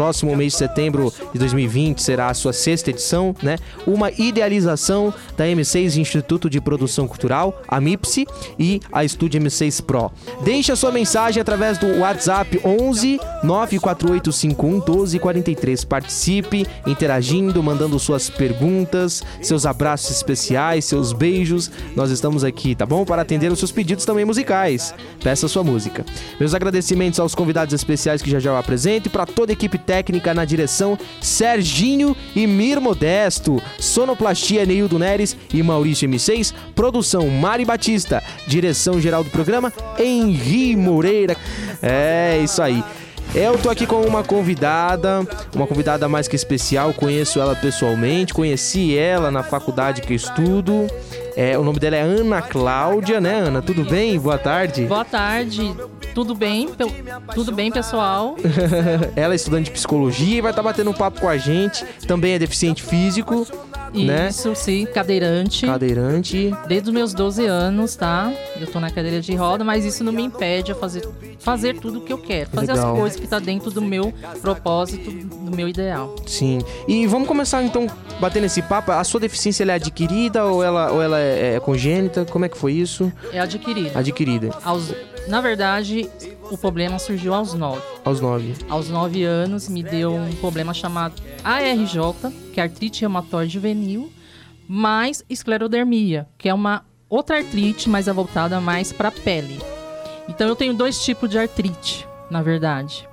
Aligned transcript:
próximo 0.00 0.34
mês 0.34 0.52
de 0.52 0.58
setembro 0.58 1.12
de 1.30 1.38
2020 1.38 2.02
será 2.02 2.28
a 2.28 2.34
sua 2.34 2.54
sexta 2.54 2.88
edição, 2.88 3.36
né? 3.42 3.58
Uma 3.86 4.10
idealização 4.10 5.12
da 5.36 5.44
M6 5.44 6.00
Instituto 6.00 6.48
de 6.48 6.58
Produção 6.58 7.06
Cultural, 7.06 7.60
a 7.68 7.78
MIPSI 7.78 8.26
e 8.58 8.80
a 8.90 9.04
Estúdio 9.04 9.38
M6 9.42 9.84
Pro. 9.84 10.10
Deixe 10.42 10.72
a 10.72 10.76
sua 10.76 10.90
mensagem 10.90 11.38
através 11.38 11.76
do 11.76 11.98
WhatsApp 11.98 12.58
11 12.64 13.20
94851 13.44 14.70
1243. 14.70 15.84
Participe 15.84 16.66
interagindo, 16.86 17.62
mandando 17.62 17.98
suas 17.98 18.30
perguntas, 18.30 19.22
seus 19.42 19.66
abraços 19.66 20.16
especiais, 20.16 20.86
seus 20.86 21.12
beijos. 21.12 21.70
Nós 21.94 22.10
estamos 22.10 22.42
aqui, 22.42 22.74
tá 22.74 22.86
bom? 22.86 23.04
Para 23.04 23.20
atender 23.20 23.52
os 23.52 23.58
seus 23.58 23.70
pedidos 23.70 24.06
também 24.06 24.24
musicais. 24.24 24.94
Peça 25.22 25.46
sua 25.46 25.62
música. 25.62 26.06
Meus 26.38 26.54
agradecimentos 26.54 27.20
aos 27.20 27.34
convidados 27.34 27.74
especiais 27.74 28.22
que 28.22 28.30
já 28.30 28.38
já 28.38 28.48
eu 28.48 28.56
apresento 28.56 29.08
e 29.08 29.10
para 29.10 29.26
toda 29.26 29.52
a 29.52 29.54
equipe 29.54 29.76
técnica 29.90 30.32
na 30.32 30.44
direção 30.44 30.96
Serginho 31.20 32.16
e 32.36 32.46
Mir 32.46 32.80
Modesto, 32.80 33.60
sonoplastia 33.76 34.64
Neildo 34.64 35.00
Neres 35.00 35.36
e 35.52 35.60
Maurício 35.64 36.08
M6, 36.08 36.54
produção 36.76 37.28
Mari 37.28 37.64
Batista, 37.64 38.22
direção 38.46 39.00
geral 39.00 39.24
do 39.24 39.30
programa 39.30 39.72
Henri 39.98 40.76
Moreira. 40.76 41.36
É 41.82 42.38
isso 42.40 42.62
aí. 42.62 42.84
Eu 43.34 43.58
tô 43.58 43.68
aqui 43.68 43.84
com 43.84 44.00
uma 44.02 44.22
convidada, 44.22 45.26
uma 45.56 45.66
convidada 45.66 46.08
mais 46.08 46.28
que 46.28 46.36
especial, 46.36 46.94
conheço 46.94 47.40
ela 47.40 47.56
pessoalmente, 47.56 48.32
conheci 48.32 48.96
ela 48.96 49.28
na 49.32 49.42
faculdade 49.42 50.02
que 50.02 50.12
eu 50.12 50.16
estudo. 50.16 50.86
É, 51.34 51.58
o 51.58 51.64
nome 51.64 51.80
dela 51.80 51.96
é 51.96 52.02
Ana 52.02 52.40
Cláudia, 52.40 53.20
né, 53.20 53.40
Ana? 53.40 53.60
Tudo 53.60 53.84
bem? 53.84 54.20
Boa 54.20 54.38
tarde. 54.38 54.84
Boa 54.84 55.04
tarde. 55.04 55.74
Tudo 56.14 56.34
bem? 56.34 56.68
Tudo 57.34 57.52
bem, 57.52 57.70
pessoal? 57.70 58.36
ela 59.16 59.34
é 59.34 59.36
estudante 59.36 59.66
de 59.66 59.70
psicologia 59.72 60.38
e 60.38 60.40
vai 60.40 60.50
estar 60.50 60.62
tá 60.62 60.68
batendo 60.68 60.90
um 60.90 60.94
papo 60.94 61.20
com 61.20 61.28
a 61.28 61.36
gente. 61.36 61.84
Também 62.06 62.32
é 62.32 62.38
deficiente 62.38 62.82
físico. 62.82 63.46
Né? 63.92 64.28
Isso, 64.28 64.50
né? 64.50 64.54
sim, 64.54 64.86
cadeirante. 64.86 65.66
Cadeirante. 65.66 66.54
Desde 66.68 66.88
os 66.88 66.94
meus 66.94 67.12
12 67.12 67.44
anos, 67.46 67.96
tá? 67.96 68.32
Eu 68.60 68.66
tô 68.68 68.78
na 68.78 68.90
cadeira 68.90 69.20
de 69.20 69.34
roda, 69.34 69.64
mas 69.64 69.84
isso 69.84 70.04
não 70.04 70.12
me 70.12 70.22
impede 70.22 70.70
a 70.70 70.74
fazer, 70.76 71.08
fazer 71.40 71.80
tudo 71.80 71.98
o 71.98 72.00
que 72.02 72.12
eu 72.12 72.18
quero. 72.18 72.50
Fazer 72.50 72.72
Legal. 72.72 72.92
as 72.92 72.98
coisas 72.98 73.20
que 73.20 73.26
tá 73.26 73.40
dentro 73.40 73.70
do 73.70 73.82
meu 73.82 74.12
propósito, 74.40 75.10
do 75.10 75.56
meu 75.56 75.68
ideal. 75.68 76.14
Sim. 76.26 76.60
E 76.86 77.06
vamos 77.06 77.26
começar 77.26 77.62
então 77.64 77.86
batendo 78.20 78.44
esse 78.44 78.62
papo. 78.62 78.92
A 78.92 79.02
sua 79.02 79.18
deficiência 79.18 79.64
é 79.64 79.72
adquirida 79.72 80.44
ou 80.44 80.62
ela, 80.62 80.92
ou 80.92 81.02
ela 81.02 81.18
é, 81.18 81.56
é 81.56 81.60
congênita? 81.60 82.24
Como 82.24 82.44
é 82.44 82.48
que 82.48 82.56
foi 82.56 82.74
isso? 82.74 83.12
É 83.32 83.40
adquirida. 83.40 83.98
Adquirida. 83.98 84.50
Aos, 84.62 84.94
na 85.28 85.40
verdade, 85.40 86.10
o 86.50 86.58
problema 86.58 86.98
surgiu 86.98 87.34
aos 87.34 87.54
nove. 87.54 87.82
Aos 88.04 88.20
nove. 88.20 88.54
Aos 88.68 88.88
nove 88.88 89.24
anos 89.24 89.68
me 89.68 89.82
deu 89.82 90.14
um 90.14 90.34
problema 90.36 90.74
chamado 90.74 91.22
ARJ, 91.44 91.98
que 92.52 92.60
é 92.60 92.64
artrite 92.64 93.02
reumatoide 93.02 93.54
juvenil, 93.54 94.10
mais 94.66 95.24
esclerodermia, 95.28 96.28
que 96.38 96.48
é 96.48 96.54
uma 96.54 96.84
outra 97.08 97.38
artrite, 97.38 97.88
mas 97.88 98.08
é 98.08 98.12
voltada 98.12 98.60
mais 98.60 98.92
para 98.92 99.08
a 99.08 99.12
pele. 99.12 99.58
Então 100.28 100.46
eu 100.48 100.56
tenho 100.56 100.74
dois 100.74 101.02
tipos 101.04 101.28
de 101.28 101.38
artrite, 101.38 102.06
na 102.30 102.42
verdade. 102.42 103.08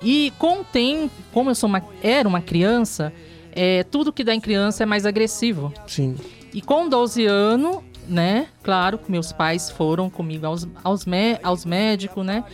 E 0.00 0.32
com 0.38 0.60
o 0.60 0.64
tempo, 0.64 1.10
como 1.32 1.50
eu 1.50 1.54
sou 1.54 1.68
uma, 1.68 1.82
era 2.02 2.28
uma 2.28 2.40
criança, 2.40 3.12
é, 3.52 3.82
tudo 3.82 4.12
que 4.12 4.22
dá 4.22 4.34
em 4.34 4.40
criança 4.40 4.84
é 4.84 4.86
mais 4.86 5.04
agressivo. 5.04 5.72
Sim. 5.86 6.16
E 6.54 6.62
com 6.62 6.88
12 6.88 7.26
anos, 7.26 7.78
né? 8.08 8.46
Claro, 8.62 8.98
meus 9.08 9.32
pais 9.32 9.70
foram 9.70 10.08
comigo 10.08 10.46
aos, 10.46 10.66
aos, 10.82 11.04
aos 11.42 11.64
médicos, 11.64 12.24
né? 12.24 12.44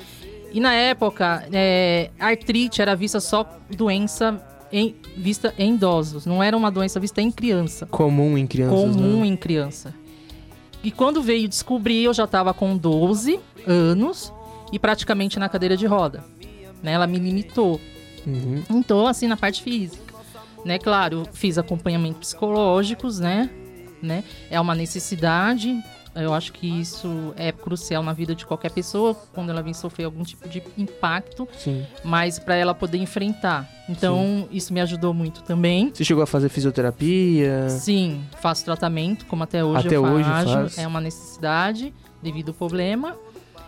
E 0.53 0.61
na 0.61 0.73
época, 0.73 1.47
é, 1.53 2.11
artrite 2.19 2.81
era 2.81 2.95
vista 2.95 3.21
só 3.21 3.45
doença 3.71 4.41
em, 4.73 4.95
vista 5.17 5.55
em 5.59 5.75
idosos, 5.75 6.27
não 6.27 6.43
era 6.43 6.57
uma 6.57 6.71
doença 6.71 6.99
vista 7.01 7.21
em 7.21 7.31
criança. 7.31 7.87
Comum 7.87 8.37
em 8.37 8.47
criança. 8.47 8.75
Comum 8.75 9.21
né? 9.21 9.27
em 9.27 9.37
criança. 9.37 9.95
E 10.83 10.91
quando 10.91 11.23
veio 11.23 11.49
descobrir, 11.49 12.05
eu 12.05 12.13
já 12.13 12.25
estava 12.25 12.53
com 12.53 12.77
12 12.77 13.41
anos 13.67 14.33
e 14.73 14.79
praticamente 14.79 15.39
na 15.39 15.49
cadeira 15.49 15.77
de 15.77 15.87
roda. 15.87 16.25
Né? 16.83 16.93
Ela 16.93 17.07
me 17.07 17.19
limitou. 17.19 17.81
Uhum. 18.27 18.63
Então, 18.71 19.07
assim, 19.07 19.27
na 19.27 19.37
parte 19.37 19.63
física. 19.63 20.15
Né? 20.65 20.79
Claro, 20.79 21.25
fiz 21.33 21.57
acompanhamento 21.59 22.19
psicológicos, 22.19 23.19
né? 23.19 23.51
Né? 24.05 24.23
É 24.51 24.61
uma 24.61 24.75
necessidade 24.75 25.77
Eu 26.17 26.33
acho 26.33 26.53
que 26.53 26.69
isso 26.69 27.35
é 27.37 27.51
crucial 27.51 28.01
na 28.01 28.13
vida 28.13 28.37
de 28.37 28.47
qualquer 28.47 28.71
pessoa 28.71 29.15
quando 29.35 29.51
ela 29.51 29.61
vem 29.61 29.75
sofrer 29.75 30.05
algum 30.05 30.23
tipo 30.23 30.49
de 30.49 30.63
impacto, 30.79 31.49
Sim. 31.59 31.85
mas 32.05 32.39
para 32.39 32.55
ela 32.55 32.73
poder 32.73 32.99
enfrentar. 32.99 33.69
Então, 33.89 34.49
isso 34.53 34.73
me 34.73 34.81
ajudou 34.81 35.13
muito 35.13 35.43
também. 35.43 35.91
Você 35.93 36.05
chegou 36.05 36.23
a 36.23 36.27
fazer 36.27 36.49
fisioterapia? 36.51 37.69
Sim, 37.69 38.23
faço 38.41 38.65
tratamento, 38.65 39.27
como 39.27 39.43
até 39.43 39.65
hoje 39.65 39.89
Até 39.89 39.97
eu 39.97 40.05
hoje 40.05 40.29
faço. 40.29 40.53
faz. 40.53 40.79
É 40.79 40.87
uma 40.87 41.01
necessidade 41.01 41.93
devido 42.23 42.51
ao 42.51 42.55
problema, 42.55 43.17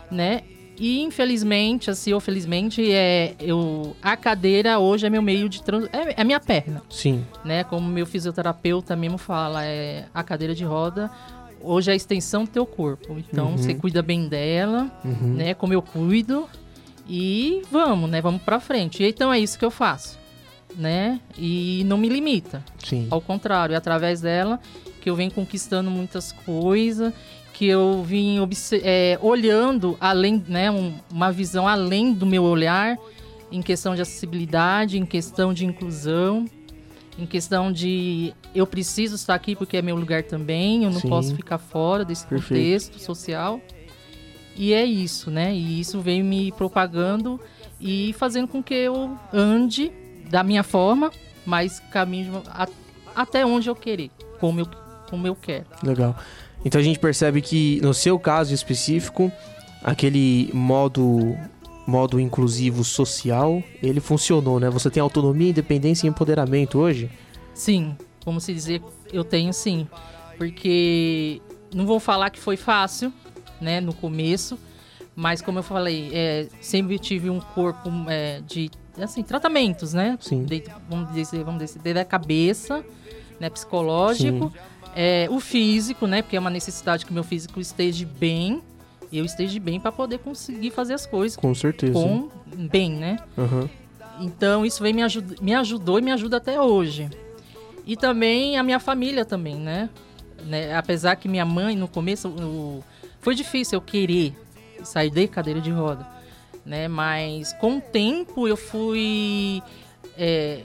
né? 0.09 0.43
E 0.79 1.01
infelizmente, 1.01 1.91
assim, 1.91 2.13
ou 2.13 2.21
felizmente, 2.21 2.93
é, 2.93 3.35
eu, 3.41 3.97
a 4.03 4.17
cadeira 4.17 4.79
hoje 4.79 5.07
é 5.07 5.11
meu 5.11 5.23
meio 5.23 5.49
de 5.49 5.63
trans, 5.63 5.89
é, 5.93 6.21
é 6.21 6.25
minha 6.25 6.39
perna, 6.41 6.83
Sim. 6.91 7.25
né? 7.45 7.65
Como 7.65 7.89
meu 7.89 8.05
fisioterapeuta 8.07 8.95
mesmo 8.95 9.17
fala, 9.19 9.65
é 9.65 10.05
a 10.13 10.23
cadeira 10.23 10.55
de 10.55 10.65
roda 10.65 11.11
hoje 11.63 11.91
é 11.91 11.95
a 11.95 11.97
extensão 11.97 12.45
do 12.45 12.51
teu 12.51 12.65
corpo. 12.67 13.17
Então, 13.19 13.49
Uhum. 13.53 13.57
você 13.59 13.75
cuida 13.75 14.01
bem 14.03 14.29
dela, 14.29 14.91
Uhum. 15.05 15.35
né? 15.35 15.55
Como 15.55 15.73
eu 15.73 15.83
cuido 15.83 16.47
e 17.09 17.63
vamos, 17.73 18.09
né? 18.11 18.21
Vamos 18.21 18.43
pra 18.43 18.61
frente. 18.61 19.03
E 19.03 19.09
então 19.09 19.33
é 19.33 19.39
isso 19.41 19.59
que 19.59 19.65
eu 19.65 19.71
faço, 19.71 20.17
né? 20.77 21.19
E 21.37 21.83
não 21.87 21.97
me 21.99 22.09
limita. 22.09 22.63
Sim. 22.85 23.09
Ao 23.11 23.21
contrário, 23.21 23.73
é 23.75 23.77
através 23.77 24.21
dela 24.21 24.61
que 25.01 25.09
eu 25.11 25.17
venho 25.17 25.31
conquistando 25.31 25.91
muitas 25.91 26.31
coisas, 26.33 27.13
que 27.57 27.67
eu 27.67 28.03
vim 28.03 28.37
é, 28.83 29.19
olhando 29.23 29.97
além, 29.99 30.45
né, 30.47 30.71
um- 30.71 30.93
uma 31.11 31.33
visão 31.33 31.67
além 31.67 32.13
do 32.13 32.27
meu 32.27 32.45
olhar 32.45 32.99
em 33.51 33.63
questão 33.63 33.95
de 33.95 34.03
acessibilidade, 34.03 34.99
em 34.99 35.07
questão 35.07 35.55
de 35.55 35.65
inclusão, 35.65 36.45
em 37.19 37.25
questão 37.25 37.73
de 37.73 38.35
eu 38.55 38.67
preciso 38.67 39.15
estar 39.15 39.35
aqui 39.35 39.57
porque 39.57 39.79
é 39.79 39.81
meu 39.81 39.97
lugar 39.97 40.23
também, 40.25 40.85
eu 40.85 40.91
não 40.91 41.01
Sim. 41.01 41.09
posso 41.09 41.35
ficar 41.35 41.57
fora 41.57 42.05
desse 42.05 42.27
Perfeito. 42.27 42.61
contexto 42.63 42.99
social. 42.99 43.59
E 44.55 44.75
é 44.75 44.85
isso, 44.85 45.31
né? 45.31 45.55
E 45.55 45.81
isso 45.81 45.99
vem 46.03 46.23
me 46.23 46.53
propagando 46.53 47.41
e 47.81 48.15
fazendo 48.19 48.49
com 48.49 48.63
que 48.63 48.75
eu 48.75 49.17
ande 49.33 49.91
da 50.29 50.43
minha 50.43 50.63
forma, 50.63 51.11
mas 51.47 51.81
caminho 51.91 52.43
a- 52.49 52.69
até 53.15 53.47
onde 53.47 53.71
eu 53.71 53.75
querer, 53.75 54.11
como 54.39 54.61
eu, 54.61 54.67
como 55.09 55.27
eu 55.27 55.35
quero. 55.35 55.65
Legal. 55.83 56.15
Então 56.67 56.81
a 56.81 56.85
gente 56.85 56.99
percebe 56.99 57.41
que 57.41 57.81
no 57.81 57.95
seu 57.95 58.19
caso 58.19 58.53
específico, 58.53 59.31
aquele 59.85 60.51
modo 60.53 61.39
modo 61.87 62.19
inclusivo 62.19 62.83
social, 62.83 63.63
ele 63.81 64.01
funcionou, 64.01 64.59
né? 64.59 64.69
Você 64.69 64.91
tem 64.91 65.01
autonomia, 65.01 65.51
independência 65.51 66.05
e 66.05 66.11
empoderamento 66.11 66.77
hoje? 66.81 67.09
Sim, 67.55 67.97
como 68.25 68.41
se 68.41 68.53
dizer, 68.53 68.83
eu 69.13 69.23
tenho 69.23 69.53
sim. 69.53 69.87
Porque 70.37 71.41
não 71.73 71.87
vou 71.87 72.01
falar 72.01 72.31
que 72.31 72.41
foi 72.41 72.57
fácil, 72.57 73.13
né, 73.61 73.81
no 73.81 73.95
começo, 73.95 74.59
mas 75.15 75.41
como 75.41 75.61
eu 75.61 75.63
falei, 75.63 76.11
é, 76.13 76.49
sempre 76.61 76.99
tive 76.99 77.31
um 77.31 77.39
corpo 77.39 77.89
é, 78.09 78.41
de, 78.45 78.69
assim, 79.01 79.23
tratamentos, 79.23 79.95
né? 79.95 80.19
Sim. 80.21 80.43
Desde- 80.43 80.73
vamos 80.91 81.15
dizer, 81.15 81.45
vamos 81.45 81.63
dizer, 81.63 81.79
desde 81.79 82.01
a 82.01 82.05
cabeça, 82.05 82.85
né, 83.39 83.49
psicológico, 83.49 84.53
é, 84.97 85.29
o 85.31 85.39
físico, 85.39 86.07
né, 86.07 86.23
porque 86.23 86.37
é 86.37 86.41
uma 86.41 86.49
necessidade 86.51 87.05
que 87.05 87.11
o 87.11 87.15
meu 87.15 87.23
físico 87.23 87.61
esteja 87.61 88.07
bem, 88.19 88.63
eu 89.13 89.25
esteja 89.27 89.61
bem 89.61 89.79
para 89.79 89.93
poder 89.93 90.19
conseguir 90.21 90.71
fazer 90.71 90.95
as 90.95 91.05
coisas 91.07 91.37
Com 91.37 91.55
certeza. 91.55 91.93
com 91.93 92.29
bem, 92.57 92.91
né? 92.93 93.19
Aham. 93.37 93.69
Então 94.21 94.65
isso 94.65 94.83
vem 94.83 94.95
me, 94.95 95.03
ajud 95.03 95.37
me 95.43 95.55
ajudou 95.55 95.99
e 95.99 96.03
me 96.03 96.11
ajuda 96.11 96.39
até 96.39 96.59
hoje. 96.61 97.11
E 97.87 97.95
também 97.97 98.57
a 98.57 98.63
minha 98.63 98.81
família 98.81 99.25
também, 99.25 99.55
né? 99.57 99.91
Né, 100.47 100.75
Apesar 100.75 101.15
que 101.17 101.29
minha 101.29 101.45
mãe 101.45 101.77
no 101.77 101.87
começo 101.87 102.29
o- 102.29 102.83
foi 103.21 103.35
difícil 103.35 103.77
eu 103.77 103.81
querer 103.83 104.35
sair 104.83 105.11
de 105.11 105.29
cadeira 105.29 105.61
de 105.61 105.71
roda, 105.71 106.07
né? 106.65 106.89
Mas 106.89 107.53
com 107.55 107.77
o 107.77 107.81
tempo 107.81 108.49
eu 108.49 108.57
fui 108.57 109.63
é, 110.17 110.63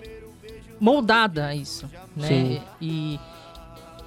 moldada 0.79 1.47
a 1.47 1.55
isso, 1.55 1.85
né? 2.15 2.27
Sim. 2.27 2.61
E, 2.81 3.19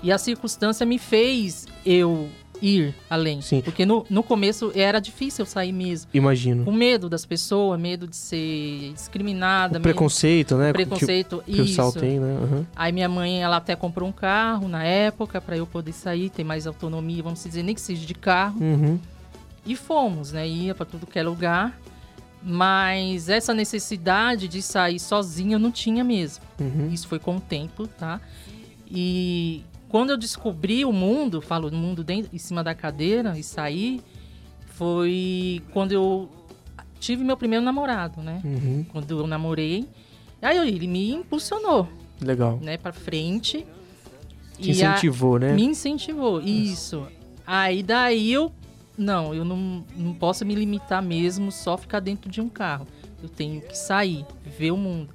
e 0.05 0.12
a 0.12 0.19
circunstância 0.19 0.85
me 0.87 0.99
fez 0.99 1.67
eu 1.85 2.29
ir 2.62 2.95
além, 3.11 3.41
Sim. 3.43 3.61
porque 3.61 3.85
no, 3.85 4.06
no 4.09 4.23
começo 4.23 4.71
era 4.75 5.01
difícil 5.01 5.43
eu 5.43 5.47
sair 5.47 5.73
mesmo 5.73 6.09
Imagino. 6.15 6.65
com 6.65 6.73
medo 6.73 7.09
das 7.09 7.27
pessoas, 7.27 7.79
medo 7.81 8.06
de 8.06 8.15
ser 8.17 8.93
discriminada, 8.95 9.79
O 9.79 9.83
preconceito, 9.83 10.56
né? 10.56 10.73
preconceito, 10.73 11.43
Que, 11.45 11.53
que 11.53 11.61
o 11.61 11.65
pessoal 11.65 11.89
isso. 11.89 11.99
tem, 11.99 12.21
né? 12.21 12.39
Aham. 12.43 12.67
Aí 12.77 12.93
minha 12.93 13.09
mãe, 13.09 13.43
ela 13.43 13.56
até 13.56 13.75
comprou 13.75 14.09
um 14.09 14.12
carro 14.12 14.69
na 14.69 14.85
época 14.85 15.41
para 15.41 15.56
eu 15.56 15.67
poder 15.67 15.93
sair, 15.93 16.31
ter 16.31 16.45
mais 16.45 16.67
autonomia, 16.67 17.23
vamos 17.23 17.43
dizer, 17.43 17.62
nem 17.62 17.75
que 17.75 17.81
seja 17.81 18.06
de 18.06 18.15
carro. 18.15 18.59
Uhum. 18.61 18.99
E 19.67 19.75
fomos, 19.75 20.33
né? 20.33 20.47
Ia 20.47 20.75
para 20.75 20.87
tudo 20.87 21.06
que 21.06 21.19
é 21.19 21.23
lugar. 21.23 21.79
Mas 22.43 23.31
essa 23.31 23.55
necessidade 23.55 24.47
de 24.49 24.61
sair 24.61 25.01
sozinha 25.01 25.56
eu 25.56 25.59
não 25.59 25.73
tinha 25.73 26.05
mesmo. 26.05 26.45
Uhum. 26.61 26.91
Isso 26.93 27.09
foi 27.09 27.19
com 27.19 27.37
o 27.37 27.41
tempo, 27.41 27.87
tá? 27.87 28.21
E 28.91 29.62
quando 29.94 30.11
eu 30.11 30.17
descobri 30.17 30.85
o 30.85 30.93
mundo, 30.93 31.41
falo 31.41 31.70
no 31.70 31.76
mundo 31.79 32.02
dentro, 32.02 32.29
em 32.35 32.38
cima 32.38 32.64
da 32.64 32.75
cadeira 32.75 33.38
e 33.38 33.44
saí, 33.44 34.00
foi 34.67 35.62
quando 35.73 35.93
eu 35.93 36.29
tive 36.99 37.23
meu 37.23 37.37
primeiro 37.37 37.64
namorado, 37.64 38.20
né? 38.20 38.41
Uhum. 38.44 38.85
Quando 38.91 39.20
eu 39.20 39.25
namorei, 39.25 39.88
aí 40.43 40.58
ele 40.67 40.88
me 40.88 41.12
impulsionou, 41.12 41.87
Legal. 42.20 42.58
né, 42.61 42.76
para 42.76 42.93
frente. 42.93 43.64
Te 44.58 44.73
E 44.73 44.82
a- 44.82 44.91
incentivou, 44.94 45.38
né? 45.38 45.52
me 45.52 45.62
incentivou, 45.62 46.41
isso. 46.41 47.06
Aí 47.46 47.81
daí 47.81 48.32
eu. 48.32 48.50
Não, 48.99 49.32
eu 49.32 49.44
não, 49.44 49.85
não 49.96 50.12
posso 50.12 50.44
me 50.44 50.56
limitar 50.56 51.00
mesmo 51.00 51.52
só 51.52 51.76
ficar 51.76 52.00
dentro 52.00 52.29
de 52.29 52.41
um 52.41 52.49
carro. 52.49 52.85
Eu 53.23 53.29
tenho 53.29 53.61
que 53.61 53.79
sair, 53.79 54.26
ver 54.58 54.73
o 54.73 54.76
mundo. 54.76 55.14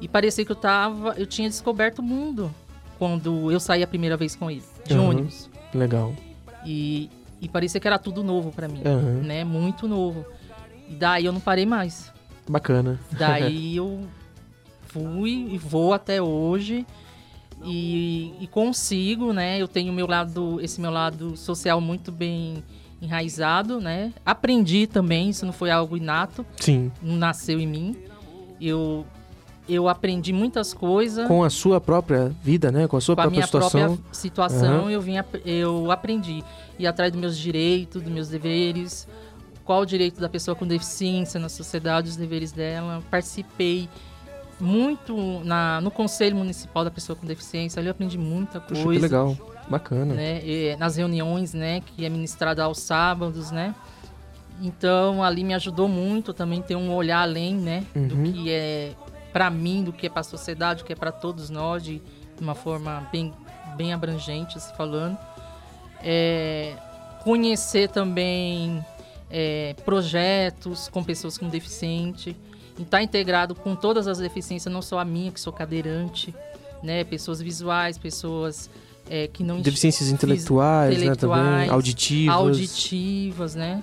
E 0.00 0.08
parecia 0.08 0.44
que 0.44 0.50
eu 0.50 0.56
tava. 0.56 1.14
Eu 1.16 1.26
tinha 1.26 1.48
descoberto 1.48 2.00
o 2.00 2.02
mundo 2.02 2.52
quando 2.98 3.50
eu 3.52 3.60
saí 3.60 3.82
a 3.82 3.86
primeira 3.86 4.16
vez 4.16 4.34
com 4.36 4.50
ele, 4.50 4.62
de 4.86 4.94
Uhum. 4.94 5.08
ônibus. 5.10 5.50
Legal. 5.74 6.14
E, 6.64 7.10
e 7.40 7.48
parecia 7.48 7.80
que 7.80 7.86
era 7.86 7.98
tudo 7.98 8.22
novo 8.24 8.50
pra 8.52 8.68
mim, 8.68 8.80
Aham. 8.84 9.22
né? 9.22 9.44
Muito 9.44 9.86
novo. 9.86 10.24
E 10.88 10.94
daí 10.94 11.24
eu 11.26 11.32
não 11.32 11.40
parei 11.40 11.66
mais. 11.66 12.12
Bacana. 12.48 12.98
Daí 13.18 13.76
eu 13.76 14.06
fui 14.86 15.48
e 15.52 15.58
vou 15.58 15.92
até 15.92 16.22
hoje 16.22 16.86
e, 17.64 18.32
e 18.40 18.46
consigo, 18.46 19.32
né? 19.32 19.60
Eu 19.60 19.68
tenho 19.68 19.92
meu 19.92 20.06
lado, 20.06 20.60
esse 20.60 20.80
meu 20.80 20.90
lado 20.90 21.36
social 21.36 21.80
muito 21.80 22.10
bem 22.12 22.62
enraizado, 23.00 23.80
né? 23.80 24.12
Aprendi 24.24 24.86
também, 24.86 25.28
isso 25.30 25.44
não 25.44 25.52
foi 25.52 25.70
algo 25.70 25.96
inato, 25.96 26.46
Sim. 26.58 26.90
não 27.02 27.16
nasceu 27.16 27.58
em 27.60 27.66
mim. 27.66 27.96
Eu 28.60 29.04
eu 29.68 29.88
aprendi 29.88 30.32
muitas 30.32 30.72
coisas 30.72 31.26
Com 31.26 31.42
a 31.42 31.50
sua 31.50 31.80
própria 31.80 32.32
vida, 32.42 32.70
né? 32.70 32.86
Com 32.86 32.96
a 32.96 33.00
sua 33.00 33.14
com 33.14 33.20
a 33.20 33.24
própria 33.24 33.36
minha 33.38 33.46
situação. 33.46 33.80
própria 33.96 34.14
situação, 34.14 34.90
eu 34.90 35.00
vim 35.00 35.14
eu 35.44 35.90
aprendi 35.90 36.42
ir 36.78 36.86
atrás 36.86 37.10
dos 37.12 37.20
meus 37.20 37.36
direitos, 37.38 38.02
dos 38.02 38.12
meus 38.12 38.28
deveres, 38.28 39.08
qual 39.64 39.80
o 39.82 39.86
direito 39.86 40.20
da 40.20 40.28
pessoa 40.28 40.54
com 40.54 40.66
deficiência 40.66 41.40
na 41.40 41.48
sociedade, 41.48 42.08
os 42.08 42.16
deveres 42.16 42.52
dela. 42.52 43.02
Participei 43.10 43.88
muito 44.60 45.40
na, 45.44 45.80
no 45.80 45.90
Conselho 45.90 46.36
Municipal 46.36 46.84
da 46.84 46.90
Pessoa 46.90 47.16
com 47.16 47.26
Deficiência, 47.26 47.78
ali 47.80 47.88
eu 47.88 47.90
aprendi 47.90 48.16
muita 48.16 48.60
Puxa, 48.60 48.82
coisa. 48.84 49.00
que 49.00 49.02
legal. 49.02 49.36
Bacana. 49.68 50.14
Né? 50.14 50.40
E 50.44 50.76
nas 50.76 50.96
reuniões, 50.96 51.52
né, 51.52 51.80
que 51.80 52.04
é 52.06 52.08
ministrada 52.08 52.62
aos 52.62 52.78
sábados, 52.78 53.50
né? 53.50 53.74
Então, 54.62 55.22
ali 55.22 55.44
me 55.44 55.52
ajudou 55.54 55.86
muito 55.88 56.32
também 56.32 56.62
ter 56.62 56.76
um 56.76 56.94
olhar 56.94 57.20
além, 57.20 57.54
né, 57.56 57.84
Uhum. 57.94 58.08
do 58.08 58.32
que 58.32 58.50
é 58.50 58.92
para 59.36 59.50
mim, 59.50 59.84
do 59.84 59.92
que 59.92 60.06
é 60.06 60.08
para 60.08 60.20
a 60.20 60.24
sociedade, 60.24 60.82
do 60.82 60.86
que 60.86 60.94
é 60.94 60.96
para 60.96 61.12
todos 61.12 61.50
nós, 61.50 61.82
de 61.82 62.00
uma 62.40 62.54
forma 62.54 63.06
bem, 63.12 63.34
bem 63.76 63.92
abrangente, 63.92 64.58
se 64.58 64.74
falando. 64.74 65.18
É, 66.02 66.72
conhecer 67.22 67.90
também 67.90 68.82
é, 69.30 69.74
projetos 69.84 70.88
com 70.88 71.04
pessoas 71.04 71.36
com 71.36 71.50
deficiente, 71.50 72.34
e 72.78 72.82
estar 72.82 73.02
integrado 73.02 73.54
com 73.54 73.76
todas 73.76 74.08
as 74.08 74.16
deficiências, 74.16 74.72
não 74.72 74.80
só 74.80 74.98
a 74.98 75.04
minha, 75.04 75.30
que 75.30 75.38
sou 75.38 75.52
cadeirante, 75.52 76.34
né, 76.82 77.04
pessoas 77.04 77.38
visuais, 77.38 77.98
pessoas 77.98 78.70
é, 79.10 79.26
que 79.28 79.44
não 79.44 79.60
Deficiências 79.60 80.08
fis- 80.08 80.14
intelectuais, 80.14 80.94
né? 80.94 80.94
Também. 80.94 81.08
intelectuais, 81.12 81.70
Auditivas. 81.70 82.34
auditivas, 82.36 83.54
né? 83.54 83.82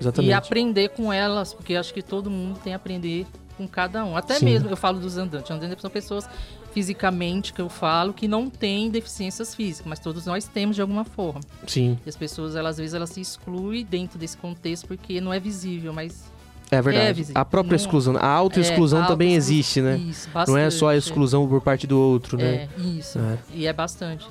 Exatamente. 0.00 0.30
E 0.30 0.32
aprender 0.32 0.88
com 0.88 1.12
elas, 1.12 1.54
porque 1.54 1.76
acho 1.76 1.94
que 1.94 2.02
todo 2.02 2.28
mundo 2.28 2.58
tem 2.64 2.72
a 2.72 2.76
aprender 2.76 3.24
com 3.56 3.66
cada 3.68 4.04
um. 4.04 4.16
Até 4.16 4.34
Sim. 4.34 4.44
mesmo, 4.46 4.68
eu 4.70 4.76
falo 4.76 4.98
dos 5.00 5.16
andantes. 5.18 5.50
Andantes 5.50 5.80
são 5.80 5.90
pessoas 5.90 6.28
fisicamente 6.72 7.52
que 7.52 7.60
eu 7.60 7.68
falo 7.68 8.12
que 8.12 8.26
não 8.26 8.48
têm 8.48 8.90
deficiências 8.90 9.54
físicas, 9.54 9.86
mas 9.88 9.98
todos 9.98 10.24
nós 10.26 10.46
temos 10.46 10.74
de 10.76 10.82
alguma 10.82 11.04
forma. 11.04 11.40
Sim, 11.66 11.98
E 12.04 12.08
as 12.08 12.16
pessoas, 12.16 12.56
elas, 12.56 12.70
às 12.72 12.76
vezes, 12.78 12.94
elas 12.94 13.10
se 13.10 13.20
excluem 13.20 13.84
dentro 13.84 14.18
desse 14.18 14.36
contexto 14.36 14.86
porque 14.86 15.20
não 15.20 15.32
é 15.32 15.38
visível, 15.40 15.92
mas 15.92 16.24
é 16.70 16.80
verdade. 16.80 17.26
É, 17.34 17.38
a 17.38 17.44
própria 17.44 17.76
Não- 17.76 17.84
exclusão, 17.84 18.16
a 18.16 18.26
autoexclusão 18.26 19.04
É, 19.04 19.06
também 19.06 19.28
autoexclusão. 19.36 19.54
existe, 19.56 19.80
né? 19.82 19.96
Isso, 19.98 20.28
Não 20.48 20.56
é 20.56 20.70
só 20.70 20.86
a 20.86 20.92
bastante. 20.94 21.08
exclusão 21.10 21.46
por 21.46 21.60
parte 21.60 21.86
do 21.86 22.00
outro, 22.00 22.38
né? 22.38 22.68
É, 22.78 22.80
isso. 22.80 23.18
É. 23.18 23.38
E 23.54 23.66
é 23.66 23.72
bastante. 23.72 24.26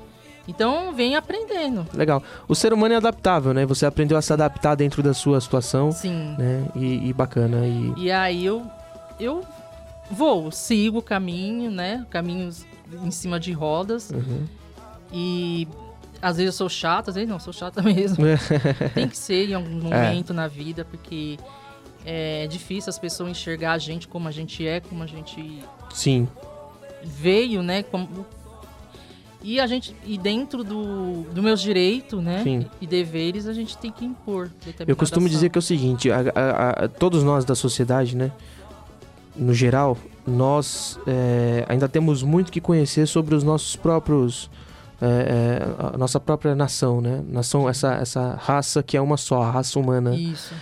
Então, 0.48 0.92
vem 0.96 1.16
aprendendo. 1.16 1.86
Legal. 1.94 2.22
O 2.48 2.56
ser 2.56 2.74
humano 2.74 2.96
é 2.96 2.98
adaptável, 2.98 3.54
né? 3.54 3.64
Você 3.68 3.86
aprendeu 3.86 4.18
a 4.18 4.22
se 4.24 4.34
adaptar 4.34 4.74
dentro 4.74 5.04
da 5.04 5.14
sua 5.14 5.40
situação, 5.40 5.92
Sim. 5.92 6.36
né? 6.36 6.66
E, 6.76 7.10
e 7.10 7.14
bacana. 7.14 7.66
E 7.68 7.94
E 7.96 8.12
aí 8.12 8.44
eu, 8.44 8.66
eu 9.24 9.46
vou, 10.10 10.52
sigo 10.52 11.00
o 11.00 11.02
caminho, 11.02 11.70
né? 11.72 12.06
Caminhos 12.10 12.66
em 13.04 13.12
cima 13.12 13.40
de 13.40 13.52
rodas. 13.52 14.10
Uhum. 14.10 14.46
E 15.14 15.68
às 16.22 16.38
vezes 16.38 16.54
eu 16.54 16.58
sou 16.58 16.70
chata, 16.70 17.12
às 17.12 17.16
vezes 17.16 17.30
não, 17.30 17.40
sou 17.40 17.54
chata 17.54 17.82
mesmo. 17.84 18.24
Tem 18.94 19.08
que 19.08 19.18
ser 19.18 19.50
em 19.50 19.54
algum 19.54 19.70
momento 19.82 20.34
na 20.34 20.48
vida, 20.48 20.86
porque 20.86 21.38
é 22.06 22.48
difícil 22.48 22.90
as 22.90 23.00
pessoas 23.00 23.30
enxergar 23.30 23.74
a 23.74 23.78
gente 23.78 24.08
como 24.08 24.28
a 24.28 24.32
gente 24.32 24.66
é, 24.68 24.80
como 24.80 25.04
a 25.04 25.08
gente 25.08 25.64
sim, 25.94 26.28
veio, 27.04 27.62
né? 27.62 27.84
Como... 27.84 28.26
E 29.44 29.60
a 29.60 29.66
gente, 29.66 29.96
e 30.06 30.20
dentro 30.20 30.64
do, 30.64 31.24
do 31.34 31.42
meus 31.42 31.60
direitos, 31.62 32.22
né? 32.24 32.44
Sim. 32.44 32.66
E 32.80 32.86
deveres, 32.86 33.48
a 33.48 33.54
gente 33.54 33.76
tem 33.76 33.92
que 33.92 34.06
impor. 34.06 34.52
eu 34.86 34.96
costumo 34.96 35.28
dizer 35.28 35.50
que 35.50 35.58
é 35.58 35.60
o 35.60 35.64
seguinte: 35.64 36.12
a- 36.12 36.20
a- 36.36 36.70
a- 36.86 36.88
todos 36.88 37.24
nós 37.24 37.44
da 37.44 37.56
sociedade, 37.56 38.16
né? 38.16 38.32
No 39.36 39.54
geral, 39.54 39.98
nós 40.26 41.00
é, 41.08 41.66
ainda 41.68 41.88
temos 41.88 42.24
muito 42.24 42.52
que 42.52 42.62
conhecer 42.62 43.08
sobre 43.08 43.36
os 43.36 43.44
nossos 43.44 43.76
próprios. 43.76 44.50
é, 45.02 45.06
é, 45.06 45.96
a 45.96 45.98
nossa 45.98 46.20
própria 46.20 46.54
nação, 46.54 47.02
né? 47.02 47.24
Nação, 47.28 47.68
essa, 47.68 47.96
essa 47.96 48.38
raça 48.40 48.84
que 48.84 48.96
é 48.96 49.02
uma 49.02 49.18
só, 49.18 49.42
a 49.42 49.50
raça 49.50 49.80
humana. 49.80 50.16
Isso. 50.16 50.54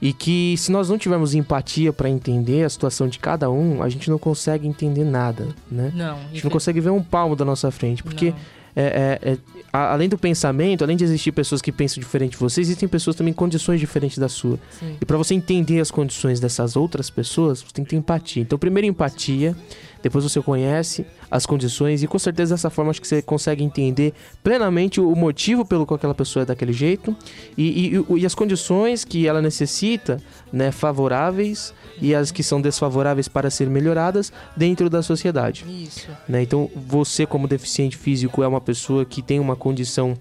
E 0.00 0.12
que 0.12 0.56
se 0.56 0.72
nós 0.72 0.88
não 0.88 0.96
tivermos 0.96 1.34
empatia 1.34 1.92
para 1.92 2.08
entender 2.08 2.64
a 2.64 2.70
situação 2.70 3.06
de 3.08 3.18
cada 3.18 3.50
um, 3.50 3.82
a 3.82 3.90
gente 3.90 4.10
não 4.10 4.18
consegue 4.18 4.66
entender 4.66 5.04
nada, 5.04 5.48
né? 5.70 5.92
Não. 5.94 6.16
A 6.16 6.32
gente 6.32 6.44
não 6.44 6.50
consegue 6.50 6.80
ver 6.80 6.90
um 6.90 7.02
palmo 7.02 7.36
da 7.36 7.44
nossa 7.44 7.70
frente, 7.70 8.02
porque 8.02 8.32
é, 8.74 9.18
é, 9.22 9.32
é, 9.32 9.38
a- 9.72 9.92
além 9.92 10.08
do 10.08 10.18
pensamento, 10.18 10.82
além 10.84 10.96
de 10.96 11.04
existir 11.04 11.32
pessoas 11.32 11.62
que 11.62 11.72
pensam 11.72 12.00
diferente 12.00 12.32
de 12.32 12.36
você, 12.36 12.60
existem 12.60 12.88
pessoas 12.88 13.16
também 13.16 13.30
em 13.30 13.34
condições 13.34 13.80
diferentes 13.80 14.18
da 14.18 14.28
sua. 14.28 14.58
Sim. 14.78 14.96
E 15.00 15.04
para 15.04 15.16
você 15.16 15.34
entender 15.34 15.80
as 15.80 15.90
condições 15.90 16.38
dessas 16.40 16.76
outras 16.76 17.08
pessoas, 17.08 17.60
você 17.62 17.72
tem 17.72 17.84
que 17.84 17.90
ter 17.90 17.96
empatia. 17.96 18.42
Então, 18.42 18.58
primeiro 18.58 18.86
empatia, 18.86 19.56
depois 20.02 20.24
você 20.24 20.40
conhece 20.42 21.06
as 21.30 21.46
condições 21.46 22.02
e 22.02 22.06
com 22.06 22.18
certeza 22.18 22.54
dessa 22.54 22.68
forma 22.70 22.90
acho 22.90 23.00
que 23.00 23.06
você 23.06 23.22
consegue 23.22 23.62
entender 23.64 24.12
plenamente 24.42 25.00
o 25.00 25.14
motivo 25.14 25.64
pelo 25.64 25.86
qual 25.86 25.96
aquela 25.96 26.14
pessoa 26.14 26.42
é 26.42 26.46
daquele 26.46 26.72
jeito 26.72 27.16
e, 27.56 27.94
e- 27.96 28.18
e- 28.18 28.26
as 28.26 28.34
condições 28.34 29.04
que 29.04 29.26
ela 29.26 29.40
necessita, 29.40 30.20
né, 30.52 30.70
favoráveis 30.72 31.72
e 32.00 32.14
as 32.14 32.30
que 32.30 32.42
são 32.42 32.60
desfavoráveis 32.60 33.28
para 33.28 33.50
ser 33.50 33.68
melhoradas 33.68 34.32
dentro 34.56 34.88
da 34.90 35.02
sociedade. 35.02 35.64
Isso. 35.68 36.08
né? 36.28 36.42
Então, 36.42 36.70
você 36.74 37.26
como 37.26 37.46
deficiente 37.46 37.96
físico 37.96 38.42
é 38.42 38.48
uma 38.48 38.60
pessoa 38.60 39.04
que 39.04 39.22
tem 39.22 39.38
uma 39.38 39.54
condição, 39.56 40.14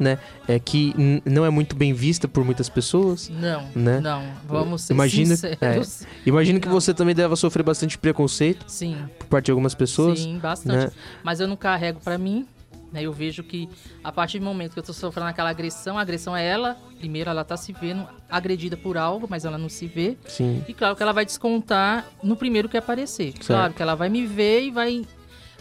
né, 0.00 0.18
é 0.48 0.58
que 0.58 0.94
não 1.24 1.44
é 1.44 1.50
muito 1.50 1.76
bem 1.76 1.92
vista 1.92 2.26
por 2.26 2.42
muitas 2.44 2.68
pessoas. 2.68 3.28
Não, 3.28 3.68
Né? 3.76 4.00
não. 4.00 4.24
Vamos 4.48 4.82
ser 4.82 4.94
Imagina- 4.94 5.36
sinceros. 5.36 6.06
Imagino 6.24 6.58
que 6.58 6.68
você 6.68 6.92
também 6.94 7.14
deva 7.14 7.36
sofrer 7.36 7.62
bastante 7.62 7.98
preconceito 7.98 8.64
Sim, 8.66 8.96
por 9.18 9.26
parte 9.26 9.44
de 9.46 9.50
algumas 9.52 9.74
pessoas. 9.74 10.20
sim, 10.20 10.38
bastante. 10.38 10.86
né? 10.86 10.90
Mas 11.22 11.38
eu 11.38 11.46
não 11.46 11.56
carrego 11.56 12.00
pra 12.00 12.16
mim. 12.18 12.46
Né? 12.92 13.02
Eu 13.02 13.12
vejo 13.12 13.44
que 13.44 13.68
a 14.02 14.10
partir 14.10 14.40
do 14.40 14.44
momento 14.44 14.72
que 14.72 14.78
eu 14.80 14.82
tô 14.82 14.92
sofrendo 14.92 15.28
aquela 15.28 15.48
agressão, 15.50 15.96
a 15.96 16.00
agressão 16.00 16.34
é 16.36 16.44
ela. 16.44 16.76
Primeiro, 16.98 17.30
ela 17.30 17.44
tá 17.44 17.56
se 17.56 17.72
vendo 17.72 18.04
agredida 18.28 18.76
por 18.76 18.96
algo, 18.98 19.28
mas 19.30 19.44
ela 19.44 19.56
não 19.56 19.68
se 19.68 19.86
vê. 19.86 20.16
Sim, 20.26 20.64
E 20.66 20.74
claro 20.74 20.96
que 20.96 21.02
ela 21.04 21.12
vai 21.12 21.24
descontar 21.24 22.04
no 22.20 22.34
primeiro 22.34 22.68
que 22.68 22.76
aparecer. 22.76 23.32
Claro 23.46 23.74
que 23.74 23.80
ela 23.82 23.94
vai 23.94 24.08
me 24.08 24.26
ver 24.26 24.62
e 24.64 24.70
vai 24.72 25.04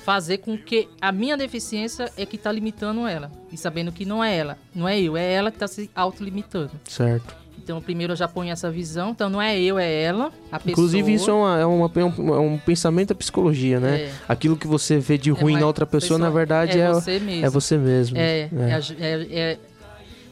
fazer 0.03 0.37
com 0.39 0.57
que 0.57 0.87
a 1.01 1.11
minha 1.11 1.35
deficiência 1.37 2.11
é 2.17 2.25
que 2.25 2.37
tá 2.37 2.51
limitando 2.51 3.05
ela. 3.07 3.31
E 3.51 3.57
sabendo 3.57 3.91
que 3.91 4.05
não 4.05 4.23
é 4.23 4.35
ela, 4.35 4.57
não 4.73 4.87
é 4.87 4.99
eu, 4.99 5.15
é 5.17 5.31
ela 5.33 5.51
que 5.51 5.57
tá 5.59 5.67
se 5.67 5.89
autolimitando. 5.95 6.71
certo. 6.87 7.37
Então, 7.61 7.79
primeiro 7.79 8.13
eu 8.13 8.17
já 8.17 8.27
ponho 8.27 8.51
essa 8.51 8.71
visão. 8.71 9.11
Então, 9.11 9.29
não 9.29 9.39
é 9.39 9.59
eu, 9.61 9.77
é 9.77 10.01
ela, 10.01 10.31
a 10.51 10.57
pessoa. 10.57 10.71
Inclusive, 10.71 11.13
isso 11.13 11.29
é, 11.29 11.33
uma, 11.33 11.59
é, 11.59 11.65
uma- 11.65 11.91
é 11.93 12.03
um, 12.03 12.33
é 12.35 12.39
um 12.39 12.57
pensamento 12.57 13.09
da 13.09 13.15
psicologia, 13.15 13.79
né? 13.79 14.01
É. 14.03 14.11
Aquilo 14.27 14.57
que 14.57 14.65
você 14.65 14.97
vê 14.97 15.19
de 15.19 15.29
ruim 15.29 15.53
uma- 15.53 15.59
na 15.59 15.67
outra 15.67 15.85
pessoa, 15.85 16.17
na 16.17 16.25
pessoa- 16.27 16.37
verdade, 16.39 16.79
é, 16.79 16.85
é 16.85 16.91
você 16.91 17.19
mesmo. 17.19 17.45
é 17.45 17.49
você 17.49 17.77
mesmo. 17.77 18.17
É, 18.17 18.21
É. 18.23 18.49
é, 18.51 18.73
a 18.73 18.79
é, 18.79 19.27
é, 19.51 19.59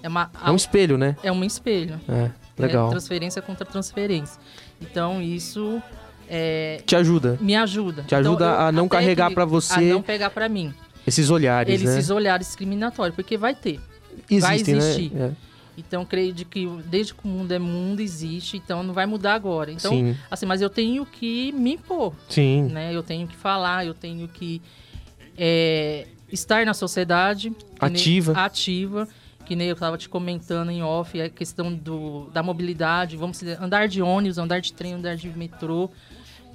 é 0.01 0.07
uma, 0.07 0.31
É 0.43 0.49
um 0.49 0.55
espelho, 0.55 0.97
né? 0.97 1.15
é 1.21 1.31
um 1.31 1.43
espelho. 1.43 1.99
É, 2.09 2.31
legal. 2.57 2.87
É 2.87 2.91
transferência 2.91 3.39
contra 3.43 3.65
transferência. 3.67 4.39
Então, 4.81 5.21
isso 5.21 5.79
é, 6.29 6.81
Te 6.85 6.95
ajuda. 6.95 7.37
me 7.41 7.55
ajuda. 7.55 8.03
Te 8.03 8.15
ajuda 8.15 8.45
Então, 8.45 8.65
a 8.67 8.71
não 8.71 8.87
carregar 8.87 9.31
pra 9.33 9.45
você 9.45 9.73
A 9.75 9.81
não 9.81 10.01
pegar 10.01 10.29
pra 10.29 10.47
mim. 10.49 10.73
Esses 11.05 11.29
olhares, 11.29 11.73
Eles 11.73 11.89
né? 11.89 11.97
esses 11.97 12.09
olhares 12.09 12.47
discriminatórios, 12.47 13.15
porque 13.15 13.37
vai 13.37 13.55
ter. 13.55 13.79
vai 14.39 14.55
Existem, 14.55 14.75
existir. 14.77 15.13
né? 15.13 15.33
Então, 15.77 16.03
creio 16.03 16.33
de 16.33 16.43
que 16.43 16.65
desde 16.85 17.13
que 17.13 17.23
o 17.23 17.27
mundo 17.27 17.51
é 17.51 17.59
mundo, 17.59 17.99
existe, 18.01 18.57
então 18.57 18.81
não 18.81 18.93
vai 18.93 19.05
mudar 19.05 19.35
agora. 19.35 19.69
É. 19.69 19.73
Então, 19.75 19.91
Sim, 19.91 20.15
assim, 20.29 20.45
mas 20.47 20.59
eu 20.61 20.69
tenho 20.71 21.05
que 21.05 21.51
me 21.53 21.73
impor, 21.75 22.13
sim. 22.27 22.63
né? 22.63 22.93
Eu 22.93 23.03
tenho 23.03 23.27
que 23.27 23.35
falar, 23.35 23.85
eu 23.85 23.93
tenho 23.93 24.27
que 24.27 24.59
é, 25.37 26.07
estar 26.31 26.65
na 26.65 26.73
sociedade. 26.73 27.51
que 27.51 27.85
nem- 27.85 27.93
Ativa. 27.95 28.31
ativa. 28.33 29.07
Que 29.45 29.55
nem 29.55 29.67
eu 29.69 29.75
estava 29.75 29.97
te 29.97 30.09
comentando 30.09 30.71
em 30.71 30.83
off, 30.83 31.21
a 31.21 31.29
questão 31.29 31.73
do, 31.73 32.27
da 32.33 32.43
mobilidade, 32.43 33.15
vamos 33.15 33.41
andar 33.61 33.87
de 33.87 34.01
ônibus, 34.01 34.37
andar 34.37 34.59
de 34.59 34.73
trem, 34.73 34.93
andar 34.95 35.15
de 35.15 35.29
metrô. 35.29 35.89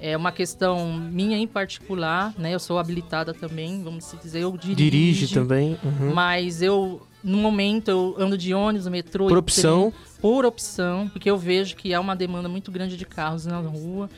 É 0.05 0.17
uma 0.17 0.33
questão 0.33 0.91
minha 0.91 1.37
em 1.37 1.47
particular, 1.47 2.33
né? 2.37 2.53
Eu 2.53 2.59
sou 2.59 2.77
habilitada 2.77 3.33
também, 3.33 3.81
vamos 3.81 4.13
dizer, 4.21 4.41
eu 4.41 4.51
dirijo. 4.57 4.75
Dirige 4.75 5.33
também. 5.33 5.77
uhum. 5.81 6.13
Mas 6.13 6.61
eu, 6.61 7.01
no 7.23 7.37
momento, 7.37 7.87
eu 7.89 8.13
ando 8.19 8.37
de 8.37 8.53
ônibus, 8.53 8.85
metrô. 8.89 9.29
Por 9.29 9.37
opção. 9.37 9.91
trem, 9.91 10.03
por 10.21 10.45
opção, 10.45 11.07
porque 11.07 11.31
eu 11.31 11.37
vejo 11.37 11.77
que 11.77 11.93
há 11.93 12.01
uma 12.01 12.17
demanda 12.17 12.49
muito 12.49 12.69
grande 12.69 12.97
de 12.97 13.05
carros 13.05 13.45
na 13.45 13.59
rua. 13.59 14.09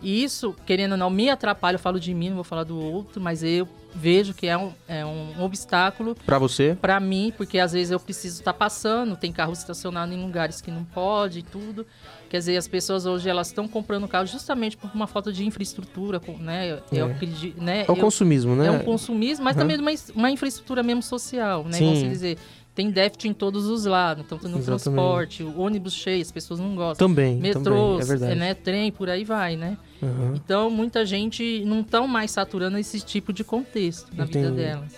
E 0.00 0.22
isso, 0.22 0.54
querendo 0.66 0.92
ou 0.92 0.98
não, 0.98 1.10
me 1.10 1.28
atrapalha. 1.28 1.74
Eu 1.76 1.78
falo 1.80 1.98
de 1.98 2.14
mim, 2.14 2.28
não 2.28 2.36
vou 2.36 2.44
falar 2.44 2.64
do 2.64 2.78
outro, 2.80 3.20
mas 3.20 3.42
eu 3.42 3.66
vejo 3.94 4.32
que 4.34 4.46
é 4.46 4.56
um, 4.56 4.70
é 4.86 5.04
um 5.04 5.42
obstáculo 5.42 6.14
Pra 6.26 6.38
você. 6.38 6.76
para 6.80 7.00
mim, 7.00 7.32
porque 7.36 7.58
às 7.58 7.72
vezes 7.72 7.90
eu 7.90 7.98
preciso 7.98 8.38
estar 8.40 8.52
passando, 8.52 9.16
tem 9.16 9.32
carro 9.32 9.52
estacionado 9.52 10.12
em 10.12 10.22
lugares 10.22 10.60
que 10.60 10.70
não 10.70 10.84
pode 10.84 11.40
e 11.40 11.42
tudo. 11.42 11.86
Quer 12.28 12.38
dizer, 12.38 12.56
as 12.58 12.68
pessoas 12.68 13.06
hoje 13.06 13.28
elas 13.28 13.46
estão 13.48 13.66
comprando 13.66 14.06
carro 14.06 14.26
justamente 14.26 14.76
por 14.76 14.90
uma 14.94 15.06
falta 15.06 15.32
de 15.32 15.44
infraestrutura, 15.46 16.20
né? 16.38 16.78
Eu 16.92 17.08
É. 17.08 17.10
acredito, 17.12 17.60
né? 17.60 17.84
É 17.88 17.90
o 17.90 17.94
Eu- 17.94 17.96
consumismo, 17.96 18.54
né? 18.54 18.66
é 18.66 18.70
um 18.70 18.80
consumismo, 18.80 19.44
mas 19.44 19.56
Uhum. 19.56 19.62
também 19.62 19.80
uma, 19.80 19.90
uma 20.14 20.30
infraestrutura 20.30 20.82
mesmo 20.82 21.02
social, 21.02 21.64
né? 21.64 21.72
Sim. 21.72 21.84
Vamos 21.86 22.08
dizer, 22.10 22.38
tem 22.78 22.92
déficit 22.92 23.26
em 23.26 23.32
todos 23.32 23.66
os 23.66 23.84
lados, 23.86 24.24
tanto 24.28 24.48
no 24.48 24.58
Exatamente. 24.58 24.84
transporte, 24.84 25.42
o 25.42 25.60
ônibus 25.60 25.92
cheio, 25.94 26.22
as 26.22 26.30
pessoas 26.30 26.60
não 26.60 26.76
gostam. 26.76 27.08
Também, 27.08 27.34
Metrôs, 27.36 28.06
também, 28.06 28.30
é 28.30 28.34
né, 28.36 28.54
trem, 28.54 28.92
por 28.92 29.10
aí 29.10 29.24
vai, 29.24 29.56
né? 29.56 29.76
Uhum. 30.00 30.36
Então, 30.36 30.70
muita 30.70 31.04
gente 31.04 31.64
não 31.66 31.80
estão 31.80 32.06
mais 32.06 32.30
saturando 32.30 32.78
esse 32.78 33.00
tipo 33.00 33.32
de 33.32 33.42
contexto 33.42 34.16
na 34.16 34.24
vida 34.24 34.38
Entendi. 34.38 34.56
delas. 34.58 34.94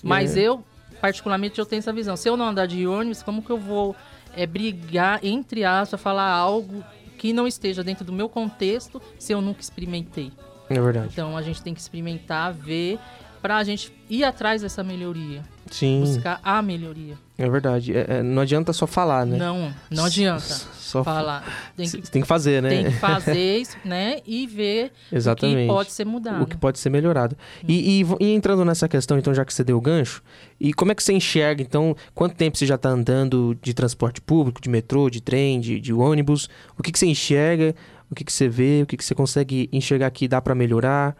Mas 0.00 0.36
É. 0.36 0.42
eu, 0.42 0.64
particularmente, 1.00 1.58
eu 1.58 1.66
tenho 1.66 1.80
essa 1.80 1.92
visão. 1.92 2.16
Se 2.16 2.28
eu 2.28 2.36
não 2.36 2.46
andar 2.46 2.66
de 2.66 2.86
ônibus, 2.86 3.20
como 3.20 3.42
que 3.42 3.50
eu 3.50 3.58
vou 3.58 3.96
é, 4.36 4.46
brigar, 4.46 5.18
entre 5.24 5.64
aspas, 5.64 6.00
falar 6.00 6.30
algo 6.30 6.84
que 7.18 7.32
não 7.32 7.48
esteja 7.48 7.82
dentro 7.82 8.04
do 8.04 8.12
meu 8.12 8.28
contexto 8.28 9.02
se 9.18 9.32
eu 9.32 9.40
nunca 9.40 9.60
experimentei? 9.60 10.30
É 10.70 10.80
verdade. 10.80 11.08
Então, 11.12 11.36
a 11.36 11.42
gente 11.42 11.60
tem 11.60 11.74
que 11.74 11.80
experimentar, 11.80 12.52
ver, 12.54 12.96
pra 13.44 13.62
gente 13.62 13.92
ir 14.08 14.24
atrás 14.24 14.62
dessa 14.62 14.82
melhoria. 14.82 15.42
Sim, 15.70 16.00
Buscar 16.00 16.40
a 16.42 16.62
melhoria. 16.62 17.18
é 17.36 17.46
verdade. 17.50 17.94
É- 17.94 18.06
é, 18.08 18.22
não 18.22 18.40
adianta 18.40 18.72
só 18.72 18.86
falar, 18.86 19.26
né? 19.26 19.36
Não, 19.36 19.70
não 19.90 20.06
adianta 20.06 20.40
Só 20.74 21.04
falar. 21.04 21.72
Tem 21.76 21.86
que, 21.90 22.10
tem 22.10 22.22
que 22.22 22.28
fazer, 22.28 22.62
né? 22.62 22.70
tem 22.70 22.84
que 22.86 22.92
fazer 22.92 23.36
isso, 23.60 23.76
né? 23.84 24.20
E 24.26 24.46
ver 24.46 24.92
o 25.12 25.14
Exatamente. 25.16 25.60
que 25.62 25.66
pode 25.66 25.92
ser 25.92 26.06
mudado. 26.06 26.42
O 26.42 26.46
que 26.46 26.56
pode 26.56 26.78
ser 26.78 26.88
melhorado. 26.88 27.36
E, 27.68 27.98
e 27.98 28.04
vo- 28.04 28.16
e 28.18 28.32
entrando 28.32 28.64
nessa 28.64 28.88
questão, 28.88 29.18
então, 29.18 29.34
já 29.34 29.44
que 29.44 29.52
você 29.52 29.62
deu 29.62 29.76
o 29.76 29.80
gancho, 29.80 30.22
e 30.58 30.72
como 30.72 30.92
é 30.92 30.94
que 30.94 31.02
você 31.02 31.12
enxerga, 31.12 31.60
então, 31.60 31.94
quanto 32.14 32.36
tempo 32.36 32.56
você 32.56 32.64
já 32.64 32.76
está 32.76 32.88
andando 32.88 33.54
de 33.60 33.74
transporte 33.74 34.22
público, 34.22 34.58
de 34.58 34.70
metrô, 34.70 35.10
de 35.10 35.20
trem, 35.20 35.60
de, 35.60 35.78
de 35.78 35.92
ônibus? 35.92 36.48
O 36.78 36.82
que, 36.82 36.90
que 36.90 36.98
você 36.98 37.06
enxerga? 37.06 37.74
O 38.10 38.14
que, 38.14 38.24
que 38.24 38.32
você 38.32 38.48
vê? 38.48 38.80
O 38.82 38.86
que, 38.86 38.96
que 38.96 39.04
você 39.04 39.14
consegue 39.14 39.68
enxergar 39.70 40.10
que 40.12 40.26
dá 40.28 40.40
para 40.40 40.54
melhorar? 40.54 41.14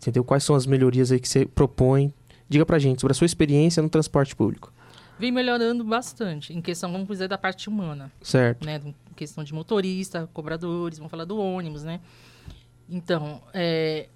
Entendeu? 0.00 0.24
Quais 0.24 0.42
são 0.44 0.56
as 0.56 0.66
melhorias 0.66 1.12
aí 1.12 1.20
que 1.20 1.28
você 1.28 1.44
propõe? 1.44 2.12
Diga 2.48 2.64
pra 2.64 2.78
gente 2.78 3.00
sobre 3.00 3.12
a 3.12 3.14
sua 3.14 3.26
experiência 3.26 3.82
no 3.82 3.88
transporte 3.88 4.34
público. 4.34 4.72
Vem 5.18 5.30
melhorando 5.30 5.84
bastante 5.84 6.52
em 6.54 6.62
questão, 6.62 6.90
vamos 6.90 7.06
dizer, 7.08 7.28
da 7.28 7.36
parte 7.36 7.68
humana, 7.68 8.10
Certo? 8.22 8.64
né? 8.64 8.80
Em 8.84 8.94
questão 9.14 9.44
de 9.44 9.52
motorista, 9.52 10.28
cobradores, 10.32 10.98
vamos 10.98 11.10
falar 11.10 11.26
do 11.26 11.38
ônibus, 11.38 11.84
né? 11.84 12.00
Então, 12.88 13.42
é, 13.52 14.08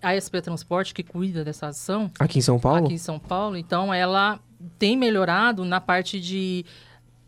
a 0.00 0.14
SP 0.14 0.38
Transporte, 0.40 0.94
que 0.94 1.02
cuida 1.02 1.44
dessa 1.44 1.66
ação, 1.66 2.10
Aqui 2.18 2.38
em 2.38 2.42
São 2.42 2.60
Paulo? 2.60 2.84
aqui 2.86 2.94
em 2.94 2.98
São 2.98 3.18
Paulo, 3.18 3.56
então 3.56 3.92
ela 3.92 4.38
tem 4.78 4.96
melhorado 4.96 5.64
na 5.64 5.80
parte 5.80 6.20
de 6.20 6.64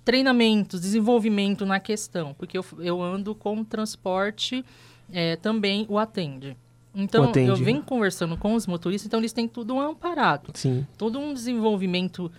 treinamentos, 0.05 0.81
desenvolvimento 0.81 1.67
na 1.67 1.81
questão, 1.81 2.35
porque 2.35 2.57
eu, 2.57 2.65
eu 2.79 3.03
ando 3.03 3.35
com 3.35 3.65
transporte, 3.65 4.65
é, 5.13 5.35
também 5.37 5.87
o 5.89 5.99
atende. 5.99 6.57
Então, 6.95 7.25
atende. 7.25 7.49
eu 7.51 7.57
venho 7.57 7.83
conversando 7.83 8.37
com 8.37 8.55
os 8.55 8.67
motoristas, 8.67 9.07
então 9.07 9.19
eles 9.21 9.33
têm 9.33 9.49
tudo 9.49 9.79
amparado. 9.81 10.51
Sim, 10.55 10.87
Todo 10.97 11.19
um 11.19 11.35
desenvolvimento 11.35 12.31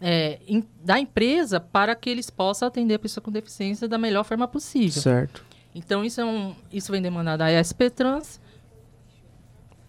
é, 0.00 0.38
em- 0.46 0.64
da 0.84 0.98
empresa 0.98 1.58
para 1.58 1.94
que 1.96 2.08
eles 2.10 2.30
possam 2.30 2.68
atender 2.68 2.94
a 2.94 2.98
pessoa 2.98 3.22
com 3.24 3.30
deficiência 3.32 3.88
da 3.88 3.98
melhor 3.98 4.24
forma 4.24 4.46
possível. 4.46 5.02
certo. 5.02 5.44
Então, 5.74 6.04
isso, 6.04 6.20
é 6.20 6.24
um, 6.24 6.54
isso 6.72 6.90
vem 6.92 7.02
demandado 7.02 7.40
da 7.40 7.50
SP 7.50 7.90
Trans. 7.90 8.40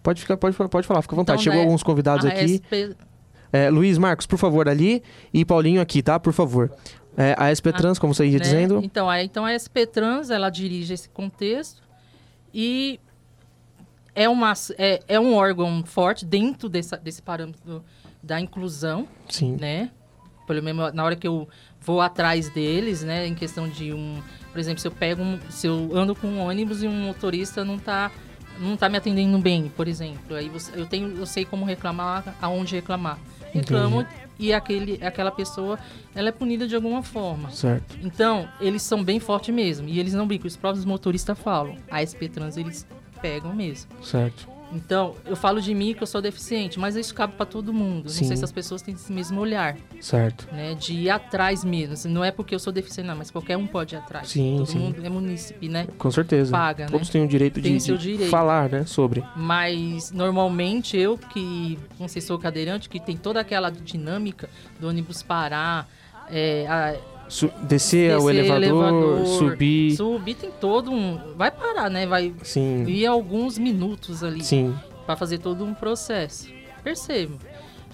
Pode, 0.02 0.20
ficar, 0.20 0.36
pode, 0.36 0.56
pode 0.56 0.86
falar, 0.86 1.02
fica 1.02 1.14
à 1.14 1.16
vontade. 1.16 1.40
Então, 1.40 1.44
Chegou 1.44 1.58
né, 1.60 1.64
alguns 1.64 1.82
convidados 1.82 2.24
aqui. 2.26 2.62
É, 3.52 3.70
Luiz 3.70 3.96
Marcos, 3.98 4.26
por 4.26 4.38
favor, 4.38 4.68
ali. 4.68 5.02
E 5.32 5.44
Paulinho 5.44 5.80
aqui, 5.80 6.02
tá? 6.02 6.18
Por 6.20 6.32
favor. 6.32 6.70
É, 7.16 7.34
a 7.38 7.50
SP 7.50 7.72
Trans, 7.72 7.98
como 7.98 8.14
você 8.14 8.26
ia 8.26 8.32
né? 8.32 8.38
dizendo. 8.38 8.80
Então, 8.82 9.08
a, 9.08 9.22
então 9.22 9.44
a 9.44 9.52
SP 9.58 9.86
Trans, 9.86 10.30
ela 10.30 10.50
dirige 10.50 10.94
esse 10.94 11.08
contexto 11.08 11.82
e 12.54 13.00
é, 14.22 14.28
uma, 14.28 14.52
é, 14.76 15.00
é 15.06 15.20
um 15.20 15.34
órgão 15.34 15.82
forte 15.84 16.24
dentro 16.24 16.68
dessa, 16.68 16.96
desse 16.96 17.22
parâmetro 17.22 17.84
da 18.22 18.40
inclusão, 18.40 19.06
Sim. 19.28 19.56
né? 19.60 19.90
Pelo 20.46 20.62
menos 20.62 20.92
na 20.92 21.04
hora 21.04 21.14
que 21.14 21.26
eu 21.28 21.48
vou 21.80 22.00
atrás 22.00 22.48
deles, 22.48 23.02
né? 23.04 23.26
Em 23.26 23.34
questão 23.34 23.68
de 23.68 23.92
um... 23.92 24.20
Por 24.50 24.58
exemplo, 24.58 24.80
se 24.80 24.88
eu 24.88 24.92
pego 24.92 25.22
um, 25.22 25.38
se 25.50 25.66
eu 25.66 25.90
ando 25.94 26.14
com 26.16 26.26
um 26.26 26.40
ônibus 26.40 26.82
e 26.82 26.88
um 26.88 26.92
motorista 27.06 27.64
não 27.64 27.78
tá 27.78 28.10
não 28.58 28.76
tá 28.76 28.88
me 28.88 28.96
atendendo 28.96 29.38
bem, 29.38 29.68
por 29.76 29.86
exemplo, 29.86 30.34
aí 30.34 30.48
você- 30.48 30.72
eu 30.74 30.84
tenho 30.84 31.16
eu 31.16 31.24
sei 31.26 31.44
como 31.44 31.64
reclamar, 31.64 32.34
aonde 32.42 32.74
reclamar. 32.74 33.16
Reclamo 33.52 34.04
e 34.36 34.52
aquele 34.52 34.98
aquela 35.04 35.30
pessoa 35.30 35.78
ela 36.12 36.28
é 36.30 36.32
punida 36.32 36.66
de 36.66 36.74
alguma 36.74 37.02
forma. 37.02 37.50
Certo. 37.52 37.96
Então, 38.02 38.48
eles 38.60 38.82
são 38.82 39.04
bem 39.04 39.20
fortes 39.20 39.54
mesmo. 39.54 39.88
E 39.88 40.00
eles 40.00 40.12
não 40.12 40.26
brincam. 40.26 40.48
Os 40.48 40.56
próprios 40.56 40.84
motoristas 40.84 41.38
falam. 41.38 41.76
A 41.88 42.02
SP 42.02 42.26
Trans, 42.28 42.56
eles 42.56 42.84
pegam 43.20 43.54
mesmo. 43.54 43.90
Certo. 44.02 44.48
Então, 44.70 45.14
eu 45.24 45.34
falo 45.34 45.62
de 45.62 45.72
mim 45.74 45.94
que 45.94 46.02
eu 46.02 46.06
sou 46.06 46.20
deficiente, 46.20 46.78
mas 46.78 46.94
isso 46.94 47.14
cabe 47.14 47.32
para 47.32 47.46
todo 47.46 47.72
mundo. 47.72 48.10
Sim. 48.10 48.20
Não 48.20 48.28
sei 48.28 48.36
se 48.36 48.44
as 48.44 48.52
pessoas 48.52 48.82
têm 48.82 48.92
esse 48.92 49.10
mesmo 49.10 49.40
olhar, 49.40 49.78
Certo. 49.98 50.46
né? 50.52 50.74
De 50.74 50.92
ir 50.92 51.08
atrás 51.08 51.64
mesmo. 51.64 51.94
Assim, 51.94 52.10
Não 52.10 52.22
é 52.22 52.30
porque 52.30 52.54
eu 52.54 52.58
sou 52.58 52.70
deficiente, 52.70 53.06
não, 53.06 53.16
mas 53.16 53.30
qualquer 53.30 53.56
um 53.56 53.66
pode 53.66 53.94
ir 53.94 53.98
atrás. 53.98 54.28
Sim, 54.28 54.56
todo 54.58 54.66
sim. 54.66 54.78
mundo 54.78 55.02
é 55.02 55.08
munícipe, 55.08 55.70
né? 55.70 55.86
Com 55.96 56.10
certeza. 56.10 56.52
Paga, 56.52 56.84
né? 56.84 56.90
Todos 56.90 57.08
têm 57.08 57.24
o 57.24 57.26
direito 57.26 57.62
Tem 57.62 57.78
de, 57.78 57.82
seu 57.82 57.96
de 57.96 58.10
direito. 58.12 58.30
falar, 58.30 58.68
né? 58.68 58.84
Sobre. 58.84 59.24
Mas 59.34 60.12
normalmente 60.12 60.98
eu 60.98 61.16
que 61.16 61.78
não 61.98 62.06
sei 62.06 62.20
se 62.20 62.28
sou 62.28 62.38
cadeirante, 62.38 62.90
que 62.90 63.00
tem 63.00 63.16
toda 63.16 63.40
aquela 63.40 63.70
dinâmica 63.70 64.50
do 64.78 64.86
ônibus 64.86 65.22
parar, 65.22 65.88
é, 66.30 66.66
a- 66.68 66.94
Su- 67.28 67.50
descer, 67.62 68.16
o 68.16 68.26
descer, 68.26 68.50
elevador, 68.50 69.26
subir. 69.26 69.94
Subir 69.96 70.34
tem 70.34 70.50
todo 70.50 70.90
um. 70.90 71.18
Vai 71.36 71.50
parar, 71.50 71.90
né? 71.90 72.06
Vai 72.06 72.32
Sim. 72.42 72.84
ir 72.86 73.06
alguns 73.06 73.58
minutos 73.58 74.24
ali 74.24 74.42
Sim. 74.42 74.74
para 75.06 75.16
fazer 75.16 75.38
todo 75.38 75.64
um 75.64 75.74
processo. 75.74 76.48
Percebo. 76.82 77.38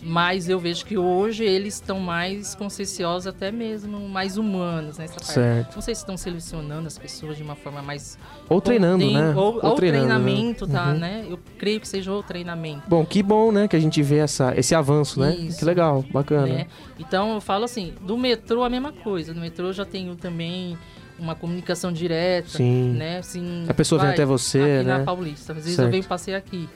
Mas 0.06 0.50
eu 0.50 0.58
vejo 0.58 0.84
que 0.84 0.98
hoje 0.98 1.44
eles 1.44 1.74
estão 1.74 1.98
mais 1.98 2.54
conscienciosos, 2.54 3.26
até 3.26 3.50
mesmo 3.50 4.06
mais 4.06 4.36
humanos 4.36 4.98
nessa 4.98 5.14
parte. 5.14 5.32
Certo. 5.32 5.74
Não 5.76 5.80
sei 5.82 5.94
se 5.94 6.02
estão 6.02 6.16
selecionando 6.16 6.86
as 6.86 6.98
pessoas 6.98 7.38
de 7.38 7.42
uma 7.42 7.54
forma 7.56 7.80
mais. 7.80 8.18
Ou 8.48 8.60
treinando, 8.60 9.02
Tem- 9.02 9.14
né? 9.14 9.34
Ou, 9.34 9.54
ou 9.64 9.72
treinando, 9.74 10.06
né? 10.08 10.14
treinamento, 10.24 10.66
tá, 10.66 10.88
Uhum. 10.92 10.98
né? 10.98 11.24
Eu 11.28 11.38
creio 11.56 11.80
que 11.80 11.88
seja 11.88 12.12
o 12.12 12.22
treinamento. 12.22 12.82
Bom, 12.86 13.04
que 13.06 13.22
bom, 13.22 13.50
né? 13.50 13.66
Que 13.66 13.76
a 13.76 13.80
gente 13.80 14.02
vê 14.02 14.18
essa, 14.18 14.52
esse 14.58 14.74
avanço, 14.74 15.18
né? 15.20 15.34
Isso. 15.34 15.58
Que 15.58 15.64
legal, 15.64 16.04
bacana. 16.12 16.46
né? 16.46 16.66
Então 16.98 17.32
eu 17.34 17.40
falo 17.40 17.64
assim, 17.64 17.94
do 18.02 18.18
metrô 18.18 18.62
a 18.62 18.68
mesma 18.68 18.92
coisa. 18.92 19.32
No 19.32 19.40
metrô 19.40 19.68
eu 19.68 19.72
já 19.72 19.86
tenho 19.86 20.14
também 20.16 20.76
uma 21.18 21.34
comunicação 21.34 21.90
direta, 21.90 22.48
Sim. 22.58 22.90
né? 22.92 23.18
Assim, 23.18 23.64
A 23.68 23.72
pessoa 23.72 23.98
vem 24.00 24.08
vai, 24.08 24.14
até 24.14 24.26
você, 24.26 24.58
aqui 24.58 24.68
né? 24.86 24.98
na 24.98 25.04
Paulista. 25.04 25.52
Às 25.52 25.58
vezes 25.60 25.76
Certo. 25.76 25.86
eu 25.88 25.92
venho 25.92 26.04
passei 26.04 26.34
aqui. 26.34 26.68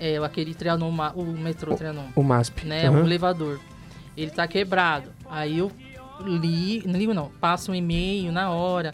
É, 0.00 0.16
aquele 0.18 0.54
Trianon, 0.54 0.90
o 1.14 1.22
metrô 1.24 1.74
Trianon, 1.74 2.04
O 2.14 2.22
MASP. 2.22 2.66
né? 2.66 2.86
Aham. 2.86 3.02
O 3.02 3.06
elevador. 3.06 3.58
Ele 4.16 4.30
tá 4.30 4.46
quebrado. 4.46 5.10
Aí 5.28 5.58
eu 5.58 5.70
li, 6.24 6.82
não 6.86 6.98
ligo 6.98 7.14
não, 7.14 7.30
passo 7.40 7.70
um 7.72 7.74
e-mail 7.74 8.30
na 8.32 8.50
hora 8.50 8.92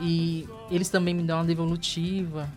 e 0.00 0.46
eles 0.70 0.88
também 0.88 1.14
me 1.14 1.22
dão 1.22 1.38
uma 1.38 1.44
devolutiva. 1.44 2.48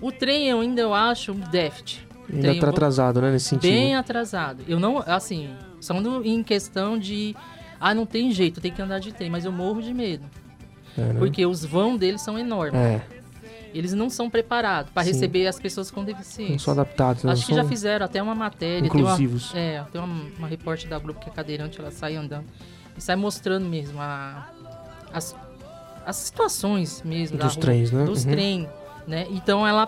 O 0.00 0.12
trem 0.12 0.48
eu 0.48 0.60
ainda 0.60 0.80
eu 0.80 0.94
acho 0.94 1.32
um 1.32 1.40
déficit. 1.40 2.06
Ainda 2.32 2.54
tá 2.60 2.68
atrasado, 2.68 3.20
né? 3.22 3.30
Nesse 3.32 3.46
sentido. 3.46 3.70
Bem 3.70 3.94
atrasado. 3.96 4.62
Eu 4.68 4.78
não, 4.78 4.98
assim, 5.06 5.50
só 5.80 5.94
no- 5.94 6.24
em 6.24 6.42
questão 6.42 6.98
de. 6.98 7.34
Ah, 7.80 7.94
não 7.94 8.04
tem 8.04 8.30
jeito, 8.32 8.60
tem 8.60 8.70
que 8.72 8.82
andar 8.82 8.98
de 8.98 9.12
trem, 9.12 9.30
mas 9.30 9.44
eu 9.44 9.52
morro 9.52 9.80
de 9.80 9.94
medo. 9.94 10.24
É, 10.96 11.00
né? 11.12 11.18
Porque 11.18 11.46
os 11.46 11.64
vão 11.64 11.96
deles 11.96 12.20
são 12.20 12.38
enormes. 12.38 12.78
É, 12.78 13.00
Eles 13.74 13.92
não 13.92 14.08
são 14.08 14.30
preparados 14.30 14.90
para 14.92 15.02
receber 15.02 15.46
as 15.46 15.58
pessoas 15.60 15.90
com 15.90 16.00
não 16.00 16.06
deficiência. 16.06 16.58
são 16.58 16.72
adaptados, 16.72 17.22
né? 17.24 17.32
Acho 17.32 17.42
Não 17.42 17.48
que 17.48 17.54
já 17.54 17.64
fizeram 17.64 18.06
até 18.06 18.22
uma 18.22 18.34
matéria. 18.34 18.86
inclusivos. 18.86 19.52
Tem 19.52 19.60
uma, 19.60 19.68
é, 19.80 19.84
tem 19.92 20.00
uma, 20.00 20.24
uma 20.38 20.48
repórter 20.48 20.88
da 20.88 20.98
Globo 20.98 21.20
que 21.20 21.28
é 21.28 21.32
cadeirante, 21.32 21.78
ela 21.80 21.90
sai 21.90 22.16
andando. 22.16 22.46
E 22.96 23.00
sai 23.00 23.16
mostrando 23.16 23.66
mesmo 23.66 24.00
a, 24.00 24.48
as, 25.12 25.36
as 26.04 26.16
situações 26.16 27.02
mesmo 27.04 27.38
Dos 27.38 27.54
rua, 27.54 27.60
trens, 27.60 27.92
né? 27.92 28.04
Dos 28.04 28.24
Uhum. 28.24 28.30
trem, 28.30 28.68
né? 29.06 29.26
Então 29.30 29.66
ela 29.66 29.86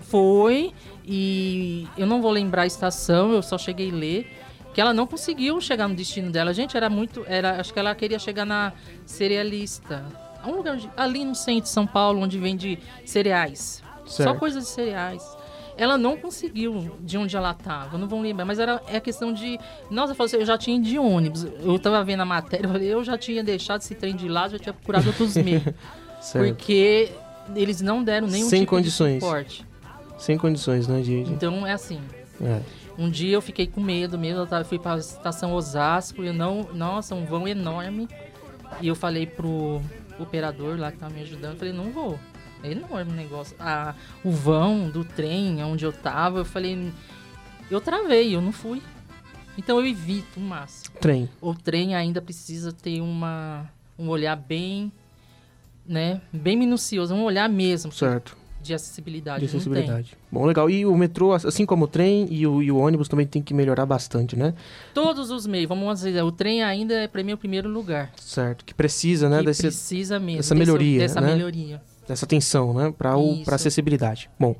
foi 0.00 0.72
e 1.04 1.86
eu 1.96 2.06
não 2.06 2.22
vou 2.22 2.30
lembrar 2.30 2.62
a 2.62 2.66
estação, 2.66 3.32
eu 3.32 3.42
só 3.42 3.58
cheguei 3.58 3.90
a 3.90 3.94
ler 3.94 4.32
que 4.72 4.80
ela 4.80 4.94
não 4.94 5.06
conseguiu 5.08 5.60
chegar 5.60 5.88
no 5.88 5.94
destino 5.96 6.30
dela. 6.30 6.54
Gente, 6.54 6.76
era 6.76 6.88
muito, 6.88 7.24
era, 7.26 7.58
acho 7.60 7.72
que 7.72 7.78
ela 7.80 7.92
queria 7.96 8.18
chegar 8.18 8.44
na 8.44 8.72
cerealista. 9.04 10.04
Um 10.46 10.52
lugar 10.56 10.74
onde- 10.74 10.90
ali 10.96 11.24
no 11.24 11.34
centro 11.34 11.62
de 11.62 11.68
São 11.68 11.86
Paulo, 11.86 12.20
onde 12.20 12.38
vende 12.38 12.78
cereais. 13.04 13.82
Só 14.04 14.22
Certo. 14.24 14.38
coisas 14.38 14.64
de 14.64 14.70
cereais. 14.70 15.22
Ela 15.76 15.96
não 15.96 16.16
conseguiu 16.16 16.96
de 17.00 17.16
onde 17.16 17.36
ela 17.36 17.52
estava, 17.52 17.96
não 17.98 18.08
vão 18.08 18.20
lembrar, 18.20 18.44
mas 18.44 18.58
era 18.58 18.82
é 18.88 18.96
a 18.96 19.00
questão 19.00 19.32
de. 19.32 19.58
Nossa, 19.90 20.12
eu, 20.12 20.16
falei 20.16 20.26
assim, 20.28 20.36
eu 20.38 20.46
já 20.46 20.58
tinha 20.58 20.76
ido 20.76 20.86
de 20.86 20.98
ônibus. 20.98 21.44
Eu 21.44 21.78
tava 21.78 22.02
vendo 22.02 22.20
a 22.20 22.24
matéria, 22.24 22.66
eu 22.66 22.70
falei, 22.72 22.88
eu 22.92 23.04
já 23.04 23.16
tinha 23.16 23.44
deixado 23.44 23.80
esse 23.80 23.94
trem 23.94 24.16
de 24.16 24.28
lado, 24.28 24.52
já 24.52 24.58
tinha 24.58 24.72
procurado 24.72 25.06
outros 25.08 25.36
meios. 25.38 25.62
Porque 26.32 27.12
eles 27.54 27.80
não 27.80 28.02
deram 28.02 28.26
nenhum 28.26 28.48
Sem 28.48 28.60
tipo 28.60 28.70
condições. 28.70 29.14
de 29.14 29.20
suporte. 29.20 29.66
Sem 30.18 30.36
condições, 30.36 30.88
né? 30.88 31.00
De- 31.00 31.20
Então 31.30 31.64
é 31.66 31.72
assim. 31.72 32.00
é. 32.42 32.60
Um 32.98 33.08
dia 33.08 33.34
eu 33.36 33.40
fiquei 33.40 33.64
com 33.68 33.80
medo 33.80 34.18
mesmo, 34.18 34.40
eu 34.50 34.64
fui 34.64 34.76
pra 34.80 34.96
estação 34.98 35.52
Osasco, 35.52 36.24
eu 36.24 36.32
não. 36.32 36.68
Nossa, 36.74 37.14
um 37.14 37.24
vão 37.24 37.46
enorme. 37.46 38.08
E 38.80 38.88
eu 38.88 38.96
falei 38.96 39.24
pro 39.26 39.80
operador 40.18 40.78
lá 40.78 40.90
que 40.92 40.98
tava 40.98 41.14
me 41.14 41.22
ajudando, 41.22 41.52
eu 41.52 41.58
falei, 41.58 41.72
não 41.72 41.90
vou. 41.90 42.18
É 42.62 42.72
enorme 42.72 43.12
o 43.12 43.14
negócio. 43.14 43.56
O 44.24 44.30
vão 44.30 44.90
do 44.90 45.04
trem, 45.04 45.62
onde 45.62 45.84
eu 45.84 45.92
tava, 45.92 46.38
eu 46.38 46.44
falei. 46.44 46.92
Eu 47.70 47.80
travei, 47.80 48.34
eu 48.34 48.40
não 48.40 48.52
fui. 48.52 48.82
Então 49.56 49.78
eu 49.78 49.86
evito 49.86 50.38
o 50.38 50.42
máximo. 50.42 50.96
Trem. 51.00 51.28
O 51.40 51.54
trem 51.54 51.94
ainda 51.94 52.20
precisa 52.20 52.72
ter 52.72 53.00
uma, 53.00 53.70
um 53.98 54.08
olhar 54.08 54.36
bem. 54.36 54.92
Né, 55.86 56.20
bem 56.30 56.54
minucioso, 56.54 57.14
um 57.14 57.22
olhar 57.22 57.48
mesmo 57.48 57.90
Certo. 57.90 58.36
De 58.68 58.74
acessibilidade. 58.74 59.40
De 59.40 59.46
não 59.46 59.50
tem. 59.50 59.58
acessibilidade. 59.72 60.16
Bom, 60.30 60.46
legal. 60.46 60.70
E 60.70 60.86
o 60.86 60.96
metrô, 60.96 61.32
assim 61.32 61.66
como 61.66 61.86
o 61.86 61.88
trem 61.88 62.28
e 62.30 62.46
o, 62.46 62.62
e 62.62 62.70
o 62.70 62.76
ônibus 62.76 63.08
também 63.08 63.26
tem 63.26 63.42
que 63.42 63.52
melhorar 63.52 63.84
bastante, 63.86 64.36
né? 64.36 64.54
Todos 64.94 65.30
os 65.32 65.46
meios, 65.46 65.68
vamos 65.68 65.98
dizer, 66.00 66.22
o 66.22 66.30
trem 66.30 66.62
ainda 66.62 66.94
é 66.94 67.08
para 67.08 67.22
mim 67.24 67.32
o 67.32 67.38
primeiro 67.38 67.68
lugar. 67.68 68.12
Certo. 68.16 68.64
Que 68.64 68.72
precisa, 68.72 69.28
né? 69.28 69.40
que 69.40 69.46
Desse, 69.46 69.62
precisa 69.62 70.18
mesmo. 70.20 70.36
dessa 70.38 70.54
desse- 70.54 70.66
melhoria, 70.66 70.98
Dessa 71.00 71.20
né? 71.20 71.34
melhoria. 71.34 71.82
dessa 72.06 72.24
atenção, 72.24 72.72
né? 72.72 72.94
Para 72.96 73.12
para 73.44 73.56
acessibilidade. 73.56 74.30
Bom, 74.40 74.56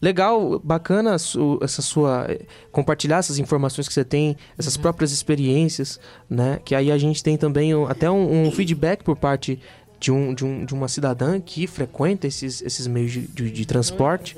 legal, 0.00 0.60
bacana 0.62 1.18
su- 1.18 1.58
essa 1.60 1.82
sua 1.82 2.26
eh, 2.28 2.42
compartilhar 2.70 3.18
essas 3.18 3.38
informações 3.40 3.88
que 3.88 3.94
você 3.94 4.04
tem, 4.04 4.36
essas 4.56 4.76
Uhum. 4.76 4.82
próprias 4.82 5.10
experiências, 5.10 5.98
né? 6.30 6.60
Que 6.64 6.74
aí 6.76 6.92
a 6.92 6.98
gente 6.98 7.20
tem 7.22 7.36
também 7.36 7.74
um- 7.74 7.86
até 7.86 8.08
um, 8.10 8.46
um 8.46 8.50
feedback 8.52 9.02
por 9.02 9.16
parte 9.16 9.58
de, 10.02 10.10
um, 10.10 10.34
de, 10.34 10.44
um, 10.44 10.64
de 10.64 10.74
uma 10.74 10.88
cidadã 10.88 11.40
que 11.40 11.66
frequenta 11.68 12.26
esses, 12.26 12.60
esses 12.60 12.88
meios 12.88 13.12
de, 13.12 13.20
de, 13.20 13.50
de 13.50 13.64
transporte. 13.64 14.36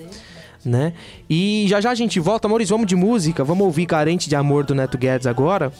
Né? 0.62 0.94
E 1.29 1.66
já 1.68 1.79
já 1.81 1.90
a 1.90 1.94
gente 1.94 2.18
volta, 2.18 2.48
amores, 2.48 2.70
vamos 2.70 2.87
de 2.87 2.96
música, 2.96 3.44
vamos 3.44 3.64
ouvir 3.66 3.85
Carente 3.85 4.31
de 4.31 4.37
Amor 4.37 4.64
do 4.64 4.74
Neto 4.74 4.96
Guedes 4.96 5.27
agora. 5.27 5.72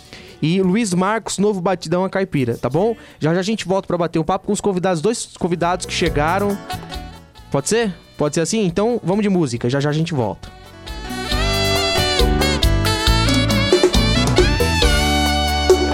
E 0.43 0.61
Luiz 0.61 0.93
Marcos, 0.93 1.39
novo 1.39 1.61
batidão 1.61 2.05
a 2.05 2.11
caipira, 2.11 2.57
tá 2.57 2.69
bom? 2.69 2.95
Já 3.19 3.33
já 3.33 3.41
a 3.41 3.43
gente 3.43 3.67
volta 3.67 3.87
pra 3.87 3.97
bater 3.97 4.19
um 4.19 4.25
papo 4.25 4.47
com 4.47 4.53
os 4.53 4.61
convidados, 4.61 5.01
dois 5.01 5.37
convidados 5.39 5.87
que 5.87 5.93
chegaram. 5.93 6.57
Pode 7.51 7.69
ser? 7.69 7.95
Pode 8.19 8.35
ser 8.35 8.43
assim? 8.43 8.65
Então 8.67 9.01
vamos 9.03 9.23
de 9.23 9.29
música, 9.31 9.71
já 9.71 9.81
já 9.81 9.89
a 9.89 9.93
gente 9.93 10.13
volta. 10.13 10.51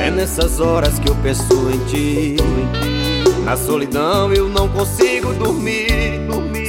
É 0.01 0.11
nessas 0.11 0.59
horas 0.59 0.99
que 0.99 1.09
eu 1.09 1.15
penso 1.17 1.71
em 1.71 1.85
ti. 1.87 3.00
Na 3.51 3.57
solidão 3.57 4.33
eu 4.33 4.49
não 4.49 4.69
consigo 4.69 5.35
dormir. 5.35 6.21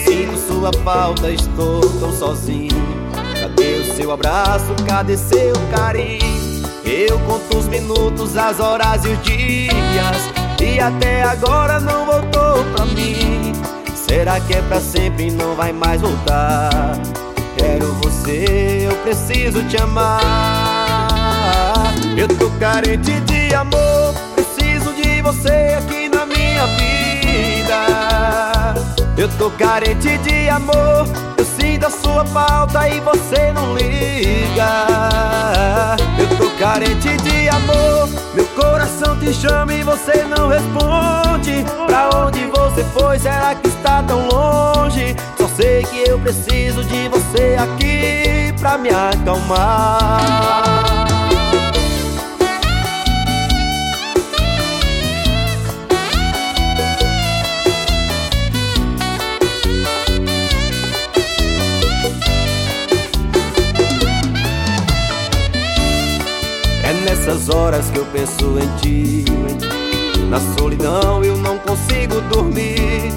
Sinto 0.04 0.36
sua 0.48 0.72
falta, 0.84 1.30
estou 1.30 1.80
tão 2.00 2.12
sozinho. 2.12 2.74
Cadê 3.40 3.74
o 3.76 3.96
seu 3.96 4.12
abraço? 4.12 4.66
Cadê 4.88 5.16
seu 5.16 5.54
carinho? 5.76 6.66
Eu 6.84 7.20
conto 7.20 7.56
os 7.56 7.68
minutos, 7.68 8.36
as 8.36 8.60
horas 8.60 9.06
e 9.06 9.10
os 9.10 9.22
dias. 9.22 10.32
E 10.60 10.80
até 10.80 11.22
agora 11.22 11.80
não 11.80 12.04
voltou 12.04 12.64
pra 12.76 12.86
mim. 12.88 13.54
Será 13.94 14.40
que 14.40 14.56
é 14.56 14.62
pra 14.64 14.82
sempre 14.82 15.28
e 15.28 15.32
não 15.32 15.54
vai 15.54 15.72
mais 15.72 16.02
voltar? 16.02 16.72
Quero 17.58 17.94
você, 18.02 18.88
eu 18.90 18.96
preciso 19.04 19.62
te 19.66 19.78
amar. 19.78 20.18
Eu 22.18 22.28
tô 22.28 22.50
carente 22.60 23.20
de 23.20 23.54
amor, 23.54 24.16
preciso 24.34 24.92
de 24.96 25.22
você 25.22 25.78
aqui 25.78 26.01
minha 26.62 26.68
vida. 26.68 28.76
Eu 29.18 29.28
tô 29.38 29.50
carente 29.52 30.18
de 30.20 30.50
amor, 30.50 31.08
eu 31.38 31.46
sinto 31.46 31.86
a 31.86 31.90
sua 31.90 32.26
falta 32.26 32.90
e 32.90 33.00
você 33.00 33.52
não 33.52 33.76
liga. 33.76 34.86
Eu 36.18 36.28
tô 36.38 36.50
carente 36.58 37.18
de 37.18 37.50
amor, 37.50 38.10
meu 38.34 38.46
coração 38.48 39.18
te 39.20 39.34
chama 39.34 39.74
e 39.74 39.84
você 39.84 40.24
não 40.24 40.48
responde. 40.48 41.66
Pra 41.88 42.10
onde 42.16 42.46
você 42.48 42.84
foi? 42.94 43.20
Será 43.20 43.54
que 43.56 43.68
está 43.68 44.02
tão 44.04 44.28
longe? 44.28 45.16
Só 45.38 45.48
sei 45.48 45.84
que 45.84 46.10
eu 46.10 46.20
preciso 46.20 46.84
de 46.84 47.08
você 47.10 47.58
aqui 47.60 48.54
pra 48.60 48.78
me 48.78 48.90
acalmar. 48.90 50.81
Nessas 67.32 67.50
horas 67.50 67.90
que 67.90 67.98
eu 67.98 68.06
penso 68.08 68.60
em 68.60 68.78
ti. 68.78 69.26
Na 70.30 70.40
solidão 70.58 71.24
eu 71.24 71.38
não 71.38 71.58
consigo 71.60 72.20
dormir. 72.34 73.14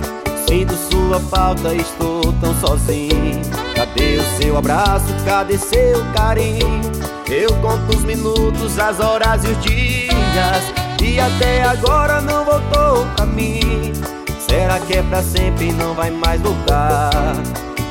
Sinto 0.48 0.74
sua 0.74 1.18
falta, 1.18 1.74
estou 1.74 2.33
tão 2.40 2.55
sozinho. 2.61 3.42
Cadê 3.74 4.18
o 4.18 4.24
seu 4.37 4.57
abraço? 4.57 5.07
Cadê 5.24 5.59
seu 5.59 6.05
carinho? 6.14 6.81
Eu 7.29 7.50
conto 7.57 7.96
os 7.96 8.05
minutos, 8.05 8.79
as 8.79 9.00
horas 9.00 9.44
e 9.44 9.48
os 9.48 9.61
dias. 9.62 10.72
E 11.03 11.18
até 11.18 11.64
agora 11.64 12.20
não 12.20 12.44
voltou 12.44 13.07
pra 13.16 13.27
mim. 13.27 13.92
Será 14.38 14.79
que 14.79 14.94
é 14.94 15.03
pra 15.03 15.22
sempre 15.22 15.68
e 15.68 15.72
não 15.72 15.94
vai 15.94 16.11
mais 16.11 16.40
voltar? 16.40 17.11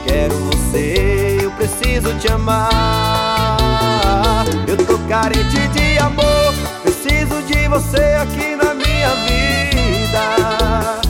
Quero 0.07 0.35
você, 0.45 1.39
eu 1.41 1.51
preciso 1.51 2.13
te 2.19 2.31
amar. 2.31 3.32
Eu 5.13 5.19
carente 5.19 5.67
de 5.67 5.99
amor. 5.99 6.55
Preciso 6.81 7.39
de 7.43 7.67
você 7.67 8.17
aqui 8.19 8.55
na 8.55 8.73
minha 8.73 9.11
vida. 9.27 11.01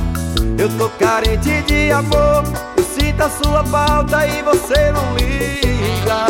Eu 0.57 0.69
tô 0.77 0.89
carente 0.89 1.61
de 1.61 1.89
amor. 1.89 2.43
Eu 2.75 2.83
sinto 2.83 3.21
a 3.21 3.29
sua 3.29 3.63
falta 3.63 4.27
e 4.27 4.41
você 4.41 4.91
não 4.91 5.15
liga. 5.15 6.27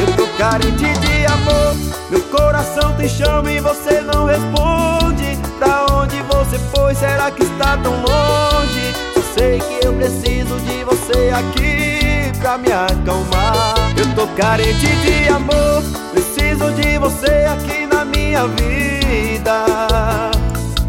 Eu 0.00 0.16
tô 0.16 0.26
carente 0.38 0.98
de 1.00 1.26
amor. 1.26 1.76
Meu 2.08 2.22
coração 2.22 2.96
te 2.96 3.06
chama 3.06 3.52
e 3.52 3.60
você 3.60 4.00
não 4.00 4.24
responde. 4.24 5.38
Pra 5.58 5.84
onde 5.92 6.22
você 6.22 6.58
foi? 6.74 6.94
Será 6.94 7.30
que 7.30 7.42
está 7.42 7.76
tão 7.76 7.92
longe? 7.92 8.94
Só 9.12 9.20
sei 9.38 9.58
que 9.58 9.86
eu 9.86 9.92
preciso 9.92 10.58
de 10.60 10.84
você 10.84 11.30
aqui 11.34 12.32
pra 12.40 12.56
me 12.56 12.72
acalmar. 12.72 13.74
Eu 13.94 14.14
tô 14.14 14.26
carente 14.28 14.86
de 14.86 15.28
amor, 15.28 15.82
preciso 16.50 16.72
de 16.72 16.98
você 16.98 17.46
aqui 17.46 17.86
na 17.86 18.04
minha 18.04 18.46
vida. 18.48 19.64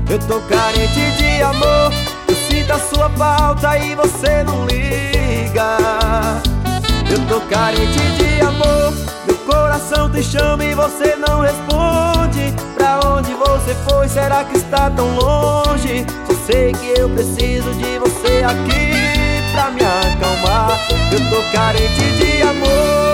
Eu 0.10 0.20
tô 0.20 0.40
carente 0.42 1.12
de 1.18 1.42
amor, 1.42 1.94
eu 2.28 2.36
sinto 2.36 2.74
a 2.74 2.80
sua 2.80 3.10
falta 3.12 3.78
e 3.78 3.96
você 3.96 4.44
não 4.44 4.66
liga. 4.66 5.78
Eu 7.10 7.20
tô 7.28 7.42
carente 7.48 8.00
de 8.18 8.42
amor, 8.42 8.94
meu 9.26 9.38
coração 9.38 10.10
te 10.10 10.24
chama 10.24 10.64
e 10.64 10.74
você 10.74 11.16
não 11.16 11.42
responde. 11.42 12.54
Pra 12.76 13.00
onde 13.06 13.34
você 13.34 13.76
foi? 13.88 14.08
Será 14.08 14.44
que 14.44 14.58
está 14.58 14.90
tão 14.90 15.16
longe? 15.16 16.06
Só 16.28 16.34
sei 16.46 16.74
que 16.74 17.00
eu 17.00 17.10
preciso 17.10 17.72
de 17.74 18.00
você 18.00 18.44
aqui 18.44 19.52
pra 19.54 19.70
me 19.70 19.82
acalmar. 19.82 20.80
Eu 21.12 21.20
tô 21.30 21.52
carente 21.52 22.12
de 22.18 22.42
amor. 22.42 23.11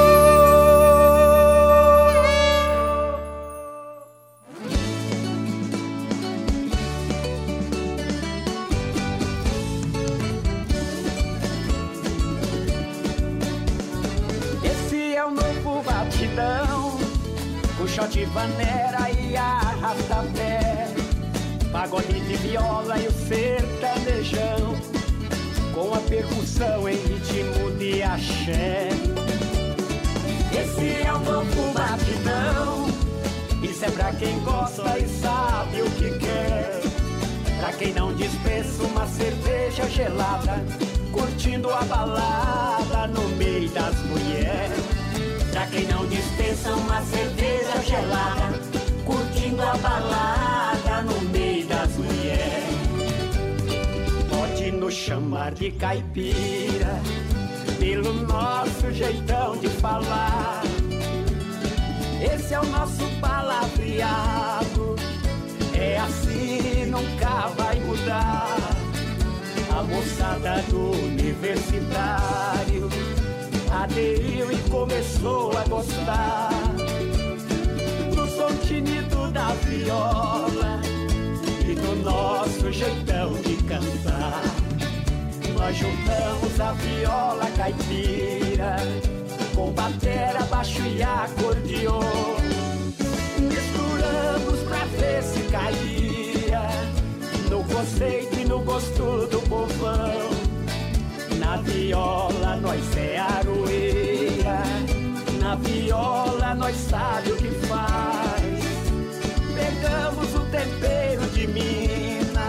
Shot, 17.98 18.26
vaneira 18.26 19.10
e 19.20 19.36
arrasta-pé. 19.36 20.88
Pagode 21.72 22.20
de 22.20 22.36
viola 22.38 22.98
e 23.00 23.08
o 23.08 23.12
sertanejão. 23.12 24.78
Com 25.74 25.93
a 25.93 26.00
percussão 26.00 26.88
em 26.88 26.96
ritmo 26.96 27.72
de 27.78 28.04
axé. 28.04 28.89
Esse 30.52 31.02
é 31.06 31.13
o 31.13 31.20
novo 31.20 31.74
batidão. 31.74 32.88
Isso 33.63 33.86
é 33.86 33.91
pra 33.91 34.12
quem 34.13 34.39
gosta 34.41 35.00
e 35.00 35.08
sabe 35.08 35.82
o 35.82 35.91
que 35.91 36.17
quer. 36.20 36.82
Pra 37.60 37.74
quem 37.74 37.93
não 37.93 38.13
dispensa 38.13 38.84
uma 38.84 39.08
cerveja 39.08 39.89
gelada 39.89 40.63
Curtindo 41.12 41.72
a 41.72 41.82
balada 41.82 43.08
no 43.08 43.28
meio 43.30 43.67
das 43.70 43.96
mulheres 44.04 44.87
Pra 45.58 45.65
quem 45.65 45.88
não 45.88 46.06
dispensa 46.06 46.72
uma 46.72 47.02
cerveja 47.02 47.82
gelada, 47.82 48.60
curtindo 49.04 49.60
a 49.63 49.76
balada 49.78 51.02
no 51.02 51.20
meio 51.32 51.65
das 51.65 51.98
mulheres. 51.98 52.63
Pode 54.30 54.72
nos 54.72 54.93
chamar 54.93 55.56
de 55.56 55.72
caipira, 55.72 57.02
pelo 57.80 58.13
nosso 58.28 58.91
jeitão 58.91 59.58
de 59.58 59.67
falar. 59.67 60.62
Esse 62.22 62.54
é 62.54 62.60
o 62.60 62.65
nosso 62.67 63.04
palavreado, 63.20 64.96
é 65.74 65.98
assim, 65.98 66.86
nunca 66.86 67.48
vai 67.58 67.80
mudar. 67.80 68.58
A 69.76 69.82
moçada 69.82 70.62
do 70.70 70.91
universitário 70.91 72.88
aderiu 73.71 74.51
e 74.51 74.58
começou 74.69 75.58
a 75.58 75.63
gostar 75.67 76.49
do 78.15 78.27
som 78.27 78.53
tinido 78.67 79.32
da 79.32 79.49
viola 79.65 80.82
e 81.67 81.75
do 81.75 81.95
nosso 82.03 82.71
jeitão 82.71 83.34
de 83.41 83.56
cantar. 83.63 84.41
Nós 85.58 85.75
juntamos 85.75 86.60
a 86.60 86.71
viola 86.73 87.45
caipira 87.58 88.77
com 89.56 89.71
batera, 89.71 90.43
baixo 90.43 90.82
e 90.84 91.01
acordeon. 91.01 92.01
Misturamos 93.39 94.60
pra 94.67 94.86
ver 94.86 95.23
se 95.23 95.41
caía 95.51 96.62
no 97.49 97.63
conceito 97.63 98.39
e 98.39 98.45
no 98.45 98.60
gosto 98.60 99.27
do 99.27 99.41
povão. 99.49 100.37
Na 101.47 101.55
viola 101.55 102.57
nós 102.57 102.97
é 102.97 103.17
aroeira, 103.17 104.62
na 105.39 105.55
viola 105.55 106.53
nós 106.53 106.75
sabe 106.75 107.31
o 107.31 107.38
que 107.38 107.47
faz. 107.67 108.43
Pegamos 109.55 110.36
o 110.36 110.41
tempero 110.51 111.25
de 111.29 111.47
Minas 111.47 112.43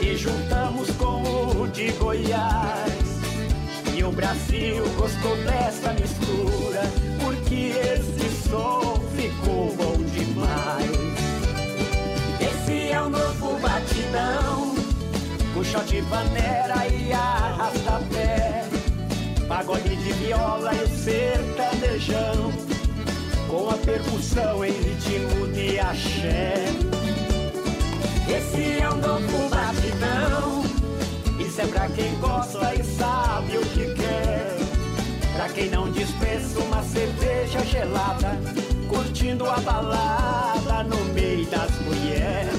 e 0.00 0.16
juntamos 0.16 0.90
com 0.92 1.60
o 1.60 1.68
de 1.68 1.92
Goiás. 1.92 2.90
E 3.94 4.02
o 4.02 4.10
Brasil 4.10 4.82
gostou 4.96 5.36
dessa 5.44 5.92
mistura, 5.92 6.84
porque 7.22 7.74
esse 7.76 8.48
som 8.48 8.98
ficou 9.14 9.76
bom 9.76 10.02
demais. 10.04 10.90
Esse 12.40 12.92
é 12.92 13.02
o 13.02 13.10
novo 13.10 13.58
batidão 13.58 14.55
shot 15.64 15.86
de 15.86 16.02
panera 16.02 16.86
e 16.88 17.12
arrasta-pé 17.12 18.64
Pagode 19.48 19.96
de 19.96 20.12
viola 20.14 20.74
e 20.74 20.84
o 20.84 20.88
sertanejão 20.88 22.52
Com 23.48 23.70
a 23.70 23.74
percussão 23.74 24.64
em 24.64 24.72
ritmo 24.72 25.46
de 25.48 25.78
axé. 25.78 26.64
Esse 28.28 28.80
é 28.80 28.90
um 28.90 28.96
novo 28.96 29.48
batidão 29.48 30.64
Isso 31.38 31.60
é 31.60 31.66
pra 31.66 31.88
quem 31.88 32.14
gosta 32.16 32.74
e 32.74 32.82
sabe 32.82 33.56
o 33.56 33.66
que 33.66 33.94
quer. 33.94 34.56
Pra 35.36 35.48
quem 35.48 35.70
não 35.70 35.90
dispensa 35.92 36.58
uma 36.58 36.82
cerveja 36.82 37.64
gelada 37.64 38.38
Curtindo 38.88 39.48
a 39.48 39.58
balada 39.60 40.82
no 40.82 41.04
meio 41.14 41.46
das 41.46 41.70
mulheres 41.82 42.55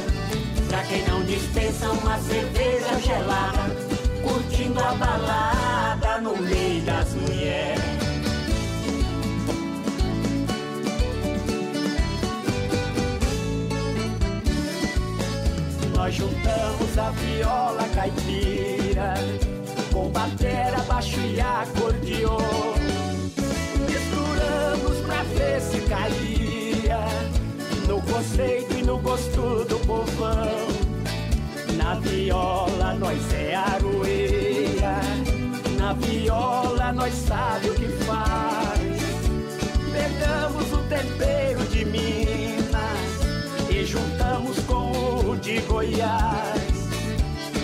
dispensa 1.27 1.91
uma 1.91 2.17
cerveja 2.19 2.99
gelada, 3.01 3.75
curtindo 4.23 4.79
a 4.79 4.93
balada 4.93 6.21
no 6.21 6.37
meio 6.37 6.81
das 6.83 7.13
mulheres. 7.15 7.83
Nós 15.93 16.15
juntamos 16.15 16.97
a 16.97 17.09
viola 17.09 17.83
caipira 17.93 19.13
com 19.91 20.09
batera, 20.09 20.77
baixo 20.87 21.19
e 21.19 21.41
acordeon. 21.41 22.37
Misturamos 23.89 24.97
pra 25.05 25.23
ver 25.23 25.59
se 25.59 25.81
caía 25.81 26.99
no 27.85 28.01
conceito 28.01 28.77
e 28.77 28.83
no 28.83 28.97
gosto 28.99 29.65
do 29.65 29.77
povão. 29.85 30.86
Na 31.87 31.93
viola 31.93 32.93
nós 32.95 33.33
é 33.33 33.55
aroeira, 33.55 34.99
na 35.79 35.93
viola 35.93 36.91
nós 36.91 37.13
sabe 37.13 37.69
o 37.69 37.75
que 37.75 37.87
faz. 38.03 38.81
Pegamos 39.93 40.73
o 40.73 40.77
tempero 40.89 41.63
de 41.69 41.85
Minas 41.85 43.69
e 43.69 43.85
juntamos 43.85 44.59
com 44.65 45.29
o 45.29 45.37
de 45.37 45.61
Goiás. 45.61 46.89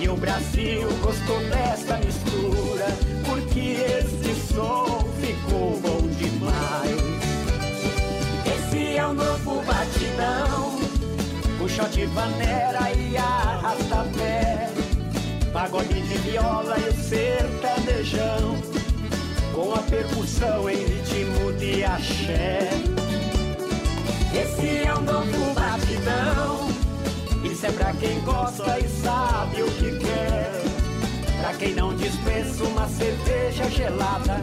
E 0.02 0.08
o 0.08 0.16
Brasil 0.16 0.88
gostou 1.02 1.40
dessa 1.50 1.98
mistura, 1.98 2.88
porque 3.26 3.76
esse 4.00 4.54
som 4.54 5.06
ficou 5.20 5.82
bom 5.82 6.08
demais. 6.08 7.02
Esse 8.56 8.96
é 8.96 9.06
o 9.06 9.14
novo 9.14 9.62
batidão, 9.64 10.80
o 11.62 11.68
shot 11.68 12.06
vanera 12.06 12.90
e 12.90 12.93
arrasta-pé. 13.74 14.70
Pagode 15.52 16.02
de 16.02 16.18
viola 16.20 16.76
e 16.80 16.90
o 16.90 17.04
sertanejão, 17.04 18.58
com 19.54 19.74
a 19.74 19.80
percussão 19.80 20.70
em 20.70 20.78
ritmo 20.78 21.54
de 21.54 21.84
axé. 21.84 22.70
Esse 24.34 24.88
é 24.88 24.94
o 24.94 25.02
novo 25.02 25.54
batidão, 25.54 26.70
isso 27.44 27.66
é 27.66 27.72
pra 27.72 27.94
quem 27.94 28.20
gosta 28.22 28.80
e 28.80 28.90
sabe 28.90 29.62
o 29.62 29.72
que 29.72 30.00
quer. 30.00 30.52
Pra 31.40 31.54
quem 31.54 31.76
não 31.76 31.96
dispensa 31.96 32.64
uma 32.64 32.88
cerveja 32.88 33.70
gelada, 33.70 34.42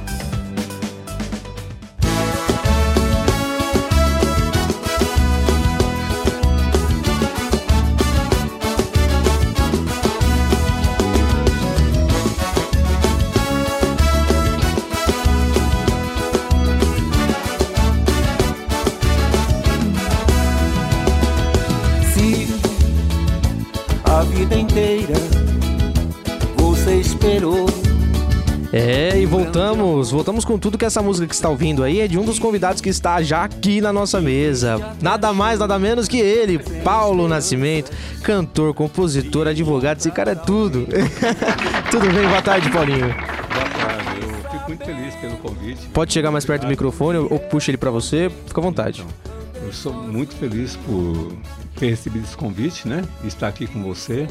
voltamos, 29.73 30.11
voltamos 30.11 30.45
com 30.45 30.57
tudo 30.57 30.77
que 30.77 30.85
essa 30.85 31.01
música 31.01 31.27
que 31.27 31.33
está 31.33 31.49
ouvindo 31.49 31.83
aí 31.83 31.99
é 31.99 32.07
de 32.07 32.17
um 32.17 32.23
dos 32.23 32.37
convidados 32.37 32.79
que 32.79 32.89
está 32.89 33.21
já 33.21 33.43
aqui 33.43 33.81
na 33.81 33.91
nossa 33.91 34.21
mesa. 34.21 34.95
Nada 35.01 35.33
mais, 35.33 35.59
nada 35.59 35.79
menos 35.79 36.07
que 36.07 36.19
ele, 36.19 36.59
Paulo 36.83 37.27
Nascimento, 37.27 37.91
cantor, 38.21 38.73
compositor, 38.73 39.47
advogado, 39.47 39.97
esse 39.97 40.11
cara 40.11 40.31
é 40.31 40.35
tudo. 40.35 40.87
tudo 41.89 42.05
bem? 42.11 42.27
Boa 42.27 42.41
tarde, 42.41 42.69
Paulinho. 42.69 43.07
Boa 43.07 43.69
tarde, 43.69 44.21
eu 44.21 44.51
fico 44.51 44.67
muito 44.67 44.85
feliz 44.85 45.15
pelo 45.15 45.37
convite. 45.37 45.87
Pode 45.87 46.13
chegar 46.13 46.29
mais 46.29 46.45
perto 46.45 46.63
do 46.63 46.67
microfone 46.67 47.17
ou 47.17 47.39
puxa 47.39 47.71
ele 47.71 47.77
pra 47.77 47.89
você, 47.89 48.31
fica 48.45 48.61
à 48.61 48.63
vontade. 48.63 49.03
Eu 49.63 49.73
sou 49.73 49.93
muito 49.93 50.35
feliz 50.35 50.75
por 50.75 51.33
ter 51.79 51.89
recebido 51.89 52.25
esse 52.25 52.37
convite, 52.37 52.87
né? 52.87 53.03
Estar 53.25 53.47
aqui 53.47 53.65
com 53.65 53.81
você 53.81 54.27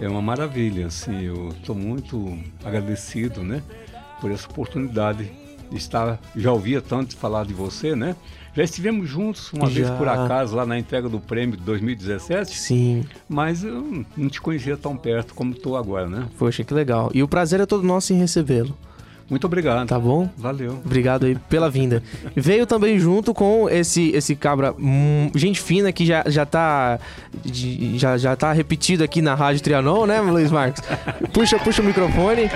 é 0.00 0.08
uma 0.08 0.22
maravilha, 0.22 0.86
assim, 0.86 1.22
eu 1.22 1.50
estou 1.50 1.76
muito 1.76 2.38
agradecido, 2.64 3.42
né? 3.42 3.62
Por 4.20 4.30
essa 4.30 4.46
oportunidade 4.48 5.30
de 5.70 5.76
estar, 5.76 6.18
já 6.36 6.52
ouvia 6.52 6.80
tanto 6.82 7.16
falar 7.16 7.44
de 7.46 7.54
você, 7.54 7.94
né? 7.96 8.16
Já 8.54 8.64
estivemos 8.64 9.08
juntos 9.08 9.52
uma 9.52 9.68
vez 9.68 9.86
Já. 9.86 9.94
por 9.96 10.08
acaso 10.08 10.56
lá 10.56 10.66
na 10.66 10.76
entrega 10.76 11.08
do 11.08 11.20
prêmio 11.20 11.56
de 11.56 11.62
2017, 11.62 12.58
Sim, 12.58 13.04
mas 13.28 13.62
eu 13.62 14.04
não 14.16 14.28
te 14.28 14.40
conhecia 14.40 14.76
tão 14.76 14.96
perto 14.96 15.32
como 15.34 15.52
estou 15.52 15.76
agora, 15.76 16.08
né? 16.08 16.26
poxa, 16.36 16.64
que 16.64 16.74
legal. 16.74 17.10
E 17.14 17.22
o 17.22 17.28
prazer 17.28 17.60
é 17.60 17.66
todo 17.66 17.84
nosso 17.84 18.12
em 18.12 18.18
recebê-lo, 18.18 18.76
Muito 19.30 19.44
obrigado. 19.46 19.86
tá 19.86 19.96
bom? 20.00 20.28
Valeu. 20.36 20.80
Obrigado 20.84 21.26
aí 21.26 21.36
pela 21.48 21.70
vinda. 21.70 22.02
Veio 22.34 22.66
também 22.66 22.98
junto 22.98 23.32
com 23.32 23.68
esse 23.70 24.10
esse 24.10 24.34
cabra, 24.34 24.74
hum, 24.76 25.30
gente 25.36 25.60
fina 25.60 25.92
que 25.92 26.04
já, 26.04 26.24
já 26.26 26.44
tá 26.44 26.98
de- 27.44 27.96
já, 27.96 28.18
já 28.18 28.34
tá 28.34 28.52
repetido 28.52 29.04
aqui 29.04 29.22
na 29.22 29.36
Rádio 29.36 29.62
Trianon, 29.62 30.06
né, 30.06 30.20
Luiz 30.20 30.50
Marcos? 30.50 30.82
Puxa, 31.32 31.56
puxa 31.60 31.80
o 31.80 31.84
microfone. 31.84 32.50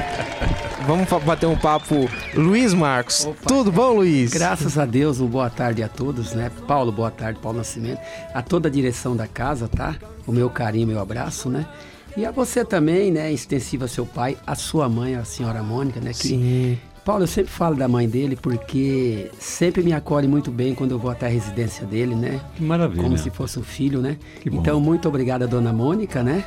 Vamos 0.87 1.09
bater 1.25 1.47
um 1.47 1.57
papo. 1.57 2.11
Luiz 2.35 2.75
Marcos. 2.75 3.27
Tudo 3.47 3.73
bom, 3.73 3.95
Luiz? 3.95 4.33
Graças 4.33 4.77
a 4.77 4.85
Deus, 4.85 5.19
um 5.19 5.27
boa 5.27 5.49
tarde 5.49 5.83
a 5.83 5.89
todos, 5.89 6.35
né? 6.35 6.51
Paulo, 6.69 6.93
boa 6.93 7.11
tarde, 7.11 7.39
Paulo 7.41 7.59
Nascimento. 7.59 8.01
A 8.35 8.43
toda 8.43 8.69
a 8.69 8.71
direção 8.71 9.17
da 9.17 9.27
casa, 9.27 9.67
tá? 9.67 9.97
O 10.27 10.33
meu 10.33 10.51
carinho, 10.51 10.87
meu 10.87 11.01
abraço, 11.01 11.49
né? 11.49 11.67
E 12.17 12.27
a 12.27 12.31
você 12.31 12.65
também, 12.65 13.11
né? 13.11 13.33
Extensiva 13.33 13.89
seu 13.89 14.05
pai, 14.05 14.37
a 14.47 14.55
sua 14.55 14.87
mãe, 14.87 15.15
a 15.15 15.25
senhora 15.25 15.63
Mônica, 15.63 16.01
né? 16.01 16.11
Que 16.11 16.29
Sim. 16.29 16.79
Paulo, 17.03 17.23
eu 17.23 17.29
sempre 17.29 17.51
falo 17.51 17.77
da 17.77 17.89
mãe 17.89 18.09
dele 18.09 18.37
porque 18.37 19.31
sempre 19.39 19.83
me 19.83 19.93
acolhe 19.93 20.29
muito 20.29 20.51
bem 20.51 20.75
quando 20.75 20.93
eu 20.93 20.99
vou 20.99 21.11
até 21.11 21.27
a 21.27 21.31
residência 21.31 21.87
dele, 21.87 22.15
né? 22.15 22.41
Que 22.57 22.63
maravilha. 22.63 23.03
Como 23.03 23.17
se 23.17 23.31
fosse 23.31 23.59
um 23.59 23.63
filho, 23.63 24.01
né? 24.01 24.17
Que 24.41 24.51
bom. 24.51 24.61
Então, 24.61 24.81
muito 24.81 25.09
obrigada, 25.09 25.47
dona 25.47 25.73
Mônica, 25.73 26.23
né? 26.23 26.45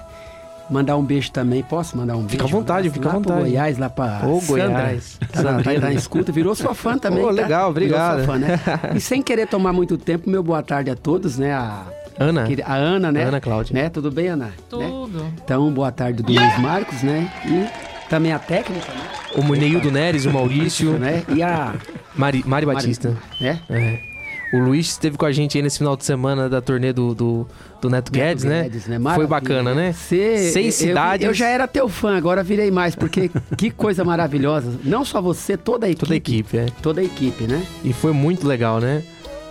Mandar 0.69 0.97
um 0.97 1.03
beijo 1.03 1.31
também, 1.31 1.63
posso 1.63 1.95
mandar 1.97 2.15
um 2.15 2.19
beijo? 2.23 2.31
Fica 2.31 2.43
à 2.43 2.47
vontade, 2.47 2.89
fica 2.89 3.09
à 3.09 3.13
lá 3.13 3.19
pro 3.21 3.29
vontade. 3.31 3.49
Goiás, 3.49 3.77
lá 3.77 3.89
pra 3.89 4.21
Ô, 4.25 4.41
Sandra. 4.41 4.67
Goiás. 4.67 5.17
Tá, 5.31 5.41
na- 5.43 5.63
tá, 5.63 5.79
tá 5.79 5.93
em 5.93 5.95
escuta, 5.95 6.31
virou 6.31 6.53
sua 6.55 6.73
fã 6.75 6.97
também. 6.97 7.23
Ô, 7.23 7.27
tá? 7.27 7.31
legal, 7.31 7.69
obrigado. 7.69 8.17
Virou 8.19 8.25
sua 8.25 8.33
fã, 8.33 8.39
né? 8.39 8.59
E 8.95 8.99
sem 8.99 9.21
querer 9.21 9.47
tomar 9.47 9.71
muito 9.71 9.97
tempo, 9.97 10.29
meu 10.29 10.43
boa 10.43 10.61
tarde 10.61 10.89
a 10.89 10.95
todos, 10.95 11.37
né? 11.37 11.53
A, 11.53 11.83
Ana. 12.19 12.45
a 12.65 12.73
Ana, 12.75 13.11
né? 13.11 13.23
Ana 13.23 13.39
Cláudia. 13.39 13.73
Né? 13.73 13.89
Tudo 13.89 14.11
bem, 14.11 14.27
Ana? 14.27 14.45
Né? 14.47 14.51
Tudo. 14.69 15.25
Então, 15.43 15.71
boa 15.71 15.91
tarde 15.91 16.21
do 16.21 16.33
Luiz 16.33 16.59
Marcos, 16.59 17.01
né? 17.01 17.31
E 17.45 18.09
também 18.09 18.33
a 18.33 18.39
técnica, 18.39 18.91
né? 18.91 19.01
O 19.35 19.43
Neildo 19.55 19.91
Neres, 19.91 20.25
o 20.25 20.31
Maurício. 20.31 20.93
né? 20.99 21.23
E 21.29 21.41
a 21.43 21.75
Mari, 22.15 22.43
Mari 22.45 22.65
Batista. 22.65 23.15
né? 23.39 23.59
É. 23.69 24.16
O 24.53 24.59
Luiz 24.59 24.87
esteve 24.91 25.17
com 25.17 25.25
a 25.25 25.31
gente 25.31 25.57
aí 25.57 25.61
nesse 25.61 25.77
final 25.77 25.97
de 25.97 26.05
semana 26.05 26.47
da 26.47 26.61
turnê 26.61 26.93
do, 26.93 27.13
do, 27.13 27.47
do 27.81 27.89
Neto, 27.89 28.11
Guedes, 28.11 28.45
né? 28.45 28.63
Guedes, 28.63 28.87
né? 28.87 28.95
Foi 28.95 29.01
Maravilha, 29.03 29.27
bacana, 29.27 29.75
né? 29.75 29.91
Você- 29.91 30.51
Seis 30.51 30.79
eu- 30.81 30.87
cidades. 30.87 31.27
Eu, 31.27 31.33
já 31.33 31.49
era 31.49 31.67
teu 31.67 31.89
fã, 31.89 32.15
agora 32.15 32.41
virei 32.43 32.71
mais, 32.71 32.95
porque 32.95 33.29
que 33.57 33.69
coisa 33.69 34.05
maravilhosa. 34.05 34.71
Não 34.85 35.03
só 35.03 35.21
você, 35.21 35.57
toda 35.57 35.85
a 35.85 35.89
equipe. 35.89 36.05
Toda 36.05 36.13
a 36.13 36.17
equipe, 36.17 36.57
é. 36.57 36.65
Toda 36.81 37.01
a 37.01 37.03
equipe, 37.03 37.43
né? 37.43 37.61
E 37.83 37.91
foi 37.91 38.13
muito 38.13 38.47
legal, 38.47 38.79
né? 38.79 39.03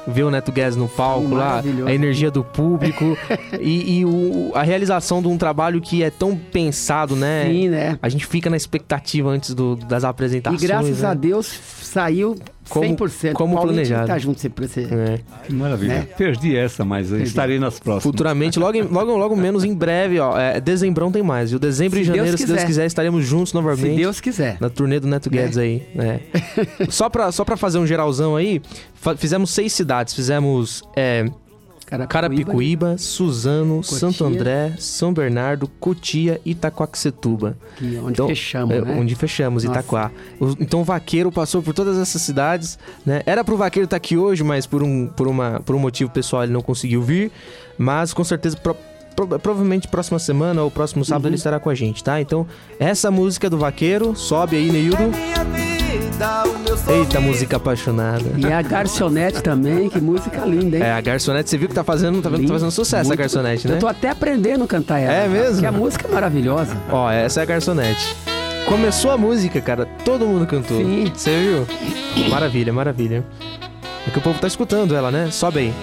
Ver 0.08 0.22
o 0.22 0.30
Neto 0.30 0.52
Guedes 0.52 0.76
no 0.76 0.88
palco 0.88 1.34
lá, 1.34 1.60
a 1.84 1.92
energia 1.92 2.30
do 2.30 2.44
público 2.44 3.18
e, 3.60 3.98
e 3.98 4.04
o- 4.04 4.52
a 4.54 4.62
realização 4.62 5.20
de 5.20 5.26
um 5.28 5.36
trabalho 5.36 5.80
que 5.80 6.02
é 6.02 6.10
tão 6.10 6.36
pensado, 6.36 7.14
né? 7.16 7.44
Sim, 7.50 7.68
né? 7.68 7.98
A 8.00 8.08
gente 8.08 8.24
fica 8.24 8.48
na 8.48 8.56
expectativa 8.56 9.28
antes 9.28 9.52
do- 9.52 9.74
das 9.76 10.04
E 10.04 10.06
apresentações. 10.06 10.62
graças 10.62 11.00
né? 11.00 11.08
a 11.08 11.12
Deus 11.12 11.46
saiu 11.82 12.36
Como- 12.68 12.84
100%. 12.96 13.32
como 13.34 13.60
planejado. 13.60 14.06
Tá 14.06 14.18
junto 14.18 14.40
sempre 14.40 14.66
você. 14.66 14.82
É. 14.90 15.20
Que 15.44 15.52
maravilha. 15.52 15.94
Né? 16.00 16.08
Perdi 16.16 16.56
essa, 16.56 16.84
mas 16.84 17.10
eu 17.12 17.20
estarei 17.22 17.58
nas 17.58 17.78
próximas. 17.78 18.02
Futuramente, 18.02 18.58
logo, 18.58 18.78
logo, 18.90 19.16
logo 19.16 19.36
menos 19.36 19.64
em 19.64 19.74
breve, 19.74 20.18
ó. 20.18 20.38
É, 20.38 20.60
dezembrão 20.60 21.10
tem 21.12 21.22
mais, 21.22 21.50
viu? 21.50 21.58
Dezembro 21.58 21.98
e 21.98 22.04
Se 22.04 22.06
Deus 22.10 22.16
janeiro, 22.16 22.38
se 22.38 22.46
Deus 22.46 22.64
quiser. 22.64 22.86
estaremos 22.86 23.24
juntos 23.24 23.52
novamente. 23.52 23.90
Se 23.96 23.96
Deus 23.96 24.20
quiser. 24.20 24.56
Na 24.60 24.68
turnê 24.68 24.98
do 25.00 25.06
Neto 25.06 25.30
Guedes 25.30 25.58
aí, 25.58 25.82
né? 25.94 26.20
só, 26.90 27.08
pra, 27.08 27.30
só 27.32 27.44
pra 27.44 27.56
fazer 27.56 27.78
um 27.78 27.86
geralzão 27.86 28.36
aí, 28.36 28.60
fizemos 29.16 29.50
seis 29.50 29.72
cidades. 29.72 30.14
Fizemos 30.14 30.82
é, 30.96 31.26
Carapicuíba, 32.08 32.98
Suzano, 32.98 33.76
Cotia. 33.76 33.98
Santo 33.98 34.24
André, 34.24 34.74
São 34.78 35.12
Bernardo, 35.12 35.68
Cotia 35.78 36.40
e 36.44 36.50
Itacoaxetuba. 36.50 37.56
Que- 37.76 37.96
onde 37.98 38.16
fechamos, 38.26 38.74
é, 38.76 38.80
né? 38.80 38.96
Onde 38.98 39.14
fechamos, 39.14 39.64
Nossa. 39.64 39.78
Itaquá. 39.80 40.10
Então 40.60 40.80
o 40.80 40.84
Vaqueiro 40.84 41.30
passou 41.30 41.62
por 41.62 41.72
todas 41.74 41.96
essas 41.98 42.20
cidades, 42.22 42.78
né? 43.04 43.22
Era 43.26 43.44
pro 43.44 43.56
Vaqueiro 43.56 43.84
estar 43.84 43.96
aqui 43.96 44.16
hoje, 44.16 44.42
mas 44.42 44.66
por 44.66 44.82
um, 44.82 45.06
por, 45.06 45.28
uma, 45.28 45.60
por 45.64 45.74
um 45.76 45.78
motivo 45.78 46.10
pessoal 46.10 46.42
ele 46.44 46.52
não 46.52 46.62
conseguiu 46.62 47.02
vir. 47.02 47.30
Mas 47.78 48.12
com 48.12 48.24
certeza, 48.24 48.56
pro- 48.56 48.76
pro- 49.16 49.38
provavelmente 49.38 49.88
próxima 49.88 50.18
semana 50.18 50.62
ou 50.62 50.70
próximo 50.70 51.04
sábado 51.04 51.24
Uhum. 51.24 51.28
ele 51.30 51.36
estará 51.36 51.58
com 51.58 51.70
a 51.70 51.74
gente, 51.74 52.04
tá? 52.04 52.20
Então, 52.20 52.46
essa 52.78 53.10
música 53.10 53.48
do 53.50 53.58
Vaqueiro, 53.58 54.14
sobe 54.14 54.56
aí, 54.56 54.70
Neildo. 54.70 54.96
Minha 54.98 55.44
vida, 55.44 56.42
o 56.44 56.58
meu 56.58 56.76
Eita, 56.98 57.18
música 57.20 57.56
apaixonada. 57.56 58.24
E 58.36 58.52
a 58.52 58.62
garçonete 58.62 59.42
também, 59.42 59.88
que 59.88 60.00
música 60.00 60.44
linda, 60.44 60.76
hein? 60.76 60.82
É, 60.82 60.92
a 60.92 61.00
garçonete, 61.00 61.48
você 61.50 61.56
viu 61.58 61.68
que 61.68 61.74
tá 61.74 61.82
fazendo, 61.82 62.20
tá, 62.22 62.28
vendo, 62.28 62.46
tá 62.46 62.52
fazendo 62.52 62.70
sucesso 62.70 63.02
a 63.02 63.08
Muito. 63.08 63.18
garçonete, 63.18 63.66
né? 63.66 63.74
Eu 63.74 63.78
tô 63.80 63.88
até 63.88 64.10
aprendendo 64.10 64.62
a 64.64 64.66
cantar 64.66 64.98
ela. 65.00 65.12
É 65.12 65.26
mesmo? 65.28 65.52
Porque 65.54 65.66
a 65.66 65.72
música 65.72 66.06
é 66.08 66.12
maravilhosa. 66.12 66.76
Ó, 66.90 67.10
essa 67.10 67.40
é 67.40 67.42
a 67.42 67.46
garçonete. 67.46 68.14
Começou 68.66 69.10
a 69.12 69.16
música, 69.16 69.60
cara, 69.60 69.86
todo 70.04 70.26
mundo 70.26 70.46
cantou. 70.46 70.76
Sim. 70.78 71.10
Você 71.14 71.64
viu? 72.16 72.28
Maravilha, 72.28 72.72
maravilha. 72.72 73.24
É 74.06 74.10
que 74.10 74.18
o 74.18 74.22
povo 74.22 74.38
tá 74.40 74.46
escutando 74.46 74.94
ela, 74.94 75.10
né? 75.10 75.28
Sobe 75.30 75.58
aí. 75.60 75.74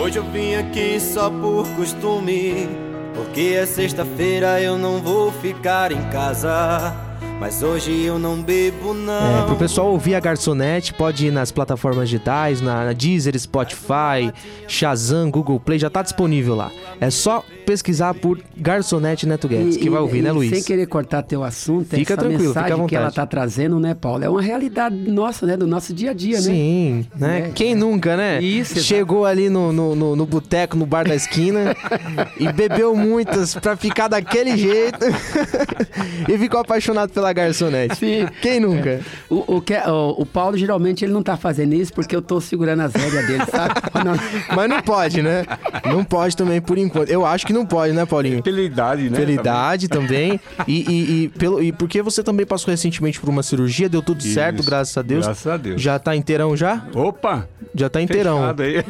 Hoje 0.00 0.16
eu 0.16 0.22
vim 0.22 0.54
aqui 0.54 1.00
só 1.00 1.28
por 1.28 1.66
costume. 1.74 2.68
Porque 3.14 3.56
é 3.56 3.66
sexta-feira 3.66 4.60
eu 4.62 4.78
não 4.78 5.02
vou 5.02 5.32
ficar 5.32 5.90
em 5.90 6.08
casa. 6.10 7.07
Mas 7.40 7.62
hoje 7.62 8.02
eu 8.02 8.18
não 8.18 8.42
bebo, 8.42 8.92
não. 8.92 9.42
É, 9.42 9.46
pro 9.46 9.54
pessoal 9.54 9.92
ouvir 9.92 10.16
a 10.16 10.20
garçonete, 10.20 10.92
pode 10.92 11.28
ir 11.28 11.30
nas 11.30 11.52
plataformas 11.52 12.08
digitais, 12.08 12.60
na, 12.60 12.84
na 12.86 12.92
Deezer, 12.92 13.38
Spotify, 13.38 14.32
Shazam, 14.66 15.30
Google 15.30 15.60
Play, 15.60 15.78
já 15.78 15.88
tá 15.88 16.02
disponível 16.02 16.56
lá. 16.56 16.72
É 17.00 17.10
só 17.10 17.44
pesquisar 17.64 18.12
por 18.14 18.40
Garçonete 18.56 19.24
Neto 19.24 19.46
Guedes, 19.46 19.76
E- 19.76 19.78
que 19.78 19.88
vai 19.88 20.00
ouvir, 20.00 20.18
e 20.18 20.22
né, 20.22 20.32
Luiz? 20.32 20.50
Sem 20.50 20.64
querer 20.64 20.86
cortar 20.86 21.22
teu 21.22 21.44
assunto, 21.44 21.84
Fica 21.90 22.14
essa 22.14 22.22
tranquilo, 22.22 22.48
fica 22.48 22.60
à 22.60 22.62
mensagem 22.64 22.86
que 22.88 22.96
ela 22.96 23.04
vontade. 23.04 23.14
tá 23.16 23.26
trazendo, 23.26 23.78
né, 23.78 23.94
Paulo? 23.94 24.24
É 24.24 24.28
uma 24.28 24.42
realidade 24.42 24.96
nossa, 24.96 25.46
né? 25.46 25.56
Do 25.56 25.66
nosso 25.66 25.94
dia 25.94 26.10
a 26.10 26.14
dia, 26.14 26.38
né? 26.38 26.42
Sim, 26.42 27.06
né? 27.14 27.38
É. 27.48 27.52
Quem 27.52 27.74
nunca, 27.76 28.16
né? 28.16 28.40
Isso. 28.42 28.80
Chegou 28.80 29.24
ali 29.24 29.48
no, 29.48 29.72
no, 29.72 29.94
no, 29.94 30.16
no 30.16 30.26
boteco, 30.26 30.76
no 30.76 30.84
bar 30.86 31.06
da 31.06 31.14
esquina 31.14 31.76
e 32.40 32.50
bebeu 32.52 32.96
muitas 32.96 33.54
pra 33.54 33.76
ficar 33.76 34.08
daquele 34.08 34.56
jeito 34.56 35.04
e 36.28 36.36
ficou 36.36 36.58
apaixonado 36.58 37.12
pela 37.12 37.27
garçonete. 37.32 37.96
Sim. 37.96 38.26
Quem 38.42 38.60
nunca? 38.60 39.00
O, 39.28 39.56
o, 39.56 39.60
que, 39.60 39.74
é- 39.74 39.88
o, 39.88 40.14
o 40.18 40.26
Paulo 40.26 40.56
geralmente 40.56 41.04
ele 41.04 41.12
não 41.12 41.22
tá 41.22 41.36
fazendo 41.36 41.74
isso 41.74 41.92
porque 41.92 42.14
eu 42.14 42.22
tô 42.22 42.40
segurando 42.40 42.80
as 42.82 42.92
rédeas 42.92 43.26
dele, 43.26 43.44
sabe? 43.50 43.74
Não- 44.04 44.56
Mas 44.56 44.68
não 44.70 44.80
pode, 44.82 45.22
né? 45.22 45.44
Não 45.84 46.04
pode 46.04 46.36
também 46.36 46.60
por 46.60 46.78
enquanto. 46.78 47.08
Eu 47.10 47.26
acho 47.26 47.46
que 47.46 47.52
não 47.52 47.66
pode, 47.66 47.92
né, 47.92 48.06
Paulinho? 48.06 48.42
Pela 48.42 48.60
idade, 48.60 49.10
né? 49.10 49.18
Pela 49.18 49.32
idade 49.32 49.88
também. 49.88 50.40
E, 50.66 50.80
e, 50.90 51.24
e 51.24 51.28
pelo, 51.30 51.62
e 51.62 51.72
porque 51.72 52.00
você 52.02 52.22
também 52.22 52.46
passou 52.46 52.70
recentemente 52.70 53.18
por 53.20 53.28
uma 53.28 53.42
cirurgia, 53.42 53.88
deu 53.88 54.00
tudo 54.02 54.20
Isso. 54.20 54.34
certo, 54.34 54.62
graças 54.64 54.96
a 54.96 55.02
Deus. 55.02 55.24
Graças 55.26 55.46
a 55.46 55.56
Deus. 55.56 55.80
Já 55.82 55.98
tá 55.98 56.14
inteirão 56.14 56.56
já? 56.56 56.82
Opa! 56.94 57.48
Já 57.74 57.88
tá 57.88 58.00
inteirão. 58.00 58.38
Fechado 58.40 58.62
aí. 58.62 58.84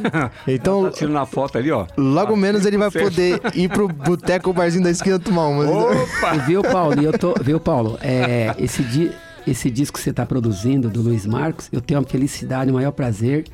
Então- 0.46 0.84
tá 0.84 0.90
tirando 0.90 1.18
a 1.18 1.26
foto 1.26 1.58
ali, 1.58 1.70
ó. 1.70 1.86
Logo 1.96 2.36
menos 2.36 2.64
ele 2.66 2.76
vai 2.78 2.90
poder 2.90 3.40
ir 3.54 3.68
pro 3.68 3.88
boteco 3.88 4.52
barzinho 4.52 4.84
da 4.84 4.90
esquina 4.90 5.18
tomar 5.18 5.46
uma. 5.48 5.64
Opa! 5.68 6.34
E 6.36 6.38
viu, 6.40 6.62
Paulo? 6.62 7.00
E 7.00 7.04
eu 7.04 7.12
tô, 7.16 7.34
viu, 7.40 7.58
Paulo? 7.58 7.98
É, 8.00 8.27
esse, 8.58 8.82
di, 8.82 9.10
esse 9.46 9.70
disco 9.70 9.96
que 9.98 10.04
você 10.04 10.12
tá 10.12 10.24
produzindo 10.26 10.88
do 10.90 11.00
Luiz 11.02 11.24
Marcos, 11.26 11.68
eu 11.72 11.80
tenho 11.80 12.00
uma 12.00 12.06
felicidade, 12.06 12.70
um 12.70 12.74
maior 12.74 12.92
prazer 12.92 13.44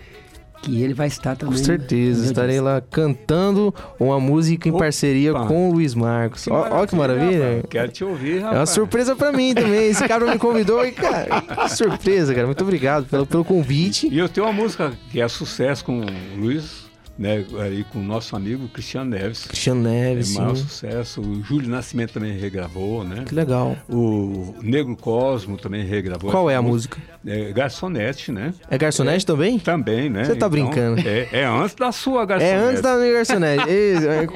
que 0.62 0.82
ele 0.82 0.94
vai 0.94 1.08
estar 1.08 1.36
também. 1.36 1.58
Com 1.58 1.62
certeza, 1.62 2.24
estarei 2.24 2.58
lá 2.58 2.80
cantando 2.80 3.74
uma 4.00 4.18
música 4.18 4.66
em 4.66 4.72
Opa! 4.72 4.84
parceria 4.84 5.34
com 5.34 5.68
o 5.68 5.72
Luiz 5.74 5.94
Marcos. 5.94 6.48
Ó, 6.48 6.80
ó 6.82 6.86
que 6.86 6.96
maravilha. 6.96 7.46
rapaz. 7.56 7.64
Quero 7.68 7.92
te 7.92 8.02
ouvir, 8.04 8.36
É 8.38 8.40
uma 8.40 8.48
rapaz. 8.50 8.70
surpresa 8.70 9.14
pra 9.14 9.30
mim 9.30 9.52
também. 9.54 9.88
Esse 9.88 10.08
cara 10.08 10.24
me 10.24 10.38
convidou 10.38 10.82
e, 10.86 10.90
cara, 10.92 11.42
que 11.42 11.68
surpresa, 11.68 12.34
cara. 12.34 12.46
Muito 12.46 12.62
obrigado 12.64 13.04
pelo, 13.04 13.26
pelo 13.26 13.44
convite. 13.44 14.08
E 14.10 14.18
eu 14.18 14.26
tenho 14.26 14.46
uma 14.46 14.54
música 14.54 14.92
que 15.10 15.20
é 15.20 15.28
sucesso 15.28 15.84
com 15.84 16.00
o 16.00 16.06
Luiz, 16.38 16.83
né? 17.18 17.44
Aí 17.60 17.84
com 17.84 17.98
o 18.00 18.02
nosso 18.02 18.34
amigo 18.34 18.68
Cristiano 18.68 19.10
Neves. 19.10 19.46
Cristiano 19.46 19.82
Neves, 19.82 20.34
É 20.34 20.40
maior 20.40 20.56
sim. 20.56 20.62
sucesso. 20.64 21.20
O 21.20 21.42
Júlio 21.42 21.68
Nascimento 21.68 22.12
também 22.12 22.36
regravou, 22.36 23.04
né? 23.04 23.24
Que 23.26 23.34
legal. 23.34 23.76
O 23.88 24.54
Negro 24.62 24.96
Cosmo 24.96 25.56
também 25.56 25.84
regravou. 25.84 26.30
Qual 26.30 26.50
é 26.50 26.56
a 26.56 26.62
música? 26.62 26.98
É 27.26 27.52
Garçonete, 27.52 28.30
né? 28.32 28.52
É 28.68 28.76
garçonete 28.76 29.24
também? 29.24 29.58
Também, 29.58 30.10
né? 30.10 30.24
Você 30.24 30.34
tá 30.36 30.48
brincando. 30.48 31.00
É, 31.06 31.28
é 31.32 31.44
antes 31.46 31.74
da 31.74 31.90
sua 31.92 32.24
garçonete. 32.26 32.56
É 32.56 32.58
antes 32.68 32.82
da 32.82 32.96
minha 32.96 33.12
garçonete. 33.12 33.64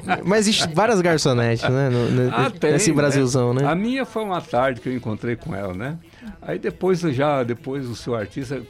É- 0.09 0.23
Mas 0.25 0.41
existe 0.41 0.69
várias 0.75 1.01
garçonetes, 1.01 1.69
né? 1.69 1.89
no- 1.91 2.11
no- 2.11 2.31
Ah, 2.35 2.51
tem, 2.51 2.73
nesse 2.73 2.93
Brasilzão, 2.93 3.53
né? 3.53 3.65
A 3.67 3.75
minha 3.75 4.05
foi 4.05 4.23
uma 4.23 4.41
tarde 4.41 4.81
que 4.81 4.89
eu 4.89 4.95
encontrei 4.95 5.37
com 5.37 5.55
ela, 5.55 5.75
né? 5.75 5.99
Aí 6.41 6.59
depois 6.59 7.01
já, 7.01 7.43
depois 7.43 7.87
o 7.87 7.95
seu 7.97 8.15
artista 8.15 8.63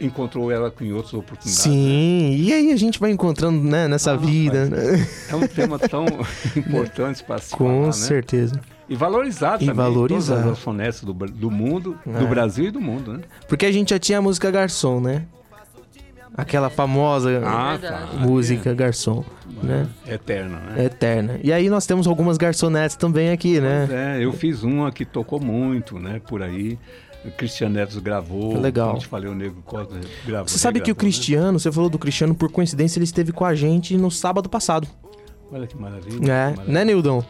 encontrou 0.00 0.50
ela 0.50 0.70
com 0.70 0.84
em 0.84 0.92
outras 0.92 1.14
oportunidades. 1.14 1.54
Sim, 1.62 2.36
e 2.36 2.52
aí 2.52 2.72
a 2.72 2.76
gente 2.76 2.98
vai 2.98 3.10
encontrando 3.10 3.62
né, 3.62 3.86
nessa 3.88 4.12
Ah, 4.12 4.16
vida. 4.16 4.66
né? 4.66 5.06
É 5.30 5.36
um 5.36 5.46
tema 5.46 5.78
tão 5.78 6.04
importante 6.56 7.22
para 7.22 7.38
se 7.38 7.50
Com 7.52 7.64
falar, 7.66 7.86
né? 7.86 7.92
certeza. 7.92 8.60
E 8.88 8.94
valorizar 8.96 9.56
E 9.56 9.60
também 9.66 9.74
valorizar. 9.74 10.08
todas 10.08 10.30
as 10.30 10.44
garçonetes 10.44 11.02
do, 11.04 11.14
do 11.14 11.50
mundo, 11.50 11.96
É. 12.06 12.18
do 12.18 12.26
Brasil 12.26 12.66
e 12.66 12.70
do 12.70 12.80
mundo, 12.80 13.14
né? 13.14 13.20
Porque 13.48 13.64
a 13.64 13.72
gente 13.72 13.90
já 13.90 13.98
tinha 13.98 14.18
a 14.18 14.22
música 14.22 14.50
Garçom, 14.50 15.00
né? 15.00 15.24
Aquela 16.36 16.68
famosa 16.68 17.40
Ah, 17.46 17.78
tá. 17.80 18.08
música 18.18 18.74
Garçom, 18.74 19.24
né? 19.62 19.86
Eterna, 20.06 20.58
né? 20.58 20.84
Eterna. 20.86 21.38
E 21.44 21.52
aí 21.52 21.70
nós 21.70 21.86
temos 21.86 22.08
algumas 22.08 22.36
garçonetes 22.36 22.96
também 22.96 23.30
aqui, 23.30 23.60
né? 23.60 23.88
É, 24.18 24.24
eu 24.24 24.32
fiz 24.32 24.64
uma 24.64 24.90
que 24.90 25.04
tocou 25.04 25.38
muito, 25.40 25.98
né? 26.00 26.20
Por 26.28 26.42
aí. 26.42 26.76
Cristiano 27.32 27.74
Neves 27.74 27.96
gravou. 27.98 28.58
Legal. 28.58 28.88
Como 28.88 28.98
eu 28.98 29.02
te 29.02 29.08
falei, 29.08 29.30
o 29.30 29.34
Negro 29.34 29.62
gravou. 30.26 30.48
Você 30.48 30.58
sabe 30.58 30.80
que 30.80 30.90
o 30.90 30.94
né? 30.94 30.98
Cristiano, 30.98 31.58
você 31.58 31.70
falou 31.72 31.88
do 31.88 31.98
Cristiano, 31.98 32.34
por 32.34 32.50
coincidência, 32.50 32.98
ele 32.98 33.04
esteve 33.04 33.32
com 33.32 33.44
a 33.44 33.54
gente 33.54 33.96
no 33.96 34.10
sábado 34.10 34.48
passado. 34.48 34.86
Olha 35.50 35.66
que 35.66 35.76
maravilha. 35.76 36.14
É, 36.14 36.18
que 36.18 36.56
maravilha. 36.56 36.64
né, 36.66 36.84
Nildon? 36.84 37.24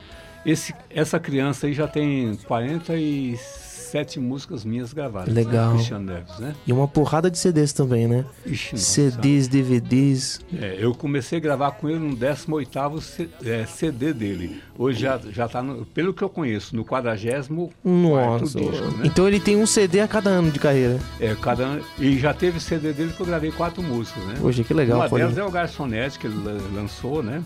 Esse, 0.45 0.75
essa 0.91 1.19
criança 1.19 1.67
aí 1.67 1.73
já 1.73 1.89
tem 1.89 2.37
46 2.47 3.64
sete 3.95 4.19
músicas 4.19 4.65
minhas 4.65 4.93
gravadas. 4.93 5.33
Legal. 5.33 5.75
Cristiano 5.75 6.05
Neves, 6.13 6.37
né? 6.41 6.53
E 6.67 6.73
uma 6.73 6.89
porrada 6.89 7.31
de 7.31 7.39
CDs 7.39 7.73
também, 7.73 8.09
né? 8.09 8.25
Ixi. 8.45 8.77
CDs, 8.77 9.47
DVDs. 9.47 10.41
É, 10.53 10.77
eu 10.81 10.93
comecei 10.97 11.39
a 11.39 11.41
gravar 11.41 11.71
com 11.71 11.89
ele 11.89 12.01
no 12.01 12.17
18º 12.17 13.01
C- 13.01 13.29
é, 13.45 13.65
CD 13.67 14.13
dele. 14.13 14.61
Hoje 14.77 14.99
já, 15.03 15.21
já 15.31 15.47
tá, 15.49 15.63
no, 15.63 15.87
pelo 15.87 16.13
que 16.13 16.23
eu 16.25 16.29
conheço, 16.29 16.75
no 16.75 16.85
44º 16.85 17.71
Nossa. 17.85 18.59
disco, 18.59 18.85
né? 18.99 19.03
Então 19.05 19.29
ele 19.29 19.39
tem 19.39 19.57
um 19.57 19.65
CD 19.65 20.01
a 20.01 20.09
cada 20.09 20.29
ano 20.29 20.51
de 20.51 20.59
carreira. 20.59 20.99
É, 21.21 21.33
cada, 21.41 21.63
ano- 21.65 21.85
e 22.01 22.19
já 22.19 22.35
teve 22.35 22.59
CD 22.59 22.93
dele 22.93 23.13
que 23.13 23.21
eu 23.21 23.27
gravei 23.27 23.53
quatro 23.53 23.81
músicas, 23.81 24.25
né? 24.25 24.35
Poxa, 24.41 24.65
que 24.65 24.75
legal, 24.75 24.99
Uma 24.99 25.09
delas 25.09 25.39
é 25.39 25.45
o 25.45 25.51
Garçonete, 25.53 26.19
que 26.19 26.27
ele 26.27 26.43
la- 26.45 26.61
lançou, 26.75 27.23
né? 27.23 27.45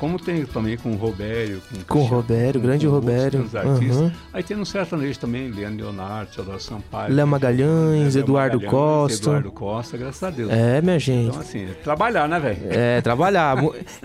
Como 0.00 0.18
tem 0.18 0.44
também 0.46 0.76
com 0.78 0.90
o 0.92 0.96
Robério. 0.96 1.60
Com, 1.70 1.78
o 1.78 1.84
Com 1.84 1.98
o 2.00 2.04
Robério, 2.06 2.60
grande 2.60 2.86
com 2.86 2.92
Robério. 2.92 3.40
outros 3.42 3.54
artistas. 3.54 3.96
Aham. 3.98 4.12
Aí 4.32 4.42
tem 4.42 4.56
no 4.56 4.64
sertanejo 4.64 5.18
também, 5.20 5.50
Leandro 5.50 5.84
Leonardo, 5.84 6.30
Teodoro 6.34 6.58
Sampaio. 6.58 7.14
Léo 7.14 7.26
Magalhães, 7.26 8.14
Léo 8.14 8.24
Eduardo 8.24 8.56
Magalhães, 8.56 8.70
Costa. 8.72 9.22
Eduardo 9.28 9.52
Costa, 9.52 9.96
graças 9.98 10.22
a 10.22 10.30
Deus. 10.30 10.50
É, 10.50 10.80
minha 10.80 10.98
gente. 10.98 11.28
Então, 11.28 11.40
assim, 11.40 11.64
é 11.64 11.74
trabalhar, 11.84 12.26
né, 12.28 12.40
velho? 12.40 12.58
É, 12.70 13.00
trabalhar. 13.02 13.56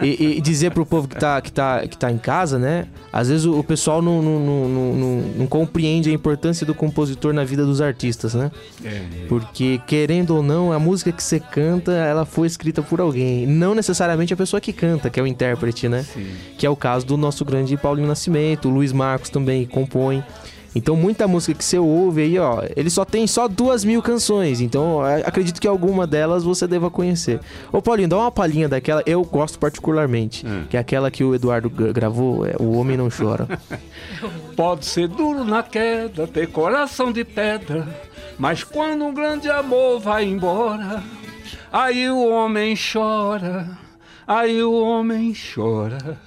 E, 0.02 0.38
e 0.38 0.42
dizer 0.42 0.72
pro 0.72 0.86
povo 0.86 1.08
que 1.08 1.16
tá, 1.16 1.40
que, 1.42 1.52
tá, 1.52 1.88
que 1.88 1.98
tá 1.98 2.12
em 2.12 2.18
casa, 2.18 2.60
né? 2.60 2.88
Às 3.14 3.30
vezes 3.30 3.46
o, 3.46 3.58
o 3.58 3.64
pessoal 3.64 4.02
não, 4.02 4.22
não, 4.22 4.40
não, 4.40 4.68
não, 4.70 4.94
não- 4.94 5.22
não 5.38 5.48
compreende 5.48 6.10
a 6.10 6.14
importância 6.14 6.66
do 6.66 6.74
compositor 6.76 7.34
na 7.34 7.44
vida 7.46 7.66
dos 7.66 7.80
artistas, 7.80 8.34
né? 8.34 8.52
É. 8.84 9.02
Porque, 9.30 9.80
querendo 9.88 10.36
ou 10.36 10.44
não, 10.44 10.74
a 10.74 10.80
música 10.80 11.12
que 11.12 11.24
você 11.24 11.40
canta, 11.40 11.92
ela 11.94 12.26
foi 12.26 12.48
escrita 12.48 12.82
por 12.82 13.00
alguém. 13.00 13.48
Não 13.48 13.74
necessariamente 13.74 14.34
a 14.34 14.38
pessoa 14.38 14.60
que 14.60 14.74
canta, 14.74 15.10
que 15.10 15.20
é 15.20 15.24
o 15.24 15.28
intérprete, 15.28 15.85
né? 15.90 16.04
Sim. 16.04 16.28
Que 16.58 16.66
é 16.66 16.70
o 16.70 16.76
caso 16.76 17.06
do 17.06 17.18
nosso 17.18 17.44
grande 17.46 17.76
Paulinho 17.78 18.08
Nascimento, 18.08 18.68
o 18.68 18.72
Luiz 18.72 18.92
Marcos 18.94 19.30
também, 19.30 19.66
compõe. 19.66 20.24
Então, 20.78 20.94
muita 20.98 21.26
música 21.26 21.54
que 21.58 21.64
você 21.64 21.80
ouve 21.80 22.22
aí, 22.24 22.38
ó, 22.38 22.62
ele 22.76 22.90
só 22.90 23.06
tem 23.06 23.26
só 23.28 23.48
duas 23.48 23.86
mil 23.86 24.02
canções. 24.02 24.60
Então, 24.60 25.00
acredito 25.26 25.62
que 25.62 25.68
alguma 25.70 26.06
delas 26.06 26.44
você 26.44 26.68
deva 26.68 26.92
conhecer. 26.92 27.40
Ô, 27.72 27.82
Paulinho, 27.82 28.10
dá 28.10 28.18
uma 28.18 28.30
palhinha 28.30 28.68
daquela, 28.68 29.02
eu 29.06 29.24
gosto 29.24 29.58
particularmente. 29.58 30.46
Que 30.70 30.76
é 30.76 30.80
aquela 30.82 31.10
que 31.10 31.24
o 31.24 31.34
Eduardo 31.34 31.70
gra- 31.70 31.94
gravou, 31.94 32.46
é 32.46 32.56
O 32.60 32.74
Homem 32.78 32.98
Não 32.98 33.08
Chora. 33.10 33.48
Pode 34.58 34.86
ser 34.86 35.08
duro 35.08 35.46
na 35.46 35.64
queda, 35.64 36.28
ter 36.28 36.48
coração 36.48 37.10
de 37.10 37.24
pedra, 37.24 37.88
mas 38.38 38.62
quando 38.62 39.06
um 39.06 39.14
grande 39.14 39.50
amor 39.50 40.02
vai 40.02 40.26
embora, 40.26 41.02
aí 41.72 42.10
o 42.10 42.28
homem 42.30 42.76
chora, 42.76 43.66
aí 44.28 44.62
o 44.64 44.74
homem 44.74 45.34
chora. 45.34 46.18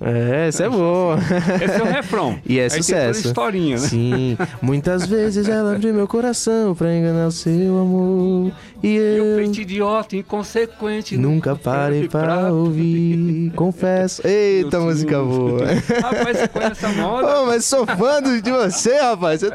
É, 0.00 0.48
essa 0.48 0.64
é 0.64 0.68
boa. 0.68 1.16
Esse 1.62 1.74
é 1.80 1.82
o 1.82 1.86
refrão. 1.86 2.38
E 2.44 2.58
é 2.58 2.64
Aí 2.64 2.70
tem 2.70 2.82
sucesso. 2.82 3.28
historinha, 3.28 3.76
né? 3.78 3.86
Sim. 3.86 4.36
Muitas 4.60 5.06
vezes 5.06 5.48
ela 5.48 5.74
abriu 5.76 5.94
meu 5.94 6.08
coração 6.08 6.74
pra 6.74 6.92
enganar 6.94 7.28
o 7.28 7.30
seu 7.32 7.78
amor. 7.78 8.50
E 8.82 8.96
eu 8.96 9.36
Feito 9.36 9.60
idiota, 9.60 10.16
inconsequente. 10.16 11.16
nunca 11.16 11.54
parei 11.54 12.08
pra 12.08 12.52
ouvir. 12.52 13.52
Confesso. 13.54 14.26
Eita, 14.26 14.80
música 14.80 15.22
boa. 15.22 15.64
Rapaz, 16.02 16.38
você 16.38 16.48
conhece 16.48 16.84
essa 16.84 16.88
moda? 17.00 17.40
Ô, 17.42 17.46
mas 17.46 17.64
sou 17.64 17.86
fã 17.86 18.20
de 18.22 18.50
você, 18.50 18.96
rapaz. 18.98 19.42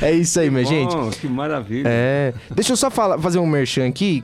É 0.00 0.12
isso 0.12 0.38
aí, 0.38 0.50
minha 0.50 0.64
gente. 0.64 0.94
Bom, 0.94 1.10
que 1.10 1.26
maravilha. 1.26 1.88
É. 1.88 2.32
Deixa 2.54 2.72
eu 2.72 2.76
só 2.76 2.90
falar, 2.90 3.18
fazer 3.18 3.38
um 3.40 3.46
merchan 3.46 3.88
aqui. 3.88 4.22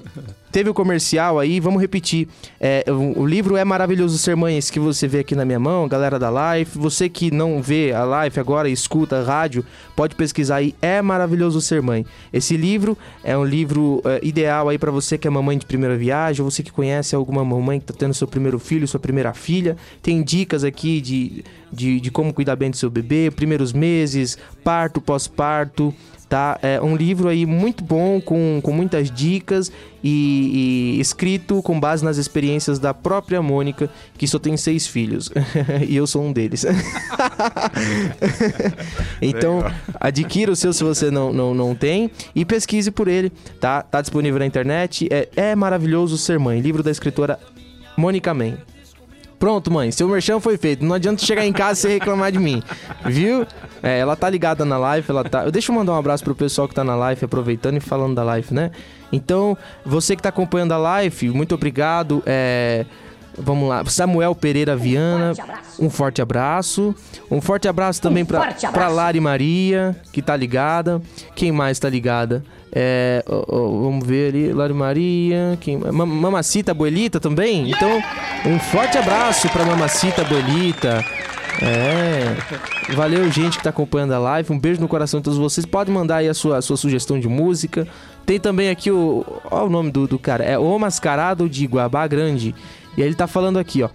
Teve 0.54 0.70
o 0.70 0.74
comercial 0.74 1.40
aí, 1.40 1.58
vamos 1.58 1.80
repetir. 1.80 2.28
É, 2.60 2.84
o, 2.86 3.22
o 3.22 3.26
livro 3.26 3.56
é 3.56 3.64
Maravilhoso 3.64 4.16
Ser 4.16 4.36
Mãe, 4.36 4.56
esse 4.56 4.70
que 4.70 4.78
você 4.78 5.08
vê 5.08 5.18
aqui 5.18 5.34
na 5.34 5.44
minha 5.44 5.58
mão, 5.58 5.88
galera 5.88 6.16
da 6.16 6.30
live. 6.30 6.70
Você 6.76 7.08
que 7.08 7.28
não 7.28 7.60
vê 7.60 7.92
a 7.92 8.04
live 8.04 8.38
agora, 8.38 8.68
escuta 8.68 9.20
rádio, 9.24 9.66
pode 9.96 10.14
pesquisar 10.14 10.58
aí. 10.58 10.72
É 10.80 11.02
Maravilhoso 11.02 11.60
Ser 11.60 11.82
Mãe. 11.82 12.06
Esse 12.32 12.56
livro 12.56 12.96
é 13.24 13.36
um 13.36 13.44
livro 13.44 14.00
é, 14.04 14.20
ideal 14.22 14.68
aí 14.68 14.78
pra 14.78 14.92
você 14.92 15.18
que 15.18 15.26
é 15.26 15.30
mamãe 15.30 15.58
de 15.58 15.66
primeira 15.66 15.96
viagem, 15.96 16.44
ou 16.44 16.48
você 16.48 16.62
que 16.62 16.70
conhece 16.70 17.16
alguma 17.16 17.44
mamãe 17.44 17.80
que 17.80 17.86
tá 17.86 17.94
tendo 17.98 18.14
seu 18.14 18.28
primeiro 18.28 18.60
filho, 18.60 18.86
sua 18.86 19.00
primeira 19.00 19.34
filha. 19.34 19.76
Tem 20.00 20.22
dicas 20.22 20.62
aqui 20.62 21.00
de, 21.00 21.44
de, 21.74 22.00
de 22.00 22.10
como 22.10 22.32
cuidar 22.32 22.56
bem 22.56 22.70
do 22.70 22.76
seu 22.76 22.90
bebê, 22.90 23.30
primeiros 23.30 23.72
meses, 23.72 24.38
parto, 24.62 25.00
pós-parto 25.00 25.94
tá? 26.34 26.58
É 26.62 26.80
um 26.80 26.96
livro 26.96 27.28
aí 27.28 27.46
muito 27.46 27.84
bom, 27.84 28.20
com, 28.20 28.60
com 28.60 28.72
muitas 28.72 29.08
dicas 29.08 29.70
e, 30.02 30.96
e 30.96 31.00
escrito 31.00 31.62
com 31.62 31.78
base 31.78 32.04
nas 32.04 32.16
experiências 32.16 32.80
da 32.80 32.92
própria 32.92 33.40
Mônica, 33.40 33.88
que 34.18 34.26
só 34.26 34.38
tem 34.38 34.56
seis 34.56 34.84
filhos. 34.84 35.30
e 35.86 35.94
eu 35.94 36.08
sou 36.08 36.24
um 36.24 36.32
deles. 36.32 36.66
então, 39.22 39.64
adquira 40.00 40.50
o 40.50 40.56
seu 40.56 40.72
se 40.72 40.82
você 40.82 41.08
não, 41.08 41.32
não, 41.32 41.54
não 41.54 41.74
tem 41.74 42.10
e 42.34 42.44
pesquise 42.44 42.90
por 42.90 43.06
ele, 43.06 43.30
tá? 43.60 43.82
Tá 43.82 44.00
disponível 44.00 44.40
na 44.40 44.46
internet. 44.46 45.08
É, 45.12 45.28
é 45.36 45.54
maravilhoso 45.54 46.18
ser 46.18 46.38
mãe, 46.38 46.60
livro 46.60 46.82
da 46.82 46.90
escritora 46.90 47.38
Mônica 47.96 48.34
Man. 48.34 48.58
Pronto, 49.38 49.70
mãe, 49.70 49.90
seu 49.90 50.08
merchan 50.08 50.40
foi 50.40 50.56
feito. 50.56 50.84
Não 50.84 50.94
adianta 50.94 51.24
chegar 51.24 51.44
em 51.44 51.52
casa 51.52 51.88
e 51.88 51.92
reclamar 51.94 52.32
de 52.32 52.38
mim. 52.38 52.62
Viu? 53.04 53.46
É, 53.82 53.98
ela 53.98 54.16
tá 54.16 54.30
ligada 54.30 54.64
na 54.64 54.78
live, 54.78 55.06
ela 55.08 55.24
tá. 55.24 55.50
Deixa 55.50 55.70
eu 55.70 55.76
mandar 55.76 55.92
um 55.92 55.98
abraço 55.98 56.24
pro 56.24 56.34
pessoal 56.34 56.66
que 56.66 56.74
tá 56.74 56.84
na 56.84 56.96
live, 56.96 57.24
aproveitando 57.24 57.76
e 57.76 57.80
falando 57.80 58.14
da 58.14 58.22
live, 58.22 58.54
né? 58.54 58.70
Então, 59.12 59.56
você 59.84 60.16
que 60.16 60.22
tá 60.22 60.30
acompanhando 60.30 60.72
a 60.72 60.78
live, 60.78 61.30
muito 61.30 61.54
obrigado. 61.54 62.22
É. 62.26 62.86
Vamos 63.36 63.68
lá, 63.68 63.84
Samuel 63.86 64.32
Pereira 64.32 64.76
Viana, 64.76 65.32
um 65.80 65.90
forte 65.90 66.22
abraço. 66.22 66.94
Um 67.28 67.40
forte 67.40 67.66
abraço 67.66 68.00
também 68.00 68.24
pra 68.24 68.38
abraço. 68.62 68.94
Lari 68.94 69.18
Maria, 69.18 69.96
que 70.12 70.22
tá 70.22 70.36
ligada. 70.36 71.02
Quem 71.34 71.50
mais 71.50 71.80
tá 71.80 71.88
ligada? 71.90 72.44
É, 72.74 73.22
ó, 73.28 73.44
ó, 73.48 73.58
vamos 73.82 74.04
ver 74.06 74.30
ali, 74.30 74.52
Lari 74.52 74.74
Maria, 74.74 75.56
quem, 75.60 75.78
Ma- 75.78 76.04
Mamacita 76.04 76.72
Abuelita 76.72 77.20
também? 77.20 77.70
Então, 77.70 78.02
um 78.46 78.58
forte 78.58 78.98
abraço 78.98 79.48
pra 79.50 79.64
Mamacita 79.64 80.22
Abuelita. 80.22 81.04
É. 81.62 82.92
Valeu, 82.94 83.30
gente 83.30 83.58
que 83.58 83.62
tá 83.64 83.70
acompanhando 83.70 84.12
a 84.12 84.18
live. 84.18 84.52
Um 84.52 84.58
beijo 84.58 84.80
no 84.80 84.88
coração 84.88 85.20
de 85.20 85.24
todos 85.24 85.38
vocês. 85.38 85.64
Pode 85.64 85.88
mandar 85.90 86.16
aí 86.16 86.28
a 86.28 86.34
sua, 86.34 86.58
a 86.58 86.62
sua 86.62 86.76
sugestão 86.76 87.18
de 87.20 87.28
música. 87.28 87.86
Tem 88.26 88.40
também 88.40 88.70
aqui 88.70 88.90
o. 88.90 89.24
Olha 89.50 89.64
o 89.66 89.70
nome 89.70 89.92
do, 89.92 90.08
do 90.08 90.18
cara. 90.18 90.42
É 90.42 90.58
O 90.58 90.76
Mascarado 90.78 91.48
de 91.48 91.64
Guabá 91.66 92.06
Grande. 92.08 92.54
E 92.96 93.02
ele 93.02 93.14
tá 93.14 93.26
falando 93.28 93.58
aqui, 93.58 93.82
ó. 93.84 93.88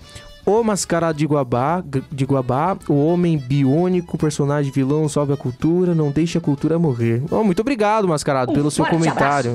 O 0.50 0.64
Mascarado 0.64 1.16
de 1.16 1.28
Guabá, 1.28 1.84
de 2.12 2.26
Guabá, 2.26 2.76
o 2.88 3.06
homem 3.06 3.38
biônico, 3.38 4.18
personagem 4.18 4.72
vilão, 4.72 5.08
salve 5.08 5.32
a 5.32 5.38
cultura, 5.38 5.94
não 5.94 6.10
deixe 6.10 6.40
a 6.40 6.42
cultura 6.42 6.80
morrer. 6.80 7.22
Oh, 7.30 7.44
muito 7.44 7.60
obrigado, 7.60 8.08
Mascarado, 8.08 8.52
Um 8.52 8.56
pelo 8.56 8.72
seu 8.72 8.84
comentário. 8.84 9.54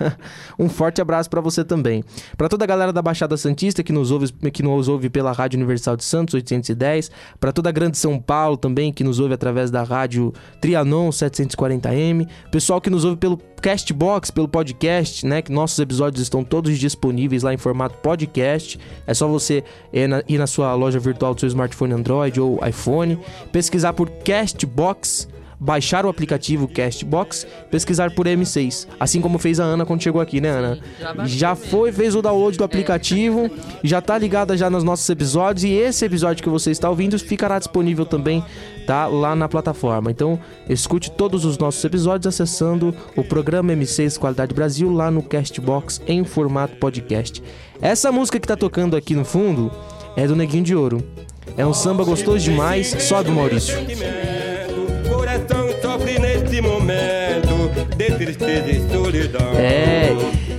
um 0.58 0.70
forte 0.70 1.02
abraço 1.02 1.28
pra 1.28 1.42
você 1.42 1.62
também. 1.62 2.02
Pra 2.34 2.48
toda 2.48 2.64
a 2.64 2.66
galera 2.66 2.94
da 2.94 3.02
Baixada 3.02 3.36
Santista 3.36 3.82
que 3.82 3.92
nos 3.92 4.10
ouve, 4.10 4.32
que 4.50 4.62
nos 4.62 4.88
ouve 4.88 5.10
pela 5.10 5.32
Rádio 5.32 5.58
Universal 5.58 5.98
de 5.98 6.04
Santos 6.04 6.32
810, 6.32 7.10
Pra 7.38 7.52
toda 7.52 7.68
a 7.68 7.72
Grande 7.72 7.98
São 7.98 8.18
Paulo 8.18 8.56
também 8.56 8.90
que 8.90 9.04
nos 9.04 9.20
ouve 9.20 9.34
através 9.34 9.70
da 9.70 9.82
Rádio 9.82 10.32
Trianon 10.62 11.10
740M, 11.10 12.26
pessoal 12.50 12.80
que 12.80 12.88
nos 12.88 13.04
ouve 13.04 13.18
pelo 13.18 13.36
Castbox, 13.62 14.32
pelo 14.32 14.48
podcast, 14.48 15.24
né, 15.24 15.40
que 15.40 15.52
nossos 15.52 15.78
episódios 15.78 16.20
estão 16.20 16.42
todos 16.42 16.76
disponíveis 16.76 17.44
lá 17.44 17.54
em 17.54 17.56
formato 17.56 17.96
podcast. 17.98 18.78
É 19.06 19.14
só 19.14 19.28
você 19.28 19.62
ir 19.92 20.08
na, 20.08 20.24
ir 20.28 20.36
na 20.36 20.48
sua 20.48 20.74
loja 20.74 20.98
virtual 20.98 21.32
do 21.32 21.40
seu 21.40 21.46
smartphone 21.46 21.94
Android 21.94 22.40
ou 22.40 22.58
iPhone, 22.66 23.16
pesquisar 23.52 23.92
por 23.92 24.10
Castbox 24.10 25.28
baixar 25.62 26.04
o 26.04 26.08
aplicativo 26.08 26.66
Castbox, 26.66 27.46
pesquisar 27.70 28.10
por 28.10 28.26
M6, 28.26 28.88
assim 28.98 29.20
como 29.20 29.38
fez 29.38 29.60
a 29.60 29.64
Ana 29.64 29.86
quando 29.86 30.02
chegou 30.02 30.20
aqui, 30.20 30.40
né, 30.40 30.48
Ana? 30.48 30.78
Já 31.24 31.54
foi, 31.54 31.92
fez 31.92 32.16
o 32.16 32.22
download 32.22 32.58
do 32.58 32.64
aplicativo, 32.64 33.48
já 33.84 34.00
tá 34.00 34.18
ligada 34.18 34.56
já 34.56 34.68
nos 34.68 34.82
nossos 34.82 35.08
episódios 35.08 35.62
e 35.62 35.70
esse 35.70 36.04
episódio 36.04 36.42
que 36.42 36.48
você 36.48 36.72
está 36.72 36.90
ouvindo 36.90 37.16
ficará 37.16 37.60
disponível 37.60 38.04
também, 38.04 38.44
tá, 38.88 39.06
lá 39.06 39.36
na 39.36 39.48
plataforma. 39.48 40.10
Então, 40.10 40.36
escute 40.68 41.12
todos 41.12 41.44
os 41.44 41.56
nossos 41.56 41.84
episódios 41.84 42.26
acessando 42.26 42.92
o 43.16 43.22
programa 43.22 43.72
M6 43.72 44.18
Qualidade 44.18 44.52
Brasil 44.52 44.90
lá 44.90 45.12
no 45.12 45.22
Castbox 45.22 46.02
em 46.08 46.24
formato 46.24 46.76
podcast. 46.78 47.40
Essa 47.80 48.10
música 48.10 48.40
que 48.40 48.48
tá 48.48 48.56
tocando 48.56 48.96
aqui 48.96 49.14
no 49.14 49.24
fundo 49.24 49.70
é 50.16 50.26
do 50.26 50.34
Neguinho 50.34 50.64
de 50.64 50.74
Ouro. 50.74 51.04
É 51.56 51.64
um 51.64 51.72
samba 51.72 52.02
gostoso 52.02 52.40
demais, 52.40 52.88
sobe 52.98 53.30
Maurício. 53.30 53.76
Momento 56.62 57.70
de 57.96 58.16
tristeza 58.16 58.70
e 58.70 58.88
solidão. 58.90 59.52
É. 59.56 60.16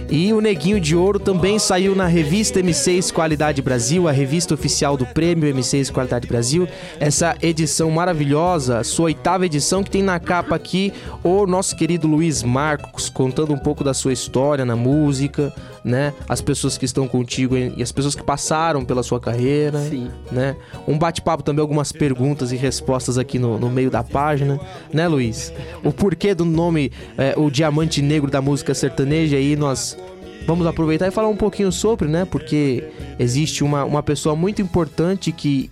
E 0.09 0.31
o 0.31 0.39
Neguinho 0.41 0.79
de 0.79 0.95
Ouro 0.95 1.17
também 1.17 1.57
saiu 1.57 1.95
na 1.95 2.05
revista 2.05 2.59
M6 2.59 3.11
Qualidade 3.11 3.63
Brasil, 3.63 4.07
a 4.07 4.11
revista 4.11 4.53
oficial 4.53 4.95
do 4.95 5.07
prêmio 5.07 5.51
M6 5.55 5.91
Qualidade 5.91 6.27
Brasil. 6.27 6.67
Essa 6.99 7.35
edição 7.41 7.89
maravilhosa, 7.89 8.83
sua 8.83 9.05
oitava 9.05 9.45
edição, 9.45 9.83
que 9.83 9.89
tem 9.89 10.03
na 10.03 10.19
capa 10.19 10.55
aqui 10.55 10.93
o 11.23 11.47
nosso 11.47 11.75
querido 11.75 12.05
Luiz 12.05 12.43
Marcos, 12.43 13.09
contando 13.09 13.53
um 13.53 13.57
pouco 13.57 13.83
da 13.83 13.93
sua 13.93 14.13
história 14.13 14.63
na 14.63 14.75
música, 14.75 15.51
né? 15.83 16.13
As 16.27 16.41
pessoas 16.41 16.77
que 16.77 16.85
estão 16.85 17.07
contigo 17.07 17.57
e 17.57 17.81
as 17.81 17.91
pessoas 17.91 18.15
que 18.15 18.23
passaram 18.23 18.85
pela 18.85 19.03
sua 19.03 19.19
carreira, 19.19 19.79
Sim. 19.79 20.09
né? 20.31 20.55
Um 20.87 20.97
bate-papo 20.97 21.43
também, 21.43 21.61
algumas 21.61 21.91
perguntas 21.91 22.51
e 22.51 22.55
respostas 22.55 23.17
aqui 23.17 23.37
no, 23.37 23.59
no 23.59 23.69
meio 23.69 23.91
da 23.91 24.03
página, 24.03 24.59
né, 24.91 25.07
Luiz? 25.07 25.51
O 25.83 25.91
porquê 25.91 26.33
do 26.33 26.45
nome, 26.45 26.91
é, 27.17 27.33
o 27.37 27.49
Diamante 27.49 28.01
Negro 28.01 28.31
da 28.31 28.41
música 28.41 28.73
sertaneja, 28.73 29.35
aí 29.35 29.55
nós 29.55 29.97
vamos 30.45 30.67
aproveitar 30.67 31.07
e 31.07 31.11
falar 31.11 31.27
um 31.27 31.37
pouquinho 31.37 31.71
sobre, 31.71 32.07
né? 32.07 32.25
Porque 32.25 32.83
existe 33.19 33.63
uma, 33.63 33.83
uma 33.83 34.03
pessoa 34.03 34.35
muito 34.35 34.61
importante 34.61 35.31
que 35.31 35.69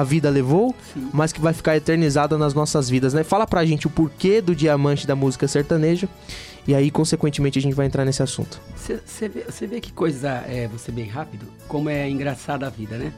a 0.00 0.04
vida 0.04 0.28
levou, 0.30 0.74
mas 1.12 1.32
que 1.32 1.40
vai 1.40 1.52
ficar 1.52 1.76
eternizada 1.76 2.36
nas 2.36 2.54
nossas 2.54 2.88
vidas, 2.88 3.14
né? 3.14 3.24
Fala 3.24 3.46
pra 3.46 3.64
gente 3.64 3.86
o 3.86 3.90
porquê 3.90 4.40
do 4.40 4.54
diamante 4.54 5.06
da 5.06 5.16
música 5.16 5.48
sertaneja 5.48 6.08
e 6.66 6.74
aí, 6.74 6.90
consequentemente, 6.90 7.58
a 7.58 7.62
gente 7.62 7.74
vai 7.74 7.86
entrar 7.86 8.04
nesse 8.04 8.22
assunto. 8.22 8.60
Você 8.74 9.28
vê, 9.28 9.44
cê 9.50 9.66
vê 9.66 9.80
que 9.80 9.92
coisa, 9.92 10.44
é, 10.48 10.66
você 10.66 10.90
bem 10.90 11.06
rápido, 11.06 11.46
como 11.68 11.88
é 11.88 12.10
engraçada 12.10 12.66
a 12.66 12.70
vida, 12.70 12.98
né? 12.98 13.12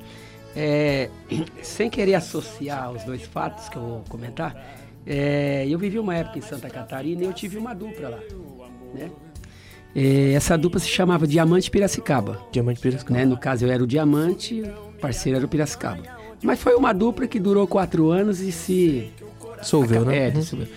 É, 0.55 1.09
sem 1.63 1.89
querer 1.89 2.15
associar 2.15 2.93
os 2.93 3.05
dois 3.05 3.23
fatos 3.23 3.69
que 3.69 3.77
eu 3.77 3.83
vou 3.83 4.05
comentar, 4.09 4.55
é, 5.07 5.67
eu 5.67 5.79
vivi 5.79 5.99
uma 5.99 6.15
época 6.15 6.39
em 6.39 6.43
Santa 6.43 6.69
Catarina 6.69 7.23
e 7.23 7.25
eu 7.25 7.33
tive 7.33 7.57
uma 7.57 7.75
dupla 7.75 8.11
lá, 8.11 8.21
né? 8.95 9.11
É, 9.97 10.33
essa 10.33 10.57
dupla 10.59 10.79
se 10.79 10.89
chamava 10.89 11.27
Diamante 11.27 11.71
Piracicaba. 11.71 12.43
Diamante 12.53 12.81
Piracicaba. 12.81 13.19
Né? 13.19 13.25
No 13.25 13.39
caso, 13.39 13.65
eu 13.65 13.71
era 13.71 13.83
o 13.83 13.87
Diamante, 13.87 14.61
o 14.61 15.01
parceiro 15.01 15.39
era 15.39 15.47
o 15.47 15.49
Piracicaba. 15.49 16.18
Mas 16.43 16.61
foi 16.61 16.75
uma 16.75 16.93
dupla 16.93 17.27
que 17.27 17.41
durou 17.41 17.67
quatro 17.67 18.11
anos 18.11 18.41
e 18.41 18.53
se... 18.53 19.13
Dissolveu, 19.61 20.05
né? 20.05 20.29
É, 20.29 20.31
dissolveu. 20.31 20.69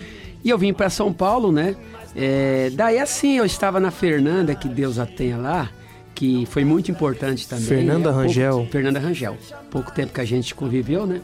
E 0.44 0.50
eu 0.50 0.58
vim 0.58 0.72
para 0.72 0.90
São 0.90 1.12
Paulo, 1.12 1.52
né? 1.52 1.76
É, 2.14 2.70
daí 2.74 2.98
assim, 2.98 3.38
eu 3.38 3.44
estava 3.44 3.78
na 3.78 3.90
Fernanda, 3.90 4.54
que 4.54 4.68
Deus 4.68 4.98
a 4.98 5.06
tenha 5.06 5.36
lá, 5.36 5.70
que 6.14 6.46
foi 6.46 6.64
muito 6.64 6.90
importante 6.90 7.48
também. 7.48 7.64
Fernanda 7.64 8.10
né? 8.10 8.16
Rangel. 8.16 8.56
Pouco, 8.56 8.72
Fernanda 8.72 8.98
Rangel. 8.98 9.36
Pouco 9.70 9.92
tempo 9.92 10.12
que 10.12 10.20
a 10.20 10.24
gente 10.24 10.54
conviveu, 10.54 11.06
né? 11.06 11.20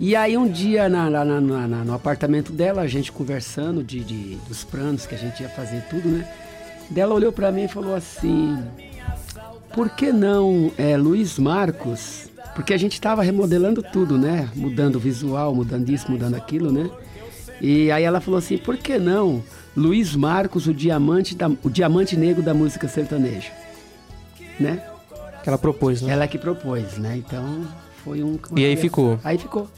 E 0.00 0.14
aí 0.14 0.36
um 0.36 0.46
dia 0.46 0.88
na, 0.88 1.10
na, 1.10 1.24
na, 1.24 1.40
na 1.40 1.84
no 1.84 1.92
apartamento 1.92 2.52
dela, 2.52 2.82
a 2.82 2.86
gente 2.86 3.10
conversando 3.10 3.82
de, 3.82 4.00
de, 4.04 4.36
dos 4.46 4.62
planos 4.62 5.06
que 5.06 5.14
a 5.14 5.18
gente 5.18 5.42
ia 5.42 5.48
fazer 5.48 5.82
tudo, 5.90 6.08
né? 6.08 6.28
Dela 6.88 7.14
olhou 7.14 7.32
para 7.32 7.50
mim 7.50 7.64
e 7.64 7.68
falou 7.68 7.94
assim: 7.94 8.56
Por 9.74 9.90
que 9.90 10.12
não 10.12 10.70
é, 10.78 10.96
Luiz 10.96 11.38
Marcos? 11.38 12.27
Porque 12.54 12.74
a 12.74 12.76
gente 12.76 12.94
estava 12.94 13.22
remodelando 13.22 13.82
tudo, 13.82 14.18
né? 14.18 14.48
Mudando 14.54 14.96
o 14.96 14.98
visual, 14.98 15.54
mudando 15.54 15.88
isso, 15.88 16.10
mudando 16.10 16.34
aquilo, 16.34 16.72
né? 16.72 16.90
E 17.60 17.90
aí 17.90 18.04
ela 18.04 18.20
falou 18.20 18.38
assim: 18.38 18.58
Por 18.58 18.76
que 18.76 18.98
não 18.98 19.42
Luiz 19.76 20.14
Marcos, 20.16 20.66
o 20.66 20.74
diamante, 20.74 21.34
da, 21.34 21.48
o 21.62 21.70
diamante 21.70 22.16
negro 22.16 22.42
da 22.42 22.54
música 22.54 22.88
sertaneja? 22.88 23.50
Né? 24.58 24.82
Que 25.42 25.48
ela 25.48 25.58
propôs, 25.58 26.02
né? 26.02 26.12
Ela 26.12 26.26
que 26.26 26.38
propôs, 26.38 26.98
né? 26.98 27.16
Então 27.16 27.66
foi 28.04 28.22
um. 28.22 28.38
E 28.56 28.64
aí 28.64 28.76
ficou. 28.76 29.18
Aí 29.22 29.38
ficou. 29.38 29.68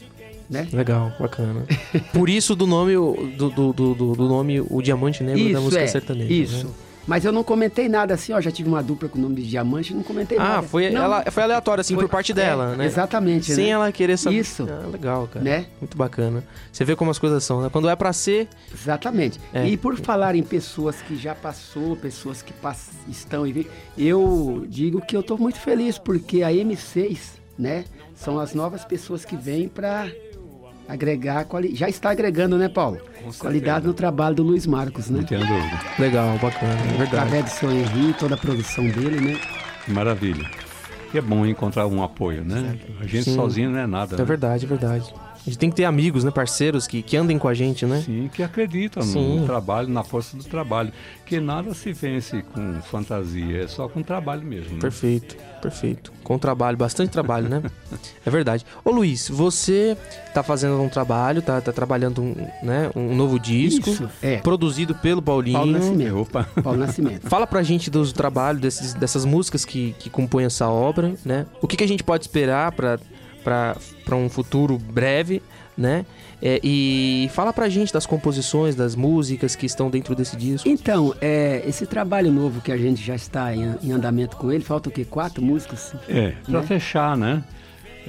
Né? 0.49 0.67
Legal, 0.73 1.13
bacana. 1.17 1.65
Por 2.11 2.29
isso 2.29 2.55
do 2.55 2.67
nome, 2.67 2.93
do, 2.93 3.49
do, 3.49 3.71
do, 3.71 3.93
do 3.93 4.27
nome 4.27 4.59
O 4.59 4.81
Diamante 4.81 5.23
Negro 5.23 5.41
isso, 5.41 5.53
da 5.53 5.61
música 5.61 5.81
é, 5.81 5.87
sertaneja. 5.87 6.33
Isso. 6.33 6.67
Né? 6.67 6.73
Mas 7.07 7.25
eu 7.25 7.31
não 7.31 7.43
comentei 7.43 7.89
nada 7.89 8.13
assim, 8.13 8.33
ó. 8.33 8.41
Já 8.41 8.51
tive 8.51 8.69
uma 8.69 8.81
dupla 8.81 9.09
com 9.09 9.17
o 9.17 9.21
nome 9.21 9.35
de 9.35 9.49
Diamante, 9.49 9.93
não 9.93 10.03
comentei 10.03 10.37
ah, 10.37 10.43
nada. 10.43 10.59
Ah, 10.59 10.63
foi, 10.63 10.89
não, 10.89 11.03
ela, 11.03 11.23
foi 11.29 11.43
aleatório, 11.43 11.81
assim, 11.81 11.95
foi, 11.95 12.03
por 12.03 12.09
parte 12.09 12.33
dela, 12.33 12.73
é, 12.73 12.77
né? 12.77 12.85
Exatamente. 12.85 13.53
Sem 13.53 13.65
né? 13.65 13.71
ela 13.71 13.91
querer 13.91 14.17
saber. 14.17 14.37
Isso. 14.37 14.67
Ah, 14.69 14.87
legal, 14.87 15.27
cara. 15.27 15.43
Né? 15.43 15.65
Muito 15.79 15.97
bacana. 15.97 16.43
Você 16.71 16.85
vê 16.85 16.95
como 16.95 17.11
as 17.11 17.19
coisas 17.19 17.43
são, 17.43 17.61
né? 17.61 17.69
Quando 17.69 17.89
é 17.89 17.95
para 17.95 18.13
ser. 18.13 18.47
Exatamente. 18.73 19.39
É. 19.53 19.67
E 19.67 19.77
por 19.77 19.97
falar 19.97 20.35
em 20.35 20.43
pessoas 20.43 21.01
que 21.01 21.15
já 21.15 21.35
passou, 21.35 21.95
pessoas 21.95 22.41
que 22.41 22.53
pass... 22.53 22.89
estão 23.07 23.41
e 23.47 23.67
eu 23.97 24.65
digo 24.67 25.01
que 25.01 25.15
eu 25.15 25.21
estou 25.21 25.37
muito 25.37 25.59
feliz 25.59 25.97
porque 25.97 26.43
a 26.43 26.51
M6, 26.51 27.19
né, 27.57 27.85
são 28.15 28.39
as 28.39 28.53
novas 28.53 28.85
pessoas 28.85 29.25
que 29.25 29.35
vêm 29.35 29.67
para 29.67 30.11
agregar 30.87 31.45
quali... 31.45 31.75
já 31.75 31.87
está 31.87 32.11
agregando, 32.11 32.57
né, 32.57 32.69
Paulo? 32.69 32.99
Qualidade 33.39 33.85
no 33.85 33.93
trabalho 33.93 34.35
do 34.35 34.43
Luiz 34.43 34.65
Marcos, 34.65 35.09
né? 35.09 35.19
Não 35.19 35.25
tenho 35.25 35.41
dúvida. 35.45 35.79
Legal, 35.99 36.37
bacana, 36.39 36.73
é 36.73 36.97
verdade. 36.97 37.15
Através 37.15 37.45
do 37.45 37.49
seu 37.49 37.71
Henri, 37.71 38.13
toda 38.13 38.35
a 38.35 38.37
produção 38.37 38.87
dele, 38.89 39.21
né? 39.21 39.39
Maravilha. 39.87 40.49
E 41.13 41.17
é 41.17 41.21
bom 41.21 41.45
encontrar 41.45 41.87
um 41.87 42.01
apoio, 42.01 42.43
né? 42.43 42.77
A 42.99 43.05
gente 43.05 43.25
Sim. 43.25 43.35
sozinho 43.35 43.69
não 43.69 43.79
é 43.79 43.87
nada. 43.87 44.15
É 44.15 44.19
né? 44.19 44.23
verdade, 44.23 44.65
é 44.65 44.67
verdade. 44.67 45.13
A 45.41 45.49
gente 45.49 45.57
tem 45.57 45.69
que 45.71 45.75
ter 45.75 45.85
amigos, 45.85 46.23
né, 46.23 46.29
parceiros 46.29 46.85
que, 46.85 47.01
que 47.01 47.17
andem 47.17 47.39
com 47.39 47.47
a 47.47 47.53
gente, 47.53 47.83
né? 47.85 48.03
Sim, 48.05 48.29
que 48.31 48.43
acreditam 48.43 49.01
Sim. 49.01 49.39
no 49.39 49.45
trabalho, 49.47 49.89
na 49.89 50.03
força 50.03 50.37
do 50.37 50.43
trabalho. 50.43 50.91
Que 51.25 51.39
nada 51.39 51.73
se 51.73 51.91
vence 51.93 52.43
com 52.53 52.79
fantasia, 52.81 53.63
é 53.63 53.67
só 53.67 53.87
com 53.87 54.03
trabalho 54.03 54.43
mesmo. 54.43 54.73
Né? 54.73 54.79
Perfeito, 54.79 55.35
perfeito. 55.59 56.13
Com 56.23 56.37
trabalho, 56.37 56.77
bastante 56.77 57.09
trabalho, 57.09 57.49
né? 57.49 57.63
É 58.23 58.29
verdade. 58.29 58.65
Ô 58.85 58.91
Luiz, 58.91 59.29
você 59.29 59.97
tá 60.33 60.43
fazendo 60.43 60.79
um 60.79 60.87
trabalho, 60.87 61.41
tá, 61.41 61.59
tá 61.59 61.71
trabalhando 61.71 62.21
um, 62.21 62.35
né, 62.61 62.91
um 62.95 63.15
novo 63.15 63.39
disco, 63.39 63.89
Isso, 63.89 64.07
é. 64.21 64.37
produzido 64.37 64.93
pelo 64.93 65.21
Paulinho. 65.21 65.57
Paulo 65.57 65.71
Nascimento. 65.71 66.17
Opa. 66.19 66.47
Paulo 66.61 66.79
Nascimento. 66.79 67.27
Fala 67.27 67.47
pra 67.47 67.63
gente 67.63 67.89
do 67.89 68.13
trabalho 68.13 68.59
desses, 68.59 68.93
dessas 68.93 69.25
músicas 69.25 69.65
que, 69.65 69.95
que 69.97 70.09
compõem 70.09 70.45
essa 70.45 70.69
obra, 70.69 71.15
né? 71.25 71.47
O 71.61 71.67
que, 71.67 71.75
que 71.75 71.83
a 71.83 71.87
gente 71.87 72.03
pode 72.03 72.23
esperar 72.23 72.71
pra, 72.73 72.99
pra, 73.43 73.75
pra 74.05 74.15
um 74.15 74.29
futuro 74.29 74.77
breve, 74.77 75.41
né? 75.77 76.05
É, 76.43 76.59
e 76.63 77.29
fala 77.33 77.53
pra 77.53 77.69
gente 77.69 77.93
das 77.93 78.05
composições, 78.07 78.75
das 78.75 78.95
músicas 78.95 79.55
que 79.55 79.65
estão 79.65 79.89
dentro 79.91 80.15
desse 80.15 80.35
disco. 80.35 80.67
Então, 80.67 81.13
é, 81.21 81.61
esse 81.67 81.85
trabalho 81.85 82.31
novo 82.31 82.61
que 82.61 82.71
a 82.71 82.77
gente 82.77 83.01
já 83.03 83.13
está 83.15 83.55
em, 83.55 83.75
em 83.83 83.91
andamento 83.91 84.35
com 84.37 84.51
ele, 84.51 84.63
falta 84.63 84.89
o 84.89 84.91
quê? 84.91 85.05
Quatro 85.05 85.43
músicas? 85.43 85.93
É, 86.09 86.33
pra 86.49 86.61
Né? 86.61 86.65
fechar, 86.67 87.15
né? 87.15 87.43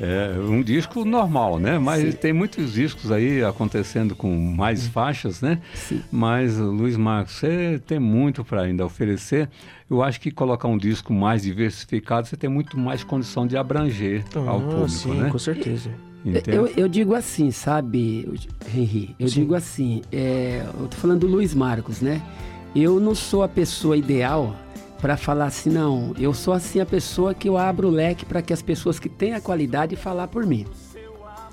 É 0.01 0.39
um 0.41 0.63
disco 0.63 1.05
normal, 1.05 1.59
né? 1.59 1.79
Mas 1.79 2.03
Sim. 2.03 2.13
tem 2.13 2.33
muitos 2.33 2.73
discos 2.73 3.13
aí 3.13 3.45
acontecendo 3.45 4.17
com 4.17 4.35
mais 4.35 4.87
faixas, 4.87 5.41
né? 5.43 5.59
Sim. 5.75 6.01
Mas, 6.11 6.57
Luiz 6.57 6.97
Marcos, 6.97 7.35
você 7.35 7.81
tem 7.87 7.99
muito 7.99 8.43
para 8.45 8.63
ainda 8.63 8.85
oferecer. 8.87 9.49
Eu 9.91 10.03
acho 10.03 10.19
que 10.21 10.31
colocar 10.31 10.67
um 10.69 10.79
disco 10.79 11.13
mais 11.13 11.43
diversificado, 11.43 12.27
você 12.27 12.37
tem 12.37 12.49
muito 12.49 12.79
mais 12.79 13.05
condição 13.05 13.47
de 13.47 13.57
abranger 13.57 14.25
ao 14.35 14.59
Ah, 14.59 14.61
público, 14.63 14.89
sim, 14.89 15.21
né? 15.21 15.29
com 15.31 15.39
certeza. 15.39 15.91
Entende? 16.25 16.57
Eu, 16.57 16.67
eu 16.77 16.89
digo 16.89 17.15
assim, 17.15 17.51
sabe, 17.51 18.27
Henri? 18.75 19.15
Eu 19.19 19.29
Sim. 19.29 19.41
digo 19.41 19.55
assim, 19.57 20.03
é, 20.13 20.65
eu 20.81 20.87
tô 20.87 20.97
falando 20.97 21.21
do 21.21 21.27
Luiz 21.27 21.53
Marcos, 21.53 22.01
né? 22.01 22.23
Eu 22.75 22.99
não 23.01 23.15
sou 23.15 23.43
a 23.43 23.49
pessoa 23.49 23.97
ideal 23.97 24.57
para 25.03 25.17
falar 25.17 25.47
assim, 25.47 25.69
não. 25.69 26.15
Eu 26.17 26.33
sou 26.33 26.55
assim 26.55 26.79
a 26.79 26.87
pessoa 26.87 27.35
que 27.35 27.49
eu 27.49 27.59
abro 27.59 27.89
o 27.89 27.91
leque 27.91 28.25
para 28.25 28.41
que 28.41 28.53
as 28.53 28.63
pessoas 28.63 29.01
que 29.01 29.09
têm 29.09 29.35
a 29.35 29.41
qualidade 29.41 29.97
falar 29.97 30.29
por 30.29 30.47
mim, 30.47 30.65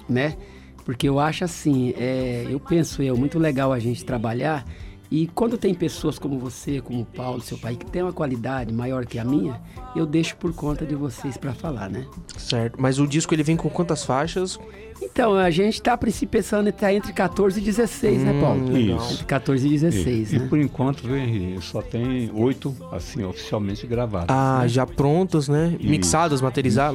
né? 0.08 0.38
Porque 0.86 1.10
eu 1.10 1.20
acho 1.20 1.44
assim, 1.44 1.92
é, 1.98 2.46
eu 2.48 2.60
penso 2.60 3.02
eu 3.02 3.18
muito 3.18 3.40
legal 3.40 3.74
a 3.74 3.80
gente 3.80 4.06
trabalhar 4.06 4.64
e 5.12 5.26
quando 5.26 5.58
tem 5.58 5.74
pessoas 5.74 6.20
como 6.20 6.38
você, 6.38 6.80
como 6.80 7.02
o 7.02 7.06
Paulo, 7.06 7.42
seu 7.42 7.58
pai, 7.58 7.76
que 7.76 7.88
tem 7.88 8.04
uma 8.04 8.14
qualidade 8.14 8.72
maior 8.72 9.08
que 9.08 9.18
a 9.18 9.26
minha, 9.26 9.60
eu 9.96 10.06
deixo 10.06 10.36
por 10.38 10.54
conta 10.54 10.86
de 10.86 10.94
vocês 10.94 11.36
para 11.36 11.52
falar, 11.52 11.90
né? 11.90 12.06
Certo. 12.38 12.80
Mas 12.80 13.00
o 13.00 13.08
disco 13.08 13.34
ele 13.34 13.42
vem 13.42 13.58
com 13.58 13.68
quantas 13.68 14.06
faixas? 14.06 14.60
Então, 15.02 15.34
a 15.36 15.50
gente 15.50 15.82
tá 15.82 15.96
princípio 15.98 16.30
pensando 16.30 16.68
em 16.68 16.70
estar 16.70 16.94
entre 16.94 17.14
14 17.14 17.60
e 17.60 17.64
16, 17.64 18.22
né, 18.24 18.32
Hum, 18.34 18.42
Paulo? 18.42 18.72
legal. 18.72 19.12
Entre 19.12 19.24
14 19.26 19.68
e 19.68 19.70
16, 19.72 20.34
e, 20.34 20.36
e 20.36 20.40
né? 20.40 20.48
por 20.48 20.60
enquanto, 20.60 21.04
viu, 21.08 21.18
Henrique, 21.18 21.62
só 21.66 21.82
tem 21.82 22.30
oito, 22.34 22.76
assim, 22.92 23.24
oficialmente 23.24 23.86
gravados. 23.88 24.28
Ah, 24.30 24.60
né? 24.62 24.68
já 24.68 24.86
prontas, 24.86 25.48
né? 25.48 25.76
Isso. 25.80 25.90
Mixadas, 25.90 26.42
materiza- 26.42 26.92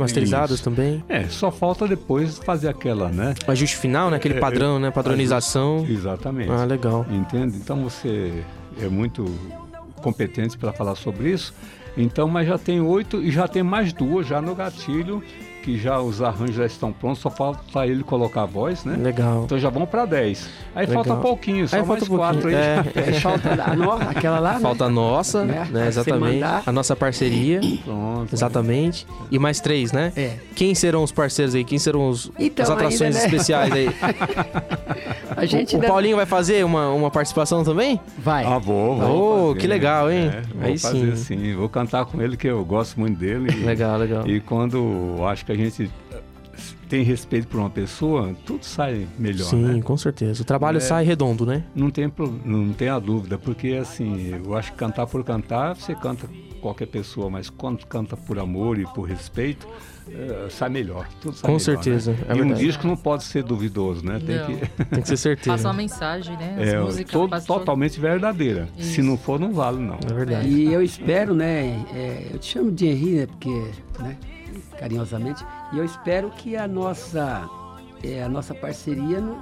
Isso. 0.50 0.62
também. 0.64 1.02
É, 1.08 1.24
só 1.24 1.50
falta 1.50 1.86
depois 1.88 2.38
fazer 2.38 2.68
aquela, 2.68 3.08
né? 3.08 3.34
O 3.46 3.50
ajuste 3.50 3.76
final, 3.76 4.10
né? 4.10 4.16
Aquele 4.16 4.34
É, 4.34 4.40
padrão, 4.40 4.78
né? 4.78 4.90
Padronização. 4.90 5.86
Exatamente. 5.88 6.50
Ah, 6.50 6.64
legal. 6.64 7.06
Entende? 7.10 7.56
Então 7.56 7.82
você 7.82 8.32
é 8.80 8.88
muito 8.88 9.24
competente 10.02 10.56
para 10.58 10.72
falar 10.72 10.94
sobre 10.94 11.30
isso. 11.30 11.54
Então, 11.96 12.26
mas 12.28 12.46
já 12.48 12.58
tem 12.58 12.80
oito 12.80 13.22
e 13.22 13.30
já 13.30 13.46
tem 13.46 13.62
mais 13.62 13.92
duas 13.92 14.26
já 14.26 14.42
no 14.42 14.54
gatilho, 14.54 15.22
que 15.64 15.78
já 15.78 15.98
os 16.00 16.20
arranjos 16.20 16.56
já 16.56 16.66
estão 16.66 16.92
prontos, 16.92 17.20
só 17.20 17.30
falta 17.30 17.86
ele 17.86 18.04
colocar 18.04 18.42
a 18.42 18.46
voz, 18.46 18.84
né? 18.84 18.96
Legal. 19.00 19.44
Então 19.44 19.58
já 19.58 19.70
vão 19.70 19.86
para 19.86 20.04
10. 20.04 20.48
Aí 20.74 20.86
Legal. 20.86 21.04
falta 21.04 21.20
pouquinho, 21.22 21.66
só 21.66 21.76
Aí 21.76 21.82
mais 21.82 22.00
falta 22.00 22.12
um 22.12 22.16
quatro 22.18 22.40
pouquinho. 22.42 22.60
aí. 22.62 22.66
É. 22.94 23.14
Aí 23.14 23.20
falta 23.20 23.62
a 23.62 23.74
no- 23.74 23.92
aquela 23.92 24.38
lá, 24.38 24.54
né? 24.54 24.60
Falta 24.60 24.84
a 24.84 24.88
nossa, 24.90 25.44
Né? 25.44 25.66
né? 25.70 25.88
Exatamente. 25.88 26.42
A 26.66 26.70
nossa 26.72 26.94
parceria. 26.94 27.60
Pronto. 27.84 28.32
Exatamente. 28.32 29.06
E 29.30 29.38
mais 29.38 29.60
três, 29.60 29.90
né? 29.92 30.12
É. 30.16 30.36
Quem 30.54 30.74
serão 30.74 31.02
os 31.02 31.10
parceiros 31.12 31.54
aí? 31.54 31.64
Quem 31.64 31.78
serão 31.78 32.08
os, 32.08 32.30
Então, 32.38 32.62
as 32.62 32.70
atrações 32.70 33.02
ainda, 33.16 33.18
né? 33.18 33.24
especiais 33.24 33.72
aí? 33.72 33.88
A 35.36 35.44
gente 35.46 35.74
o, 35.74 35.78
o 35.78 35.80
ainda- 35.80 35.88
Paulinho 35.88 36.16
vai 36.16 36.26
fazer 36.26 36.64
uma, 36.64 36.90
uma 36.90 37.10
participação 37.10 37.64
também? 37.64 37.98
Vai. 38.18 38.44
Ah, 38.44 38.58
vou, 38.58 38.96
vou 38.96 39.14
Oh, 39.34 39.48
fazer. 39.48 39.60
que 39.60 39.66
legal, 39.66 40.10
hein? 40.10 40.30
É, 40.32 40.40
vou 40.54 40.64
Aí 40.64 40.78
fazer 40.78 41.16
sim. 41.16 41.38
sim. 41.38 41.54
Vou 41.54 41.68
cantar 41.68 42.04
com 42.06 42.20
ele, 42.22 42.36
que 42.36 42.46
eu 42.46 42.64
gosto 42.64 42.98
muito 43.00 43.18
dele. 43.18 43.50
E- 43.52 43.64
Legal, 43.64 43.98
legal. 43.98 44.26
E 44.26 44.40
quando 44.40 45.16
acho 45.26 45.44
que 45.44 45.52
a 45.54 45.56
gente 45.56 45.90
tem 46.88 47.02
respeito 47.02 47.48
por 47.48 47.58
uma 47.58 47.70
pessoa, 47.70 48.34
tudo 48.46 48.64
sai 48.64 49.06
melhor, 49.18 49.46
Sim, 49.46 49.62
né? 49.76 49.82
com 49.82 49.96
certeza. 49.96 50.42
O 50.42 50.44
trabalho 50.44 50.76
É. 50.76 50.80
sai 50.80 51.04
redondo, 51.04 51.44
né? 51.44 51.64
Não 51.74 51.90
tem, 51.90 52.10
não 52.44 52.72
tem 52.72 52.88
a 52.88 52.98
dúvida, 52.98 53.38
porque 53.38 53.68
assim, 53.80 54.34
eu 54.44 54.54
acho 54.56 54.70
que 54.72 54.78
cantar 54.78 55.06
por 55.06 55.24
cantar, 55.24 55.74
você 55.74 55.94
canta 55.94 56.28
qualquer 56.60 56.86
pessoa, 56.86 57.28
mas 57.28 57.50
quando 57.50 57.84
canta 57.86 58.16
por 58.16 58.38
amor 58.38 58.78
e 58.78 58.84
por 58.86 59.02
respeito, 59.08 59.66
eh, 60.08 60.46
sai 60.50 60.68
melhor. 60.70 61.08
Tudo 61.20 61.34
sai 61.34 61.42
Com 61.42 61.48
melhor, 61.48 61.58
certeza, 61.60 62.12
né? 62.12 62.18
é 62.28 62.32
e 62.32 62.34
um 62.36 62.38
verdade. 62.44 62.60
disco 62.64 62.86
não 62.86 62.96
pode 62.96 63.24
ser 63.24 63.42
duvidoso, 63.42 64.04
né? 64.04 64.20
Tem 64.24 64.36
Não. 64.38 64.46
que. 64.46 64.84
Tem 64.84 65.02
que 65.02 65.08
ser 65.08 65.16
certeza. 65.16 65.50
Passa 65.56 65.68
uma 65.68 65.74
mensagem, 65.74 66.36
né? 66.36 66.56
As 66.60 66.68
É, 66.68 66.80
músicas 66.80 67.12
todo- 67.12 67.30
passam- 67.30 67.58
totalmente 67.58 67.98
verdadeira. 68.00 68.68
Se 68.78 69.00
Isso. 69.00 69.02
não 69.02 69.18
for, 69.18 69.38
não 69.40 69.52
vale, 69.52 69.78
não. 69.78 69.98
É 70.08 70.12
verdade. 70.14 70.48
E 70.48 70.72
eu 70.72 70.82
espero, 70.82 71.34
né? 71.34 71.84
é, 71.94 72.28
eu 72.32 72.38
te 72.38 72.46
chamo 72.52 72.70
de 72.70 72.86
Henri, 72.86 73.10
né? 73.16 73.26
Porque, 73.26 73.50
né? 74.00 74.16
Carinhosamente. 74.78 75.44
E 75.72 75.78
eu 75.78 75.84
espero 75.84 76.30
que 76.30 76.56
a 76.56 76.66
nossa, 76.68 77.48
é, 78.02 78.22
a 78.22 78.28
nossa 78.28 78.54
parceria 78.54 79.20
não, 79.20 79.36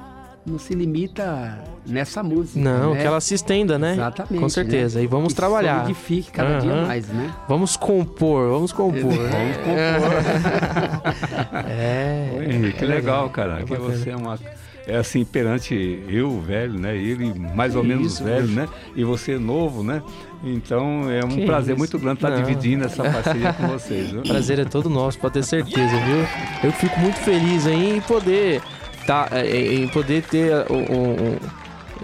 não 0.45 0.59
se 0.59 0.75
limita 0.75 1.59
nessa 1.87 2.23
música. 2.23 2.59
Não, 2.61 2.95
né? 2.95 3.01
que 3.01 3.07
ela 3.07 3.21
se 3.21 3.35
estenda, 3.35 3.79
né? 3.79 3.93
Exatamente. 3.95 4.41
Com 4.41 4.49
certeza. 4.49 4.99
né? 4.99 5.05
E 5.05 5.09
vamos 5.09 5.29
Que 5.29 5.35
trabalhar. 5.37 5.83
solidifique 5.83 6.31
cada 6.31 6.59
dia 6.59 6.73
Aham. 6.73 6.87
mais, 6.87 7.09
né? 7.09 7.33
Vamos 7.49 7.77
compor, 7.77 8.51
vamos 8.51 8.73
compor. 8.73 9.03
Vamos 9.03 9.23
é. 11.69 12.31
Ô, 12.37 12.43
Henrique, 12.43 12.79
que 12.79 12.85
é 12.85 12.89
legal, 12.89 13.29
cara. 13.31 13.61
É 13.61 13.65
que 13.65 13.77
você 13.77 14.11
é 14.11 14.17
uma. 14.17 14.39
É 14.85 14.97
assim, 14.97 15.25
perante 15.25 16.03
eu, 16.09 16.41
velho, 16.41 16.77
né? 16.79 16.97
Ele 16.97 17.33
mais 17.55 17.77
ou 17.77 17.85
menos 17.85 18.15
Isso, 18.15 18.25
velho, 18.25 18.49
né? 18.49 18.69
E 18.97 19.05
você 19.05 19.39
novo, 19.39 19.85
né? 19.85 20.03
Então 20.45 21.11
é 21.11 21.25
um 21.25 21.29
Que 21.29 21.47
prazer 21.47 21.75
isso. 21.75 21.79
muito 21.79 21.99
grande 21.99 22.17
estar 22.19 22.31
Não. 22.31 22.37
dividindo 22.43 22.85
essa 22.85 23.03
parceria 23.05 23.53
com 23.53 23.67
vocês, 23.79 24.11
viu? 24.11 24.21
O 24.21 24.29
prazer 24.29 24.59
é 24.59 24.65
todo 24.65 24.91
nosso, 24.91 25.19
pode 25.19 25.35
ter 25.35 25.43
certeza, 25.45 25.97
viu? 25.99 26.27
Eu 26.65 26.73
fico 26.73 26.99
muito 26.99 27.17
feliz 27.21 27.67
aí 27.67 27.97
em 27.97 28.01
poder 28.01 28.61
tá, 29.07 29.29
é, 29.33 29.75
em 29.75 29.89
poder 29.89 30.23
ter 30.23 30.53
um, 30.71 30.77
um- 30.79 31.39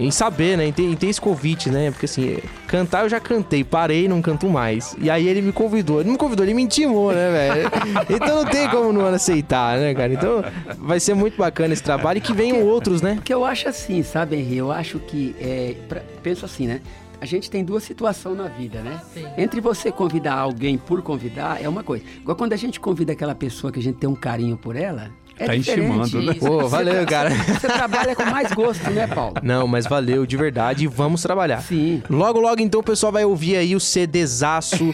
em 0.00 0.12
saber, 0.12 0.56
né? 0.56 0.64
Em 0.64 0.72
ter, 0.72 0.84
em 0.84 0.94
ter 0.94 1.08
esse 1.08 1.20
convite, 1.20 1.68
né? 1.70 1.90
Porque 1.90 2.04
assim, 2.06 2.38
cantar 2.68 3.02
eu 3.02 3.08
já 3.08 3.18
cantei, 3.18 3.64
parei 3.64 4.04
e 4.04 4.08
não 4.08 4.22
canto 4.22 4.48
mais. 4.48 4.94
E 5.00 5.10
aí 5.10 5.26
ele 5.26 5.42
me 5.42 5.50
convidou. 5.50 5.96
Ele 5.98 6.04
não 6.06 6.12
me 6.12 6.18
convidou, 6.18 6.44
ele 6.46 6.54
me 6.54 6.62
intimou, 6.62 7.12
né, 7.12 7.30
velho? 7.32 7.70
Então 8.08 8.36
não 8.36 8.44
tem 8.44 8.68
como 8.68 8.92
não 8.92 9.04
aceitar, 9.06 9.76
né, 9.76 9.92
cara? 9.94 10.12
Então 10.12 10.44
vai 10.78 11.00
ser 11.00 11.14
muito 11.14 11.36
bacana 11.36 11.72
esse 11.74 11.82
trabalho 11.82 12.18
e 12.18 12.20
que 12.20 12.32
venham 12.32 12.62
outros, 12.64 13.02
né? 13.02 13.14
Porque 13.16 13.34
eu 13.34 13.44
acho 13.44 13.68
assim, 13.68 14.04
sabe, 14.04 14.36
Henri? 14.36 14.58
Eu 14.58 14.70
acho 14.70 15.00
que. 15.00 15.34
É, 15.40 15.74
pra- 15.88 16.02
penso 16.22 16.44
assim, 16.44 16.68
né? 16.68 16.80
A 17.20 17.26
gente 17.26 17.50
tem 17.50 17.64
duas 17.64 17.82
situações 17.82 18.36
na 18.36 18.46
vida, 18.46 18.80
né? 18.80 19.00
Entre 19.36 19.60
você 19.60 19.90
convidar 19.90 20.34
alguém 20.34 20.78
por 20.78 21.02
convidar 21.02 21.62
é 21.62 21.68
uma 21.68 21.82
coisa. 21.82 22.04
Agora, 22.22 22.36
quando 22.38 22.52
a 22.52 22.56
gente 22.56 22.78
convida 22.78 23.12
aquela 23.12 23.34
pessoa 23.34 23.72
que 23.72 23.80
a 23.80 23.82
gente 23.82 23.96
tem 23.96 24.08
um 24.08 24.14
carinho 24.14 24.56
por 24.56 24.76
ela. 24.76 25.10
É 25.40 25.46
Tá 25.46 25.54
diferente. 25.54 25.86
intimando, 25.88 26.20
né? 26.22 26.34
Pô, 26.34 26.66
valeu, 26.68 27.06
cara. 27.06 27.30
Você 27.30 27.68
trabalha 27.68 28.16
com 28.16 28.24
mais 28.24 28.50
gosto, 28.52 28.90
né, 28.90 29.06
Paulo? 29.06 29.34
Não, 29.40 29.68
mas 29.68 29.86
valeu, 29.86 30.26
de 30.26 30.36
verdade, 30.36 30.82
e 30.82 30.86
vamos 30.88 31.22
trabalhar. 31.22 31.62
Sim. 31.62 32.02
Logo, 32.10 32.40
logo, 32.40 32.60
então, 32.60 32.80
o 32.80 32.82
pessoal 32.82 33.12
vai 33.12 33.24
ouvir 33.24 33.56
aí 33.56 33.76
o 33.76 33.78
CDzaço 33.78 34.92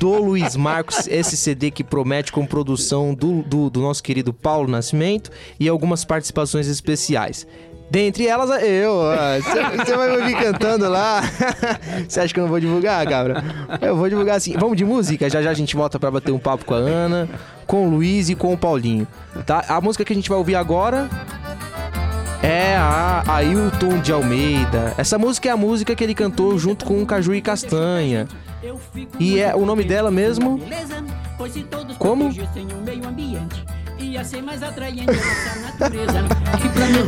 do 0.00 0.14
Luiz 0.18 0.56
Marcos, 0.56 1.06
esse 1.06 1.36
CD 1.36 1.70
que 1.70 1.84
promete 1.84 2.32
com 2.32 2.44
produção 2.44 3.14
do, 3.14 3.42
do, 3.42 3.70
do 3.70 3.80
nosso 3.80 4.02
querido 4.02 4.32
Paulo 4.32 4.68
Nascimento 4.68 5.30
e 5.60 5.68
algumas 5.68 6.04
participações 6.04 6.66
especiais. 6.66 7.46
Dentre 7.90 8.26
elas, 8.26 8.50
eu. 8.62 8.92
Você 9.76 9.96
vai 9.96 10.10
me 10.10 10.16
ouvir 10.16 10.36
cantando 10.36 10.88
lá. 10.88 11.22
Você 12.08 12.20
acha 12.20 12.34
que 12.34 12.40
eu 12.40 12.44
não 12.44 12.50
vou 12.50 12.58
divulgar, 12.58 13.06
cabra? 13.06 13.44
Eu 13.80 13.96
vou 13.96 14.08
divulgar 14.08 14.40
sim. 14.40 14.54
Vamos 14.58 14.76
de 14.76 14.84
música? 14.84 15.28
Já 15.30 15.42
já 15.42 15.50
a 15.50 15.54
gente 15.54 15.76
volta 15.76 15.98
pra 15.98 16.10
bater 16.10 16.32
um 16.32 16.38
papo 16.38 16.64
com 16.64 16.74
a 16.74 16.78
Ana, 16.78 17.28
com 17.66 17.86
o 17.86 17.90
Luiz 17.90 18.28
e 18.28 18.34
com 18.34 18.52
o 18.52 18.58
Paulinho. 18.58 19.06
Tá? 19.46 19.64
A 19.68 19.80
música 19.80 20.04
que 20.04 20.12
a 20.12 20.16
gente 20.16 20.28
vai 20.28 20.38
ouvir 20.38 20.56
agora 20.56 21.08
é 22.42 22.74
a 22.76 23.22
Ailton 23.26 24.00
de 24.00 24.12
Almeida. 24.12 24.94
Essa 24.98 25.18
música 25.18 25.48
é 25.48 25.52
a 25.52 25.56
música 25.56 25.94
que 25.94 26.02
ele 26.02 26.14
cantou 26.14 26.58
junto 26.58 26.84
com 26.84 27.02
o 27.02 27.06
Caju 27.06 27.34
e 27.34 27.40
Castanha. 27.40 28.26
E 29.18 29.38
é 29.38 29.54
o 29.54 29.64
nome 29.64 29.84
dela 29.84 30.10
mesmo? 30.10 30.60
Como? 31.98 32.30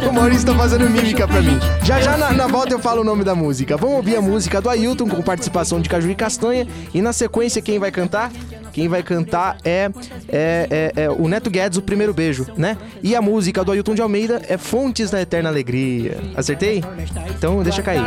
O 0.09 0.12
Maurício 0.12 0.47
tá 0.47 0.55
fazendo 0.55 0.89
mímica 0.89 1.26
pra 1.26 1.43
mim. 1.43 1.59
Já 1.82 2.01
já 2.01 2.16
na, 2.16 2.32
na 2.32 2.47
volta 2.47 2.72
eu 2.74 2.78
falo 2.78 3.01
o 3.01 3.05
nome 3.05 3.24
da 3.24 3.34
música. 3.34 3.76
Vamos 3.76 3.97
ouvir 3.97 4.16
a 4.16 4.20
música 4.22 4.61
do 4.61 4.70
Ailton 4.70 5.09
com 5.09 5.22
participação 5.22 5.80
de 5.80 5.89
Caju 5.89 6.11
e 6.11 6.14
Castanha. 6.14 6.66
E 6.95 7.03
na 7.03 7.12
sequência, 7.12 7.61
quem 7.61 7.78
vai 7.78 7.91
cantar? 7.91 8.30
Quem 8.77 8.89
vai 8.89 9.03
cantar 9.03 9.57
é, 9.64 9.89
é, 10.29 10.93
é- 10.95 11.03
é 11.05 11.11
o 11.11 11.27
Neto 11.29 11.49
Guedes, 11.49 11.79
o 11.79 11.83
primeiro 11.83 12.12
beijo, 12.12 12.47
né? 12.59 12.77
E 13.03 13.16
a 13.16 13.22
música 13.22 13.64
do 13.64 13.72
Ailton 13.72 13.95
de 13.95 14.03
Almeida 14.03 14.43
é 14.51 14.59
Fontes 14.59 15.11
da 15.11 15.18
Eterna 15.18 15.49
Alegria. 15.49 16.18
Acertei? 16.37 16.85
Então 17.31 17.62
deixa 17.62 17.83
cair. 17.83 17.97
É. 17.97 18.01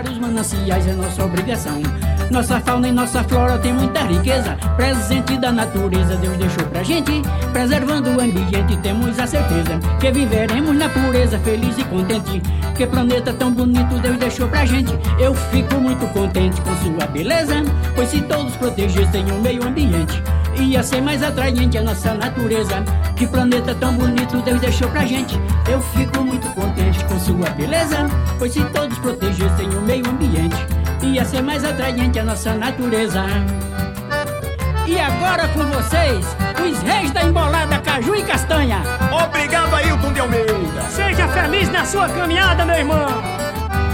Nossa 2.30 2.60
fauna 2.60 2.88
e 2.88 2.92
nossa 2.92 3.24
flora 3.24 3.58
tem 3.58 3.74
muita 3.74 4.02
riqueza. 4.04 4.56
Presente 4.76 5.40
da 5.40 5.52
natureza 5.52 6.16
Deus 6.18 6.38
deixou 6.38 6.64
pra 6.66 6.84
gente. 6.84 7.14
Preservando 7.52 8.12
o 8.12 8.22
ambiente, 8.22 8.78
temos 8.84 9.18
a 9.18 9.26
certeza 9.26 9.80
que 10.00 10.12
viveremos 10.12 10.78
na 10.78 10.88
pureza, 10.88 11.40
feliz 11.40 11.80
e 11.80 11.84
contente. 11.86 12.44
Que 12.78 12.86
planeta 12.86 13.34
tão 13.34 13.52
bonito 13.52 13.98
Deus 14.04 14.18
deixou 14.18 14.48
pra 14.48 14.64
gente. 14.66 14.94
Eu 15.20 15.34
fico 15.34 15.82
muito 15.82 16.06
contente 16.14 16.62
com 16.62 16.76
sua 16.76 17.08
beleza. 17.08 17.56
Pois 17.96 18.10
se 18.10 18.22
todos 18.22 18.56
protegessem 18.56 19.26
o 19.32 19.42
meio 19.42 19.64
ambiente, 19.66 20.22
ia 20.64 20.84
ser 20.84 21.02
mais 21.02 21.24
atraente 21.24 21.78
a 21.78 21.82
nossa 21.82 22.14
natureza. 22.14 22.84
Que 23.16 23.26
planeta 23.28 23.74
tão 23.76 23.94
bonito 23.94 24.42
Deus 24.42 24.62
deixou 24.62 24.90
pra 24.90 25.06
gente. 25.06 25.40
Eu 25.70 25.82
fico 25.82 26.24
muito 26.24 26.48
contente 26.50 27.04
com 27.06 27.20
sua 27.20 27.50
beleza. 27.52 28.08
Pois 28.38 28.54
se 28.54 28.64
todos 28.66 28.98
protegessem 29.00 29.70
o 29.70 29.82
meio 29.82 30.08
ambiente, 30.08 30.58
ia 31.04 31.26
ser 31.26 31.42
mais 31.42 31.64
atraente 31.64 32.20
a 32.20 32.24
nossa 32.24 32.54
natureza. 32.54 33.24
E 34.88 35.00
agora 35.00 35.48
com 35.50 35.66
vocês, 35.66 36.26
os 36.68 36.80
reis 36.82 37.12
da 37.12 37.24
embolada 37.24 37.78
Caju 37.80 38.16
e 38.16 38.24
Castanha. 38.24 38.82
Obrigado, 39.24 39.74
Ailton 39.76 40.14
de 40.14 40.20
Almeida. 40.20 40.82
Seja 40.90 41.28
feliz 41.28 41.70
na 41.70 41.86
sua 41.86 42.10
caminhada, 42.10 42.66
meu 42.66 42.76
irmão. 42.76 43.49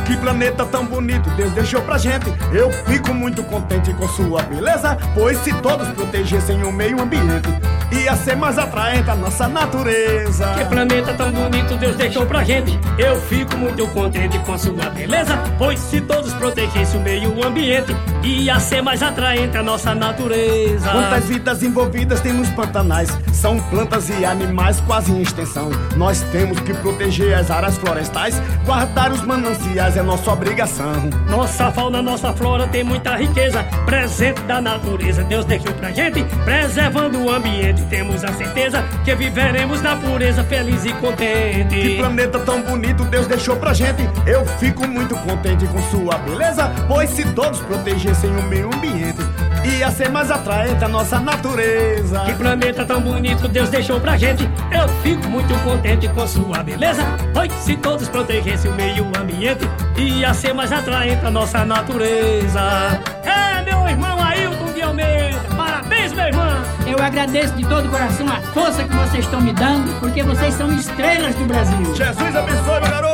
Que 0.05 0.15
planeta 0.17 0.65
tão 0.65 0.85
bonito 0.85 1.29
Deus 1.31 1.51
deixou 1.53 1.81
pra 1.81 1.97
gente. 1.97 2.31
Eu 2.53 2.71
fico 2.85 3.13
muito 3.13 3.43
contente 3.43 3.93
com 3.93 4.07
sua 4.07 4.43
beleza. 4.43 4.97
Pois 5.13 5.37
se 5.39 5.51
todos 5.61 5.87
protegessem 5.89 6.63
o 6.63 6.71
meio 6.71 7.01
ambiente, 7.01 7.49
ia 7.91 8.15
ser 8.15 8.35
mais 8.35 8.57
atraente 8.57 9.09
a 9.09 9.15
nossa 9.15 9.47
natureza. 9.47 10.53
Que 10.57 10.65
planeta 10.65 11.13
tão 11.13 11.31
bonito 11.31 11.75
Deus 11.77 11.95
deixou 11.95 12.25
pra 12.25 12.43
gente. 12.43 12.79
Eu 12.97 13.19
fico 13.21 13.57
muito 13.57 13.87
contente 13.87 14.37
com 14.39 14.57
sua 14.57 14.89
beleza. 14.89 15.37
Pois 15.57 15.79
se 15.79 15.99
todos 16.01 16.33
protegessem 16.33 16.99
o 16.99 17.03
meio 17.03 17.43
ambiente, 17.45 17.95
ia 18.23 18.59
ser 18.59 18.81
mais 18.83 19.01
atraente 19.01 19.57
a 19.57 19.63
nossa 19.63 19.95
natureza. 19.95 20.89
Quantas 20.89 21.25
vidas 21.25 21.63
envolvidas 21.63 22.21
tem 22.21 22.33
nos 22.33 22.49
pantanais? 22.49 23.17
São 23.33 23.59
plantas 23.59 24.09
e 24.09 24.23
animais 24.23 24.79
quase 24.81 25.11
em 25.11 25.21
extensão. 25.21 25.69
Nós 25.95 26.21
temos 26.31 26.59
que 26.59 26.73
proteger 26.75 27.33
as 27.33 27.49
áreas 27.49 27.77
florestais, 27.77 28.39
guardar 28.65 29.11
os 29.11 29.23
mananciais 29.23 29.94
é 29.97 30.03
nossa 30.03 30.31
obrigação. 30.31 31.09
Nossa 31.29 31.71
fauna, 31.71 32.01
nossa 32.01 32.33
flora 32.33 32.67
tem 32.67 32.83
muita 32.83 33.15
riqueza. 33.15 33.63
Presente 33.85 34.41
da 34.41 34.59
natureza, 34.59 35.23
Deus 35.23 35.45
deixou 35.45 35.73
pra 35.73 35.91
gente. 35.91 36.23
Preservando 36.43 37.19
o 37.19 37.31
ambiente, 37.31 37.81
temos 37.83 38.23
a 38.23 38.33
certeza 38.33 38.83
que 39.03 39.15
viveremos 39.15 39.81
na 39.81 39.95
pureza, 39.95 40.43
feliz 40.43 40.85
e 40.85 40.93
contente. 40.93 41.75
Que 41.75 41.97
planeta 41.97 42.39
tão 42.39 42.61
bonito 42.61 43.03
Deus 43.05 43.27
deixou 43.27 43.55
pra 43.55 43.73
gente. 43.73 44.09
Eu 44.25 44.45
fico 44.59 44.87
muito 44.87 45.15
contente 45.17 45.65
com 45.67 45.81
sua 45.83 46.17
beleza. 46.17 46.71
Pois 46.87 47.09
se 47.09 47.23
todos 47.33 47.59
protegessem 47.61 48.29
o 48.29 48.43
meio 48.43 48.67
ambiente, 48.73 49.21
ia 49.65 49.91
ser 49.91 50.09
mais 50.09 50.29
atraente 50.31 50.83
a 50.83 50.87
nossa 50.87 51.19
natureza. 51.19 52.21
Que 52.21 52.33
planeta 52.33 52.85
tão 52.85 53.01
bonito 53.01 53.47
Deus 53.47 53.69
deixou 53.69 53.99
pra 53.99 54.17
gente. 54.17 54.49
Eu 54.71 54.87
fico 55.01 55.27
muito 55.27 55.53
contente 55.63 56.07
com 56.09 56.27
sua 56.27 56.63
beleza. 56.63 57.03
Pois 57.33 57.51
se 57.53 57.75
todos 57.75 58.07
protegessem 58.07 58.71
o 58.71 58.75
meio 58.75 59.05
ambiente, 59.19 59.67
ia 59.97 60.33
ser 60.33 60.53
mais 60.53 60.71
atraente 60.71 61.25
a 61.25 61.31
nossa 61.31 61.65
natureza. 61.65 62.99
É, 63.23 63.63
meu 63.63 63.87
irmão 63.87 64.21
Ailton 64.21 64.71
de 64.73 64.81
Almeida. 64.81 65.39
Parabéns, 65.55 66.13
meu 66.13 66.25
irmão. 66.25 66.63
Eu 66.85 67.03
agradeço 67.03 67.53
de 67.55 67.65
todo 67.65 67.87
o 67.87 67.89
coração 67.89 68.27
a 68.27 68.39
força 68.53 68.83
que 68.83 68.95
vocês 68.95 69.25
estão 69.25 69.41
me 69.41 69.53
dando, 69.53 69.99
porque 69.99 70.21
vocês 70.21 70.53
são 70.53 70.71
estrelas 70.71 71.33
do 71.35 71.45
Brasil. 71.45 71.95
Jesus 71.95 72.35
abençoe, 72.35 72.81
meu 72.81 72.81
garoto. 72.81 73.04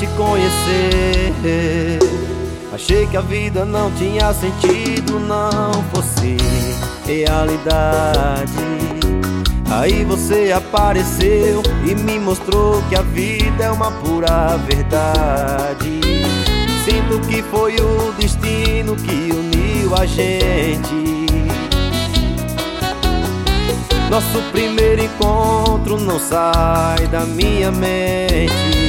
Te 0.00 0.06
conhecer, 0.16 1.98
achei 2.72 3.06
que 3.06 3.18
a 3.18 3.20
vida 3.20 3.66
não 3.66 3.90
tinha 3.90 4.32
sentido, 4.32 5.20
não 5.20 5.72
fosse 5.92 6.38
realidade. 7.04 8.50
Aí 9.70 10.02
você 10.06 10.52
apareceu 10.52 11.62
e 11.86 11.94
me 11.94 12.18
mostrou 12.18 12.82
que 12.88 12.96
a 12.96 13.02
vida 13.02 13.64
é 13.64 13.70
uma 13.70 13.90
pura 13.92 14.56
verdade. 14.66 16.00
Sinto 16.82 17.20
que 17.28 17.42
foi 17.42 17.76
o 17.76 18.12
destino 18.18 18.96
que 18.96 19.30
uniu 19.30 19.94
a 19.94 20.06
gente. 20.06 21.26
Nosso 24.10 24.40
primeiro 24.50 25.04
encontro 25.04 26.00
não 26.00 26.18
sai 26.18 27.06
da 27.08 27.20
minha 27.26 27.70
mente. 27.70 28.79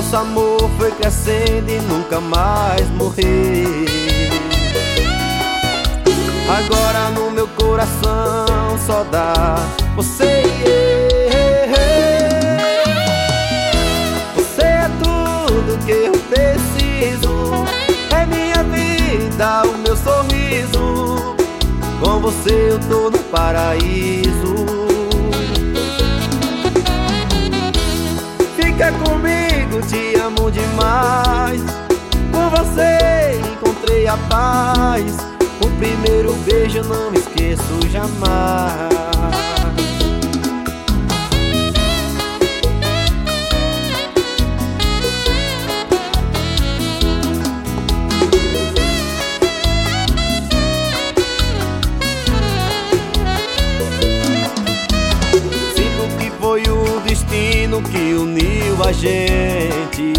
Nosso 0.00 0.16
amor 0.16 0.70
foi 0.78 0.90
crescendo 0.92 1.68
e 1.68 1.78
nunca 1.80 2.22
mais 2.22 2.88
morreu. 2.92 3.84
Agora 6.48 7.10
no 7.10 7.30
meu 7.30 7.46
coração 7.48 8.78
só 8.86 9.04
dá 9.04 9.56
você 9.94 10.42
e 10.42 10.62
eu. 10.64 11.70
Você 14.36 14.62
é 14.62 14.90
tudo 15.04 15.78
que 15.84 15.92
eu 15.92 16.12
preciso. 16.30 17.66
É 18.18 18.24
minha 18.24 18.62
vida, 18.72 19.64
o 19.66 19.76
meu 19.76 19.94
sorriso. 19.98 21.36
Com 22.02 22.20
você 22.20 22.70
eu 22.70 22.78
tô 22.88 23.10
no 23.10 23.18
paraíso. 23.24 24.89
Fica 28.80 28.92
comigo, 28.92 29.86
te 29.86 30.18
amo 30.18 30.50
demais. 30.50 31.60
Com 32.32 32.48
você 32.48 33.38
encontrei 33.52 34.06
a 34.06 34.16
paz. 34.30 35.18
O 35.62 35.68
primeiro 35.78 36.32
beijo 36.46 36.82
não 36.84 37.10
me 37.10 37.18
esqueço 37.18 37.86
jamais. 37.90 38.90
Que 57.82 57.92
que 57.92 58.12
a 58.82 58.92
gente. 58.92 60.12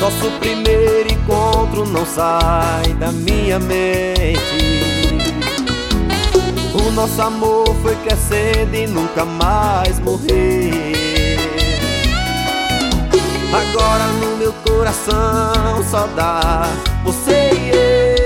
Nosso 0.00 0.30
primeiro 0.38 1.12
encontro 1.12 1.86
não 1.86 2.04
sai 2.04 2.92
da 2.98 3.12
minha 3.12 3.58
mente. 3.58 4.80
O 6.74 6.90
nosso 6.92 7.20
amor 7.22 7.66
foi 7.82 7.94
crescendo 7.96 8.74
e 8.74 8.86
nunca 8.86 9.24
mais 9.24 9.98
morreu. 10.00 10.70
Agora 13.52 14.06
no 14.20 14.36
meu 14.36 14.52
coração 14.64 15.82
só 15.90 16.06
dá 16.14 16.68
você 17.04 17.50
e 17.52 17.70
eu. 17.70 18.19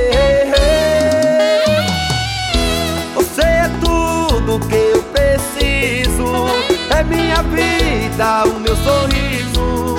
Minha 7.04 7.42
vida, 7.42 8.44
o 8.44 8.60
meu 8.60 8.76
sorriso. 8.76 9.96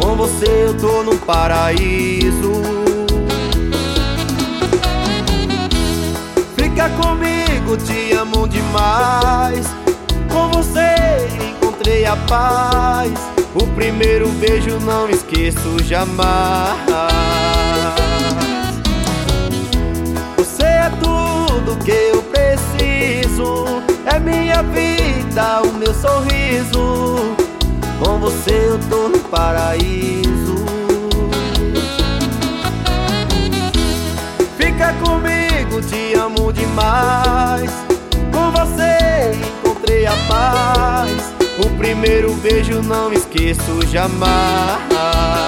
Com 0.00 0.16
você 0.16 0.66
eu 0.66 0.76
tô 0.78 1.02
no 1.02 1.16
paraíso. 1.18 2.52
Fica 6.56 6.88
comigo, 6.90 7.76
te 7.76 8.12
amo 8.12 8.48
demais. 8.48 9.66
Com 10.32 10.48
você 10.50 11.28
encontrei 11.50 12.06
a 12.06 12.16
paz. 12.16 13.12
O 13.54 13.66
primeiro 13.74 14.28
beijo 14.28 14.78
não 14.80 15.10
esqueço 15.10 15.82
jamais. 15.84 16.78
Você 20.36 20.62
é 20.62 20.90
tudo 21.02 21.76
que 21.84 21.90
eu 21.90 22.22
preciso. 22.22 23.89
É 24.12 24.18
minha 24.18 24.62
vida, 24.62 25.62
o 25.62 25.72
meu 25.72 25.94
sorriso. 25.94 27.36
Com 28.02 28.18
você 28.18 28.68
eu 28.68 28.78
tô 28.88 29.08
no 29.08 29.20
paraíso. 29.20 30.56
Fica 34.56 34.92
comigo, 34.94 35.80
te 35.82 36.14
amo 36.18 36.52
demais. 36.52 37.70
Com 38.32 38.50
você 38.50 39.32
encontrei 39.32 40.06
a 40.06 40.14
paz. 40.28 41.34
O 41.64 41.70
primeiro 41.78 42.34
beijo 42.34 42.82
não 42.82 43.12
esqueço 43.12 43.86
jamais. 43.86 45.39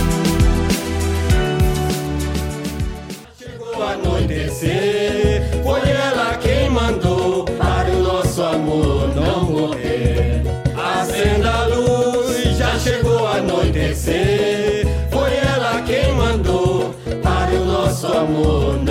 O 3.81 3.83
anoitecer 3.83 5.41
foi 5.65 5.81
ela 5.89 6.37
quem 6.37 6.69
mandou 6.69 7.47
para 7.47 7.89
o 7.91 8.03
nosso 8.03 8.43
amor 8.43 9.09
não 9.15 9.45
morrer. 9.45 10.43
Acenda 10.77 11.51
a 11.51 11.67
luz, 11.69 12.59
já 12.59 12.79
chegou 12.79 13.27
a 13.27 13.37
anoitecer. 13.37 14.87
Foi 15.11 15.35
ela 15.35 15.81
quem 15.81 16.13
mandou 16.13 16.95
para 17.23 17.53
o 17.53 17.65
nosso 17.65 18.07
amor 18.07 18.75
não 18.85 18.90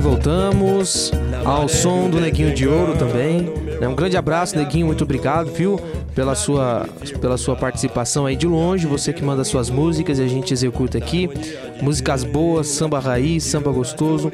voltamos 0.00 1.12
ao 1.44 1.68
som 1.68 2.08
do 2.08 2.20
Neguinho 2.20 2.54
de 2.54 2.66
Ouro 2.66 2.96
também. 2.96 3.42
Né? 3.80 3.88
Um 3.88 3.94
grande 3.94 4.16
abraço, 4.16 4.56
Neguinho, 4.56 4.86
muito 4.86 5.04
obrigado, 5.04 5.50
viu? 5.52 5.80
Pela 6.14 6.34
sua, 6.34 6.86
pela 7.20 7.36
sua 7.36 7.56
participação 7.56 8.26
aí 8.26 8.36
de 8.36 8.46
longe, 8.46 8.86
você 8.86 9.12
que 9.12 9.22
manda 9.24 9.44
suas 9.44 9.70
músicas 9.70 10.18
e 10.18 10.22
a 10.22 10.26
gente 10.26 10.52
executa 10.52 10.98
aqui. 10.98 11.30
Músicas 11.80 12.24
boas, 12.24 12.66
samba 12.66 12.98
raiz, 12.98 13.44
samba 13.44 13.70
gostoso. 13.70 14.30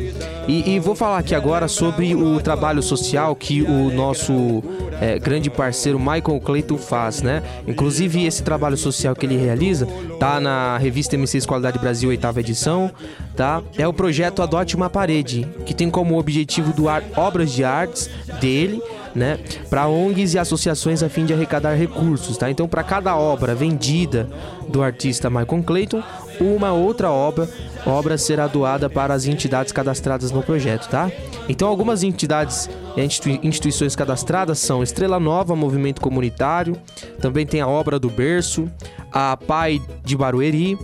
E, 0.48 0.74
e 0.74 0.80
vou 0.80 0.94
falar 0.94 1.18
aqui 1.18 1.34
agora 1.34 1.68
sobre 1.68 2.14
o 2.14 2.40
trabalho 2.40 2.82
social 2.82 3.36
que 3.36 3.62
o 3.62 3.90
nosso 3.92 4.64
é, 5.00 5.18
grande 5.18 5.50
parceiro 5.50 5.98
Michael 5.98 6.40
Clayton 6.40 6.78
faz, 6.78 7.22
né? 7.22 7.42
Inclusive, 7.66 8.24
esse 8.24 8.42
trabalho 8.42 8.76
social 8.76 9.14
que 9.14 9.26
ele 9.26 9.36
realiza 9.36 9.86
tá 10.18 10.40
na 10.40 10.78
revista 10.78 11.16
M6 11.16 11.46
Qualidade 11.46 11.78
Brasil, 11.78 12.08
oitava 12.08 12.40
edição, 12.40 12.90
tá? 13.36 13.62
É 13.76 13.86
o 13.86 13.92
projeto 13.92 14.42
Adote 14.42 14.74
uma 14.74 14.90
Parede, 14.90 15.46
que 15.64 15.74
tem 15.74 15.90
como 15.90 16.18
objetivo 16.18 16.72
doar 16.72 17.02
obras 17.16 17.52
de 17.52 17.64
artes 17.64 18.10
dele 18.40 18.82
né, 19.14 19.38
para 19.70 19.88
ONGs 19.88 20.34
e 20.34 20.38
associações 20.38 21.02
a 21.02 21.08
fim 21.08 21.24
de 21.24 21.32
arrecadar 21.32 21.74
recursos, 21.74 22.36
tá? 22.36 22.50
Então, 22.50 22.68
para 22.68 22.82
cada 22.82 23.16
obra 23.16 23.54
vendida 23.54 24.28
do 24.68 24.82
artista 24.82 25.30
Michael 25.30 25.62
Clayton, 25.62 26.02
uma 26.38 26.70
outra 26.72 27.10
obra, 27.10 27.48
obra 27.86 28.18
será 28.18 28.46
doada 28.46 28.90
para 28.90 29.14
as 29.14 29.26
entidades 29.26 29.72
cadastradas 29.72 30.30
no 30.30 30.42
projeto, 30.42 30.88
tá? 30.90 31.10
Então, 31.48 31.66
algumas 31.66 32.02
entidades 32.02 32.68
e 32.94 33.02
institui- 33.02 33.40
instituições 33.42 33.96
cadastradas 33.96 34.58
são 34.58 34.82
Estrela 34.82 35.18
Nova, 35.18 35.56
Movimento 35.56 36.00
Comunitário, 36.02 36.76
também 37.18 37.46
tem 37.46 37.62
a 37.62 37.66
Obra 37.66 37.98
do 37.98 38.10
Berço, 38.10 38.70
a 39.10 39.34
Pai 39.34 39.80
de 40.04 40.14
Barueri, 40.14 40.78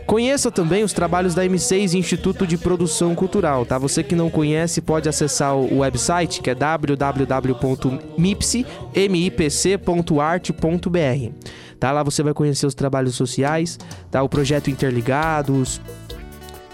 Conheça 0.06 0.50
também 0.52 0.84
os 0.84 0.92
trabalhos 0.92 1.34
da 1.34 1.44
M6 1.44 1.94
Instituto 1.94 2.46
de 2.46 2.56
Produção 2.56 3.12
Cultural, 3.16 3.66
tá? 3.66 3.76
Você 3.76 4.04
que 4.04 4.14
não 4.14 4.30
conhece 4.30 4.80
pode 4.80 5.08
acessar 5.08 5.56
o 5.56 5.78
website 5.78 6.40
que 6.40 6.48
é 6.48 6.54
www.mipc.art.br. 6.54 7.56
Tá? 11.80 11.92
Lá 11.92 12.02
você 12.04 12.22
vai 12.22 12.32
conhecer 12.32 12.66
os 12.66 12.74
trabalhos 12.74 13.16
sociais, 13.16 13.78
tá? 14.08 14.22
O 14.22 14.28
projeto 14.28 14.70
Interligados, 14.70 15.80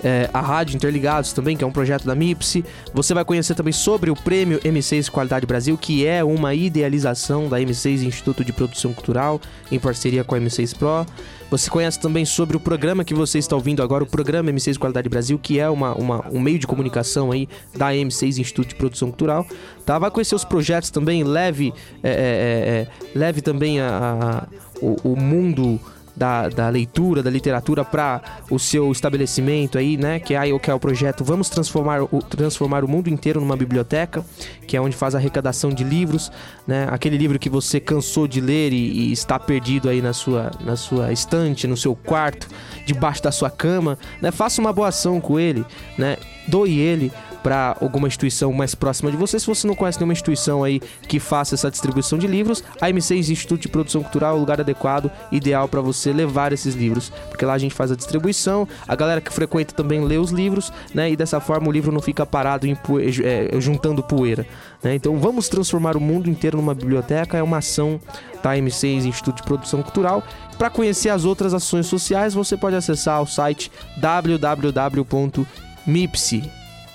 é, 0.05 0.29
a 0.33 0.41
Rádio 0.41 0.77
Interligados 0.77 1.33
também, 1.33 1.57
que 1.57 1.65
é 1.65 1.67
um 1.67 1.73
projeto 1.73 2.05
da 2.07 2.15
MIPSE. 2.15 2.65
Você 2.93 3.15
vai 3.15 3.25
conhecer 3.25 3.55
também 3.55 3.73
sobre 3.73 4.11
o 4.11 4.15
Prêmio 4.17 4.59
M6 4.61 5.09
Qualidade 5.11 5.47
Brasil, 5.47 5.77
que 5.79 6.07
é 6.07 6.23
uma 6.25 6.55
idealização 6.55 7.49
da 7.49 7.59
M6 7.61 8.03
Instituto 8.03 8.45
de 8.45 8.53
Produção 8.53 8.93
Cultural, 8.93 9.41
em 9.71 9.79
parceria 9.79 10.25
com 10.25 10.35
a 10.35 10.39
M6 10.41 10.77
Pro. 10.77 11.07
Você 11.51 11.69
conhece 11.69 12.01
também 12.01 12.25
sobre 12.25 12.57
o 12.57 12.61
programa 12.61 13.05
que 13.05 13.13
você 13.15 13.39
está 13.39 13.55
ouvindo 13.55 13.83
agora, 13.83 14.03
o 14.03 14.07
programa 14.07 14.51
M6 14.51 14.79
Qualidade 14.79 15.09
Brasil, 15.09 15.39
que 15.39 15.59
é 15.59 15.69
uma, 15.69 15.93
uma- 15.95 16.25
um 16.33 16.41
meio 16.41 16.59
de 16.59 16.67
comunicação 16.67 17.31
aí 17.31 17.47
da 17.77 17.93
M6 17.93 18.39
Instituto 18.39 18.69
de 18.71 18.75
Produção 18.75 19.09
Cultural. 19.09 19.47
Tá? 19.85 19.99
Vai 19.99 20.11
conhecer 20.11 20.35
os 20.35 20.45
projetos 20.47 20.89
também, 20.91 21.23
leve, 21.23 21.75
é, 22.03 22.09
é, 22.11 22.13
é, 22.13 22.15
é, 22.15 22.87
leve 23.19 23.43
também 23.43 23.81
a- 23.81 23.99
a- 24.41 24.47
o- 24.81 25.13
o 25.13 25.17
mundo 25.17 25.79
da, 26.15 26.49
da 26.49 26.69
leitura, 26.69 27.23
da 27.23 27.31
literatura 27.31 27.85
para 27.85 28.21
o 28.51 28.59
seu 28.59 28.91
estabelecimento 28.93 29.79
aí, 29.79 29.97
né? 29.97 30.21
Que 30.21 30.35
é, 30.35 30.59
que 30.59 30.71
é 30.71 30.75
o 30.75 30.81
projeto 30.81 31.25
Vamos 31.25 31.49
Transformar 31.49 32.03
o, 32.03 32.23
transformar 32.23 32.85
o 32.85 32.89
Mundo 32.89 33.09
Inteiro 33.09 33.41
numa 33.41 33.57
Biblioteca, 33.57 34.25
que 34.67 34.77
é 34.77 34.81
onde 34.81 34.97
faz 34.97 35.15
a 35.15 35.19
arrecadação 35.19 35.71
de 35.71 35.85
livros, 35.85 36.31
né? 36.67 36.87
Aquele 36.91 37.17
livro 37.17 37.39
que 37.39 37.49
você 37.49 37.81
cansou 37.81 38.27
de 38.27 38.41
ler 38.41 38.73
e, 38.73 39.09
e 39.09 39.13
está 39.13 39.39
perdido 39.39 39.89
aí 39.89 40.01
na 40.01 40.13
sua, 40.13 40.51
na 40.61 40.77
sua 40.77 41.13
estante, 41.13 41.67
no 41.67 41.77
seu 41.77 41.95
quarto, 41.95 42.49
debaixo 42.87 43.23
da 43.23 43.33
sua 43.33 43.51
cama, 43.51 43.99
né? 44.21 44.31
Faça 44.31 44.61
uma 44.61 44.73
boa 44.73 44.89
ação 44.89 45.21
com 45.21 45.39
ele, 45.39 45.65
né? 45.97 46.17
Doe 46.49 46.79
ele 46.79 47.13
para 47.43 47.77
alguma 47.81 48.07
instituição 48.07 48.53
mais 48.53 48.75
próxima 48.75 49.11
de 49.11 49.17
você. 49.17 49.39
Se 49.39 49.47
você 49.47 49.67
não 49.67 49.75
conhece 49.75 49.99
nenhuma 49.99 50.13
instituição 50.13 50.63
aí 50.63 50.81
que 51.09 51.19
faça 51.19 51.55
essa 51.55 51.71
distribuição 51.71 52.19
de 52.19 52.27
livros, 52.27 52.63
a 52.81 52.89
M6 52.89 53.31
Instituto 53.31 53.63
de 53.63 53.69
Produção 53.69 54.03
Cultural 54.03 54.35
é 54.35 54.37
o 54.37 54.41
lugar 54.41 54.61
adequado, 54.61 55.11
ideal 55.31 55.69
para 55.69 55.81
você 55.81 56.13
levar 56.13 56.53
esses 56.53 56.75
livros, 56.75 57.11
porque 57.29 57.45
lá 57.45 57.55
a 57.55 57.59
gente 57.59 57.75
faz 57.75 57.91
a 57.91 57.97
distribuição, 57.97 58.69
a 58.87 58.95
galera 58.95 59.21
que 59.21 59.33
frequenta 59.33 59.75
também 59.75 60.05
lê 60.05 60.19
os 60.19 60.31
livros, 60.31 60.73
né? 60.95 61.11
E 61.11 61.17
dessa 61.17 61.41
forma 61.41 61.69
o 61.69 61.73
livro 61.73 61.93
não 61.93 62.01
fica 62.01 62.25
parado 62.25 62.67
é, 62.67 63.61
juntando 63.61 64.03
poeira, 64.03 64.47
né? 64.83 64.95
Então 64.95 65.19
vamos 65.19 65.49
transformar 65.49 65.97
o 65.97 66.01
mundo 66.01 66.31
inteiro 66.31 66.57
numa 66.57 66.75
biblioteca, 66.75 67.37
é 67.37 67.43
uma 67.43 67.59
ação 67.59 68.01
da 68.43 68.57
M6 68.57 69.05
Instituto 69.05 69.37
de 69.37 69.43
Produção 69.43 69.83
Cultural. 69.83 70.23
Para 70.59 70.71
conhecer 70.71 71.09
as 71.09 71.25
outras 71.25 71.55
ações 71.55 71.87
sociais, 71.87 72.35
você 72.35 72.57
pode 72.57 72.77
acessar 72.77 73.21
o 73.23 73.27
site 73.27 73.71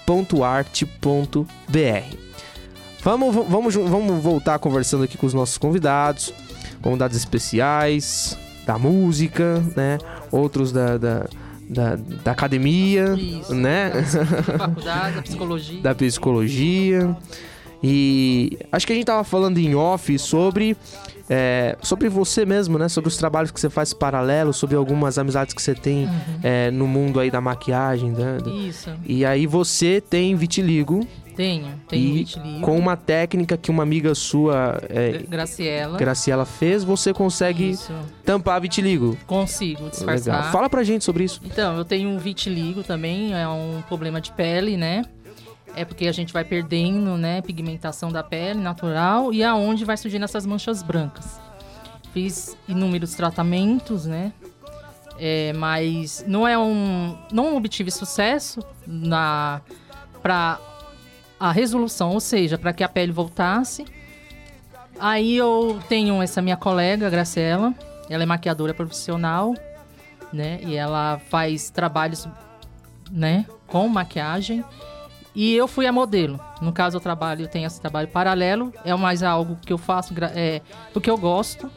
www.mipse.art.br. 0.08 2.18
Vamos, 3.04 3.36
vamos, 3.36 3.76
vamos 3.76 4.24
voltar 4.24 4.58
conversando 4.60 5.04
aqui 5.04 5.18
com 5.18 5.28
os 5.28 5.34
nossos 5.34 5.58
convidados, 5.58 6.34
convidados 6.82 7.18
especiais 7.18 8.38
da 8.66 8.78
música, 8.78 9.64
né? 9.76 9.98
Outros 10.32 10.72
da, 10.72 10.98
da, 10.98 11.26
da, 11.70 11.96
da 11.96 12.32
academia, 12.32 13.16
Isso, 13.18 13.54
né? 13.54 13.92
Da 13.92 14.04
faculdade, 14.58 15.16
da 15.16 15.22
psicologia. 15.22 15.82
da 15.82 15.96
psicologia. 15.96 17.18
E 17.84 18.58
acho 18.72 18.88
que 18.88 18.94
a 18.94 18.96
gente 18.96 19.06
tava 19.06 19.24
falando 19.24 19.58
em 19.58 19.76
off 19.76 20.18
sobre 20.18 20.76
é, 21.30 21.78
sobre 21.82 22.10
você 22.10 22.46
mesmo, 22.46 22.78
né? 22.78 22.88
Sobre 22.88 23.10
os 23.10 23.18
trabalhos 23.18 23.52
que 23.52 23.60
você 23.60 23.70
faz 23.70 23.94
paralelo, 23.94 24.54
sobre 24.54 24.76
algumas 24.76 25.18
amizades 25.18 25.54
que 25.54 25.62
você 25.62 25.76
tem 25.76 26.08
é, 26.42 26.72
no 26.72 26.88
mundo 26.88 27.20
aí 27.20 27.30
da 27.30 27.42
maquiagem, 27.42 28.12
né? 28.12 28.38
Isso. 28.68 28.90
E 29.06 29.26
aí 29.26 29.46
você 29.46 30.02
tem 30.02 30.36
vitiligo. 30.36 31.06
Tenho, 31.36 31.68
tenho 31.88 32.04
e 32.04 32.14
vitiligo. 32.14 32.62
com 32.62 32.76
uma 32.80 32.98
técnica 32.98 33.56
que 33.56 33.70
uma 33.70 33.84
amiga 33.84 34.16
sua, 34.16 34.82
é, 34.90 35.20
Graciela. 35.30 35.96
Graciela, 35.96 36.46
fez, 36.46 36.84
você 36.84 37.14
consegue 37.14 37.70
Isso. 37.70 37.94
tampar 38.26 38.60
vitiligo. 38.60 39.16
Consigo 39.28 39.88
disfarçar. 39.88 40.38
Legal. 40.38 40.52
Fala 40.52 40.68
pra 40.68 40.84
gente 40.84 41.06
sobre 41.06 41.26
isso. 41.26 41.40
Então, 41.46 41.78
eu 41.78 41.86
tenho 41.86 42.10
um 42.10 42.18
vitiligo 42.18 42.82
também, 42.82 43.36
é 43.36 43.48
um 43.48 43.84
problema 43.88 44.20
de 44.20 44.32
pele, 44.32 44.78
né? 44.78 45.04
É 45.78 45.86
porque 45.86 46.08
a 46.08 46.12
gente 46.12 46.34
vai 46.34 46.44
perdendo, 46.44 47.16
né, 47.18 47.40
pigmentação 47.42 48.12
da 48.12 48.24
pele 48.24 48.60
natural 48.60 49.32
e 49.32 49.44
aonde 49.44 49.86
vai 49.86 49.96
surgindo 49.96 50.26
essas 50.26 50.44
manchas 50.44 50.82
brancas. 50.82 51.40
Fiz 52.12 52.58
inúmeros 52.68 53.14
tratamentos, 53.14 54.08
né? 54.08 54.34
É, 55.20 55.54
mas 55.54 56.26
não 56.28 56.48
é 56.48 56.58
um, 56.58 57.16
não 57.32 57.56
obtive 57.56 57.92
sucesso 57.92 58.60
na 58.88 59.62
para 60.22 60.60
a 61.40 61.52
resolução, 61.52 62.12
ou 62.12 62.20
seja, 62.20 62.58
para 62.58 62.74
que 62.74 62.84
a 62.84 62.90
pele 62.90 63.12
voltasse. 63.12 63.86
Aí 65.00 65.38
eu 65.38 65.80
tenho 65.88 66.22
essa 66.24 66.42
minha 66.42 66.58
colega, 66.58 67.08
Graciela, 67.08 67.74
ela 68.10 68.24
é 68.24 68.26
maquiadora 68.26 68.74
profissional, 68.74 69.54
né? 70.34 70.60
E 70.64 70.76
ela 70.76 71.20
faz 71.30 71.70
trabalhos, 71.70 72.28
né, 73.12 73.46
com 73.68 73.88
maquiagem. 73.88 74.66
E 75.38 75.56
eu 75.56 75.68
fui 75.68 75.86
a 75.86 75.92
modelo. 75.92 76.40
No 76.60 76.74
caso, 76.74 76.98
eu 76.98 77.00
trabalho, 77.00 77.44
eu 77.44 77.48
tenho 77.48 77.68
esse 77.68 77.80
trabalho 77.80 78.08
paralelo. 78.08 78.74
É 78.84 78.92
mais 78.96 79.22
algo 79.22 79.56
que 79.64 79.72
eu 79.72 79.78
faço 79.78 80.12
é, 80.34 80.64
porque 80.92 81.12
eu 81.12 81.16
gosto. 81.16 81.70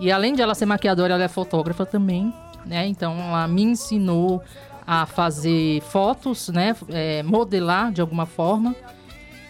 E 0.00 0.10
além 0.10 0.34
de 0.34 0.42
ela 0.42 0.56
ser 0.56 0.66
maquiadora, 0.66 1.14
ela 1.14 1.22
é 1.22 1.28
fotógrafa 1.28 1.86
também, 1.86 2.34
né? 2.66 2.84
Então, 2.88 3.16
ela 3.16 3.46
me 3.46 3.62
ensinou 3.62 4.42
a 4.84 5.06
fazer 5.06 5.80
fotos, 5.82 6.48
né? 6.48 6.74
É, 6.88 7.22
modelar 7.22 7.92
de 7.92 8.00
alguma 8.00 8.26
forma. 8.26 8.74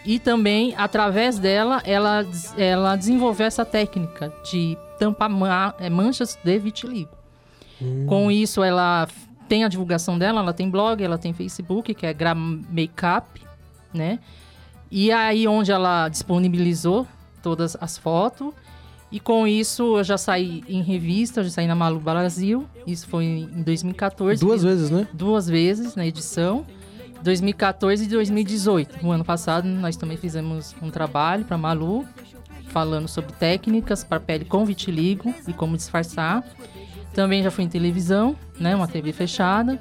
E 0.05 0.19
também, 0.19 0.75
através 0.77 1.39
dela, 1.39 1.81
ela, 1.85 2.23
ela 2.55 2.95
desenvolveu 2.95 3.47
essa 3.47 3.65
técnica 3.65 4.31
de 4.51 4.77
tampar 4.99 5.31
é, 5.79 5.89
manchas 5.89 6.37
de 6.43 6.59
vitiligo. 6.59 7.09
Com 8.07 8.29
isso, 8.29 8.61
ela 8.61 9.07
tem 9.49 9.63
a 9.63 9.67
divulgação 9.67 10.17
dela, 10.17 10.39
ela 10.39 10.53
tem 10.53 10.69
blog, 10.69 11.03
ela 11.03 11.17
tem 11.17 11.33
Facebook, 11.33 11.93
que 11.95 12.05
é 12.05 12.13
Gra 12.13 12.35
Makeup, 12.35 13.41
né? 13.91 14.19
E 14.91 15.11
aí 15.11 15.47
onde 15.47 15.71
ela 15.71 16.07
disponibilizou 16.07 17.07
todas 17.41 17.75
as 17.81 17.97
fotos. 17.97 18.53
E 19.11 19.19
com 19.19 19.47
isso 19.47 19.97
eu 19.97 20.03
já 20.03 20.19
saí 20.19 20.63
em 20.67 20.83
revista, 20.83 21.39
eu 21.39 21.45
já 21.45 21.49
saí 21.49 21.67
na 21.67 21.73
Malu 21.73 21.99
Brasil. 21.99 22.67
Isso 22.85 23.07
foi 23.07 23.25
em 23.25 23.63
2014. 23.63 24.39
Duas 24.39 24.61
vezes, 24.61 24.91
né? 24.91 25.07
Duas 25.11 25.47
vezes 25.47 25.95
na 25.95 26.05
edição. 26.05 26.63
2014 27.23 28.05
e 28.05 28.07
2018. 28.07 29.03
No 29.03 29.11
ano 29.11 29.25
passado 29.25 29.67
nós 29.67 29.97
também 29.97 30.15
fizemos 30.15 30.75
um 30.79 30.91
trabalho 30.91 31.43
para 31.43 31.57
Malu 31.57 32.05
falando 32.67 33.07
sobre 33.07 33.33
técnicas 33.33 34.03
para 34.03 34.19
pele 34.19 34.45
com 34.45 34.63
vitiligo 34.63 35.33
e 35.47 35.53
como 35.53 35.75
disfarçar. 35.75 36.43
Também 37.13 37.41
já 37.41 37.49
fui 37.49 37.63
em 37.63 37.67
televisão, 37.67 38.35
né, 38.59 38.75
uma 38.75 38.87
TV 38.87 39.11
fechada. 39.11 39.79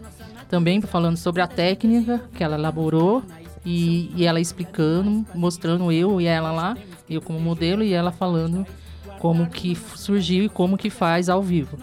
Também 0.49 0.81
falando 0.81 1.17
sobre 1.17 1.43
a 1.43 1.47
técnica 1.47 2.23
que 2.35 2.43
ela 2.43 2.57
elaborou 2.57 3.23
e, 3.65 4.11
e 4.17 4.25
ela 4.25 4.41
explicando, 4.41 5.27
mostrando 5.35 5.93
eu 5.93 6.21
e 6.21 6.27
ela 6.27 6.51
lá, 6.51 6.77
eu 7.09 7.21
como 7.21 7.39
modelo 7.39 7.83
e 7.83 7.93
ela 7.93 8.11
falando 8.11 8.67
como 9.19 9.47
que 9.47 9.75
surgiu 9.75 10.45
e 10.45 10.49
como 10.49 10.79
que 10.79 10.89
faz 10.89 11.29
ao 11.29 11.43
vivo. 11.43 11.77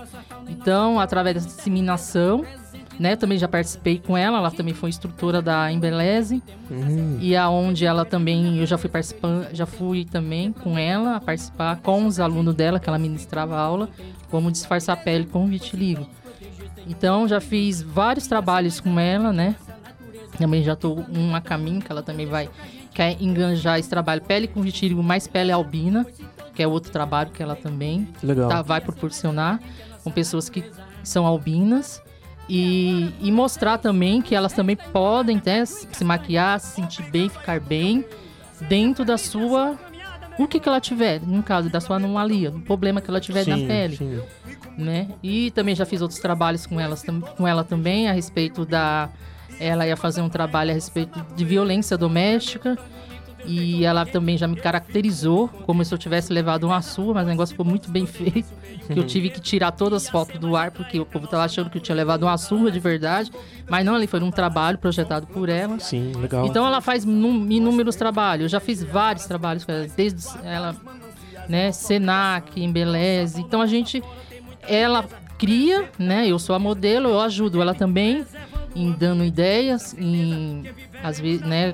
Então, 0.49 0.99
através 0.99 1.35
dessa 1.35 1.47
disseminação, 1.47 2.43
né, 2.99 3.15
também 3.15 3.37
já 3.37 3.47
participei 3.47 3.99
com 3.99 4.17
ela, 4.17 4.37
ela 4.37 4.51
também 4.51 4.73
foi 4.73 4.89
instrutora 4.89 5.41
da 5.41 5.71
Embeleze 5.71 6.41
e 7.19 7.35
aonde 7.35 7.85
ela 7.85 8.05
também 8.05 8.57
eu 8.57 8.65
já 8.65 8.77
fui 8.77 8.89
participando, 8.89 9.53
já 9.53 9.65
fui 9.65 10.05
também 10.05 10.51
com 10.51 10.77
ela 10.77 11.17
a 11.17 11.19
participar 11.19 11.77
com 11.77 12.05
os 12.05 12.19
alunos 12.19 12.55
dela 12.55 12.79
que 12.79 12.87
ela 12.87 12.97
ministrava 12.97 13.57
aula 13.57 13.89
como 14.29 14.51
disfarçar 14.51 14.97
a 14.97 14.99
pele 14.99 15.25
com 15.25 15.45
vitiligo. 15.47 16.07
Então 16.87 17.27
já 17.27 17.39
fiz 17.41 17.81
vários 17.81 18.27
trabalhos 18.27 18.79
com 18.79 18.99
ela, 18.99 19.31
né? 19.33 19.55
Também 20.37 20.63
já 20.63 20.73
estou 20.73 21.03
um 21.09 21.35
a 21.35 21.41
caminho 21.41 21.81
que 21.81 21.91
ela 21.91 22.03
também 22.03 22.25
vai 22.25 22.49
quer 22.93 23.21
enganjar 23.21 23.77
esse 23.79 23.89
trabalho 23.89 24.21
pele 24.21 24.47
com 24.47 24.61
vitiligo 24.61 25.03
mais 25.03 25.27
pele 25.27 25.51
albina, 25.51 26.05
que 26.53 26.63
é 26.63 26.67
outro 26.67 26.91
trabalho 26.91 27.29
que 27.31 27.43
ela 27.43 27.55
também 27.55 28.07
tá- 28.47 28.61
vai 28.61 28.79
proporcionar 28.81 29.59
com 30.03 30.11
pessoas 30.11 30.49
que 30.49 30.63
são 31.03 31.25
albinas. 31.25 32.01
E, 32.47 33.11
e 33.21 33.31
mostrar 33.31 33.79
também 33.79 34.21
que 34.21 34.35
elas 34.35 34.53
também 34.53 34.75
podem 34.75 35.41
né, 35.43 35.65
se 35.65 36.03
maquiar, 36.03 36.59
se 36.59 36.75
sentir 36.75 37.01
bem, 37.09 37.27
ficar 37.27 37.59
bem 37.59 38.05
dentro 38.69 39.03
da 39.03 39.17
sua. 39.17 39.75
O 40.37 40.47
que, 40.47 40.59
que 40.59 40.67
ela 40.67 40.81
tiver, 40.81 41.21
no 41.21 41.41
caso 41.41 41.69
da 41.69 41.79
sua 41.79 41.95
anomalia, 41.95 42.49
o 42.49 42.61
problema 42.61 42.99
que 43.01 43.09
ela 43.09 43.21
tiver 43.21 43.47
na 43.47 43.57
Sim, 43.57 43.67
pele. 43.67 43.97
sim. 43.97 44.21
Né? 44.77 45.07
E 45.23 45.51
também 45.51 45.73
já 45.73 45.85
fiz 45.85 46.01
outros 46.01 46.19
trabalhos 46.19 46.65
com, 46.65 46.79
elas, 46.79 47.03
com 47.37 47.47
ela 47.47 47.63
também 47.63 48.09
a 48.09 48.11
respeito 48.11 48.65
da. 48.65 49.09
Ela 49.57 49.87
ia 49.87 49.95
fazer 49.95 50.21
um 50.21 50.27
trabalho 50.27 50.71
a 50.71 50.73
respeito 50.73 51.25
de 51.35 51.45
violência 51.45 51.97
doméstica. 51.97 52.77
E 53.47 53.85
ela 53.85 54.05
também 54.05 54.37
já 54.37 54.47
me 54.47 54.55
caracterizou 54.55 55.47
como 55.47 55.83
se 55.83 55.93
eu 55.93 55.97
tivesse 55.97 56.31
levado 56.33 56.65
uma 56.65 56.81
surra, 56.81 57.15
mas 57.15 57.25
o 57.25 57.29
negócio 57.29 57.53
ficou 57.53 57.65
muito 57.65 57.89
bem 57.89 58.05
feito. 58.07 58.47
Que 58.87 58.99
eu 58.99 59.05
tive 59.05 59.29
que 59.29 59.39
tirar 59.39 59.71
todas 59.71 60.03
as 60.03 60.09
fotos 60.09 60.39
do 60.39 60.55
ar, 60.55 60.71
porque 60.71 60.99
o 60.99 61.05
povo 61.05 61.27
tava 61.27 61.43
achando 61.43 61.69
que 61.69 61.77
eu 61.77 61.81
tinha 61.81 61.95
levado 61.95 62.23
uma 62.23 62.37
surra 62.37 62.71
de 62.71 62.79
verdade. 62.79 63.31
Mas 63.67 63.85
não, 63.85 63.95
ali 63.95 64.05
foi 64.07 64.21
um 64.21 64.31
trabalho 64.31 64.77
projetado 64.77 65.25
por 65.27 65.49
ela. 65.49 65.79
Sim, 65.79 66.11
legal. 66.15 66.45
Então 66.45 66.65
ela 66.65 66.81
faz 66.81 67.03
inúmeros 67.03 67.95
trabalhos. 67.95 68.43
Eu 68.43 68.49
já 68.49 68.59
fiz 68.59 68.83
vários 68.83 69.25
trabalhos 69.25 69.63
com 69.63 69.71
ela, 69.71 69.87
desde 69.95 70.23
ela, 70.43 70.75
né, 71.49 71.71
Senac, 71.71 72.61
Embeleze. 72.61 73.41
Então 73.41 73.61
a 73.61 73.65
gente, 73.67 74.03
ela 74.67 75.03
cria, 75.37 75.89
né? 75.97 76.27
Eu 76.27 76.39
sou 76.39 76.55
a 76.55 76.59
modelo, 76.59 77.09
eu 77.09 77.19
ajudo 77.19 77.61
ela 77.61 77.73
também 77.73 78.25
em 78.75 78.91
dando 78.91 79.23
ideias, 79.23 79.95
em 79.97 80.63
às 81.01 81.19
vezes, 81.19 81.41
né? 81.41 81.73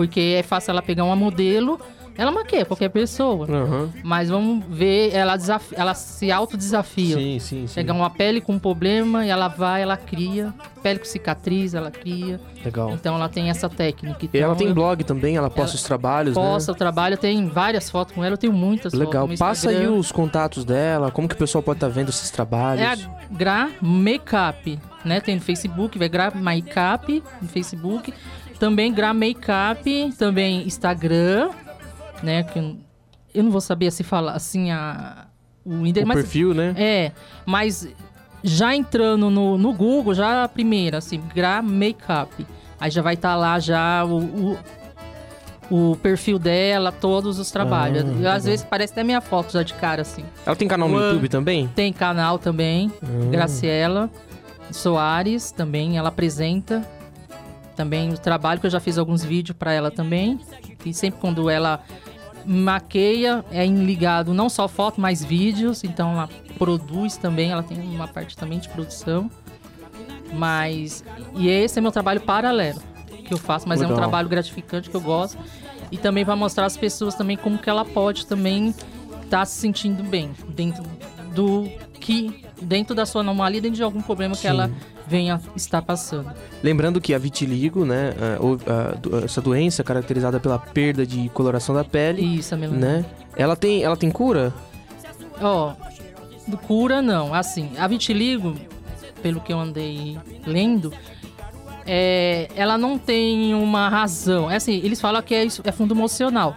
Porque 0.00 0.36
é 0.38 0.42
fácil 0.42 0.70
ela 0.70 0.80
pegar 0.80 1.04
uma 1.04 1.14
modelo, 1.14 1.78
ela 2.16 2.30
maquia 2.32 2.64
qualquer 2.64 2.88
pessoa. 2.88 3.46
Aham. 3.46 3.90
Mas 4.02 4.30
vamos 4.30 4.64
ver, 4.66 5.12
ela, 5.14 5.36
desafi- 5.36 5.74
ela 5.76 5.92
se 5.92 6.32
autodesafia. 6.32 7.16
Sim, 7.16 7.38
sim, 7.38 7.66
sim. 7.66 7.74
Pegar 7.74 7.92
uma 7.92 8.08
pele 8.08 8.40
com 8.40 8.58
problema 8.58 9.26
e 9.26 9.28
ela 9.28 9.48
vai, 9.48 9.82
ela 9.82 9.98
cria. 9.98 10.54
Pele 10.82 11.00
com 11.00 11.04
cicatriz, 11.04 11.74
ela 11.74 11.90
cria. 11.90 12.40
Legal. 12.64 12.92
Então 12.92 13.14
ela 13.14 13.28
tem 13.28 13.50
essa 13.50 13.68
técnica. 13.68 14.24
E 14.24 14.38
ela 14.38 14.46
Então, 14.54 14.56
tem 14.56 14.68
eu 14.68 14.74
blog 14.74 15.04
também, 15.04 15.36
ela 15.36 15.50
posta 15.50 15.76
os 15.76 15.82
trabalhos, 15.82 16.32
Posta 16.32 16.72
né? 16.72 16.74
o 16.74 16.78
trabalho, 16.78 17.18
tem 17.18 17.46
várias 17.46 17.90
fotos 17.90 18.14
com 18.14 18.24
ela, 18.24 18.32
eu 18.32 18.38
tenho 18.38 18.54
muitas 18.54 18.94
Legal. 18.94 19.28
Passa 19.38 19.68
aí 19.68 19.86
os 19.86 20.10
contatos 20.10 20.64
dela, 20.64 21.10
como 21.10 21.28
que 21.28 21.34
o 21.34 21.38
pessoal 21.38 21.62
pode 21.62 21.76
estar 21.76 21.88
vendo 21.88 22.08
esses 22.08 22.30
trabalhos. 22.30 22.80
É 22.82 22.86
a 22.86 22.96
Gra 23.30 23.68
Makeup, 23.82 24.78
né? 25.04 25.20
Tem 25.20 25.34
no 25.36 25.42
Facebook, 25.42 25.98
vai 25.98 26.08
Gra 26.08 26.32
Makeup 26.34 27.22
no 27.42 27.48
Facebook. 27.48 28.12
Também 28.60 28.92
Gra 28.92 29.12
Makeup, 29.12 30.12
também 30.16 30.62
Instagram, 30.66 31.50
né? 32.22 32.42
Que 32.44 32.58
eu- 33.34 33.42
não 33.42 33.50
vou 33.50 33.60
saber 33.60 33.90
se 33.90 34.04
falar 34.04 34.32
assim 34.34 34.70
a 34.70 35.26
o 35.64 35.72
O 35.82 36.06
mas- 36.06 36.16
perfil, 36.20 36.54
né? 36.54 36.74
É, 36.76 37.12
mas 37.46 37.88
já 38.44 38.74
entrando 38.76 39.28
no, 39.30 39.58
no 39.58 39.72
Google, 39.72 40.14
já 40.14 40.44
a 40.44 40.48
primeira, 40.48 40.98
assim, 40.98 41.20
Gra 41.34 41.60
Makeup. 41.62 42.46
Aí 42.78 42.90
já 42.90 43.02
vai 43.02 43.14
estar 43.14 43.34
lá 43.36 43.58
já 43.58 44.04
o, 44.04 44.58
o, 45.70 45.90
o 45.92 45.96
perfil 45.96 46.38
dela, 46.38 46.90
todos 46.92 47.38
os 47.38 47.50
trabalhos. 47.50 48.04
Ah, 48.26 48.34
às 48.34 48.44
vezes 48.44 48.64
parece 48.64 48.92
até 48.94 49.04
minha 49.04 49.20
foto 49.20 49.52
já 49.52 49.62
de 49.62 49.74
cara, 49.74 50.02
assim. 50.02 50.24
Ela 50.46 50.56
tem 50.56 50.66
canal 50.68 50.88
no 50.88 50.96
Uma- 50.96 51.06
YouTube 51.08 51.28
também? 51.28 51.66
Tem 51.68 51.92
canal 51.92 52.38
também. 52.38 52.90
Ah. 53.02 53.06
Graciela 53.30 54.10
Soares 54.70 55.50
também, 55.50 55.98
ela 55.98 56.08
apresenta 56.08 56.82
também 57.76 58.12
o 58.12 58.18
trabalho, 58.18 58.60
que 58.60 58.66
eu 58.66 58.70
já 58.70 58.80
fiz 58.80 58.98
alguns 58.98 59.24
vídeos 59.24 59.56
para 59.56 59.72
ela 59.72 59.90
também. 59.90 60.38
E 60.84 60.92
sempre 60.92 61.20
quando 61.20 61.48
ela 61.48 61.82
maqueia, 62.44 63.44
é 63.50 63.64
em 63.64 63.84
ligado 63.84 64.32
não 64.32 64.48
só 64.48 64.66
foto, 64.68 65.00
mas 65.00 65.24
vídeos. 65.24 65.84
Então 65.84 66.12
ela 66.12 66.28
produz 66.58 67.16
também, 67.16 67.50
ela 67.50 67.62
tem 67.62 67.78
uma 67.78 68.08
parte 68.08 68.36
também 68.36 68.58
de 68.58 68.68
produção. 68.68 69.30
Mas. 70.32 71.04
E 71.34 71.48
esse 71.48 71.78
é 71.78 71.82
meu 71.82 71.92
trabalho 71.92 72.20
paralelo 72.20 72.80
que 73.24 73.34
eu 73.34 73.38
faço, 73.38 73.68
mas 73.68 73.80
é 73.80 73.84
um 73.84 73.90
Legal. 73.90 74.02
trabalho 74.02 74.28
gratificante 74.28 74.90
que 74.90 74.96
eu 74.96 75.00
gosto. 75.00 75.38
E 75.90 75.98
também 75.98 76.24
para 76.24 76.36
mostrar 76.36 76.66
às 76.66 76.76
pessoas 76.76 77.14
também 77.14 77.36
como 77.36 77.58
que 77.58 77.68
ela 77.68 77.84
pode 77.84 78.26
também 78.26 78.74
estar 79.22 79.44
se 79.44 79.60
sentindo 79.60 80.02
bem 80.02 80.30
dentro 80.48 80.84
do 81.34 81.68
que 82.00 82.44
dentro 82.60 82.94
da 82.94 83.06
sua 83.06 83.22
anomalia, 83.22 83.60
dentro 83.60 83.76
de 83.76 83.82
algum 83.82 84.02
problema 84.02 84.34
que 84.34 84.42
Sim. 84.42 84.48
ela 84.48 84.70
venha 85.10 85.40
estar 85.56 85.82
passando. 85.82 86.30
Lembrando 86.62 87.00
que 87.00 87.12
a 87.12 87.18
vitiligo, 87.18 87.84
né, 87.84 88.14
a- 88.20 89.18
a 89.20 89.24
essa 89.24 89.40
doença 89.42 89.82
caracterizada 89.82 90.38
pela 90.38 90.58
perda 90.58 91.04
de 91.04 91.28
coloração 91.30 91.74
da 91.74 91.82
pele, 91.82 92.22
Isso, 92.22 92.54
a 92.54 92.56
melanina. 92.58 92.98
né? 92.98 93.04
Ela 93.36 93.56
tem, 93.56 93.82
ela 93.82 93.96
tem 93.96 94.10
cura? 94.10 94.54
Ó, 95.42 95.72
do 96.46 96.56
cura 96.56 97.02
não. 97.02 97.34
Assim, 97.34 97.70
a 97.76 97.88
vitiligo, 97.88 98.54
pelo 99.20 99.40
que 99.40 99.52
eu 99.52 99.58
andei 99.58 100.16
lendo, 100.46 100.92
é, 101.86 102.48
ela 102.54 102.78
não 102.78 102.96
tem 102.98 103.52
uma 103.54 103.88
razão. 103.88 104.48
É 104.50 104.56
assim, 104.56 104.80
eles 104.84 105.00
falam 105.00 105.20
que 105.22 105.34
é, 105.34 105.44
isso, 105.44 105.60
é 105.64 105.72
fundo 105.72 105.92
emocional. 105.94 106.56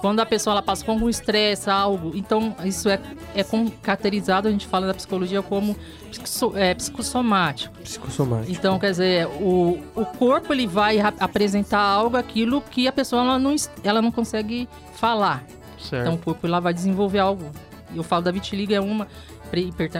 Quando 0.00 0.20
a 0.20 0.26
pessoa 0.26 0.52
ela 0.54 0.62
passa 0.62 0.84
com 0.84 0.92
algum 0.92 1.08
estresse, 1.08 1.68
algo, 1.68 2.12
então 2.14 2.56
isso 2.64 2.88
é, 2.88 2.98
é 3.34 3.44
caracterizado, 3.82 4.48
a 4.48 4.50
gente 4.50 4.66
fala 4.66 4.86
da 4.86 4.94
psicologia 4.94 5.42
como 5.42 5.76
psicosso- 6.10 6.56
é, 6.56 6.74
psicossomático. 6.74 7.76
Psicossomático. 7.80 8.50
Então, 8.50 8.78
quer 8.78 8.90
dizer, 8.92 9.26
o, 9.26 9.78
o 9.94 10.06
corpo 10.06 10.52
ele 10.54 10.66
vai 10.66 10.98
apresentar 11.00 11.80
algo, 11.80 12.16
aquilo 12.16 12.62
que 12.62 12.88
a 12.88 12.92
pessoa 12.92 13.22
ela 13.22 13.38
não, 13.38 13.54
ela 13.84 14.00
não 14.00 14.10
consegue 14.10 14.66
falar. 14.94 15.44
Certo. 15.78 16.02
Então 16.02 16.14
o 16.14 16.18
corpo 16.18 16.46
lá 16.46 16.60
vai 16.60 16.72
desenvolver 16.72 17.18
algo. 17.18 17.50
E 17.92 17.96
Eu 17.96 18.02
falo 18.02 18.22
da 18.22 18.30
vitiligo 18.30 18.72
é 18.72 18.80
uma, 18.80 19.06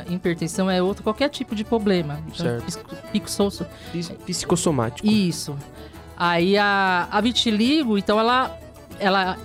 hipertensão 0.09 0.71
é 0.71 0.81
outra, 0.83 1.03
qualquer 1.03 1.29
tipo 1.29 1.55
de 1.55 1.65
problema. 1.65 2.21
Então, 2.27 2.47
Certo. 2.47 2.89
Psicossomático. 4.27 5.07
Isso. 5.07 5.57
Aí 6.17 6.57
a, 6.57 7.09
a 7.11 7.21
vitiligo, 7.21 7.97
então 7.97 8.19
ela, 8.21 8.57
ela 8.99 9.37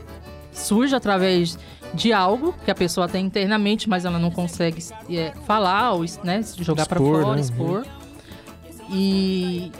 surge 0.55 0.95
através 0.95 1.57
de 1.93 2.11
algo 2.11 2.53
que 2.65 2.71
a 2.71 2.75
pessoa 2.75 3.07
tem 3.07 3.25
internamente, 3.25 3.87
mas 3.87 4.05
ela 4.05 4.17
não 4.19 4.31
consegue 4.31 4.83
é, 5.09 5.31
falar 5.45 5.91
ou 5.93 6.03
né, 6.23 6.41
jogar 6.59 6.85
para 6.87 6.99
fora, 6.99 7.35
né? 7.35 7.41
expor. 7.41 7.85
E 8.89 9.71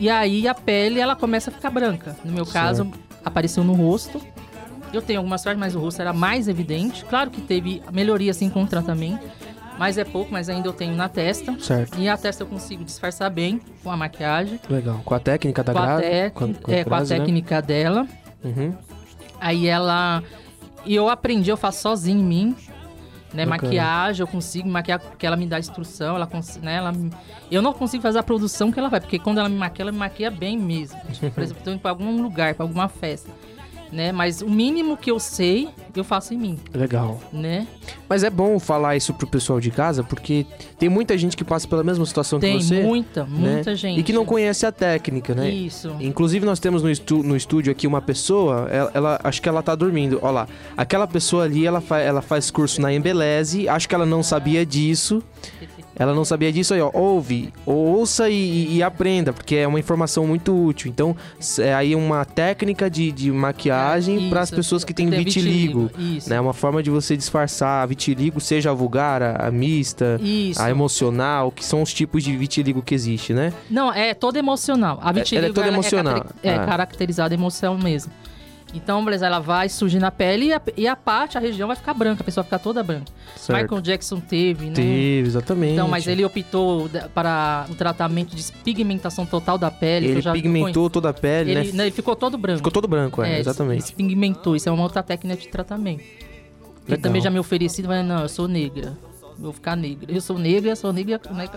E 0.00 0.08
aí 0.10 0.48
a 0.48 0.54
pele 0.54 0.98
ela 1.00 1.14
começa 1.14 1.50
a 1.50 1.52
ficar 1.52 1.70
branca. 1.70 2.16
No 2.24 2.32
meu 2.32 2.46
caso, 2.46 2.90
apareceu 3.24 3.62
no 3.62 3.72
rosto. 3.74 4.20
Eu 4.92 5.00
tenho 5.00 5.20
algumas 5.20 5.40
sorte, 5.40 5.58
mas 5.58 5.74
o 5.74 5.78
rosto 5.80 6.00
era 6.00 6.12
mais 6.12 6.48
evidente. 6.48 7.04
Claro 7.04 7.30
que 7.30 7.40
teve 7.40 7.82
melhoria 7.92 8.30
assim 8.30 8.50
com 8.50 8.62
o 8.62 8.66
tratamento. 8.66 9.26
Mas 9.78 9.96
é 9.96 10.04
pouco, 10.04 10.30
mas 10.30 10.48
ainda 10.48 10.68
eu 10.68 10.72
tenho 10.72 10.94
na 10.94 11.08
testa. 11.08 11.56
Certo. 11.58 11.98
E 11.98 12.08
a 12.08 12.16
testa 12.16 12.42
eu 12.42 12.46
consigo 12.46 12.84
disfarçar 12.84 13.30
bem 13.30 13.60
com 13.82 13.90
a 13.90 13.96
maquiagem. 13.96 14.60
Legal. 14.68 15.00
Com 15.04 15.14
a 15.14 15.18
técnica 15.18 15.64
da 15.64 15.72
com, 15.72 15.78
a 15.78 15.96
tec- 16.00 16.32
com, 16.34 16.54
com 16.54 16.70
a 16.70 16.74
é, 16.74 16.84
com 16.84 16.94
a 16.94 17.00
né? 17.00 17.06
técnica 17.06 17.62
dela. 17.62 18.06
Uhum. 18.44 18.74
Aí 19.42 19.66
ela. 19.66 20.22
E 20.86 20.94
eu 20.94 21.08
aprendi, 21.08 21.50
eu 21.50 21.56
faço 21.56 21.82
sozinho 21.82 22.20
em 22.20 22.24
mim. 22.24 22.56
Né, 23.34 23.46
Bacana. 23.46 23.62
maquiagem, 23.62 24.20
eu 24.20 24.26
consigo 24.26 24.68
maquiar 24.68 25.00
porque 25.00 25.26
ela 25.26 25.36
me 25.36 25.46
dá 25.46 25.58
instrução, 25.58 26.16
ela, 26.16 26.28
né, 26.60 26.74
ela 26.74 26.92
Eu 27.50 27.62
não 27.62 27.72
consigo 27.72 28.02
fazer 28.02 28.18
a 28.18 28.22
produção 28.22 28.70
que 28.70 28.78
ela 28.78 28.90
vai, 28.90 29.00
porque 29.00 29.18
quando 29.18 29.38
ela 29.38 29.48
me 29.48 29.56
maquia, 29.56 29.84
ela 29.84 29.92
me 29.92 29.96
maquia 29.96 30.30
bem 30.30 30.58
mesmo. 30.58 31.00
Tipo, 31.10 31.30
por 31.30 31.42
exemplo, 31.42 31.62
tô 31.64 31.70
indo 31.70 31.80
pra 31.80 31.92
algum 31.92 32.20
lugar, 32.20 32.54
pra 32.54 32.64
alguma 32.64 32.88
festa. 32.88 33.30
Né? 33.92 34.10
Mas 34.10 34.40
o 34.40 34.48
mínimo 34.48 34.96
que 34.96 35.10
eu 35.10 35.20
sei, 35.20 35.68
eu 35.94 36.02
faço 36.02 36.32
em 36.32 36.38
mim. 36.38 36.58
Legal. 36.72 37.20
Né? 37.30 37.66
Mas 38.08 38.24
é 38.24 38.30
bom 38.30 38.58
falar 38.58 38.96
isso 38.96 39.12
pro 39.12 39.26
pessoal 39.26 39.60
de 39.60 39.70
casa, 39.70 40.02
porque 40.02 40.46
tem 40.78 40.88
muita 40.88 41.16
gente 41.18 41.36
que 41.36 41.44
passa 41.44 41.68
pela 41.68 41.84
mesma 41.84 42.06
situação 42.06 42.40
Tem 42.40 42.56
que 42.58 42.64
você. 42.64 42.82
muita, 42.82 43.24
né? 43.24 43.54
muita 43.54 43.76
gente. 43.76 44.00
E 44.00 44.02
que 44.02 44.12
não 44.12 44.24
conhece 44.24 44.64
a 44.64 44.72
técnica, 44.72 45.34
né? 45.34 45.50
Isso. 45.50 45.94
Inclusive, 46.00 46.46
nós 46.46 46.58
temos 46.58 46.82
no, 46.82 46.90
estu- 46.90 47.22
no 47.22 47.36
estúdio 47.36 47.70
aqui 47.70 47.86
uma 47.86 48.00
pessoa, 48.00 48.66
ela, 48.70 48.90
ela- 48.94 49.20
acho 49.22 49.42
que 49.42 49.48
ela 49.48 49.62
tá 49.62 49.74
dormindo. 49.74 50.18
Olha 50.22 50.30
lá, 50.32 50.48
aquela 50.74 51.06
pessoa 51.06 51.44
ali, 51.44 51.66
ela, 51.66 51.82
fa 51.82 51.98
ela 51.98 52.22
faz 52.22 52.50
curso 52.50 52.80
na 52.80 52.92
Embeleze, 52.92 53.68
acho 53.68 53.86
que 53.86 53.94
ela 53.94 54.06
não 54.06 54.22
sabia 54.22 54.64
disso. 54.64 55.22
Ela 55.94 56.14
não 56.14 56.24
sabia 56.24 56.50
disso 56.50 56.72
aí, 56.74 56.80
ó. 56.80 56.90
Ouve, 56.94 57.52
ouça 57.66 58.28
e, 58.30 58.76
e- 58.76 58.82
aprenda, 58.82 59.32
porque 59.32 59.56
é 59.56 59.66
uma 59.66 59.78
informação 59.78 60.26
muito 60.26 60.52
útil. 60.66 60.90
Então, 60.90 61.14
é 61.58 61.74
aí 61.74 61.94
uma 61.94 62.24
técnica 62.24 62.88
de, 62.90 63.12
de 63.12 63.30
maquiagem 63.30 64.28
para 64.30 64.40
as 64.40 64.50
pessoas 64.50 64.84
que 64.84 64.94
têm 64.94 65.10
vitiligo. 65.10 65.86
vitiligo, 65.88 66.16
isso. 66.18 66.30
Né? 66.30 66.40
Uma 66.40 66.52
forma 66.54 66.82
de 66.82 66.90
você 66.90 67.16
disfarçar 67.16 67.82
a 67.82 67.86
vitiligo, 67.86 68.40
seja 68.40 68.70
a 68.70 68.74
vulgar, 68.74 69.22
a, 69.22 69.46
a 69.46 69.50
mista, 69.50 70.18
Isso. 70.22 70.60
a 70.60 70.70
emocional, 70.70 71.50
que 71.52 71.64
são 71.64 71.82
os 71.82 71.92
tipos 71.92 72.22
de 72.24 72.34
vitiligo 72.36 72.82
que 72.82 72.94
existe, 72.94 73.32
né? 73.34 73.52
Não, 73.70 73.92
é 73.92 74.14
toda 74.14 74.38
emocional. 74.38 74.98
A 75.02 75.12
vitiligo 75.12 75.44
ela 75.46 75.52
é 75.52 75.54
toda 75.54 75.68
emocional. 75.68 76.14
caracteri- 76.14 76.38
É, 76.42 76.54
Ah. 76.56 76.66
caracterizada 76.66 77.34
emoção 77.34 77.76
mesmo. 77.78 78.10
Então, 78.74 79.04
beleza, 79.04 79.26
ela 79.26 79.38
vai 79.38 79.68
surgir 79.68 79.98
na 79.98 80.10
pele 80.10 80.46
e 80.46 80.52
a, 80.52 80.62
e 80.76 80.88
a 80.88 80.96
parte, 80.96 81.36
a 81.36 81.40
região 81.40 81.66
vai 81.66 81.76
ficar 81.76 81.92
branca, 81.92 82.22
a 82.22 82.24
pessoa 82.24 82.42
vai 82.42 82.48
ficar 82.48 82.58
toda 82.58 82.82
branca. 82.82 83.12
Certo. 83.36 83.60
Michael 83.60 83.80
Jackson 83.82 84.18
teve, 84.20 84.66
né? 84.66 84.74
Teve, 84.74 85.28
exatamente. 85.28 85.74
Então, 85.74 85.88
mas 85.88 86.06
ele 86.06 86.24
optou 86.24 86.88
para 87.14 87.66
o 87.70 87.74
tratamento 87.74 88.34
de 88.34 88.52
pigmentação 88.64 89.26
total 89.26 89.58
da 89.58 89.70
pele. 89.70 90.06
Ele 90.06 90.22
pigmentou 90.22 90.88
toda 90.88 91.10
a 91.10 91.12
pele, 91.12 91.50
ele, 91.50 91.64
né? 91.64 91.70
não, 91.74 91.84
ele 91.84 91.90
ficou 91.90 92.16
todo 92.16 92.38
branco. 92.38 92.58
Ficou 92.58 92.72
todo 92.72 92.88
branco, 92.88 93.22
é, 93.22 93.34
É, 93.34 93.40
exatamente. 93.40 93.84
Se 93.84 93.94
pigmentou, 93.94 94.56
isso 94.56 94.68
é 94.68 94.72
uma 94.72 94.82
outra 94.82 95.02
técnica 95.02 95.40
de 95.40 95.48
tratamento. 95.48 96.00
Ele 96.00 96.96
Legal. 96.96 97.02
também 97.02 97.20
já 97.22 97.30
me 97.30 97.38
oferecido, 97.38 97.88
mas 97.88 98.04
não, 98.04 98.22
eu 98.22 98.28
sou 98.28 98.48
negra. 98.48 98.96
Vou 99.42 99.52
ficar 99.52 99.74
negra. 99.76 100.06
Eu 100.08 100.20
sou 100.20 100.38
negra, 100.38 100.70
eu 100.70 100.76
sou 100.76 100.92
negra, 100.92 101.20
né? 101.32 101.48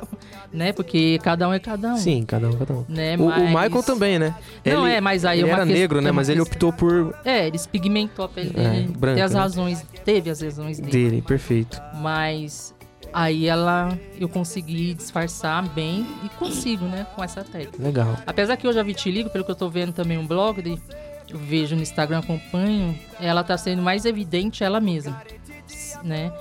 né? 0.51 0.73
Porque 0.73 1.19
cada 1.21 1.47
um 1.47 1.53
é 1.53 1.59
cada 1.59 1.93
um. 1.93 1.97
Sim, 1.97 2.25
cada 2.25 2.49
um, 2.49 2.53
cada 2.57 2.73
um. 2.73 2.85
Né, 2.89 3.15
O, 3.15 3.25
o 3.25 3.27
mas- 3.27 3.43
Michael 3.69 3.83
também, 3.83 4.17
né? 4.17 4.33
Não, 4.65 4.87
Ele- 4.87 4.95
é, 4.95 5.01
mas 5.01 5.23
aí 5.23 5.37
é 5.39 5.41
ele 5.43 5.49
era 5.51 5.59
questão- 5.61 5.79
negro, 5.79 6.01
né? 6.01 6.09
é 6.09 6.11
Mas 6.11 6.27
ele 6.27 6.41
optou 6.41 6.73
por 6.73 7.15
É, 7.23 7.45
eles 7.45 7.67
pigmentou 7.67 8.25
a 8.25 8.27
pele 8.27 8.51
É, 8.55 8.69
dele. 8.71 8.87
branca, 8.97 9.15
tem 9.15 9.23
as 9.23 9.33
né? 9.33 9.39
razões, 9.39 9.85
teve 10.03 10.31
as 10.31 10.41
razões 10.41 10.79
dele. 10.79 10.91
dele, 10.91 11.21
perfeito. 11.21 11.79
Mas 12.01 12.73
aí 13.13 13.45
ela, 13.47 13.95
eu 14.19 14.27
consegui 14.27 14.95
disfarçar 14.95 15.61
bem 15.69 16.07
e 16.23 16.29
consigo, 16.39 16.85
né? 16.85 17.05
Com 17.15 17.23
essa 17.23 17.43
técnica. 17.43 17.83
Legal. 17.83 18.17
Apesar 18.25 18.57
que 18.57 18.65
eu 18.65 18.73
já 18.73 18.81
vitiligo, 18.81 19.29
pelo 19.29 19.45
que 19.45 19.51
eu 19.51 19.55
tô 19.55 19.69
vendo 19.69 19.93
também 19.93 20.17
um 20.17 20.25
blog, 20.25 20.59
de, 20.59 20.71
eu 21.29 21.37
vejo 21.37 21.75
no 21.75 21.83
Instagram, 21.83 22.17
acompanho, 22.17 22.97
ela 23.19 23.43
tá 23.43 23.55
sendo 23.59 23.83
mais 23.83 24.05
evidente 24.05 24.63
ela 24.63 24.81
mesma, 24.81 25.21
né? 26.03 26.31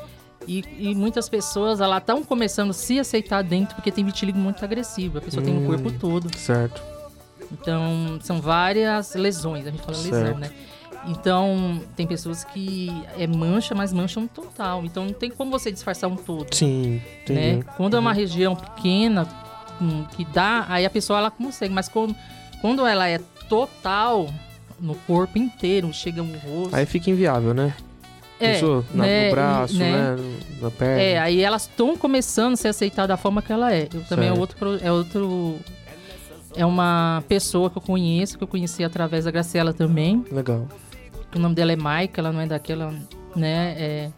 E, 0.47 0.65
e 0.79 0.95
muitas 0.95 1.29
pessoas, 1.29 1.81
ela 1.81 1.99
estão 1.99 2.23
começando 2.23 2.71
a 2.71 2.75
se 2.75 2.99
aceitar 2.99 3.43
dentro, 3.43 3.75
porque 3.75 3.91
tem 3.91 4.05
vitiligo 4.05 4.39
muito 4.39 4.65
agressivo, 4.65 5.19
a 5.19 5.21
pessoa 5.21 5.43
tem 5.43 5.55
no 5.55 5.61
Hum, 5.63 5.67
corpo 5.67 5.91
todo. 5.93 6.37
Certo. 6.37 6.83
Então, 7.53 8.19
são 8.23 8.41
várias 8.41 9.15
lesões, 9.15 9.67
a 9.67 9.71
gente 9.71 9.83
fala 9.83 9.97
lesão, 9.99 10.11
Certo. 10.25 10.39
né? 10.39 10.51
Então, 11.07 11.83
tem 11.95 12.07
pessoas 12.07 12.45
que 12.45 12.91
é 13.19 13.27
mancha, 13.27 13.75
mas 13.75 13.93
mancham 13.93 14.27
total. 14.27 14.85
Então, 14.85 15.05
não 15.05 15.13
tem 15.13 15.31
como 15.31 15.51
você 15.51 15.71
disfarçar 15.71 16.09
um 16.09 16.17
todo 16.17 16.55
Sim, 16.55 17.03
né? 17.29 17.53
entendi. 17.53 17.67
Quando 17.77 17.97
é 17.97 18.01
uma 18.01 18.13
região 18.15 18.57
pequena 18.57 19.29
hum, 19.81 20.05
que 20.17 20.25
dá, 20.25 20.65
aí 20.69 20.87
a 20.87 20.91
pessoa 20.91 21.19
ela 21.19 21.31
consegue, 21.31 21.75
mas 21.75 21.89
quando, 21.91 22.17
quando 22.63 22.87
ela 22.87 23.07
é 23.07 23.19
total 23.51 24.29
no 24.81 24.95
corpo 24.95 25.37
inteiro, 25.39 25.93
chega 25.93 26.23
no 26.23 26.37
rosto. 26.39 26.75
Aí 26.75 26.87
fica 26.87 27.11
inviável, 27.11 27.53
né? 27.53 27.75
É, 28.41 28.55
Pensou? 28.55 28.85
Na- 28.93 29.05
né, 29.05 29.25
no 29.29 29.31
braço, 29.35 29.77
né? 29.79 30.17
né? 30.17 30.35
Na 30.61 30.71
perna. 30.71 31.01
É, 31.03 31.19
aí 31.19 31.41
elas 31.41 31.63
estão 31.63 31.97
começando 31.97 32.55
a 32.55 32.57
se 32.57 32.67
aceitar 32.69 33.07
da 33.07 33.17
forma 33.17 33.41
que 33.41 33.53
ela 33.53 33.73
é. 33.73 33.89
Eu 33.93 34.03
também 34.05 34.29
é 34.29 34.33
outro, 34.33 34.79
é 34.83 34.91
outro 34.91 35.57
é 36.57 36.65
uma 36.67 37.23
pessoa 37.29 37.71
que 37.71 37.79
eu 37.79 37.83
conheço, 37.83 38.37
que 38.39 38.45
eu 38.45 38.49
conheci 38.49 38.83
através 38.85 39.25
da 39.25 39.31
Graciela 39.31 39.73
também. 39.73 40.25
Legal. 40.31 40.67
O 41.35 41.39
nome 41.39 41.55
dela 41.55 41.73
é 41.73 41.77
Maika, 41.77 42.21
ela 42.21 42.33
não 42.33 42.41
é 42.41 42.47
daquela, 42.47 42.93
né? 43.35 43.75
é- 43.79 44.11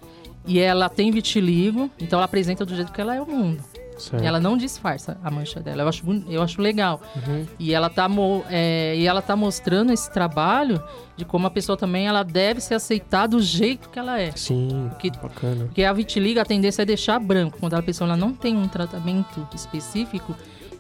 e 0.49 0.61
ela 0.61 0.89
tem 0.89 1.11
vitiligo, 1.11 1.91
então 1.99 2.19
ela 2.19 2.25
apresenta 2.27 2.65
do 2.65 2.75
jeito 2.75 2.93
que 2.93 3.01
ela 3.01 3.15
é 3.17 3.21
o 3.21 3.27
mundo. 3.27 3.63
Certo. 3.97 4.23
Ela 4.23 4.39
não 4.39 4.57
disfarça 4.57 5.17
a 5.23 5.31
mancha 5.31 5.61
dela. 5.61 5.83
Eu 5.83 5.89
acho, 5.89 6.05
eu 6.29 6.43
acho 6.43 6.61
legal. 6.61 7.01
Uhum. 7.17 7.47
E 7.59 7.73
ela 7.75 7.89
tá 7.89 8.09
é, 8.51 8.95
e 8.97 9.07
ela 9.07 9.23
tá 9.23 9.35
mostrando 9.35 9.93
esse 9.93 10.11
trabalho 10.13 10.83
de 11.17 11.25
como 11.25 11.47
a 11.47 11.51
pessoa 11.51 11.77
também 11.77 12.07
ela 12.07 12.23
deve 12.23 12.61
se 12.61 12.75
aceitar 12.75 13.27
do 13.27 13.41
jeito 13.41 13.89
que 13.89 13.99
ela 13.99 14.21
é. 14.21 14.33
Sim, 14.33 14.89
Porque, 14.91 15.11
bacana. 15.11 15.65
porque 15.65 15.83
a 15.83 15.93
vitiligo, 15.93 16.41
a 16.41 16.45
tendência 16.45 16.83
é 16.83 16.85
deixar 16.85 17.19
branco. 17.19 17.59
Quando 17.59 17.75
a 17.75 17.83
pessoa 17.83 18.07
ela 18.09 18.17
não 18.17 18.33
tem 18.33 18.57
um 18.57 18.69
tratamento 18.69 19.47
específico 19.55 20.35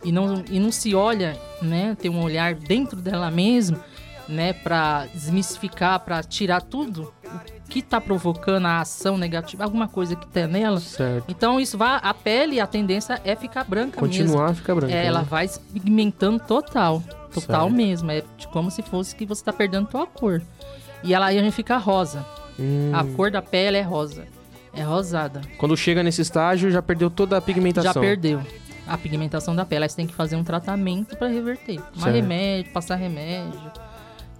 e 0.05 0.13
não, 0.13 0.45
e 0.51 0.61
não 0.61 0.71
se 0.71 0.95
olha, 0.95 1.37
né? 1.63 1.97
Tem 2.01 2.11
um 2.11 2.23
olhar 2.23 2.55
dentro 2.55 3.01
dela 3.01 3.31
mesmo, 3.31 3.79
né? 4.29 4.53
Pra 4.53 5.07
desmistificar, 5.13 6.01
pra 6.01 6.23
tirar 6.23 6.61
tudo 6.61 7.13
que 7.69 7.83
tá 7.83 8.01
provocando 8.01 8.67
a 8.67 8.81
ação 8.81 9.19
negativa, 9.19 9.65
alguma 9.65 9.89
coisa 9.89 10.15
que 10.17 10.27
tem 10.27 10.47
nela. 10.47 10.81
Certo. 10.81 11.25
Então 11.29 11.61
isso 11.61 11.77
vai, 11.77 11.99
a 12.03 12.15
pele, 12.15 12.61
a 12.61 12.67
tendência 12.67 13.21
é 13.25 13.35
ficar 13.37 13.65
branca 13.65 13.99
Continuar 14.01 14.27
mesmo. 14.29 14.43
a 14.51 14.55
ficar 14.55 14.75
branca, 14.75 14.93
É, 14.95 15.07
ela 15.07 15.21
né? 15.21 15.27
vai 15.29 15.49
se 15.49 15.61
pigmentando 15.61 16.39
total, 16.41 17.03
total 17.33 17.63
Certo. 17.69 17.75
mesmo. 17.77 18.11
É 18.11 18.23
como 18.53 18.71
se 18.71 18.83
fosse 18.83 19.15
que 19.15 19.27
você 19.27 19.45
tá 19.45 19.53
perdendo 19.53 19.87
tua 19.89 20.07
cor. 20.07 20.41
E 21.03 21.13
ela 21.15 21.27
aí 21.27 21.39
a 21.39 21.43
gente 21.43 21.53
fica 21.55 21.77
rosa. 21.77 22.25
Hum. 22.59 22.91
A 22.95 23.05
cor 23.05 23.31
da 23.31 23.43
pele 23.43 23.77
é 23.77 23.83
rosa. 23.83 24.25
É 24.73 24.83
rosada. 24.83 25.41
Quando 25.59 25.77
chega 25.77 26.03
nesse 26.03 26.21
estágio, 26.23 26.71
já 26.71 26.83
perdeu 26.83 27.11
toda 27.11 27.37
a 27.37 27.41
pigmentação. 27.41 27.93
Já 27.95 28.01
perdeu 28.01 28.41
a 28.87 28.97
pigmentação 28.99 29.55
da 29.57 29.65
pele. 29.65 29.85
Aí 29.85 29.89
você 29.91 29.97
tem 29.97 30.07
que 30.07 30.15
fazer 30.15 30.37
um 30.37 30.45
tratamento 30.45 31.17
para 31.17 31.29
reverter. 31.29 31.81
Tomar 31.95 32.11
remédio, 32.11 32.73
passar 32.73 32.95
remédio. 32.97 33.59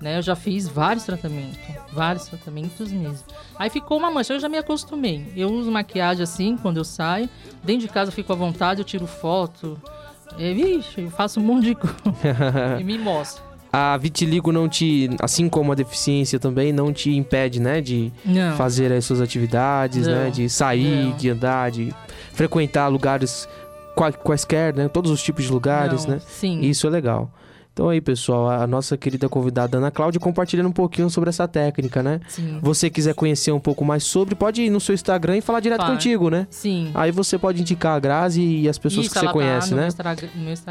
Né? 0.01 0.19
Eu 0.19 0.23
já 0.23 0.37
fiz 0.37 0.69
vários 0.69 1.05
tratamentos. 1.05 1.59
Vários 1.93 2.27
tratamentos 2.27 2.93
mesmo. 2.93 3.25
Aí 3.59 3.71
ficou 3.71 3.97
uma 3.99 4.11
mancha, 4.11 4.35
eu 4.35 4.41
já 4.41 4.49
me 4.49 4.59
acostumei. 4.59 5.27
Eu 5.35 5.51
uso 5.51 5.71
maquiagem 5.71 6.23
assim 6.23 6.57
quando 6.57 6.77
eu 6.77 6.85
saio. 6.85 7.29
Dentro 7.65 7.87
de 7.87 7.93
casa 7.93 8.11
eu 8.11 8.15
fico 8.15 8.33
à 8.33 8.37
vontade, 8.37 8.81
eu 8.81 8.85
tiro 8.85 9.07
foto. 9.07 9.81
É, 10.39 10.53
vixe, 10.53 11.01
eu 11.01 11.11
faço 11.11 11.41
um 11.41 11.45
monte 11.45 11.65
de 11.67 11.75
coisa. 11.77 11.97
e 12.79 12.85
me 12.85 12.99
mostro. 12.99 13.43
A 13.73 13.97
vitiligo 13.97 14.53
não 14.53 14.69
te, 14.69 15.09
assim 15.21 15.49
como 15.49 15.73
a 15.73 15.75
deficiência 15.75 16.39
também, 16.39 16.73
não 16.73 16.93
te 16.93 17.15
impede, 17.15 17.61
né, 17.61 17.81
de 17.81 18.11
Não. 18.25 18.57
fazer 18.57 18.91
as 18.93 19.05
suas 19.05 19.21
atividades, 19.21 20.07
Não. 20.07 20.15
né, 20.15 20.31
de 20.31 20.49
sair, 20.49 21.07
Não. 21.07 21.17
de 21.17 21.29
andar, 21.31 21.71
de 21.71 21.93
frequentar 22.33 22.89
lugares 22.89 23.47
qua- 23.95 24.13
quaisquer, 24.13 24.75
né, 24.75 24.89
todos 24.89 25.11
os 25.11 25.23
tipos 25.23 25.45
de 25.45 25.51
lugares, 25.53 26.07
né? 26.07 26.21
sim. 26.27 26.61
Isso 26.61 26.87
é 26.87 26.91
legal. 26.91 27.31
Então 27.77 27.91
aí, 27.91 28.01
pessoal, 28.01 28.49
a 28.49 28.67
nossa 28.67 28.97
querida 28.97 29.29
convidada 29.29 29.77
Ana 29.77 29.91
Cláudia 29.91 30.19
compartilhando 30.19 30.71
um 30.71 30.73
pouquinho 30.73 31.11
sobre 31.11 31.29
essa 31.29 31.47
técnica, 31.47 32.03
né? 32.03 32.21
Sim. 32.27 32.59
Você 32.63 32.89
quiser 32.89 33.15
conhecer 33.15 33.53
um 33.53 33.61
pouco 33.61 33.85
mais 33.85 34.03
sobre, 34.03 34.35
pode 34.35 34.63
ir 34.63 34.71
no 34.71 34.81
seu 34.81 34.95
Instagram 34.95 35.37
e 35.37 35.43
falar 35.43 35.61
direto 35.61 35.85
contigo, 35.85 36.31
né? 36.31 36.47
Sim. 36.49 36.91
Aí 36.95 37.13
você 37.13 37.37
pode 37.37 37.61
indicar 37.61 37.97
a 37.97 38.01
Grazi 38.01 38.41
e 38.41 38.67
as 38.67 38.79
pessoas 38.79 39.05
Isso, 39.05 39.13
que 39.13 39.21
você 39.21 39.27
tá 39.27 39.33
conhece, 39.33 39.75
né? 39.75 39.89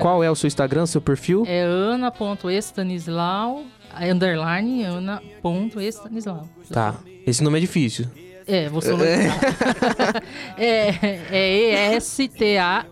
Qual 0.02 0.24
é 0.24 0.32
o 0.32 0.36
seu 0.36 0.48
Instagram, 0.48 0.88
seu 0.88 1.00
perfil? 1.00 1.44
É 1.46 1.62
ana.estanislau, 1.62 3.62
underline 4.02 4.86
ana.estanislau. 4.86 6.50
Tá. 6.72 6.96
Esse 7.28 7.44
nome 7.44 7.60
é 7.60 7.62
difícil. 7.62 8.08
É, 8.48 8.68
vou 8.68 8.82
soletrar. 8.82 9.40
é, 10.58 11.20
é 11.32 11.94
E-S-T-A-N-I-S-L-A-U. 11.94 12.88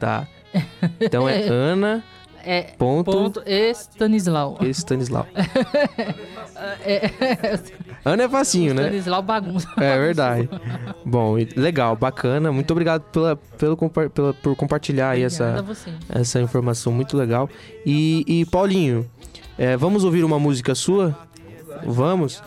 Tá. 0.00 0.26
Então 1.00 1.28
é 1.28 1.46
Ana. 1.48 2.02
É 2.44 2.62
Ponto. 2.78 3.10
ponto 3.10 3.42
Stanislau. 3.74 4.56
Stanislau. 4.72 5.26
é, 6.80 7.10
Ana 8.04 8.22
é 8.22 8.28
facinho, 8.28 8.72
né? 8.74 8.84
Stanislau 8.84 9.20
bagunça. 9.22 9.68
É 9.76 9.98
verdade. 9.98 10.48
Bom, 11.04 11.36
legal, 11.56 11.94
bacana. 11.96 12.50
Muito 12.52 12.70
obrigado 12.70 13.02
pela, 13.10 13.36
pelo, 13.36 13.76
pela- 13.76 14.32
por 14.34 14.56
compartilhar 14.56 15.10
aí 15.10 15.22
essa, 15.24 15.64
essa 16.08 16.40
informação 16.40 16.92
muito 16.92 17.16
legal. 17.16 17.50
E, 17.84 18.24
e, 18.26 18.44
Paulinho, 18.46 19.08
é, 19.58 19.76
vamos 19.76 20.04
ouvir 20.04 20.24
uma 20.24 20.38
música 20.38 20.74
sua? 20.74 21.18
Vamos. 21.84 22.42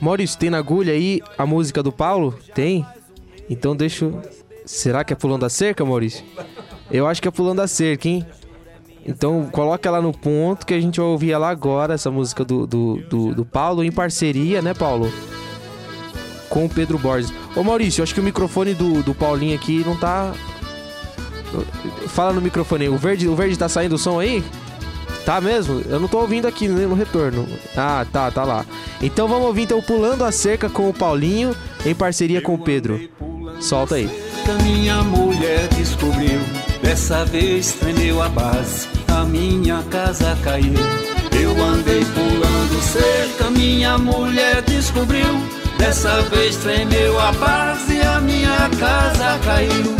Maurício, 0.00 0.38
tem 0.38 0.50
na 0.50 0.58
agulha 0.58 0.92
aí 0.92 1.20
a 1.38 1.46
música 1.46 1.82
do 1.82 1.92
Paulo? 1.92 2.38
Tem? 2.54 2.84
Então 3.48 3.74
deixa. 3.74 4.10
Será 4.66 5.04
que 5.04 5.12
é 5.12 5.16
Pulando 5.16 5.46
a 5.46 5.48
Cerca, 5.48 5.84
Maurício? 5.84 6.24
Eu 6.90 7.06
acho 7.06 7.20
que 7.20 7.28
é 7.28 7.30
Pulando 7.30 7.60
a 7.60 7.66
Cerca, 7.66 8.08
hein? 8.08 8.24
Então 9.06 9.48
coloca 9.52 9.88
ela 9.88 10.02
no 10.02 10.12
ponto 10.12 10.66
que 10.66 10.74
a 10.74 10.80
gente 10.80 10.98
vai 10.98 11.08
ouvir 11.08 11.30
ela 11.30 11.48
agora, 11.48 11.94
essa 11.94 12.10
música 12.10 12.44
do, 12.44 12.66
do, 12.66 12.96
do, 13.08 13.34
do 13.34 13.44
Paulo, 13.44 13.84
em 13.84 13.92
parceria, 13.92 14.60
né, 14.60 14.74
Paulo? 14.74 15.12
Com 16.48 16.66
o 16.66 16.68
Pedro 16.68 16.98
Borges. 16.98 17.32
Ô 17.54 17.62
Maurício, 17.62 18.00
eu 18.00 18.02
acho 18.02 18.14
que 18.14 18.20
o 18.20 18.24
microfone 18.24 18.74
do, 18.74 19.02
do 19.02 19.14
Paulinho 19.14 19.54
aqui 19.54 19.84
não 19.84 19.96
tá. 19.96 20.32
Fala 22.08 22.32
no 22.32 22.40
microfone. 22.40 22.88
O 22.88 22.96
verde, 22.96 23.28
o 23.28 23.36
verde 23.36 23.56
tá 23.56 23.68
saindo 23.68 23.94
o 23.94 23.98
som 23.98 24.18
aí? 24.18 24.42
Tá 25.24 25.40
mesmo? 25.40 25.82
Eu 25.88 25.98
não 25.98 26.08
tô 26.08 26.18
ouvindo 26.18 26.46
aqui 26.46 26.68
né, 26.68 26.86
no 26.86 26.94
retorno. 26.94 27.46
Ah, 27.76 28.06
tá, 28.12 28.30
tá 28.30 28.44
lá. 28.44 28.64
Então 29.02 29.28
vamos 29.28 29.46
ouvir 29.46 29.62
então 29.62 29.82
Pulando 29.82 30.24
a 30.24 30.32
Cerca 30.32 30.68
com 30.68 30.88
o 30.88 30.94
Paulinho 30.94 31.54
em 31.84 31.94
parceria 31.94 32.40
com 32.40 32.54
o 32.54 32.58
Pedro. 32.58 33.08
Solta 33.60 33.96
aí. 33.96 34.08
Minha 34.62 35.02
mulher 35.02 35.66
descobriu, 35.68 36.38
dessa 36.86 37.24
vez 37.24 37.72
tremeu 37.72 38.22
a 38.22 38.28
base, 38.28 38.86
a 39.08 39.24
minha 39.24 39.82
casa 39.90 40.38
caiu. 40.44 40.72
Eu 41.32 41.50
andei 41.60 42.04
pulando 42.04 42.80
cerca, 42.80 43.50
minha 43.50 43.98
mulher 43.98 44.62
descobriu, 44.62 45.26
dessa 45.78 46.22
vez 46.22 46.54
tremeu 46.58 47.18
a 47.18 47.32
base, 47.32 48.00
a 48.02 48.20
minha 48.20 48.70
casa 48.78 49.36
caiu. 49.44 49.96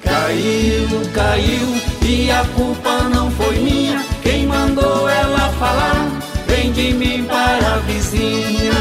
Caiu, 0.00 1.10
caiu, 1.12 2.08
e 2.08 2.30
a 2.30 2.44
culpa 2.54 3.02
não 3.12 3.32
foi 3.32 3.58
minha, 3.58 4.04
quem 4.22 4.46
mandou 4.46 5.08
ela 5.08 5.52
falar, 5.58 6.08
vem 6.46 6.70
de 6.70 6.92
mim 6.92 7.24
para 7.24 7.74
a 7.74 7.78
vizinha. 7.78 8.72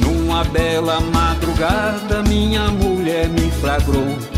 Numa 0.00 0.42
bela 0.44 1.00
madrugada, 1.00 2.22
minha 2.22 2.68
mulher 2.70 3.28
me 3.28 3.50
flagrou. 3.60 4.33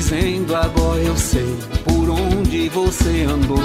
Dizendo: 0.00 0.56
Agora 0.56 0.98
eu 0.98 1.14
sei 1.14 1.58
por 1.84 2.08
onde 2.08 2.70
você 2.70 3.26
andou. 3.28 3.60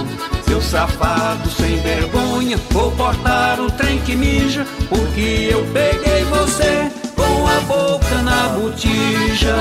Seu 0.45 0.61
safado 0.61 1.49
sem 1.49 1.77
vergonha, 1.77 2.57
vou 2.71 2.91
portar 2.91 3.57
o 3.61 3.71
trem 3.71 3.99
que 3.99 4.17
mija. 4.17 4.67
Porque 4.89 5.47
eu 5.49 5.65
peguei 5.71 6.25
você 6.25 6.91
com 7.15 7.47
a 7.47 7.59
boca 7.61 8.21
na 8.21 8.49
botija. 8.49 9.55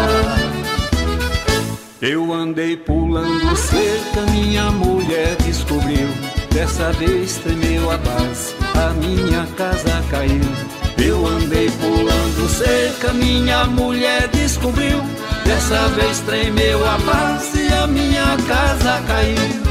Eu 2.02 2.32
andei 2.32 2.76
pulando 2.76 3.56
cerca, 3.56 4.22
minha 4.32 4.72
mulher 4.72 5.36
descobriu. 5.44 6.08
Dessa 6.52 6.92
vez 6.94 7.36
tremeu 7.36 7.88
a 7.88 7.98
base, 7.98 8.52
a 8.74 8.90
minha 8.94 9.46
casa 9.56 10.02
caiu. 10.10 10.83
Eu 10.98 11.26
andei 11.26 11.70
pulando 11.70 12.48
cerca, 12.48 13.12
minha 13.12 13.64
mulher 13.64 14.28
descobriu. 14.28 15.00
Dessa 15.44 15.88
vez 15.88 16.20
tremeu 16.20 16.84
a 16.88 16.98
base, 16.98 17.66
a 17.82 17.86
minha 17.86 18.36
casa 18.46 19.02
caiu. 19.06 19.64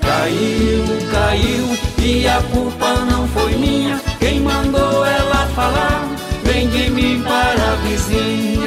Caiu, 0.00 0.84
caiu, 1.10 1.78
e 1.98 2.28
a 2.28 2.40
culpa 2.52 2.94
não 3.10 3.26
foi 3.28 3.56
minha. 3.56 4.00
Quem 4.20 4.40
mandou 4.40 5.04
ela 5.04 5.46
falar, 5.54 6.06
vem 6.44 6.68
de 6.68 6.90
mim 6.90 7.22
para 7.22 7.72
a 7.72 7.76
vizinha. 7.76 8.65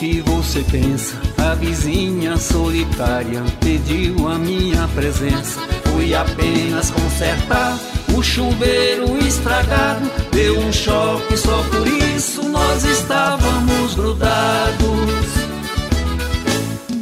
Que 0.00 0.22
você 0.22 0.64
pensa. 0.70 1.14
A 1.36 1.54
vizinha 1.54 2.38
solitária 2.38 3.42
pediu 3.60 4.26
a 4.28 4.38
minha 4.38 4.88
presença. 4.94 5.60
Fui 5.92 6.14
apenas 6.14 6.90
consertar 6.90 7.78
o 8.16 8.22
chuveiro 8.22 9.18
estragado. 9.18 10.10
Deu 10.32 10.58
um 10.58 10.72
choque, 10.72 11.36
só 11.36 11.62
por 11.64 11.86
isso 11.86 12.42
nós 12.48 12.82
estávamos 12.82 13.94
grudados. 13.94 15.28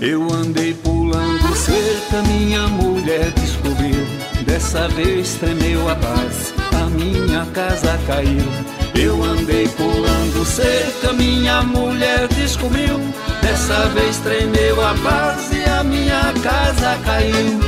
Eu 0.01 0.29
andei 0.35 0.75
pulando 0.75 1.55
cerca, 1.55 2.21
minha 2.27 2.67
mulher 2.67 3.31
descobriu. 3.31 4.05
Dessa 4.45 4.89
vez 4.89 5.35
tremeu 5.35 5.89
a 5.89 5.95
base, 5.95 6.53
a 6.73 6.87
minha 6.91 7.47
casa 7.47 7.97
caiu. 8.09 8.78
Eu 9.01 9.23
andei 9.23 9.69
pulando 9.69 10.45
cerca, 10.45 11.13
minha 11.13 11.63
mulher 11.63 12.27
descobriu. 12.35 12.99
Dessa 13.41 13.89
vez 13.91 14.19
tremeu 14.19 14.85
a 14.85 14.93
base, 14.95 15.63
a 15.67 15.85
minha 15.85 16.35
casa 16.43 16.99
caiu. 17.05 17.61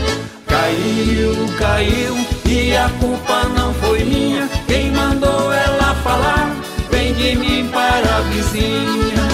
Caiu, 0.49 1.33
caiu, 1.57 2.17
e 2.45 2.77
a 2.77 2.89
culpa 2.99 3.45
não 3.57 3.73
foi 3.75 4.03
minha. 4.03 4.49
Quem 4.67 4.91
mandou 4.91 5.53
ela 5.53 5.95
falar, 6.03 6.51
vem 6.91 7.15
de 7.15 7.37
mim 7.37 7.69
para 7.69 8.17
a 8.17 8.21
vizinha. 8.23 9.29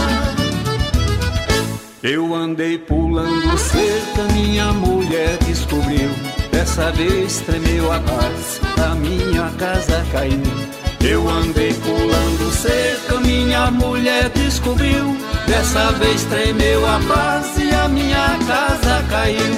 Eu 2.03 2.35
andei 2.35 2.77
pulando 2.77 3.57
cerca, 3.57 4.23
minha 4.35 4.71
mulher 4.75 5.39
descobriu. 5.47 6.11
Dessa 6.53 6.93
vez 6.93 7.41
tremeu 7.41 7.91
a 7.91 7.99
base, 8.01 8.61
a 8.85 8.95
minha 8.95 9.51
casa 9.57 10.05
caiu. 10.13 10.86
Eu 11.09 11.29
andei 11.29 11.73
pulando 11.73 12.51
cerca, 12.53 13.21
minha 13.21 13.71
mulher 13.71 14.29
descobriu. 14.31 15.17
Dessa 15.47 15.93
vez 15.93 16.25
tremeu 16.25 16.85
a 16.85 16.99
base, 16.99 17.71
a 17.71 17.87
minha 17.89 18.37
casa 18.45 19.05
caiu. 19.09 19.55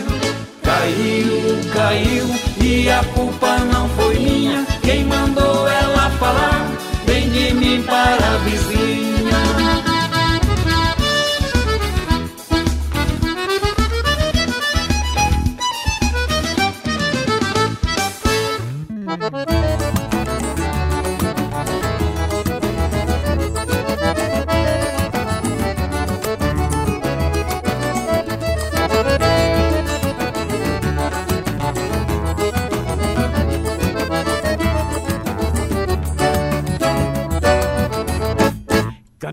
Caiu, 0.63 1.59
caiu, 1.73 2.27
e 2.63 2.91
a 2.91 3.03
culpa 3.15 3.61
não 3.73 3.89
foi 3.91 4.19
minha. 4.19 4.67
Quem 4.83 5.07
mandou 5.07 5.67
ela 5.67 6.11
falar, 6.19 6.71
vem 7.07 7.31
de 7.31 7.55
mim 7.55 7.83
para 7.83 8.35
a 8.35 8.39
vizinha. 8.45 9.08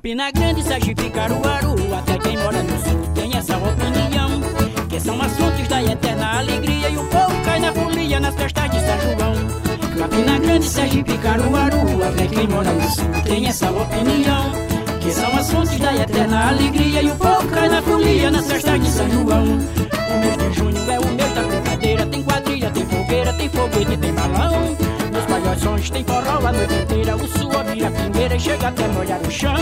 Campina 0.06 0.30
Grande, 0.30 0.62
Sergipe, 0.62 1.10
Caruaru, 1.10 1.96
até 1.96 2.20
quem 2.20 2.38
mora 2.38 2.62
no 2.62 2.78
sul 2.78 3.02
tem 3.16 3.36
essa 3.36 3.58
opinião. 3.58 4.40
Que 4.88 5.00
são 5.00 5.20
assuntos 5.20 5.68
da 5.68 5.82
eterna 5.82 6.38
alegria 6.38 6.90
e 6.92 6.98
o 6.98 7.04
povo 7.06 7.42
cai 7.44 7.60
na 7.60 7.74
folia 7.74 8.20
nas 8.20 8.36
festas 8.36 8.70
de 8.70 8.80
São 8.82 9.00
João. 9.02 9.34
Campina 9.98 10.38
Grande, 10.38 10.66
Sergipe, 10.70 11.18
Caruaru, 11.18 12.04
até 12.04 12.28
quem 12.28 12.48
mora 12.48 12.72
no 12.72 12.88
sul 12.92 13.06
tem 13.24 13.48
essa 13.48 13.72
opinião. 13.72 14.52
Que 15.02 15.12
são 15.12 15.36
assuntos 15.38 15.80
da 15.80 15.96
eterna 15.96 16.50
alegria 16.50 17.02
e 17.02 17.10
o 17.10 17.16
povo 17.16 17.48
cai 17.48 17.68
na 17.68 17.82
folia 17.82 18.30
nas 18.30 18.46
festas 18.46 18.80
de 18.80 18.92
São 18.92 19.10
João. 19.10 19.44
O 19.44 20.20
mês 20.20 20.38
de 20.38 20.54
junho 20.54 20.92
é 20.92 21.00
o 21.00 21.08
mês 21.16 21.34
da 21.34 21.42
brincadeira, 21.42 22.06
tem 22.06 22.22
quadrilha, 22.22 22.70
tem 22.70 22.86
fogueira, 22.86 23.34
tem 23.34 23.50
foguete, 23.50 23.98
tem 23.98 24.14
balão. 24.14 24.85
Nos 25.56 25.64
palhações 25.64 25.90
tem 25.90 26.04
forró 26.04 26.48
a 26.48 26.52
noite 26.52 26.74
inteira, 26.74 27.16
o 27.16 27.28
suor 27.28 27.64
vira 27.64 27.90
pingueira 27.90 28.36
e 28.36 28.40
chega 28.40 28.68
até 28.68 28.88
molhar 28.90 29.22
o 29.22 29.32
chão. 29.32 29.56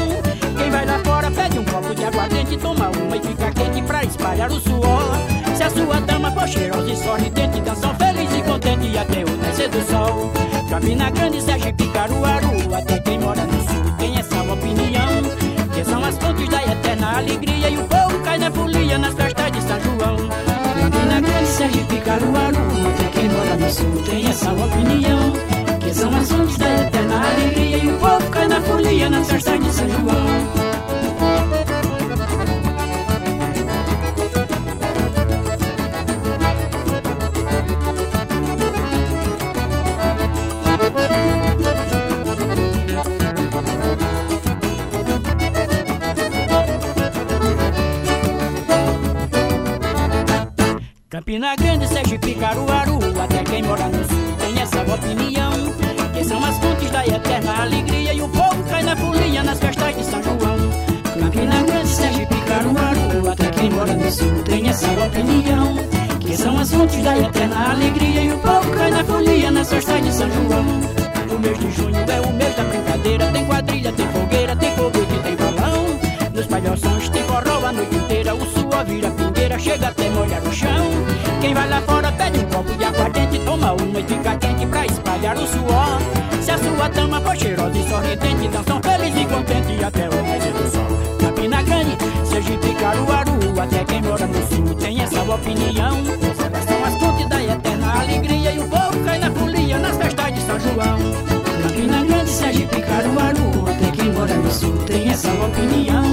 Quem 0.58 0.72
vai 0.72 0.86
lá 0.88 1.00
fora 1.04 1.30
pede 1.30 1.60
um 1.60 1.66
copo 1.66 1.94
de 1.94 2.04
aguardente, 2.04 2.58
toma 2.58 2.90
uma 2.90 3.16
e 3.16 3.22
fica 3.22 3.52
quente 3.52 3.82
pra 3.84 4.04
espalhar 4.04 4.52
o 4.52 4.60
suor. 4.60 5.14
Se 5.56 5.64
a 5.64 5.70
sua 5.70 6.02
dama 6.02 6.32
for 6.32 6.48
cheirosa 6.48 6.90
e 6.90 6.98
sorridente, 6.98 7.62
dançam 7.62 7.94
feliz 7.96 8.30
e 8.36 8.42
contente 8.42 8.98
até 8.98 9.24
o 9.24 9.38
nascer 9.38 9.70
do 9.70 9.82
sol. 9.84 10.32
Campina 10.68 11.12
Grande, 11.12 11.42
Sergipe, 11.42 11.88
Caruaru, 11.90 12.76
até 12.76 13.00
quem 13.00 13.20
mora 13.20 13.46
no 13.46 13.62
sul 13.62 13.94
tem 14.00 14.18
essa 14.18 14.42
opinião. 14.42 15.22
Que 15.76 15.86
são 15.86 16.04
as 16.04 16.18
fontes 16.18 16.50
da 16.50 16.64
eterna 16.64 17.18
alegria 17.18 17.70
e 17.70 17.78
o 17.78 17.84
povo 17.84 18.20
cai 18.24 18.40
na 18.40 18.50
folia 18.50 18.98
nas 18.98 19.14
festas 19.14 19.52
de 19.52 19.62
São 19.62 19.80
João. 19.80 20.18
Campina 20.82 21.22
Grande, 21.22 21.48
Sergipe, 21.48 21.98
Caruaru, 21.98 22.58
até 22.96 23.20
quem 23.20 23.30
mora 23.30 23.56
no 23.58 23.70
sul 23.70 24.04
tem 24.10 24.28
essa 24.28 24.52
opinião. 24.52 25.53
Eterna 27.34 27.44
alegria 27.44 27.78
e 27.78 27.88
o 27.88 27.98
povo 27.98 28.30
cai 28.30 28.48
na 28.48 28.62
folia 28.62 29.10
nas 29.10 29.30
festas 29.30 29.60
de 29.60 29.72
São 29.72 29.90
João. 29.90 30.74
Campina 51.10 51.56
Grande, 51.56 51.88
Que 66.74 66.80
são 66.80 66.86
as 66.86 66.92
fontes 66.92 67.04
da 67.04 67.18
eterna 67.20 67.72
alegria 67.72 68.22
e 68.24 68.32
o 68.32 68.38
povo 68.40 68.72
cai 68.72 68.90
na 68.90 69.04
folia 69.04 69.52
nas 69.52 69.70
festas 69.70 70.04
de 70.04 70.12
São 70.12 70.30
João. 70.32 70.66
O 71.30 71.40
mês 71.40 71.60
de 71.60 71.72
junho 71.72 71.96
é 71.96 72.22
o 72.22 72.34
mês 72.34 72.56
da 72.56 72.64
brincadeira, 72.64 73.28
tem 73.32 73.46
quadrilha, 73.46 73.92
tem 73.92 74.08
fogueira, 74.08 74.56
tem 74.56 74.72
foguete, 74.72 75.20
tem 75.24 75.36
balão. 75.36 75.86
Nos 76.34 76.48
palhações 76.48 77.10
tem 77.10 77.24
forró 77.24 77.68
a 77.68 77.72
noite 77.72 77.96
inteira, 77.96 78.34
o 78.34 78.46
suor 78.46 78.86
vira 78.86 79.12
pingueira, 79.12 79.60
chega 79.60 79.88
até 79.88 80.10
molhar 80.10 80.42
o 80.42 80.52
chão. 80.52 80.90
Quem 81.42 81.54
vai 81.54 81.70
lá 81.70 81.82
fora 81.82 82.12
pede 82.12 82.40
um 82.40 82.50
copo 82.50 82.74
de 82.76 82.84
aguardente, 82.84 83.40
toma 83.40 83.74
uma 83.74 84.00
e 84.00 84.04
fica 84.04 84.36
quente 84.38 84.66
pra 84.66 84.86
espalhar 84.86 85.38
o 85.38 85.48
suor. 85.48 86.00
Se 86.42 86.52
a 86.52 86.58
sua 86.58 86.88
dama 86.90 87.22
for 87.22 87.38
cheirosa 87.38 87.78
e 87.78 87.88
sorridente, 87.88 88.48
dançam 88.48 88.82
feliz 88.82 89.16
e 89.16 89.26
contente 89.26 89.84
até 89.84 90.10
o 90.10 90.24
mês 90.24 90.44
do 90.44 90.72
sol. 90.72 91.18
Campina 91.20 91.62
Grande, 91.62 91.98
Sergipe, 92.26 92.74
Caruaru, 92.74 93.62
até 93.62 93.84
quem 93.86 94.02
mora 94.02 94.26
no 94.26 94.48
sul 94.48 94.76
tem 94.76 95.02
essa 95.02 95.22
opinião. 95.22 96.04
Alegria 98.04 98.52
e 98.52 98.60
o 98.60 98.68
povo 98.68 99.04
cai 99.06 99.20
na 99.20 99.32
folia 99.32 99.80
nas 99.80 99.98
festas 99.98 100.34
de 100.34 100.42
São 100.42 100.60
João. 100.60 101.00
Campina 101.62 102.06
Grande, 102.06 102.30
Sergipe, 102.30 102.82
Caruaru, 102.82 103.70
até 103.70 103.92
quem 103.92 104.12
mora 104.12 104.36
no 104.36 104.52
sul 104.52 104.78
tem 104.86 105.10
essa 105.10 105.32
opinião. 105.32 106.04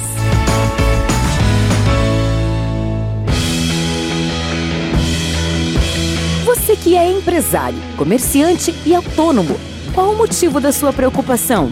Você 6.46 6.76
que 6.76 6.96
é 6.96 7.10
empresário, 7.10 7.80
comerciante 7.96 8.76
e 8.86 8.94
autônomo, 8.94 9.60
qual 9.94 10.12
o 10.12 10.18
motivo 10.18 10.60
da 10.60 10.72
sua 10.72 10.92
preocupação? 10.92 11.72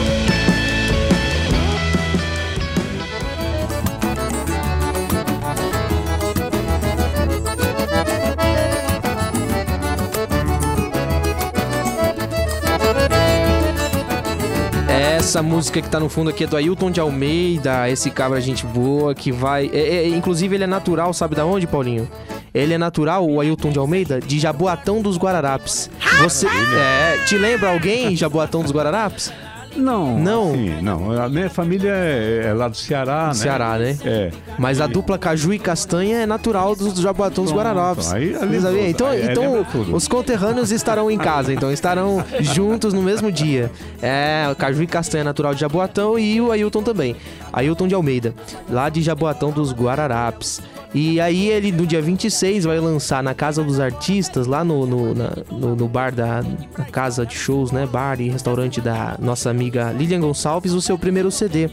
Essa 15.37 15.43
música 15.43 15.79
que 15.83 15.87
tá 15.87 15.99
no 15.99 16.09
fundo 16.09 16.31
aqui 16.31 16.45
é 16.45 16.47
do 16.47 16.57
Ailton 16.57 16.89
de 16.89 16.99
Almeida, 16.99 17.87
esse 17.87 18.09
cabra 18.09 18.41
gente 18.41 18.65
boa 18.65 19.13
que 19.13 19.31
vai. 19.31 19.69
é- 19.71 19.97
é- 19.97 20.07
inclusive, 20.07 20.55
ele 20.55 20.63
é 20.63 20.67
natural, 20.67 21.13
sabe 21.13 21.35
da 21.35 21.45
onde, 21.45 21.67
Paulinho? 21.67 22.09
Ele 22.51 22.73
é 22.73 22.77
natural, 22.79 23.23
o 23.29 23.39
Ailton 23.39 23.69
de 23.69 23.77
Almeida, 23.77 24.19
de 24.19 24.39
Jaboatão 24.39 24.99
dos 24.99 25.15
Guararapes. 25.15 25.91
Você. 26.21 26.47
É, 26.47 27.23
te 27.27 27.37
lembra 27.37 27.69
alguém, 27.71 28.15
Jaboatão 28.15 28.63
dos 28.63 28.71
Guararapes? 28.71 29.31
Não. 29.77 30.17
Não? 30.19 30.51
Sim, 30.53 30.81
não. 30.81 31.11
A 31.21 31.29
minha 31.29 31.49
família 31.49 31.91
é, 31.93 32.47
é 32.47 32.53
lá 32.53 32.67
do 32.67 32.75
Ceará, 32.75 33.27
né? 33.27 33.33
Ceará, 33.33 33.77
né? 33.77 33.97
É. 34.03 34.31
Mas 34.57 34.81
a 34.81 34.87
dupla 34.87 35.17
caju 35.17 35.53
e 35.53 35.59
castanha 35.59 36.17
é 36.19 36.25
natural 36.25 36.75
dos 36.75 36.93
do 36.93 37.01
Jaboatão 37.01 37.43
dos 37.43 37.53
Guararapes. 37.53 38.11
aí- 38.11 38.33
sabia? 38.33 38.89
Então, 38.89 39.07
aí- 39.07 39.21
aí 39.21 39.31
então 39.31 39.65
tudo. 39.71 39.95
os 39.95 40.07
conterrâneos 40.07 40.71
estarão 40.71 41.09
em 41.11 41.17
casa, 41.17 41.53
então 41.53 41.71
estarão 41.71 42.23
juntos 42.41 42.93
no 42.93 43.01
mesmo 43.01 43.31
dia. 43.31 43.71
É, 44.01 44.53
caju 44.57 44.83
e 44.83 44.87
castanha 44.87 45.21
é 45.21 45.23
natural 45.23 45.53
de 45.53 45.61
Jaboatão 45.61 46.17
e 46.17 46.41
o 46.41 46.51
Ailton 46.51 46.81
também. 46.81 47.15
Ailton 47.53 47.87
de 47.87 47.95
Almeida, 47.95 48.33
lá 48.69 48.89
de 48.89 49.01
Jaboatão 49.01 49.51
dos 49.51 49.71
Guararapes. 49.71 50.61
E 50.93 51.19
aí 51.19 51.49
ele, 51.49 51.71
no 51.71 51.85
dia 51.85 52.01
26, 52.01 52.63
vai 52.65 52.79
lançar 52.79 53.21
na 53.21 53.33
Casa 53.33 53.63
dos 53.63 53.79
Artistas, 53.79 54.47
lá 54.47 54.63
no, 54.63 54.85
no, 54.85 55.13
na- 55.13 55.33
no- 55.51 55.75
no 55.75 55.87
bar 55.87 56.13
da 56.13 56.43
casa 56.91 57.25
de 57.25 57.35
shows, 57.35 57.71
né? 57.71 57.85
Bar 57.85 58.19
e 58.21 58.29
restaurante 58.29 58.79
da 58.81 59.15
nossa 59.19 59.49
amiga 59.49 59.91
Lilian 59.91 60.21
Gonçalves, 60.21 60.71
o 60.73 60.81
seu 60.81 60.97
primeiro 60.97 61.29
CD 61.31 61.69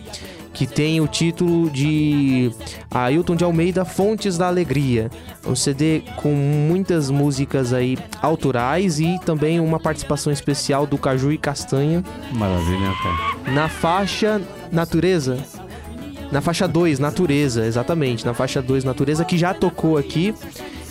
que 0.52 0.68
tem 0.68 1.00
o 1.00 1.08
título 1.08 1.68
de 1.68 2.48
Ailton 2.88 3.34
de 3.34 3.42
Almeida 3.42 3.84
Fontes 3.84 4.38
da 4.38 4.46
Alegria. 4.46 5.10
Um 5.44 5.56
CD 5.56 6.02
com 6.14 6.32
muitas 6.32 7.10
músicas 7.10 7.72
aí 7.72 7.98
autorais 8.22 9.00
e 9.00 9.18
também 9.26 9.58
uma 9.58 9.80
participação 9.80 10.32
especial 10.32 10.86
do 10.86 10.96
Caju 10.96 11.32
e 11.32 11.38
Castanha 11.38 12.04
Maravilha, 12.30 12.92
cara? 13.02 13.52
na 13.52 13.68
faixa 13.68 14.40
Natureza. 14.70 15.38
Na 16.30 16.40
faixa 16.40 16.66
2, 16.66 16.98
Natureza, 16.98 17.64
exatamente. 17.64 18.24
Na 18.24 18.34
faixa 18.34 18.60
2, 18.60 18.84
Natureza, 18.84 19.24
que 19.24 19.38
já 19.38 19.54
tocou 19.54 19.96
aqui. 19.96 20.34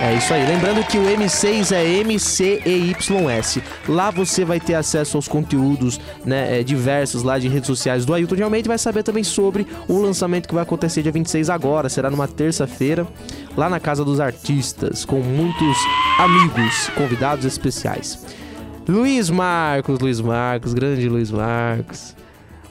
É 0.00 0.14
isso 0.14 0.32
aí. 0.34 0.46
Lembrando 0.46 0.84
que 0.86 0.98
o 0.98 1.02
M6 1.02 1.72
é 1.72 1.84
M-C-E-Y-S. 2.00 3.62
Lá 3.88 4.10
você 4.10 4.44
vai 4.44 4.60
ter 4.60 4.74
acesso 4.74 5.16
aos 5.16 5.26
conteúdos 5.26 6.00
né, 6.24 6.60
é, 6.60 6.62
diversos 6.62 7.22
lá 7.22 7.38
de 7.38 7.48
redes 7.48 7.66
sociais 7.66 8.04
do 8.04 8.12
Ailton 8.12 8.36
de 8.36 8.42
Almeida 8.42 8.66
e 8.66 8.68
vai 8.68 8.78
saber 8.78 9.02
também 9.02 9.24
sobre 9.24 9.66
o 9.88 9.98
lançamento 9.98 10.48
que 10.48 10.54
vai 10.54 10.62
acontecer 10.62 11.02
dia 11.02 11.12
26 11.12 11.48
agora. 11.48 11.88
Será 11.88 12.10
numa 12.10 12.28
terça-feira, 12.28 13.06
lá 13.56 13.68
na 13.68 13.80
Casa 13.80 14.04
dos 14.04 14.20
Artistas, 14.20 15.04
com 15.04 15.20
muitos 15.20 15.76
amigos, 16.18 16.90
convidados 16.96 17.44
especiais. 17.44 18.43
Luiz 18.88 19.30
Marcos, 19.30 19.98
Luiz 19.98 20.20
Marcos, 20.20 20.74
grande 20.74 21.08
Luiz 21.08 21.30
Marcos. 21.30 22.14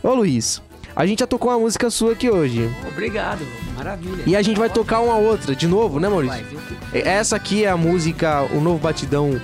Ô 0.02 0.14
Luiz, 0.14 0.61
a 0.95 1.06
gente 1.06 1.19
já 1.19 1.27
tocou 1.27 1.52
uma 1.52 1.60
música 1.60 1.90
sua 1.90 2.11
aqui 2.11 2.30
hoje. 2.30 2.69
Obrigado, 2.88 3.41
maravilha. 3.76 4.23
E 4.26 4.35
a 4.35 4.41
gente 4.41 4.60
vai 4.60 4.69
tocar 4.69 4.99
uma 4.99 5.15
outra 5.18 5.56
de 5.56 5.68
novo, 5.68 5.99
né, 5.99 6.07
Maurício? 6.07 6.45
Viu? 6.45 7.02
Essa 7.03 7.35
aqui 7.35 7.64
é 7.65 7.69
a 7.69 7.77
música 7.77 8.44
O 8.53 8.61
Novo 8.61 8.77
Batidão. 8.80 9.40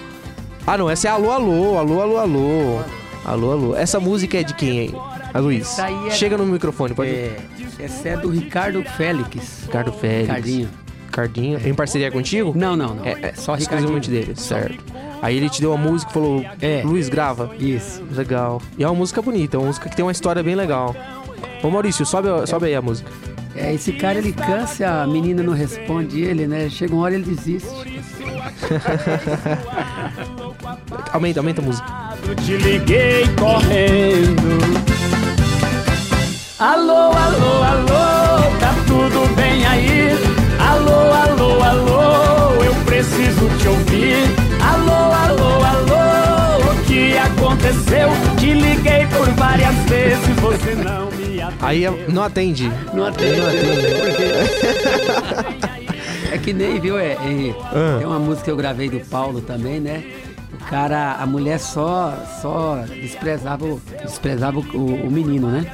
Ah, 0.68 0.78
não, 0.78 0.90
essa 0.90 1.08
é 1.08 1.12
Alô, 1.12 1.32
Alô, 1.32 1.78
Alô, 1.78 2.02
Alô, 2.02 2.18
Alô. 2.18 2.80
Alô, 3.26 3.52
Alô. 3.52 3.76
Essa 3.76 4.00
música 4.00 4.38
é 4.40 4.44
de 4.44 4.54
quem 4.54 4.80
aí? 4.80 4.96
A 5.34 5.40
Luiz. 5.40 5.78
É- 5.80 6.12
Chega 6.12 6.38
no 6.38 6.46
microfone, 6.46 6.94
pode. 6.94 7.10
É, 7.10 7.38
essa 7.80 8.10
é 8.10 8.18
do 8.18 8.30
Ricardo 8.30 8.84
Félix. 8.84 9.64
Ricardo 9.66 9.92
Félix. 9.94 10.28
Ricardinho. 10.28 10.70
Ricardinho. 11.08 11.68
Em 11.68 11.74
parceria 11.74 12.12
contigo? 12.12 12.54
Não, 12.56 12.76
não, 12.76 12.94
não. 12.96 13.06
É, 13.06 13.18
é 13.22 13.34
Só 13.34 13.56
exclusivamente 13.56 14.10
Ricardinho. 14.12 14.36
dele, 14.36 14.40
certo. 14.40 14.84
Aí 15.22 15.38
ele 15.38 15.50
te 15.50 15.62
deu 15.62 15.74
uma 15.74 15.90
música 15.90 16.12
e 16.12 16.14
falou: 16.14 16.46
É. 16.62 16.82
Luiz, 16.84 17.10
grava. 17.10 17.52
Isso. 17.60 18.04
Legal. 18.12 18.62
E 18.78 18.84
é 18.84 18.88
uma 18.88 18.96
música 18.96 19.22
bonita, 19.22 19.58
é 19.58 19.60
uma 19.60 19.68
música 19.68 19.90
que 19.90 19.96
tem 19.96 20.04
uma 20.04 20.12
história 20.12 20.42
bem 20.42 20.56
legal. 20.56 20.96
Ô 21.62 21.70
Maurício, 21.70 22.06
sobe, 22.06 22.28
sobe 22.48 22.68
aí 22.68 22.76
a 22.76 22.82
música. 22.82 23.12
É, 23.56 23.74
esse 23.74 23.92
cara 23.92 24.20
ele 24.20 24.32
cansa, 24.32 24.88
a 25.02 25.08
menina 25.08 25.44
não 25.44 25.52
responde 25.54 26.22
ele, 26.22 26.48
né? 26.48 26.70
Chega 26.70 26.94
uma 26.94 27.04
hora 27.04 27.16
ele 27.16 27.26
desiste. 27.26 27.68
Aumenta, 31.12 31.40
aumenta 31.40 31.60
a 31.62 31.66
música. 31.66 31.88
Te 32.46 32.56
liguei 32.58 33.24
correndo. 33.38 34.60
Alô, 36.60 37.12
alô, 37.12 37.64
alô, 37.64 38.42
tá 38.60 38.76
tudo 38.86 39.28
bem 39.36 39.66
aí? 39.66 40.10
Alô, 40.60 41.12
alô, 41.14 41.64
alô, 41.64 42.64
eu 42.64 42.76
preciso 42.86 43.50
te 43.58 43.68
ouvir. 43.68 43.89
Aconteceu? 47.70 48.10
Te 48.38 48.54
liguei 48.54 49.06
por 49.08 49.28
várias 49.36 49.76
vezes, 49.90 50.28
você 50.40 50.76
não 50.76 51.12
me 51.12 51.42
atendeu. 51.42 51.68
Aí 51.68 51.86
não 52.12 52.24
atende. 52.24 52.72
Não 52.94 53.06
atende, 53.06 53.38
Não 53.38 53.48
atende. 53.48 53.70
É 56.32 56.38
que 56.38 56.54
nem, 56.54 56.80
viu? 56.80 56.98
É, 56.98 57.14
é- 57.14 57.56
Ah. 57.72 57.96
Tem 57.98 58.08
uma 58.08 58.20
música 58.20 58.46
que 58.46 58.52
eu 58.52 58.58
gravei 58.58 58.90
do 58.90 59.00
Paulo 59.02 59.42
também, 59.42 59.80
né? 59.80 60.04
O 60.54 60.58
cara, 60.70 61.14
a 61.20 61.26
mulher 61.26 61.60
só, 61.60 62.14
só 62.42 62.84
desprezava, 63.02 63.66
o- 63.66 63.82
desprezava 64.04 64.60
o, 64.60 64.64
o 65.08 65.12
menino, 65.12 65.48
né? 65.50 65.66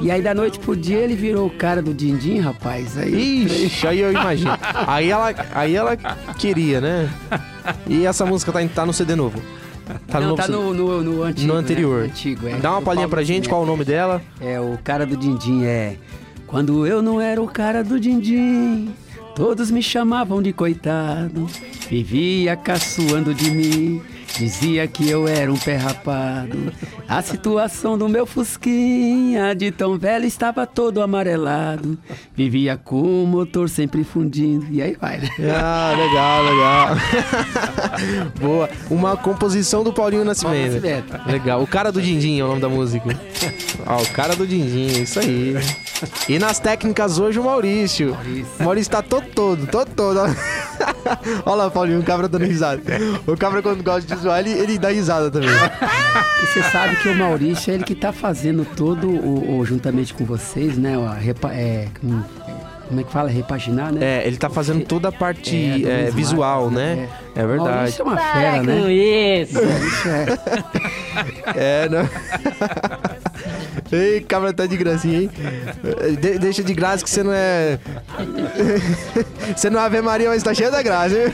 E 0.00 0.10
aí 0.12 0.22
da 0.22 0.32
noite 0.32 0.58
pro 0.60 0.76
dia 0.76 0.98
ele 0.98 1.14
virou 1.16 1.46
o 1.46 1.50
cara 1.50 1.82
do 1.82 1.92
din-din, 1.92 2.38
rapaz. 2.40 2.96
Aí, 2.96 3.44
Ixi, 3.66 3.86
aí 3.86 3.98
eu 4.00 4.12
imagino. 4.12 4.52
Aí 4.86 5.10
ela, 5.10 5.34
aí 5.54 5.74
ela 5.74 5.96
queria, 6.38 6.80
né? 6.80 7.10
E 7.86 8.06
essa 8.06 8.24
música 8.24 8.52
tá, 8.52 8.60
tá 8.72 8.86
no 8.86 8.92
CD 8.92 9.16
novo. 9.16 9.40
Tá 10.06 10.20
Não, 10.20 10.28
novo 10.28 10.42
tá 10.42 10.48
no, 10.48 10.74
no, 10.74 11.02
no 11.02 11.22
antigo. 11.22 11.46
No 11.46 11.54
né? 11.54 11.60
anterior. 11.60 12.04
Antigo, 12.04 12.46
é. 12.48 12.56
Dá 12.58 12.72
uma 12.72 12.82
palhinha 12.82 13.08
pra 13.08 13.22
gente, 13.22 13.48
qual 13.48 13.62
o 13.62 13.66
nome 13.66 13.84
dela? 13.84 14.22
É, 14.40 14.60
o 14.60 14.78
cara 14.82 15.06
do 15.06 15.16
din-din 15.16 15.64
é. 15.64 15.96
Quando 16.46 16.86
eu 16.86 17.02
não 17.02 17.20
era 17.20 17.42
o 17.42 17.46
cara 17.46 17.84
do 17.84 18.00
din-din, 18.00 18.90
todos 19.34 19.70
me 19.70 19.82
chamavam 19.82 20.42
de 20.42 20.52
coitado. 20.52 21.46
Vivia 21.88 22.56
caçoando 22.56 23.34
de 23.34 23.50
mim, 23.50 24.02
dizia 24.38 24.86
que 24.86 25.10
eu 25.10 25.26
era 25.26 25.52
um 25.52 25.56
pé 25.56 25.76
rapado. 25.76 26.72
A 27.08 27.20
situação 27.20 27.98
do 27.98 28.08
meu 28.08 28.24
Fusquinha, 28.24 29.54
de 29.54 29.72
tão 29.72 29.98
velho, 29.98 30.24
estava 30.24 30.64
todo 30.64 31.02
amarelado. 31.02 31.98
Vivia 32.36 32.76
com 32.76 33.24
o 33.24 33.26
motor 33.26 33.68
sempre 33.68 34.04
fundindo. 34.04 34.66
E 34.70 34.80
aí 34.80 34.96
vai, 35.00 35.18
né? 35.18 35.28
Ah, 35.52 35.92
legal, 35.96 36.44
legal. 36.44 38.30
Boa. 38.40 38.70
Uma 38.88 39.16
composição 39.16 39.82
do 39.82 39.92
Paulinho 39.92 40.24
Nascimento. 40.24 40.74
Nascimento. 40.74 41.26
Legal. 41.26 41.62
O 41.62 41.66
cara 41.66 41.90
do 41.90 42.00
Dindim 42.00 42.38
é 42.38 42.44
o 42.44 42.48
nome 42.48 42.60
da 42.60 42.68
música. 42.68 43.08
Ah, 43.86 43.96
o 43.96 44.06
cara 44.10 44.36
do 44.36 44.46
Dindim, 44.46 45.02
isso 45.02 45.18
aí. 45.18 45.54
E 46.28 46.38
nas 46.38 46.58
técnicas 46.58 47.18
hoje 47.18 47.38
o 47.38 47.44
Maurício. 47.44 48.14
O 48.58 48.64
Maurício 48.64 48.90
tá 48.90 49.00
todo 49.00 49.26
todo, 49.28 49.66
todo 49.66 49.88
todo. 49.94 50.18
Olha 51.46 51.54
lá, 51.54 51.70
Paulinho, 51.70 52.00
o 52.00 52.02
cabra 52.02 52.28
dando 52.28 52.44
risada. 52.44 52.82
O 53.26 53.36
cabra 53.36 53.62
quando 53.62 53.82
gosta 53.82 54.02
de 54.02 54.12
ele, 54.36 54.50
ele 54.50 54.78
dá 54.78 54.88
risada 54.90 55.30
também. 55.30 55.48
E 55.50 56.46
você 56.46 56.62
sabe 56.64 56.96
que 56.96 57.08
o 57.08 57.14
Maurício 57.16 57.70
é 57.70 57.74
ele 57.74 57.84
que 57.84 57.94
tá 57.94 58.12
fazendo 58.12 58.64
todo 58.76 59.08
o, 59.08 59.58
o- 59.58 59.64
juntamente 59.64 60.12
com 60.14 60.24
vocês, 60.24 60.76
né? 60.76 60.96
o- 60.98 61.04
a 61.06 61.14
repa- 61.14 61.52
é, 61.52 61.86
como, 62.00 62.24
como 62.88 63.00
é 63.00 63.04
que 63.04 63.12
fala? 63.12 63.28
Repaginar, 63.28 63.92
né? 63.92 64.00
É, 64.22 64.26
ele 64.26 64.36
tá 64.36 64.48
fazendo 64.48 64.84
toda 64.84 65.08
a 65.08 65.12
parte 65.12 65.84
É, 65.86 66.06
é, 66.08 66.10
visual, 66.10 66.70
Marcos, 66.70 66.78
né? 66.78 67.08
É, 67.36 67.40
É. 67.42 67.46
verdade. 67.46 67.70
Maurício 67.76 68.00
é 68.00 68.04
uma 68.04 68.16
fera, 68.16 68.62
né? 68.62 68.92
isso. 68.92 69.54
Maurício 69.54 70.10
é. 70.10 70.26
É, 71.84 71.88
não. 71.88 72.08
Ei, 73.92 74.20
cabra 74.20 74.52
tá 74.52 74.66
de 74.66 74.76
gracinha, 74.76 75.22
hein? 75.22 75.30
De- 76.20 76.38
deixa 76.38 76.62
de 76.62 76.74
graça 76.74 77.02
que 77.04 77.10
você 77.10 77.22
não 77.22 77.32
é. 77.32 77.78
você 79.56 79.70
não 79.70 79.80
é 79.80 79.84
Ave 79.84 80.00
Maria, 80.02 80.28
mas 80.28 80.42
tá 80.42 80.52
cheia 80.54 80.70
da 80.70 80.82
graça, 80.82 81.14
hein? 81.16 81.32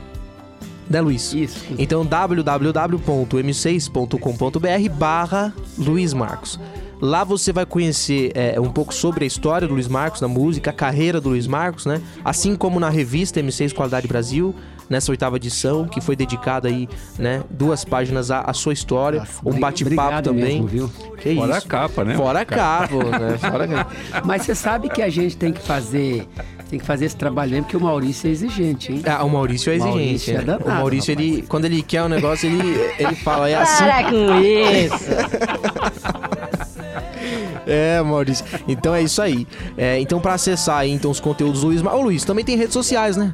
né, 0.88 1.01
Luiz? 1.01 1.32
Isso. 1.32 1.64
Então, 1.78 2.05
www.m6.com.br 2.05 4.90
barra 4.97 5.52
Luiz 5.78 6.12
Marcos. 6.12 6.59
Lá 7.01 7.24
você 7.24 7.52
vai 7.52 7.64
conhecer 7.64 8.31
é, 8.35 8.60
um 8.60 8.70
pouco 8.70 8.93
sobre 8.93 9.24
a 9.24 9.27
história 9.27 9.66
do 9.66 9.74
Luiz 9.74 9.89
Marcos 9.89 10.20
na 10.20 10.28
música, 10.28 10.70
a 10.70 10.72
carreira 10.72 11.20
do 11.20 11.31
Luiz 11.31 11.47
Marcos, 11.47 11.86
né? 11.86 12.01
Assim 12.24 12.55
como 12.55 12.78
na 12.78 12.90
revista 12.90 13.40
M6 13.40 13.72
Qualidade 13.74 14.06
Brasil, 14.06 14.55
nessa 14.89 15.10
oitava 15.10 15.36
edição, 15.36 15.86
que 15.86 16.01
foi 16.01 16.14
dedicada 16.14 16.68
aí, 16.68 16.89
né, 17.18 17.43
duas 17.48 17.85
páginas 17.85 18.31
à, 18.31 18.40
à 18.40 18.52
sua 18.52 18.72
história, 18.72 19.22
um 19.44 19.51
Obri- 19.51 19.60
bate-papo 19.60 19.94
obrigado 20.02 20.24
também. 20.24 20.60
mesmo, 20.62 20.66
viu? 20.66 20.93
Que 21.16 21.35
Fora 21.36 21.56
isso. 21.56 21.66
a 21.66 21.70
capa, 21.70 22.05
né? 22.05 22.14
Fora 22.16 22.40
a 22.40 22.44
capa, 22.44 22.97
né? 23.18 23.39
Fora 23.39 23.64
a 23.64 23.68
capa. 23.68 23.93
Mas 24.24 24.43
você 24.43 24.55
sabe 24.55 24.89
que 24.89 25.01
a 25.01 25.09
gente 25.09 25.36
tem 25.36 25.52
que 25.52 25.60
fazer, 25.62 26.27
tem 26.68 26.78
que 26.78 26.85
fazer 26.85 27.05
esse 27.06 27.16
trabalho 27.16 27.52
mesmo, 27.52 27.64
porque 27.64 27.77
o 27.77 27.81
Maurício 27.81 28.27
é 28.28 28.31
exigente, 28.32 28.93
hein? 28.93 29.02
Ah, 29.06 29.24
o 29.24 29.31
Maurício 29.31 29.70
é 29.70 29.77
exigente. 29.77 29.97
Maurício 29.98 30.35
é 30.35 30.39
né? 30.39 30.44
danado, 30.44 30.64
o 30.66 30.68
Maurício, 30.72 31.12
ele, 31.12 31.43
quando 31.48 31.64
ele 31.66 31.82
quer 31.82 32.02
um 32.02 32.09
negócio, 32.09 32.47
ele, 32.51 32.93
ele 32.98 33.14
fala, 33.14 33.48
é 33.48 33.55
assim. 33.55 33.85
Para 33.85 34.10
com 34.10 34.40
isso! 34.40 36.31
É, 37.70 38.02
Maurício. 38.02 38.44
Então 38.66 38.94
é 38.94 39.02
isso 39.02 39.22
aí. 39.22 39.47
É, 39.78 40.01
então, 40.01 40.20
pra 40.20 40.34
acessar 40.34 40.78
aí, 40.78 40.90
então, 40.90 41.10
os 41.10 41.20
conteúdos 41.20 41.60
do 41.60 41.68
Luiz. 41.68 41.82
Ô, 41.82 42.01
Luiz, 42.01 42.24
também 42.24 42.44
tem 42.44 42.56
redes 42.56 42.72
sociais, 42.72 43.16
né? 43.16 43.32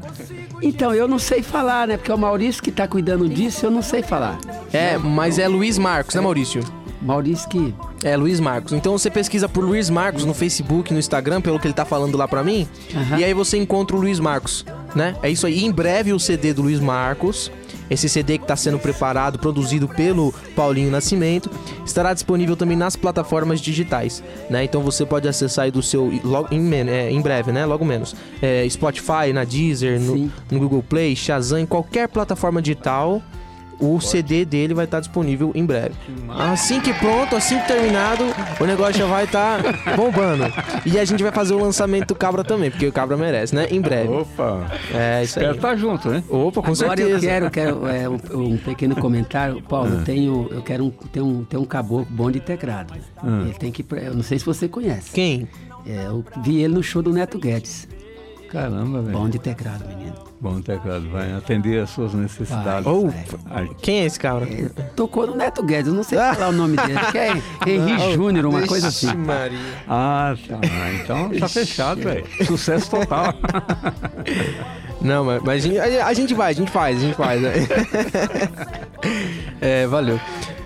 Então, 0.62 0.94
eu 0.94 1.08
não 1.08 1.18
sei 1.18 1.42
falar, 1.42 1.88
né? 1.88 1.96
Porque 1.96 2.10
é 2.10 2.14
o 2.14 2.18
Maurício 2.18 2.62
que 2.62 2.70
tá 2.70 2.86
cuidando 2.86 3.28
disso, 3.28 3.64
eu 3.64 3.70
não 3.70 3.82
sei 3.82 4.02
falar. 4.02 4.38
É, 4.72 4.98
mas 4.98 5.38
é 5.38 5.48
Luiz 5.48 5.78
Marcos, 5.78 6.14
né, 6.14 6.20
Maurício? 6.20 6.62
Maurício 7.00 7.48
que. 7.48 7.74
É, 8.04 8.16
Luiz 8.16 8.40
Marcos. 8.40 8.72
Então 8.72 8.96
você 8.96 9.10
pesquisa 9.10 9.48
por 9.48 9.64
Luiz 9.64 9.88
Marcos 9.88 10.24
no 10.24 10.34
Facebook, 10.34 10.92
no 10.92 10.98
Instagram, 10.98 11.40
pelo 11.40 11.58
que 11.58 11.66
ele 11.66 11.74
tá 11.74 11.84
falando 11.84 12.16
lá 12.16 12.28
pra 12.28 12.42
mim. 12.42 12.68
E 13.18 13.24
aí 13.24 13.32
você 13.32 13.56
encontra 13.56 13.96
o 13.96 14.00
Luiz 14.00 14.20
Marcos, 14.20 14.64
né? 14.94 15.16
É 15.22 15.30
isso 15.30 15.46
aí. 15.46 15.58
E 15.60 15.64
em 15.64 15.72
breve 15.72 16.12
o 16.12 16.18
CD 16.18 16.52
do 16.52 16.62
Luiz 16.62 16.78
Marcos, 16.78 17.50
esse 17.90 18.08
CD 18.08 18.38
que 18.38 18.46
tá 18.46 18.56
sendo 18.56 18.78
preparado, 18.78 19.38
produzido 19.38 19.88
pelo 19.88 20.32
Paulinho 20.54 20.90
Nascimento, 20.90 21.50
estará 21.84 22.12
disponível 22.12 22.56
também 22.56 22.76
nas 22.76 22.96
plataformas 22.96 23.60
digitais, 23.60 24.22
né? 24.50 24.64
Então 24.64 24.82
você 24.82 25.04
pode 25.04 25.28
acessar 25.28 25.66
aí 25.66 25.70
do 25.70 25.82
seu 25.82 26.12
logo 26.24 26.48
em, 26.52 26.74
é, 26.74 27.10
em 27.10 27.20
breve, 27.20 27.52
né? 27.52 27.64
Logo 27.64 27.84
menos. 27.84 28.14
É, 28.42 28.68
Spotify, 28.68 29.32
na 29.32 29.44
Deezer, 29.44 30.00
no, 30.00 30.30
no 30.50 30.58
Google 30.58 30.82
Play, 30.82 31.14
Shazam, 31.14 31.60
em 31.60 31.66
qualquer 31.66 32.08
plataforma 32.08 32.60
digital. 32.60 33.22
O 33.78 34.00
CD 34.00 34.44
dele 34.44 34.72
vai 34.72 34.86
estar 34.86 35.00
disponível 35.00 35.52
em 35.54 35.64
breve. 35.64 35.94
Assim 36.30 36.80
que 36.80 36.94
pronto, 36.94 37.36
assim 37.36 37.58
que 37.60 37.66
terminado, 37.68 38.24
o 38.58 38.64
negócio 38.64 38.94
já 38.94 39.06
vai 39.06 39.24
estar 39.24 39.60
bombando. 39.94 40.44
E 40.86 40.98
a 40.98 41.04
gente 41.04 41.22
vai 41.22 41.30
fazer 41.30 41.52
o 41.54 41.58
lançamento 41.58 42.08
do 42.08 42.14
Cabra 42.14 42.42
também, 42.42 42.70
porque 42.70 42.86
o 42.86 42.92
Cabra 42.92 43.16
merece, 43.16 43.54
né? 43.54 43.66
Em 43.70 43.80
breve. 43.80 44.08
Opa! 44.08 44.66
É, 44.94 45.22
isso 45.24 45.38
aí. 45.38 45.44
Espero 45.44 45.54
estar 45.56 45.76
junto, 45.76 46.08
né? 46.08 46.22
Opa, 46.28 46.62
com 46.62 46.72
Agora 46.72 46.74
certeza. 46.96 47.10
eu 47.16 47.20
quero, 47.20 47.50
quero 47.50 47.86
é, 47.86 48.08
um, 48.08 48.18
um 48.52 48.56
pequeno 48.56 48.96
comentário. 48.96 49.60
Paulo, 49.62 49.90
Ah. 49.92 49.98
eu 49.98 50.04
tenho, 50.04 50.48
eu 50.50 50.62
quero 50.62 50.84
um, 50.84 50.90
tem 50.90 51.22
um, 51.22 51.44
tem 51.44 51.60
um 51.60 51.64
caboclo 51.64 52.06
bom 52.08 52.30
de 52.30 52.40
teclado. 52.40 52.94
Ah. 53.18 53.42
Ele 53.42 53.54
tem 53.54 53.70
que. 53.70 53.82
ir 53.82 53.84
pra- 53.84 54.00
Eu 54.00 54.14
não 54.14 54.22
sei 54.22 54.38
se 54.38 54.46
você 54.46 54.66
conhece. 54.68 55.10
Quem? 55.12 55.46
É, 55.86 56.06
eu 56.06 56.24
vi 56.42 56.62
ele 56.62 56.74
no 56.74 56.82
show 56.82 57.02
do 57.02 57.12
Neto 57.12 57.38
Guedes. 57.38 57.86
Caramba, 58.50 59.02
velho. 59.02 59.16
Bom 59.18 59.28
de 59.28 59.38
teclado, 59.38 59.86
menino. 59.86 60.14
Bom 60.38 60.60
teclado, 60.60 61.08
vai 61.10 61.32
atender 61.32 61.80
as 61.82 61.90
suas 61.90 62.12
necessidades. 62.12 62.84
Vai, 62.84 62.92
Ou, 62.92 63.14
Ai, 63.50 63.70
quem 63.80 64.00
é 64.00 64.04
esse 64.04 64.20
cabra? 64.20 64.46
Tocou 64.94 65.26
no 65.26 65.34
Neto 65.34 65.62
Guedes, 65.62 65.88
eu 65.88 65.94
não 65.94 66.02
sei 66.02 66.18
falar 66.18 66.48
o 66.48 66.52
nome 66.52 66.76
dele. 66.76 66.98
Que 67.10 67.18
é 67.18 67.32
Henri 67.66 68.12
Júnior, 68.14 68.44
uma 68.46 68.66
coisa 68.66 68.88
assim. 68.88 69.14
Maria. 69.14 69.58
Ah, 69.88 70.34
tá. 70.46 70.58
Então 71.02 71.30
tá 71.38 71.48
fechado, 71.48 72.02
velho. 72.02 72.24
Sucesso 72.46 72.90
total. 72.90 73.32
Não, 75.00 75.24
mas, 75.24 75.42
mas 75.42 75.64
a, 75.64 75.68
gente, 75.68 75.78
a- 75.78 76.06
a 76.06 76.12
gente 76.14 76.34
vai, 76.34 76.50
a 76.52 76.54
gente 76.54 76.70
faz, 76.70 76.96
a 76.96 77.00
gente 77.00 77.14
faz. 77.14 77.40
né? 77.40 77.52
é, 79.60 79.86
valeu. 79.86 80.18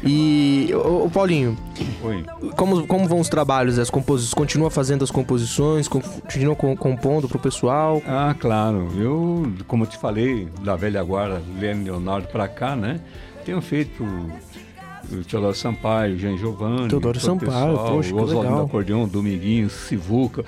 E, 0.02 0.70
ô, 0.74 1.04
ô, 1.04 1.10
Paulinho, 1.10 1.56
Oi. 2.02 2.24
como, 2.56 2.86
como 2.86 3.06
vão 3.06 3.20
os 3.20 3.28
trabalhos, 3.28 3.78
as 3.78 3.90
composições? 3.90 4.32
Continua 4.32 4.70
fazendo 4.70 5.04
as 5.04 5.10
composições? 5.10 5.86
com- 5.88 6.00
Continua 6.00 6.56
com- 6.56 6.74
compondo 6.74 7.28
pro 7.28 7.38
pessoal? 7.38 8.02
Ah, 8.06 8.34
claro. 8.38 8.88
Eu, 8.96 9.52
como 9.68 9.84
eu 9.84 9.86
te 9.86 9.98
falei, 9.98 10.48
da 10.62 10.74
velha 10.74 11.02
guarda, 11.02 11.42
Leonardo 11.58 12.28
pra 12.28 12.48
cá, 12.48 12.74
né? 12.74 12.98
Tenho 13.44 13.60
feito 13.60 14.02
o 14.02 15.24
Teodoro 15.28 15.54
Sampaio, 15.54 16.16
Jean 16.18 16.36
Giovanni. 16.38 16.88
Teodoro 16.88 17.18
o 17.18 17.20
Sampaio, 17.20 17.76
poxa, 17.76 18.08
que 18.08 18.14
o 18.14 18.22
Oswaldo 18.22 18.50
do 18.56 18.62
Acordeão, 18.62 19.06
Dominguinhos, 19.06 19.72
Sivuca, 19.72 20.44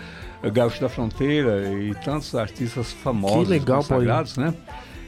Gaúcho 0.50 0.80
da 0.80 0.88
Fronteira 0.88 1.68
e 1.74 1.94
tantos 2.02 2.34
artistas 2.34 2.90
famosos, 2.90 3.44
Que 3.48 3.50
legal, 3.50 3.78
consagrados, 3.78 4.36
né? 4.38 4.54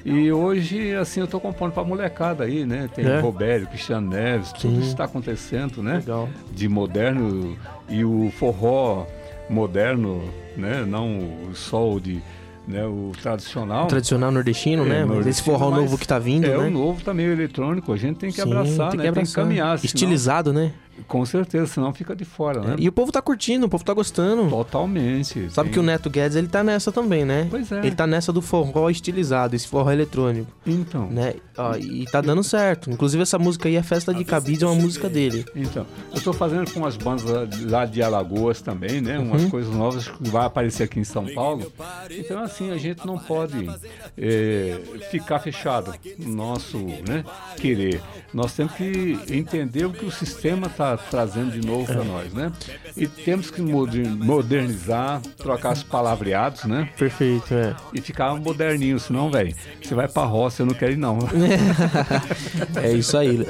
E 0.05 0.31
hoje, 0.31 0.95
assim, 0.95 1.21
eu 1.21 1.27
tô 1.27 1.41
compondo 1.41 1.73
pra 1.73 1.83
molecada 1.83 2.45
aí, 2.45 2.67
né? 2.67 2.91
Tem 2.95 3.07
É? 3.07 3.21
Robério, 3.21 3.67
Cristiano 3.67 4.11
Neves, 4.11 4.53
tudo 4.53 4.75
Sim. 4.75 4.81
isso 4.81 4.89
está 4.91 5.05
acontecendo, 5.05 5.83
né? 5.83 5.95
Legal. 5.97 6.29
De 6.53 6.69
moderno 6.69 7.57
e 7.89 8.05
o 8.05 8.31
forró 8.39 9.07
moderno, 9.49 10.23
né? 10.59 10.85
Não 10.87 11.19
o 11.51 11.55
sol 11.55 11.99
de, 11.99 12.21
né? 12.69 12.85
O 12.85 13.13
tradicional. 13.21 13.85
O 13.85 13.89
tradicional 13.89 14.31
nordestino, 14.31 14.85
né? 14.85 14.99
Mas 15.01 15.07
nordestino, 15.07 15.31
esse 15.31 15.43
forró 15.43 15.71
novo 15.71 15.97
que 15.97 16.07
tá 16.07 16.19
vindo, 16.19 16.45
é, 16.45 16.51
né? 16.51 16.59
o 16.59 16.71
novo 16.71 17.03
também, 17.03 17.27
o 17.27 17.33
eletrônico, 17.33 17.91
a 17.91 17.97
gente 17.97 18.19
tem 18.19 18.29
que 18.31 18.37
Sim, 18.37 18.43
abraçar, 18.43 18.91
tem 18.91 18.99
né? 18.99 19.05
que 19.07 19.13
Tem 19.13 19.13
que 19.13 19.19
abraçar. 19.21 19.45
caminhar. 19.45 19.79
senão- 19.79 19.85
Estilizado, 19.87 20.53
né? 20.53 20.73
Com 21.07 21.25
certeza, 21.27 21.67
senão 21.67 21.93
fica 21.93 22.15
de 22.15 22.25
fora, 22.25 22.61
né? 22.61 22.77
E 22.79 22.89
o 22.89 22.93
povo 22.93 23.11
tá 23.13 23.21
curtindo, 23.21 23.67
o 23.67 23.69
povo 23.69 23.85
tá 23.85 23.93
gostando. 23.93 24.49
Totalmente. 24.49 25.51
Sabe 25.51 25.71
que 25.71 25.79
o 25.79 25.83
Neto 25.83 26.09
Guedes, 26.09 26.37
ele 26.37 26.49
tá 26.49 26.63
nessa 26.63 26.91
também, 26.93 27.25
né? 27.25 27.47
Pois 27.51 27.71
é. 27.73 27.79
Ele 27.81 27.95
tá 27.95 28.07
nessa 28.07 28.33
do 28.33 28.41
forró 28.41 28.89
estilizado, 28.91 29.55
esse 29.57 29.67
forró 29.69 29.91
eletrônico. 29.91 30.51
Então. 30.67 31.07
Né? 31.11 31.35
Ó, 31.57 31.77
e 31.77 32.05
tá 32.07 32.21
dando 32.21 32.43
certo. 32.43 32.91
Inclusive, 32.91 33.23
essa 33.23 33.39
música 33.39 33.69
aí, 33.69 33.77
a 33.77 33.83
Festa 33.83 34.13
de 34.15 34.25
Cabide, 34.25 34.65
é 34.65 34.67
uma 34.67 34.75
música 34.81 35.09
dele. 35.09 35.45
Então, 35.55 35.87
eu 36.11 36.19
estou 36.19 36.33
fazendo 36.33 36.71
com 36.71 36.81
umas 36.81 36.97
bandas 36.97 37.25
lá- 37.65 37.85
de 37.87 38.03
Alagoas 38.03 38.61
também, 38.63 39.01
né? 39.01 39.19
Umas 39.19 39.43
Uhum. 39.45 39.51
coisas 39.51 39.73
novas 39.75 40.09
que 40.09 40.29
vai 40.29 40.47
aparecer 40.47 40.85
aqui 40.85 40.99
em 41.01 41.05
São 41.05 41.27
Paulo. 41.27 41.71
Então, 42.11 42.43
assim, 42.43 42.71
a 42.71 42.77
gente 42.77 43.07
não 43.07 43.19
pode 43.19 43.69
é, 44.17 44.81
ficar 45.11 45.39
fechado 45.39 45.93
no 46.19 46.35
nosso 46.35 46.79
né, 46.79 47.25
querer. 47.57 48.01
Nós 48.33 48.55
temos 48.55 48.73
que 48.75 49.19
entender 49.31 49.85
o 49.85 49.93
que 49.93 50.05
o 50.05 50.11
sistema 50.11 50.69
está 50.93 50.97
trazendo 51.11 51.51
de 51.51 51.67
novo 51.67 51.87
para 51.87 52.05
nós, 52.05 52.33
né? 52.33 52.53
E 52.97 53.07
temos 53.07 53.51
que 53.51 53.63
moder- 53.63 54.07
modernizar, 54.09 55.21
trocar 55.39 55.73
os 55.73 55.83
palavreados, 55.83 56.65
né? 56.65 56.89
Perfeito, 56.99 57.53
é. 57.55 57.75
E 57.95 58.01
ficar 58.01 58.35
moderninho, 58.37 58.99
senão, 59.01 59.31
velho, 59.31 59.55
você 59.83 59.95
vai 59.95 60.07
pra 60.07 60.25
roça, 60.25 60.63
eu 60.63 60.67
não 60.67 60.75
quero 60.75 60.93
ir 60.93 60.97
não. 60.99 61.19
É 62.83 62.93
isso 62.93 63.17
aí. 63.17 63.47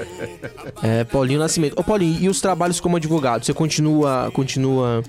É, 0.83 1.05
Paulinho 1.05 1.39
Nascimento. 1.41 1.79
Ô, 1.79 1.83
Paulinho, 1.85 2.21
e 2.23 2.29
os 2.29 2.41
trabalhos 2.41 2.81
como 2.81 2.97
advogado? 2.97 3.45
Você 3.45 3.53
continua. 3.53 4.31
continua 4.33 5.03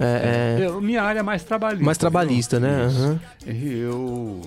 é, 0.00 0.58
é, 0.62 0.66
Eu- 0.66 0.80
minha 0.80 1.02
área 1.02 1.20
é 1.20 1.22
mais 1.22 1.42
trabalhista. 1.44 1.84
mais 1.84 1.98
trabalhista, 1.98 2.60
né? 2.60 2.84
Aham. 2.84 3.20
Eu, 3.46 4.40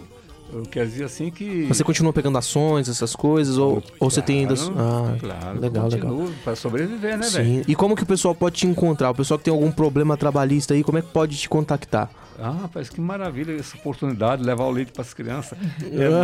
eu 0.53 0.63
quero 0.63 0.87
dizer 0.89 1.05
assim 1.05 1.29
que. 1.31 1.63
Você 1.65 1.83
continua 1.83 2.11
pegando 2.13 2.37
ações, 2.37 2.87
essas 2.89 3.15
coisas? 3.15 3.57
Ou, 3.57 3.81
ou 3.99 4.09
você 4.09 4.21
tem 4.21 4.39
ainda. 4.41 4.53
Ah, 4.77 5.15
claro, 5.19 5.59
legal, 5.59 5.87
legal. 5.87 6.27
Pra 6.43 6.55
sobreviver, 6.55 7.17
né, 7.17 7.23
Sim. 7.23 7.37
velho? 7.37 7.65
E 7.67 7.75
como 7.75 7.95
que 7.95 8.03
o 8.03 8.05
pessoal 8.05 8.35
pode 8.35 8.55
te 8.57 8.67
encontrar? 8.67 9.09
O 9.11 9.15
pessoal 9.15 9.37
que 9.37 9.45
tem 9.45 9.53
algum 9.53 9.71
problema 9.71 10.17
trabalhista 10.17 10.73
aí, 10.73 10.83
como 10.83 10.97
é 10.97 11.01
que 11.01 11.07
pode 11.09 11.37
te 11.37 11.47
contactar? 11.49 12.09
Ah, 12.39 12.55
rapaz, 12.63 12.89
que 12.89 12.99
maravilha 12.99 13.53
essa 13.53 13.77
oportunidade 13.77 14.41
de 14.41 14.47
levar 14.47 14.63
o 14.65 14.71
leite 14.71 14.91
para 14.91 15.03
as 15.03 15.13
crianças. 15.13 15.57
É 15.83 16.09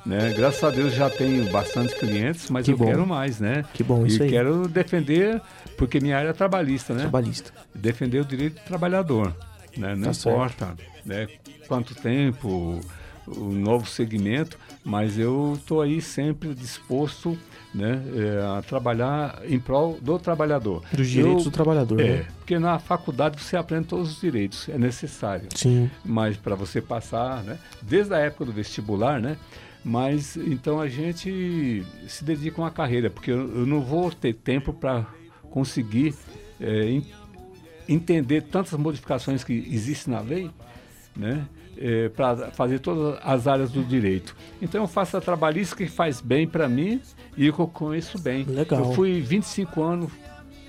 Né? 0.06 0.34
Graças 0.36 0.64
a 0.64 0.70
Deus 0.70 0.94
já 0.94 1.10
tenho 1.10 1.50
bastante 1.52 1.94
clientes, 1.96 2.50
mas 2.50 2.66
Que 2.66 2.72
eu 2.72 2.78
bom. 2.78 2.86
quero 2.86 3.06
mais, 3.06 3.40
né? 3.40 3.66
Que 3.74 3.84
bom, 3.84 4.06
e 4.06 4.08
isso 4.08 4.24
aí. 4.24 4.30
quero 4.30 4.68
defender, 4.68 5.42
porque 5.80 6.00
minha 6.00 6.18
área 6.18 6.30
é 6.30 6.34
trabalhista, 6.34 6.94
né? 6.94 7.02
Trabalhista. 7.02 7.52
Defender 7.74 8.20
o 8.22 8.26
direito 8.26 8.56
do 8.62 8.66
trabalhador. 8.66 9.34
Né? 9.78 9.96
Não 9.96 10.12
Tá 10.12 10.20
importa 10.20 10.76
né? 11.06 11.28
quanto 11.68 11.96
tempo, 11.96 12.82
o 13.26 13.44
novo 13.54 13.88
segmento, 13.88 14.58
mas 14.84 15.18
eu 15.18 15.54
estou 15.58 15.82
aí 15.82 16.02
sempre 16.02 16.54
disposto 16.54 17.38
né, 17.74 18.02
eh, 18.16 18.58
a 18.58 18.62
trabalhar 18.64 19.42
em 19.48 19.60
prol 19.60 20.00
do 20.02 20.18
trabalhador. 20.18 20.82
Dos 20.92 21.08
direitos 21.08 21.46
Eu- 21.46 21.52
do 21.52 21.54
trabalhador, 21.54 22.00
É, 22.02 22.04
né? 22.18 22.26
porque 22.40 22.58
na 22.58 22.80
faculdade 22.80 23.40
você 23.42 23.56
aprende 23.56 23.86
todos 23.88 24.10
os 24.16 24.20
direitos, 24.20 24.68
é 24.70 24.78
necessário. 24.78 25.48
Sim. 25.56 25.90
Mas 26.04 26.36
para 26.36 26.56
você 26.56 26.82
passar, 26.82 27.44
né, 27.44 27.60
desde 27.84 28.12
a 28.14 28.18
época 28.18 28.46
do 28.46 28.52
vestibular, 28.52 29.22
né, 29.22 29.38
mas 29.86 30.36
então 30.36 30.82
a 30.82 30.88
gente 30.90 31.86
se 32.08 32.24
dedica 32.26 32.60
a 32.60 32.66
uma 32.66 32.72
carreira, 32.72 33.10
porque 33.12 33.30
eu, 33.32 33.38
eu 33.60 33.66
não 33.68 33.82
vou 33.82 34.10
ter 34.12 34.34
tempo 34.34 34.74
para 34.74 35.06
conseguir 35.50 36.14
eh, 36.60 36.86
en- 36.92 37.06
entender 37.88 38.42
tantas 38.44 38.78
modificações 38.80 39.44
que 39.44 39.54
existem 39.72 40.14
na 40.14 40.22
lei, 40.22 40.50
né? 41.16 41.46
para 42.14 42.52
fazer 42.52 42.80
todas 42.80 43.18
as 43.24 43.48
áreas 43.48 43.72
do 43.72 43.82
direito. 43.86 44.36
Então 44.62 44.82
eu 44.82 44.88
faço 44.88 45.16
a 45.16 45.22
trabalhista 45.22 45.78
que 45.78 45.88
faz 45.88 46.20
bem 46.20 46.46
para 46.46 46.68
mim 46.68 47.02
e 47.38 47.50
que 47.50 47.58
eu 47.60 47.68
conheço 47.68 48.20
bem. 48.20 48.44
Legal. 48.44 48.84
Eu 48.84 48.92
fui 48.92 49.22
25 49.22 49.82
anos 49.82 50.12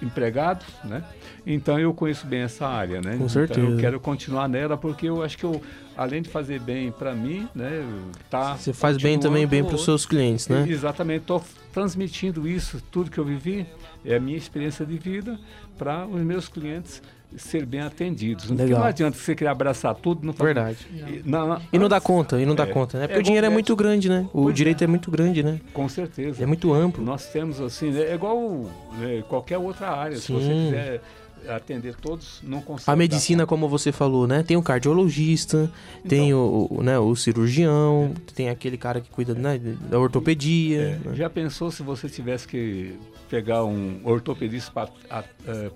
empregado, 0.01 0.65
né? 0.85 1.03
Então 1.47 1.79
eu 1.79 1.93
conheço 1.95 2.27
bem 2.27 2.41
essa 2.41 2.67
área, 2.67 3.01
né? 3.01 3.11
Com 3.13 3.17
Então 3.17 3.29
certeza. 3.29 3.61
eu 3.61 3.77
quero 3.79 3.99
continuar 4.01 4.49
nela 4.49 4.77
porque 4.77 5.07
eu 5.09 5.23
acho 5.23 5.37
que 5.39 5.45
eu, 5.45 5.61
além 5.97 6.23
de 6.23 6.29
fazer 6.29 6.61
bem 6.61 6.91
para 6.93 7.15
mim, 7.15 7.49
né? 7.55 7.85
Tá 8.29 8.57
Você 8.57 8.73
faz 8.73 8.97
bem 8.97 9.19
também 9.19 9.47
bem 9.47 9.65
para 9.65 9.75
os 9.75 9.85
seus 9.85 10.05
clientes, 10.07 10.49
né? 10.49 10.65
Exatamente, 10.69 11.23
estou 11.23 11.43
transmitindo 11.73 12.47
isso, 12.49 12.83
tudo 12.91 13.11
que 13.11 13.19
eu 13.19 13.25
vivi, 13.25 13.67
é 14.05 14.17
a 14.17 14.21
minha 14.21 14.37
experiência 14.37 14.85
de 14.85 14.97
vida 14.99 15.39
para 15.79 16.07
os 16.07 16.21
meus 16.21 16.49
clientes 16.49 17.01
ser 17.37 17.65
bem 17.65 17.81
atendidos. 17.81 18.47
Porque 18.47 18.61
Legal. 18.61 18.81
não 18.81 18.87
adianta 18.89 19.17
você 19.17 19.37
querer 19.37 19.51
abraçar 19.51 19.95
tudo, 19.95 20.27
não 20.27 20.33
fazer- 20.33 20.53
Verdade. 20.53 20.79
E, 20.93 21.23
não, 21.25 21.63
E 21.73 21.79
não 21.79 21.89
dá 21.89 22.01
conta, 22.01 22.41
e 22.41 22.45
não 22.45 22.57
dá 22.57 22.65
É. 22.65 22.67
conta, 22.67 22.99
né? 22.99 23.07
Porque 23.07 23.19
É 23.19 23.21
o 23.21 23.23
dinheiro 23.23 23.47
é 23.47 23.51
muito 23.51 23.77
grande, 23.77 24.09
né? 24.09 24.27
O 24.33 24.43
Pois 24.43 24.55
direito 24.57 24.83
é. 24.83 24.87
muito 24.89 25.13
grande, 25.13 25.41
né? 25.41 25.61
Com 25.73 25.89
certeza. 25.89 26.43
É 26.43 26.47
muito 26.47 26.73
amplo. 26.75 27.05
Nós 27.05 27.27
temos 27.27 27.61
assim, 27.61 27.93
né, 27.93 28.01
é 28.11 28.15
igual 28.17 28.69
né, 28.99 29.23
qualquer 29.29 29.59
outra 29.59 29.91
área. 29.91 30.17
Se 30.17 30.33
você 30.33 30.45
Sim. 30.45 30.65
quiser 30.71 31.01
atender 31.49 31.95
todos, 31.97 32.41
não 32.43 32.61
consegue. 32.61 32.91
A 32.91 32.97
medicina, 32.97 33.47
como 33.47 33.69
você 33.69 33.93
falou, 33.93 34.27
né? 34.27 34.43
Tem 34.43 34.57
o 34.57 34.63
cardiologista, 34.63 35.71
tem 36.09 36.33
o, 36.35 36.69
o, 36.71 36.83
né, 36.83 36.99
o 36.99 37.15
cirurgião, 37.17 38.13
tem 38.35 38.49
aquele 38.49 38.77
cara 38.77 39.01
que 39.01 39.11
cuida 39.11 39.35
né, 39.35 39.59
da 39.59 39.99
ortopedia. 39.99 40.97
conta. 40.99 41.11
né? 41.11 41.17
Já 41.17 41.31
pensou 41.31 41.71
se 41.71 41.83
você 41.83 42.09
tivesse 42.09 42.47
que 42.47 42.95
pegar 43.29 43.65
um 43.65 44.01
ortopedista 44.05 44.73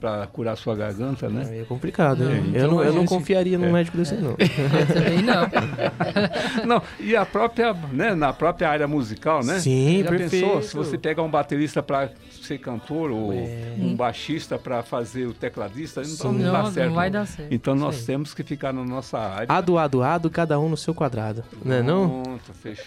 para 0.00 0.26
curar 0.26 0.56
sua 0.56 0.74
garganta, 0.74 1.28
né? 1.28 1.60
É 1.60 1.64
complicado, 1.64 2.24
né? 2.24 2.42
É, 2.54 2.62
eu, 2.62 2.68
não, 2.70 2.82
eu 2.82 2.92
não 2.92 3.00
gente- 3.00 3.08
confiaria 3.08 3.56
num 3.56 3.66
é. 3.68 3.72
médico 3.72 3.96
desse, 3.96 4.14
não. 4.16 4.34
Também 4.34 5.22
não. 5.22 5.44
Não, 6.66 6.82
e 6.98 7.14
a 7.14 7.24
própria, 7.26 7.72
né, 7.92 8.14
na 8.14 8.32
própria 8.32 8.68
área 8.68 8.86
musical, 8.88 9.44
né? 9.44 9.58
Sim, 9.60 10.02
Já 10.02 10.10
perfeito. 10.10 10.30
pensou 10.46 10.62
se 10.62 10.74
você 10.74 10.96
pegar 10.98 11.22
um 11.22 11.30
baterista 11.30 11.82
para 11.82 12.10
ser 12.44 12.58
cantor 12.58 13.10
ou 13.10 13.32
um 13.32 13.94
baixista 13.96 14.58
para 14.58 14.82
fazer 14.82 15.26
o 15.26 15.32
tecladista, 15.34 16.02
então 16.02 16.32
Sim. 16.32 16.38
não, 16.38 16.52
dá 16.52 16.62
Não, 16.62 16.72
certo. 16.72 16.86
não 16.88 16.94
vai 16.94 17.10
dar 17.10 17.26
certo. 17.26 17.52
Então 17.52 17.74
nós 17.74 17.96
Sim. 17.96 18.06
temos 18.06 18.34
que 18.34 18.42
ficar 18.42 18.72
na 18.72 18.84
nossa 18.84 19.18
área. 19.18 19.46
Ado, 19.48 19.78
ado, 19.78 20.02
ado, 20.02 20.30
cada 20.30 20.58
um 20.58 20.68
no 20.68 20.76
seu 20.76 20.94
quadrado. 20.94 21.44
Não 21.64 21.74
é 21.76 21.82
não? 21.82 22.22
Pronto, 22.22 22.52
fechou. 22.62 22.84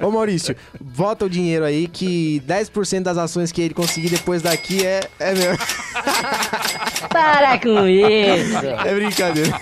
Ô 0.06 0.10
Maurício, 0.10 0.54
bota 0.80 1.24
o 1.24 1.30
dinheiro 1.30 1.64
aí 1.64 1.86
que 1.86 2.40
10% 2.46 3.02
das 3.02 3.18
ações 3.18 3.50
que 3.52 3.60
ele 3.62 3.74
conseguir 3.74 4.10
depois 4.10 4.42
daqui 4.42 4.84
é, 4.86 5.00
é 5.18 5.34
meu. 5.34 5.52
Para 7.08 7.58
com 7.58 7.86
isso! 7.86 8.56
É 8.86 8.94
brincadeira. 8.94 9.60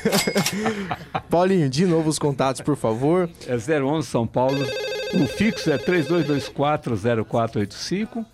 Paulinho, 1.29 1.69
de 1.69 1.87
novo 1.87 2.09
os 2.09 2.19
contatos, 2.19 2.61
por 2.61 2.77
favor. 2.77 3.29
É 3.47 3.57
011 3.81 4.07
São 4.07 4.27
Paulo. 4.27 4.65
O 5.13 5.27
fixo 5.27 5.73
é 5.73 5.79
32240485. 5.79 8.25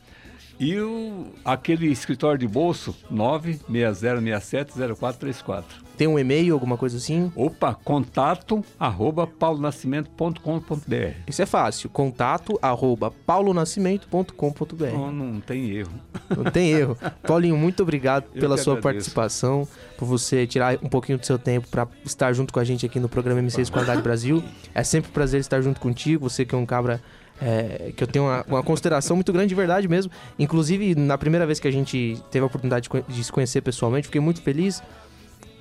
E 0.58 0.78
o, 0.78 1.34
aquele 1.44 1.88
escritório 1.88 2.38
de 2.38 2.48
bolso, 2.48 2.96
960670434. 3.12 5.85
Tem 5.96 6.06
um 6.06 6.18
e-mail, 6.18 6.54
alguma 6.54 6.76
coisa 6.76 6.98
assim? 6.98 7.32
Opa, 7.34 7.74
contato 7.74 8.64
arroba 8.78 9.26
paulonascimento.com.br. 9.26 11.14
Isso 11.26 11.42
é 11.42 11.46
fácil. 11.46 11.88
Contato 11.88 12.58
arroba 12.60 13.10
paulonascimento.com.br. 13.24 14.84
Não, 14.92 15.10
não 15.12 15.40
tem 15.40 15.70
erro. 15.70 15.92
Não 16.36 16.44
tem 16.44 16.70
erro. 16.70 16.96
Paulinho, 17.26 17.56
muito 17.56 17.82
obrigado 17.82 18.26
Eu 18.34 18.40
pela 18.40 18.56
sua 18.56 18.74
agradeço. 18.74 18.82
participação, 18.82 19.68
por 19.96 20.04
você 20.06 20.46
tirar 20.46 20.78
um 20.82 20.88
pouquinho 20.88 21.18
do 21.18 21.24
seu 21.24 21.38
tempo 21.38 21.68
para 21.68 21.88
estar 22.04 22.32
junto 22.32 22.52
com 22.52 22.60
a 22.60 22.64
gente 22.64 22.84
aqui 22.84 23.00
no 23.00 23.08
programa 23.08 23.40
M6 23.40 23.70
Qualidade 23.70 24.02
Brasil. 24.02 24.42
É 24.74 24.82
sempre 24.82 25.10
um 25.10 25.12
prazer 25.12 25.40
estar 25.40 25.60
junto 25.60 25.80
contigo, 25.80 26.28
você 26.28 26.44
que 26.44 26.54
é 26.54 26.58
um 26.58 26.66
cabra 26.66 27.00
é, 27.40 27.92
que 27.94 28.02
eu 28.02 28.06
tenho 28.06 28.24
uma, 28.24 28.44
uma 28.48 28.62
consideração 28.62 29.16
muito 29.16 29.32
grande 29.32 29.48
de 29.48 29.54
verdade 29.54 29.88
mesmo. 29.88 30.10
Inclusive, 30.38 30.94
na 30.94 31.18
primeira 31.18 31.46
vez 31.46 31.60
que 31.60 31.68
a 31.68 31.70
gente 31.70 32.22
teve 32.30 32.42
a 32.42 32.46
oportunidade 32.46 32.88
de, 32.88 33.14
de 33.14 33.24
se 33.24 33.32
conhecer 33.32 33.60
pessoalmente, 33.60 34.06
fiquei 34.06 34.20
muito 34.20 34.42
feliz. 34.42 34.82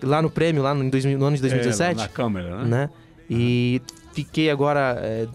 Lá 0.06 0.22
no 0.22 0.30
prêmio, 0.30 0.62
lá 0.62 0.74
no, 0.74 0.90
2000 0.90 1.18
no 1.18 1.26
ano 1.26 1.36
de 1.36 1.42
2017. 1.42 2.00
É, 2.00 2.04
na 2.04 2.08
câmera, 2.08 2.64
né? 2.64 2.66
né? 2.66 2.90
E 3.30 3.82
fiquei 4.14 4.50
agora 4.52 4.98
é, 5.02 5.28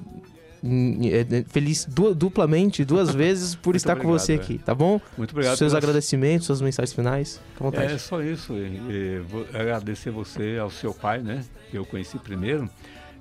em- 0.62 1.10
é, 1.10 1.26
feliz 1.48 1.84
du- 1.86 2.14
duplamente, 2.14 2.84
duas 2.84 3.10
vezes, 3.14 3.54
por 3.54 3.70
Muito 3.70 3.76
estar 3.78 3.96
com 3.96 4.02
obrigado, 4.08 4.20
você 4.20 4.32
é. 4.34 4.36
aqui, 4.36 4.58
tá 4.58 4.74
bom? 4.74 5.00
Muito 5.18 5.32
obrigado 5.32 5.56
Seus 5.56 5.72
pelas- 5.72 5.82
agradecimentos, 5.84 6.46
suas 6.46 6.60
mensagens 6.60 6.94
finais. 6.94 7.40
Fica 7.52 7.64
à 7.64 7.70
vontade. 7.70 7.92
É 7.94 7.98
só 7.98 8.22
isso. 8.22 8.52
E, 8.54 8.80
e 8.88 9.56
agradecer 9.56 10.10
você 10.10 10.56
ao 10.60 10.70
seu 10.70 10.94
pai, 10.94 11.18
né? 11.20 11.42
Que 11.70 11.76
eu 11.78 11.84
conheci 11.84 12.18
primeiro. 12.18 12.68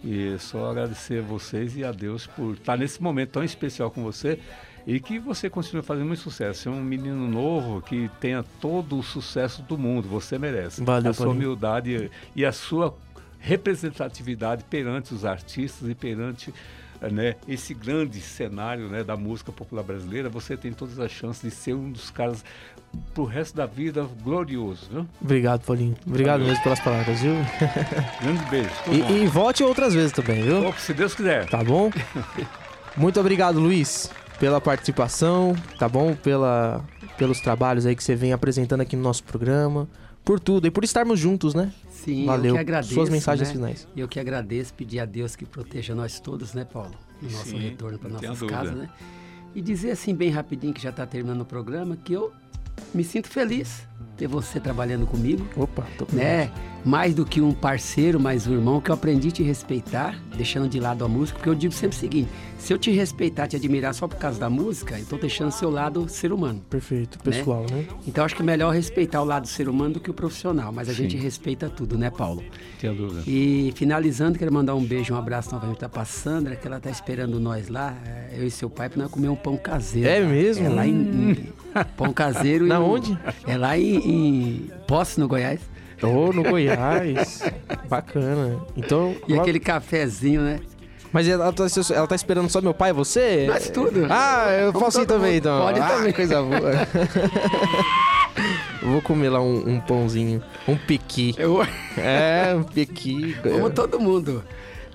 E 0.04 0.36
só 0.40 0.70
agradecer 0.72 1.20
a 1.20 1.24
vocês 1.24 1.76
e 1.76 1.84
a 1.84 1.92
Deus 1.92 2.26
por 2.28 2.54
estar 2.54 2.78
nesse 2.78 3.02
momento 3.04 3.32
tão 3.32 3.44
especial 3.44 3.92
com 3.92 4.02
você 4.02 4.40
e 4.86 5.00
que 5.00 5.20
você 5.20 5.50
continue 5.50 5.82
fazendo 5.82 6.08
muito 6.08 6.22
sucesso. 6.22 6.62
Você 6.62 6.70
é 6.70 6.72
um 6.72 6.82
menino 6.82 7.28
novo 7.28 7.82
que 7.82 8.10
tenha 8.20 8.44
todo 8.60 8.98
o 8.98 9.04
sucesso 9.04 9.62
do 9.62 9.78
mundo. 9.78 10.08
Você 10.08 10.38
merece. 10.38 10.84
Valeu, 10.84 11.12
a 11.12 11.14
sua 11.14 11.26
Paulinho. 11.26 11.46
humildade 11.46 12.12
e 12.36 12.46
a 12.46 12.52
sua 12.52 12.96
representatividade 13.40 14.64
perante 14.70 15.14
os 15.14 15.24
artistas 15.26 15.88
e 15.90 15.96
perante 15.96 16.54
eh, 17.02 17.10
né, 17.10 17.36
esse 17.48 17.74
grande 17.74 18.20
cenário 18.20 18.90
né, 18.90 19.04
da 19.04 19.16
música 19.16 19.52
popular 19.52 19.84
brasileira, 19.84 20.30
você 20.30 20.58
tem 20.58 20.74
todas 20.74 21.00
as 21.00 21.12
chances 21.12 21.42
de 21.42 21.52
ser 21.52 21.74
um 21.74 21.90
dos 21.92 22.10
caras 22.10 22.44
pro 23.14 23.24
resto 23.24 23.56
da 23.56 23.66
vida 23.66 24.06
glorioso, 24.22 24.90
viu? 24.92 25.08
Obrigado, 25.22 25.62
Paulinho. 25.62 25.96
Obrigado 26.06 26.40
Valeu. 26.40 26.48
mesmo 26.48 26.64
pelas 26.64 26.80
palavras, 26.80 27.22
viu? 27.22 27.34
Grande 28.22 28.46
beijo. 28.50 28.70
E, 28.92 29.24
e 29.24 29.28
volte 29.28 29.64
outras 29.64 29.94
vezes 29.94 30.12
também, 30.12 30.44
viu? 30.44 30.68
Opa, 30.68 30.78
se 30.78 30.94
Deus 30.94 31.14
quiser. 31.14 31.48
Tá 31.48 31.64
bom? 31.64 31.92
Muito 32.98 33.20
obrigado, 33.20 33.60
Luiz, 33.60 34.12
pela 34.40 34.62
participação, 34.62 35.56
tá 35.78 35.88
bom? 35.88 36.16
Pela, 36.16 36.84
pelos 37.18 37.40
trabalhos 37.42 37.86
aí 37.86 37.96
que 37.96 38.04
você 38.04 38.16
vem 38.16 38.34
apresentando 38.34 38.82
aqui 38.82 38.96
no 38.96 39.04
nosso 39.04 39.24
programa. 39.24 39.88
Por 40.24 40.40
tudo 40.40 40.68
e 40.68 40.72
por 40.72 40.84
estarmos 40.84 41.20
juntos, 41.20 41.54
né? 41.54 41.72
Sim, 41.90 42.26
Valeu. 42.26 42.50
eu 42.50 42.54
que 42.54 42.60
agradeço. 42.60 42.94
Suas 42.94 43.10
mensagens 43.10 43.50
né? 43.50 43.54
finais. 43.54 43.88
Eu 43.96 44.08
que 44.08 44.20
agradeço, 44.20 44.74
pedir 44.74 45.00
a 45.00 45.06
Deus 45.06 45.36
que 45.36 45.46
proteja 45.46 45.94
nós 45.96 46.20
todos, 46.20 46.54
né, 46.54 46.66
Paulo? 46.66 46.92
No 47.22 47.30
nosso 47.30 47.50
Sim, 47.50 47.58
retorno 47.58 48.00
para 48.00 48.10
nossas 48.10 48.50
casas, 48.50 48.76
né? 48.76 48.90
E 49.54 49.62
dizer 49.62 49.92
assim, 49.92 50.14
bem 50.14 50.30
rapidinho, 50.30 50.74
que 50.74 50.82
já 50.82 50.92
está 50.92 51.06
terminando 51.06 51.42
o 51.42 51.46
programa, 51.46 51.98
que 51.98 52.14
eu 52.14 52.32
me 52.94 53.04
sinto 53.04 53.28
feliz 53.28 53.88
ter 54.16 54.28
você 54.28 54.60
trabalhando 54.60 55.08
comigo. 55.08 55.46
Opa, 55.56 55.86
tô 55.98 56.06
né? 56.14 56.52
Mais 56.86 57.14
do 57.14 57.26
que 57.26 57.42
um 57.42 57.52
parceiro, 57.52 58.20
mais 58.20 58.48
um 58.48 58.54
irmão, 58.54 58.80
que 58.80 58.90
eu 58.90 58.96
aprendi 58.96 59.28
a 59.28 59.32
te 59.32 59.44
respeitar, 59.44 60.18
deixando 60.38 60.70
de 60.70 60.80
lado 60.80 61.04
a 61.04 61.10
música, 61.10 61.38
porque 61.38 61.50
eu 61.50 61.54
digo 61.56 61.74
sempre 61.74 61.96
o 61.98 62.00
seguinte: 62.00 62.30
se 62.58 62.72
eu 62.74 62.78
te 62.78 62.90
respeitar, 62.90 63.48
te 63.48 63.56
admirar 63.58 63.94
só 63.94 64.08
por 64.08 64.18
causa 64.18 64.40
da 64.40 64.50
música, 64.50 64.98
eu 64.98 65.06
tô 65.06 65.18
deixando 65.18 65.50
o 65.50 65.52
seu 65.52 65.70
lado 65.70 66.08
ser 66.08 66.32
humano. 66.32 66.62
Perfeito, 66.70 67.20
pessoal, 67.20 67.66
né? 67.70 67.86
Então 68.08 68.24
acho 68.24 68.34
que 68.36 68.42
é 68.42 68.46
melhor 68.46 68.74
respeitar 68.74 69.22
o 69.22 69.26
lado 69.26 69.46
ser 69.48 69.68
humano 69.68 69.96
do 69.96 70.00
que 70.00 70.10
o 70.10 70.14
profissional, 70.14 70.72
mas 70.72 70.88
a 70.88 70.94
Sim. 70.94 71.04
gente 71.04 71.18
respeita 71.18 71.70
tudo, 71.70 71.98
né, 71.98 72.10
Paulo? 72.10 72.42
Tenha 72.80 72.94
dúvida. 72.94 73.24
E 73.28 73.74
finalizando, 73.76 74.40
quero 74.40 74.52
mandar 74.54 74.74
um 74.74 74.84
beijo, 74.84 75.14
um 75.14 75.18
abraço 75.18 75.52
novamente 75.54 75.86
pra 75.90 76.06
Sandra, 76.06 76.56
que 76.56 76.66
ela 76.66 76.80
tá 76.80 76.90
esperando 76.90 77.40
nós 77.42 77.68
lá, 77.68 77.94
é, 78.06 78.36
eu 78.40 78.48
e 78.48 78.52
seu 78.52 78.70
pai, 78.70 78.88
pra 78.88 79.04
nós 79.04 79.12
comer 79.12 79.28
um 79.28 79.36
pão 79.36 79.58
caseiro. 79.58 80.08
É 80.10 80.22
mesmo? 80.22 80.66
É 80.66 80.70
lá 80.70 80.88
em, 80.88 80.92
em- 81.32 81.54
pão 81.98 82.14
caseiro. 82.14 82.66
Na 82.66 82.76
em- 82.78 82.84
onde? 82.84 83.20
É 83.46 83.58
lá 83.58 83.78
em, 83.78 83.96
em 83.98 84.72
Poço, 84.88 85.20
no 85.20 85.28
Goiás. 85.28 85.60
Ô, 86.04 86.32
no 86.34 86.44
Goiás. 86.44 87.44
Bacana. 87.90 88.60
Então. 88.76 89.16
E 89.28 89.38
aquele 89.38 89.60
cafezinho, 89.60 90.42
né? 90.42 90.60
Mas 91.12 91.28
ela 91.28 91.52
tá, 91.52 91.66
ela 91.94 92.08
tá 92.08 92.16
esperando 92.16 92.50
só 92.50 92.62
meu 92.62 92.74
pai 92.74 92.92
e 92.92 92.94
você? 92.94 93.48
Nós 93.48 93.70
tudo. 93.70 94.06
Ah, 94.10 94.48
eu 94.52 94.72
Vamos 94.72 94.86
faço 94.88 95.00
assim 95.00 95.08
também, 95.08 95.34
mundo. 95.34 95.40
então. 95.40 95.62
Pode 95.62 95.80
ah, 95.80 95.88
também. 95.88 96.14
coisa 96.14 96.42
boa. 96.42 96.62
Vou 98.82 99.02
comer 99.02 99.30
lá 99.30 99.42
um, 99.42 99.76
um 99.76 99.80
pãozinho, 99.80 100.42
um 100.68 100.76
piqui. 100.78 101.36
Eu- 101.38 101.62
É, 101.98 102.56
um 102.56 102.64
piqui. 102.64 103.36
Vamos 103.44 103.74
todo 103.74 104.00
mundo, 104.00 104.44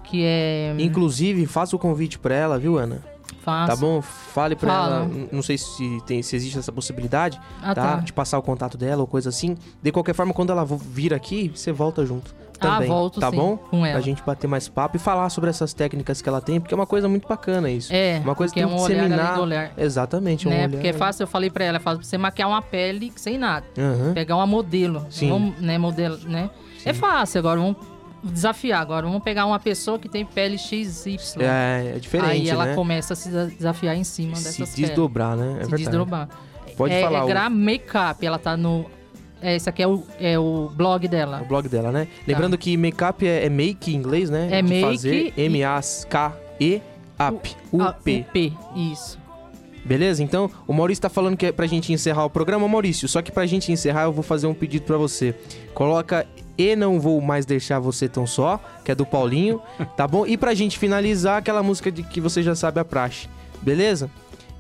Que 0.05 0.23
é 0.25 0.75
Inclusive, 0.79 1.47
faça 1.47 1.75
o 1.75 1.79
convite 1.79 2.19
pra 2.19 2.35
ela, 2.35 2.59
viu, 2.59 2.79
Ana? 2.79 3.03
Faço. 3.43 3.69
Tá 3.69 3.77
bom? 3.77 4.01
Fale 4.03 4.57
pra 4.57 4.69
Fala. 4.73 4.95
ela. 4.97 5.11
Não 5.31 5.43
sei 5.43 5.57
se, 5.59 6.01
tem, 6.07 6.23
se 6.23 6.35
existe 6.35 6.59
essa 6.59 6.73
possibilidade, 6.73 7.41
Ah, 7.63 7.75
tá? 7.75 7.97
tá. 7.97 7.97
De 7.97 8.13
passar 8.13 8.39
o 8.39 8.43
contato 8.43 8.77
dela 8.77 9.03
ou 9.03 9.07
coisa 9.07 9.29
assim. 9.29 9.57
De 9.83 9.93
qualquer 9.93 10.15
forma, 10.15 10.33
quando 10.33 10.51
ela 10.51 10.65
vir 10.65 11.13
aqui, 11.15 11.53
você 11.55 11.71
volta 11.73 12.05
junto. 12.07 12.35
Ah, 12.61 12.74
Também, 12.74 12.89
volto 12.89 13.20
tá 13.20 13.31
sim, 13.31 13.37
bom? 13.37 13.57
com 13.57 13.85
ela. 13.85 13.93
Pra 13.95 14.01
gente 14.01 14.23
bater 14.23 14.47
mais 14.47 14.69
papo 14.69 14.97
e 14.97 15.01
falar 15.01 15.28
sobre 15.31 15.51
essas 15.51 15.73
técnicas 15.74 16.20
que 16.23 16.28
ela 16.28 16.41
tem, 16.41 16.61
porque 16.61 16.74
é 16.74 16.77
uma 16.77 16.87
coisa 16.87 17.09
muito 17.09 17.27
bacana 17.28 17.70
isso. 17.70 17.93
É, 17.93 18.20
uma 18.23 18.35
coisa 18.35 18.53
que 18.53 18.61
é 18.61 18.66
um 18.66 18.77
disseminar. 18.77 19.39
olhar. 19.41 19.73
Exatamente, 19.77 20.47
é 20.47 20.51
um 20.51 20.53
né? 20.53 20.59
olhar. 20.61 20.70
Porque 20.70 20.89
é 20.89 20.93
fácil, 20.93 21.24
eu 21.24 21.27
falei 21.27 21.51
pra 21.51 21.65
ela, 21.65 21.77
é 21.77 21.81
fácil 21.81 22.03
você 22.03 22.16
maquiar 22.19 22.49
uma 22.49 22.62
pele 22.62 23.12
sem 23.16 23.39
nada. 23.39 23.66
Aham. 23.78 24.12
Pegar 24.15 24.37
uma 24.37 24.47
modelo. 24.47 25.07
Sim. 25.11 25.28
Vamos, 25.31 25.61
né, 25.61 25.78
modelo, 25.78 26.19
né? 26.27 26.51
É 26.85 26.93
fácil, 26.93 27.39
agora 27.41 27.61
vamos 27.61 27.77
desafiar. 28.23 28.81
Agora 28.81 29.07
vamos 29.07 29.23
pegar 29.23 29.47
uma 29.47 29.59
pessoa 29.59 29.99
que 29.99 30.09
tem 30.09 30.24
pele 30.24 30.57
XY. 30.59 31.16
É, 31.41 31.93
é 31.97 31.99
diferente, 31.99 32.31
Aí 32.31 32.49
ela 32.49 32.66
né? 32.66 32.74
começa 32.74 33.12
a 33.12 33.16
se 33.16 33.28
desa- 33.28 33.47
desafiar 33.57 33.97
em 33.97 34.05
cima 34.05 34.37
Se 34.37 34.45
dessas 34.45 34.70
peles. 34.74 34.89
desdobrar, 34.91 35.37
né? 35.37 35.47
É 35.61 35.65
se 35.65 35.70
verdade. 35.70 35.83
desdobrar. 35.85 36.28
Pode 36.77 36.93
é, 36.95 37.01
falar 37.03 37.19
É 37.31 37.49
o- 37.49 37.51
Makeup, 37.51 38.23
ela 38.27 38.39
tá 38.39 38.57
no... 38.57 38.87
É, 39.47 39.55
esse 39.55 39.68
aqui 39.68 39.81
é 39.81 39.86
o, 39.86 40.02
é 40.18 40.36
o 40.36 40.68
blog 40.74 41.06
dela. 41.06 41.40
O 41.40 41.44
blog 41.44 41.68
dela, 41.68 41.93
né? 41.93 42.09
Lembrando 42.27 42.59
que 42.59 42.77
make-up 42.77 43.24
é, 43.24 43.47
é 43.47 43.48
make 43.48 43.93
em 43.93 43.94
inglês, 43.94 44.28
né? 44.28 44.48
É 44.51 44.60
De 44.60 44.68
make 44.68 44.85
fazer 44.85 45.32
M-A-K-E 45.36 46.82
up. 47.28 47.56
U-P. 47.70 48.27
P, 48.32 48.52
isso. 48.74 49.16
Beleza? 49.85 50.20
Então, 50.20 50.51
o 50.66 50.73
Maurício 50.73 51.01
tá 51.02 51.09
falando 51.09 51.36
que 51.36 51.47
é 51.47 51.52
pra 51.52 51.64
gente 51.68 51.93
encerrar 51.93 52.24
o 52.24 52.31
programa. 52.31 52.66
Maurício, 52.66 53.06
só 53.06 53.23
que 53.23 53.31
pra 53.31 53.47
gente 53.47 53.70
encerrar, 53.70 54.02
eu 54.02 54.12
vou 54.12 54.24
fazer 54.24 54.48
um 54.48 54.55
pedido 54.55 54.85
pra 54.85 54.97
você. 54.97 55.32
Coloca 55.73 56.27
E 56.59 56.74
Não 56.74 56.98
Vou 56.98 57.20
Mais 57.20 57.47
Deixar 57.47 57.78
Você 57.78 58.09
Tão 58.09 58.27
Só, 58.27 58.59
que 58.85 58.90
é 58.90 58.97
do 58.97 59.06
Paulinho, 59.06 59.62
tá 59.97 60.09
bom? 60.09 60.27
E 60.27 60.36
pra 60.36 60.55
gente 60.55 60.77
finalizar, 60.77 61.39
aquela 61.39 61.62
música 61.62 61.93
de 61.93 62.02
que 62.02 62.20
você 62.20 62.43
já 62.43 62.56
sabe 62.56 62.81
a 62.81 62.85
praxe. 62.85 63.28
Beleza? 63.62 64.10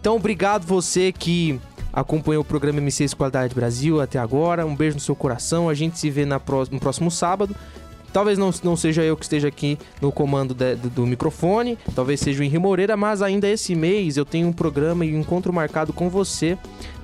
Então, 0.00 0.14
obrigado 0.14 0.64
você 0.64 1.10
que 1.10 1.58
acompanhou 1.96 2.42
o 2.42 2.44
programa 2.44 2.80
M6 2.80 3.14
Qualidade 3.16 3.54
Brasil 3.54 4.00
até 4.00 4.18
agora. 4.18 4.64
Um 4.66 4.76
beijo 4.76 4.94
no 4.96 5.00
seu 5.00 5.16
coração. 5.16 5.68
A 5.68 5.74
gente 5.74 5.98
se 5.98 6.10
vê 6.10 6.24
na 6.26 6.38
pró- 6.38 6.66
no 6.70 6.78
próximo 6.78 7.10
sábado. 7.10 7.56
Talvez 8.12 8.38
não, 8.38 8.50
não 8.62 8.76
seja 8.76 9.02
eu 9.02 9.16
que 9.16 9.24
esteja 9.24 9.48
aqui 9.48 9.78
no 10.00 10.12
comando 10.12 10.54
de- 10.54 10.76
do, 10.76 10.88
do 10.88 11.06
microfone, 11.06 11.76
talvez 11.94 12.20
seja 12.20 12.40
o 12.40 12.44
Henri 12.44 12.58
Moreira, 12.58 12.96
mas 12.96 13.20
ainda 13.20 13.46
esse 13.46 13.74
mês 13.74 14.16
eu 14.16 14.24
tenho 14.24 14.48
um 14.48 14.52
programa 14.52 15.04
e 15.04 15.14
um 15.14 15.20
encontro 15.20 15.52
marcado 15.52 15.92
com 15.92 16.08
você, 16.08 16.56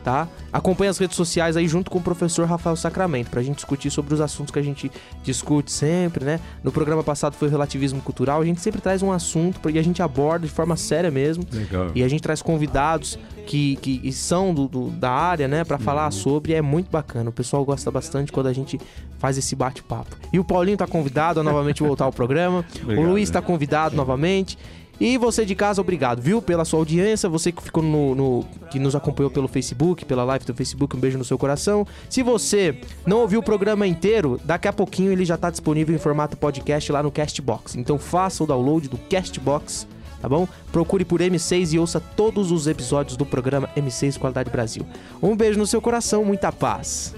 tá? 0.02 0.28
Acompanhe 0.52 0.90
as 0.90 0.98
redes 0.98 1.16
sociais 1.16 1.56
aí 1.56 1.66
junto 1.68 1.90
com 1.90 1.98
o 1.98 2.02
professor 2.02 2.46
Rafael 2.46 2.76
Sacramento, 2.76 3.30
pra 3.30 3.42
gente 3.42 3.56
discutir 3.56 3.90
sobre 3.90 4.12
os 4.14 4.20
assuntos 4.20 4.52
que 4.52 4.58
a 4.58 4.62
gente 4.62 4.90
discute 5.22 5.70
sempre, 5.72 6.24
né? 6.24 6.40
No 6.62 6.72
programa 6.72 7.02
passado 7.02 7.34
foi 7.34 7.48
o 7.48 7.50
relativismo 7.50 8.00
cultural, 8.00 8.40
a 8.40 8.44
gente 8.44 8.60
sempre 8.60 8.80
traz 8.80 9.02
um 9.02 9.12
assunto 9.12 9.60
e 9.70 9.78
a 9.78 9.82
gente 9.82 10.02
aborda 10.02 10.46
de 10.46 10.52
forma 10.52 10.76
séria 10.76 11.10
mesmo. 11.10 11.44
Legal. 11.52 11.90
E 11.94 12.02
a 12.02 12.08
gente 12.08 12.22
traz 12.22 12.42
convidados 12.42 13.18
que, 13.46 13.76
que 13.76 14.12
são 14.12 14.52
do, 14.54 14.68
do- 14.68 14.90
da 14.90 15.10
área, 15.10 15.48
né, 15.48 15.64
Pra 15.64 15.78
falar 15.78 16.10
sobre. 16.10 16.52
É 16.52 16.60
muito 16.62 16.90
bacana. 16.90 17.30
O 17.30 17.32
pessoal 17.32 17.64
gosta 17.64 17.90
bastante 17.90 18.30
quando 18.32 18.46
a 18.48 18.52
gente 18.52 18.78
faz 19.18 19.38
esse 19.38 19.54
bate-papo. 19.56 20.16
E 20.32 20.38
o 20.38 20.44
Paulinho 20.44 20.76
tá 20.76 20.86
convidado 20.86 21.40
a 21.40 21.42
novamente 21.42 21.82
voltar 21.82 22.04
ao 22.04 22.12
programa. 22.12 22.64
Obrigado, 22.82 23.04
o 23.06 23.08
Luiz 23.10 23.30
né? 23.30 23.32
tá 23.34 23.42
convidado 23.42 23.96
novamente. 23.96 24.58
E 25.04 25.18
você 25.18 25.44
de 25.44 25.56
casa, 25.56 25.80
obrigado, 25.80 26.22
viu? 26.22 26.40
Pela 26.40 26.64
sua 26.64 26.78
audiência. 26.78 27.28
Você 27.28 27.50
que 27.50 27.60
ficou 27.60 27.82
no, 27.82 28.14
no- 28.14 28.44
que 28.70 28.78
nos 28.78 28.94
acompanhou 28.94 29.32
pelo 29.32 29.48
Facebook, 29.48 30.04
pela 30.04 30.22
live 30.22 30.44
do 30.44 30.54
Facebook, 30.54 30.96
um 30.96 31.00
beijo 31.00 31.18
no 31.18 31.24
seu 31.24 31.36
coração. 31.36 31.84
Se 32.08 32.22
você 32.22 32.78
não 33.04 33.18
ouviu 33.18 33.40
o 33.40 33.42
programa 33.42 33.84
inteiro, 33.84 34.40
daqui 34.44 34.68
a 34.68 34.72
pouquinho 34.72 35.10
ele 35.10 35.24
já 35.24 35.36
tá 35.36 35.50
disponível 35.50 35.92
em 35.92 35.98
formato 35.98 36.36
podcast 36.36 36.92
lá 36.92 37.02
no 37.02 37.10
Castbox. 37.10 37.74
Então 37.74 37.98
faça 37.98 38.44
o 38.44 38.46
download 38.46 38.88
do 38.88 38.96
Castbox 38.96 39.88
tá 40.20 40.28
bom? 40.28 40.46
Procure 40.70 41.04
por 41.04 41.20
M6 41.20 41.72
e 41.72 41.80
ouça 41.80 41.98
todos 41.98 42.52
os 42.52 42.68
episódios 42.68 43.16
do 43.16 43.26
programa 43.26 43.68
M6 43.76 44.16
Qualidade 44.20 44.50
Brasil. 44.50 44.86
Um 45.20 45.34
beijo 45.34 45.58
no 45.58 45.66
seu 45.66 45.82
coração, 45.82 46.24
muita 46.24 46.52
paz. 46.52 47.12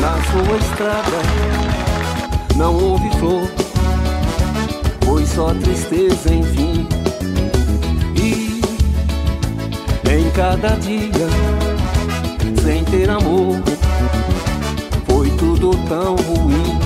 Na 0.00 0.20
sua 0.24 0.56
estrada 0.56 1.61
não 2.56 2.74
houve 2.76 3.10
flor, 3.18 3.48
foi 5.04 5.26
só 5.26 5.54
tristeza, 5.54 6.34
enfim. 6.34 6.86
E 8.16 8.60
em 10.10 10.30
cada 10.32 10.76
dia, 10.76 11.28
sem 12.62 12.84
ter 12.84 13.08
amor, 13.10 13.60
foi 15.06 15.30
tudo 15.30 15.70
tão 15.88 16.16
ruim. 16.16 16.81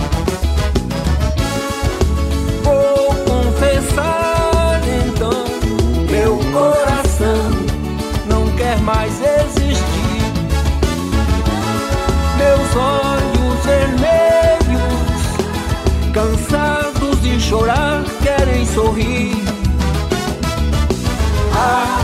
Sorrir. 18.97 19.32
Ah, 21.55 22.01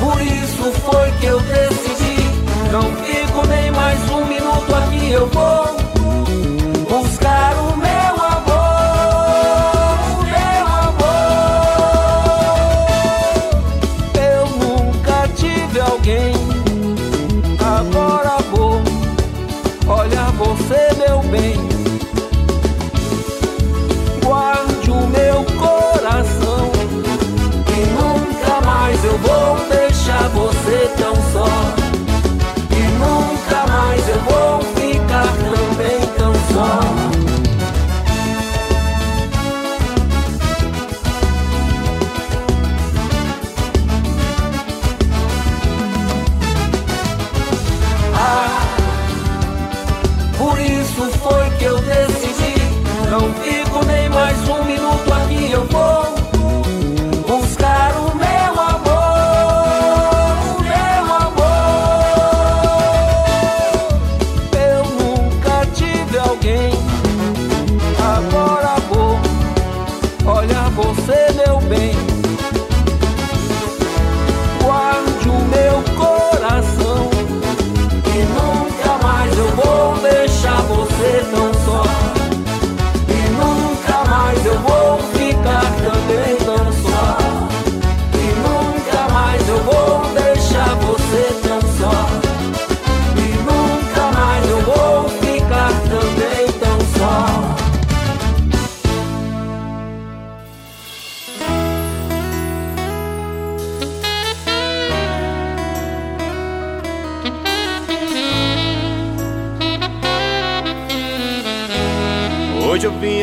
por 0.00 0.20
isso 0.20 0.72
foi 0.80 1.10
que 1.20 1.26
eu 1.26 1.40
decidi. 1.40 2.20
Não 2.72 2.82
fico 2.82 3.46
nem 3.48 3.70
mais 3.72 3.98
um 4.10 4.24
minuto 4.26 4.74
aqui, 4.74 5.12
eu 5.12 5.26
vou 5.28 5.69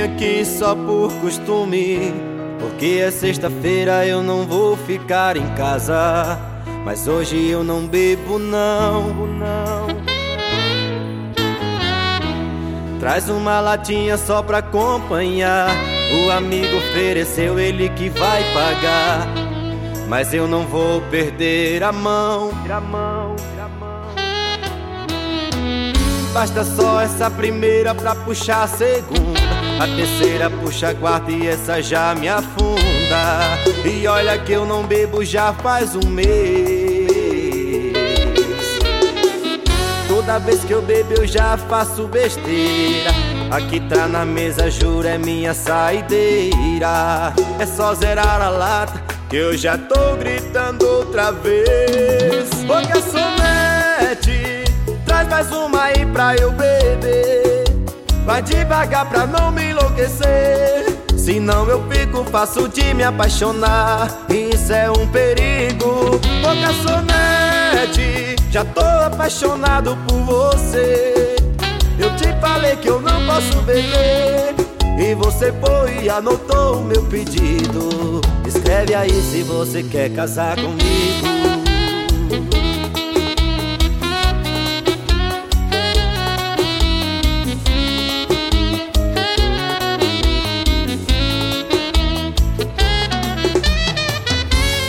aqui 0.07 0.45
só 0.45 0.75
por 0.75 1.11
costume. 1.21 2.13
Porque 2.59 3.01
é 3.01 3.11
sexta-feira 3.11 4.05
eu 4.05 4.23
não 4.23 4.43
vou 4.45 4.75
ficar 4.75 5.37
em 5.37 5.47
casa. 5.55 6.39
Mas 6.83 7.07
hoje 7.07 7.49
eu 7.49 7.63
não 7.63 7.85
bebo, 7.85 8.39
não. 8.39 9.13
Traz 12.99 13.29
uma 13.29 13.59
latinha 13.59 14.17
só 14.17 14.41
pra 14.41 14.59
acompanhar. 14.59 15.69
O 16.25 16.31
amigo 16.31 16.77
ofereceu, 16.77 17.59
ele 17.59 17.89
que 17.89 18.09
vai 18.09 18.43
pagar. 18.53 19.27
Mas 20.07 20.33
eu 20.33 20.47
não 20.47 20.65
vou 20.65 21.01
perder 21.11 21.83
a 21.83 21.91
mão. 21.91 22.51
Basta 26.33 26.63
só 26.63 27.01
essa 27.01 27.29
primeira 27.29 27.93
pra 27.93 28.15
puxar 28.15 28.63
a 28.63 28.67
segunda. 28.67 29.46
A 29.79 29.85
terceira 29.95 30.49
puxa 30.49 30.89
a 30.89 30.95
quarta 30.95 31.31
e 31.31 31.47
essa 31.47 31.81
já 31.83 32.15
me 32.15 32.27
afunda. 32.27 33.57
E 33.85 34.07
olha 34.07 34.35
que 34.39 34.51
eu 34.51 34.65
não 34.65 34.83
bebo 34.83 35.23
já 35.23 35.53
faz 35.53 35.95
um 35.95 36.09
mês. 36.09 37.07
Toda 40.07 40.39
vez 40.39 40.63
que 40.63 40.71
eu 40.71 40.81
bebo 40.81 41.13
eu 41.13 41.27
já 41.27 41.55
faço 41.57 42.07
besteira. 42.07 43.11
Aqui 43.51 43.79
tá 43.81 44.07
na 44.07 44.25
mesa, 44.25 44.69
juro, 44.71 45.07
é 45.07 45.17
minha 45.19 45.53
saideira. 45.53 47.33
É 47.59 47.65
só 47.65 47.93
zerar 47.93 48.41
a 48.41 48.49
lata 48.49 48.99
que 49.29 49.35
eu 49.35 49.55
já 49.55 49.77
tô 49.77 50.15
gritando 50.15 50.87
outra 50.87 51.31
vez. 51.31 52.49
Ô 52.63 52.87
garçonete, 52.87 54.63
traz 55.05 55.27
mais 55.29 55.51
uma 55.51 55.83
aí 55.83 56.03
pra 56.07 56.35
eu 56.35 56.51
beber. 56.51 56.66
Vai 58.27 58.41
devagar 58.41 59.09
pra 59.09 59.25
não 59.25 59.53
me 59.53 59.69
enlouquecer. 59.69 60.85
Senão 61.15 61.65
eu 61.69 61.81
fico 61.89 62.25
fácil 62.25 62.67
de 62.67 62.93
me 62.93 63.01
apaixonar. 63.01 64.25
Isso 64.27 64.73
é 64.73 64.91
um 64.91 65.07
perigo. 65.07 66.19
Ô 66.43 66.61
garçonete, 66.61 68.35
já 68.51 68.65
tô 68.65 68.81
apaixonado 68.81 69.97
por 70.05 70.19
você. 70.23 71.37
Eu 71.97 72.13
te 72.17 72.27
falei 72.41 72.75
que 72.75 72.89
eu 72.89 72.99
não 72.99 73.25
posso 73.25 73.61
beber. 73.61 74.53
E 74.99 75.15
você 75.15 75.53
foi 75.53 76.03
e 76.03 76.09
anotou 76.09 76.81
o 76.81 76.83
meu 76.83 77.03
pedido. 77.05 78.19
Escreve 78.45 78.93
aí 78.93 79.21
se 79.21 79.41
você 79.43 79.83
quer 79.83 80.09
casar 80.09 80.57
comigo. 80.57 81.27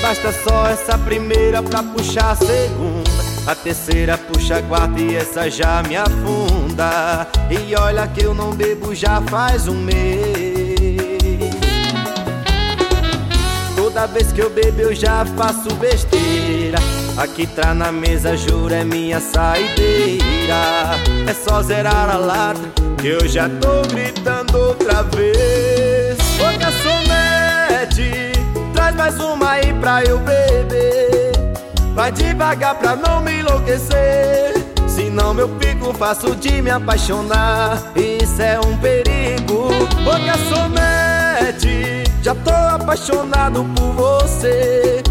Basta 0.09 0.33
só 0.33 0.67
essa 0.69 0.97
primeira 0.97 1.63
pra 1.63 1.83
puxar 1.83 2.31
a 2.31 2.35
segunda. 2.35 3.11
A 3.47 3.55
terceira 3.55 4.17
puxa 4.17 4.57
a 4.57 4.63
quarta 4.63 4.99
e 4.99 5.15
essa 5.15 5.51
já 5.51 5.83
me 5.83 5.99
afunda. 5.99 7.27
E 7.51 7.75
olha 7.77 8.07
que 8.09 8.25
eu 8.25 8.33
não 8.33 8.55
bebo 8.55 8.95
já 8.95 9.21
faz 9.29 9.69
um 9.69 9.75
mês. 9.75 10.79
Toda 13.77 14.07
vez 14.07 14.33
que 14.33 14.41
eu 14.41 14.49
bebo 14.49 14.81
eu 14.81 14.95
já 14.95 15.27
faço 15.37 15.75
besteira. 15.75 16.79
Aqui 17.19 17.47
tá 17.47 17.75
na 17.75 17.93
mesa, 17.93 18.35
juro, 18.35 18.73
é 18.73 18.85
minha 18.85 19.21
saideira. 19.21 20.25
É 21.29 21.35
só 21.35 21.61
zerar 21.61 22.09
a 22.09 22.17
lata 22.17 22.61
que 22.99 23.09
eu 23.09 23.29
já 23.29 23.47
tô 23.47 23.83
gritando 23.95 24.57
outra 24.57 25.03
vez. 25.03 25.68
Mais 29.09 29.21
uma 29.21 29.51
aí 29.53 29.73
pra 29.81 30.05
eu 30.05 30.19
beber. 30.19 31.33
Vai 31.95 32.13
devagar 32.13 32.75
pra 32.75 32.95
não 32.95 33.23
me 33.23 33.41
enlouquecer. 33.41 34.53
Senão 34.87 35.39
eu 35.39 35.49
fico 35.59 35.95
fácil 35.95 36.35
de 36.35 36.61
me 36.61 36.71
apaixonar. 36.71 37.83
Isso 37.97 38.43
é 38.43 38.61
um 38.61 38.77
perigo. 38.77 39.71
Ô 40.07 40.27
garçonete, 40.27 42.05
já 42.23 42.35
tô 42.35 42.51
apaixonado 42.51 43.65
por 43.75 43.93
você. 43.95 45.03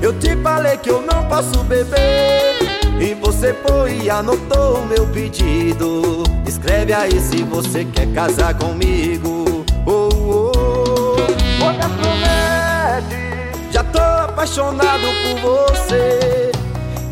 Eu 0.00 0.12
te 0.20 0.36
falei 0.36 0.76
que 0.76 0.90
eu 0.90 1.02
não 1.02 1.24
posso 1.26 1.64
beber. 1.64 2.60
E 3.00 3.12
você 3.14 3.52
foi 3.66 4.02
e 4.04 4.10
anotou 4.10 4.76
o 4.76 4.86
meu 4.86 5.04
pedido. 5.08 6.22
Escreve 6.46 6.92
aí 6.92 7.18
se 7.18 7.42
você 7.42 7.84
quer 7.84 8.06
casar 8.12 8.54
comigo. 8.54 9.41
Já 13.72 13.82
tô 13.82 13.98
apaixonado 13.98 15.06
por 15.22 15.40
você. 15.40 16.52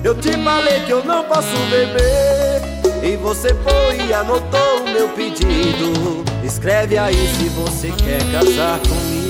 Eu 0.05 0.15
te 0.15 0.33
falei 0.45 0.81
que 0.85 0.93
eu 0.93 1.03
não 1.05 1.25
posso 1.25 1.57
beber. 1.71 2.61
E 3.03 3.17
você 3.17 3.49
foi 3.55 4.07
e 4.07 4.13
anotou 4.13 4.81
o 4.81 4.91
meu 4.91 5.09
pedido. 5.11 6.23
Escreve 6.45 6.99
aí 6.99 7.29
se 7.39 7.49
você 7.49 7.91
quer 7.93 8.21
casar 8.31 8.79
comigo. 8.81 9.30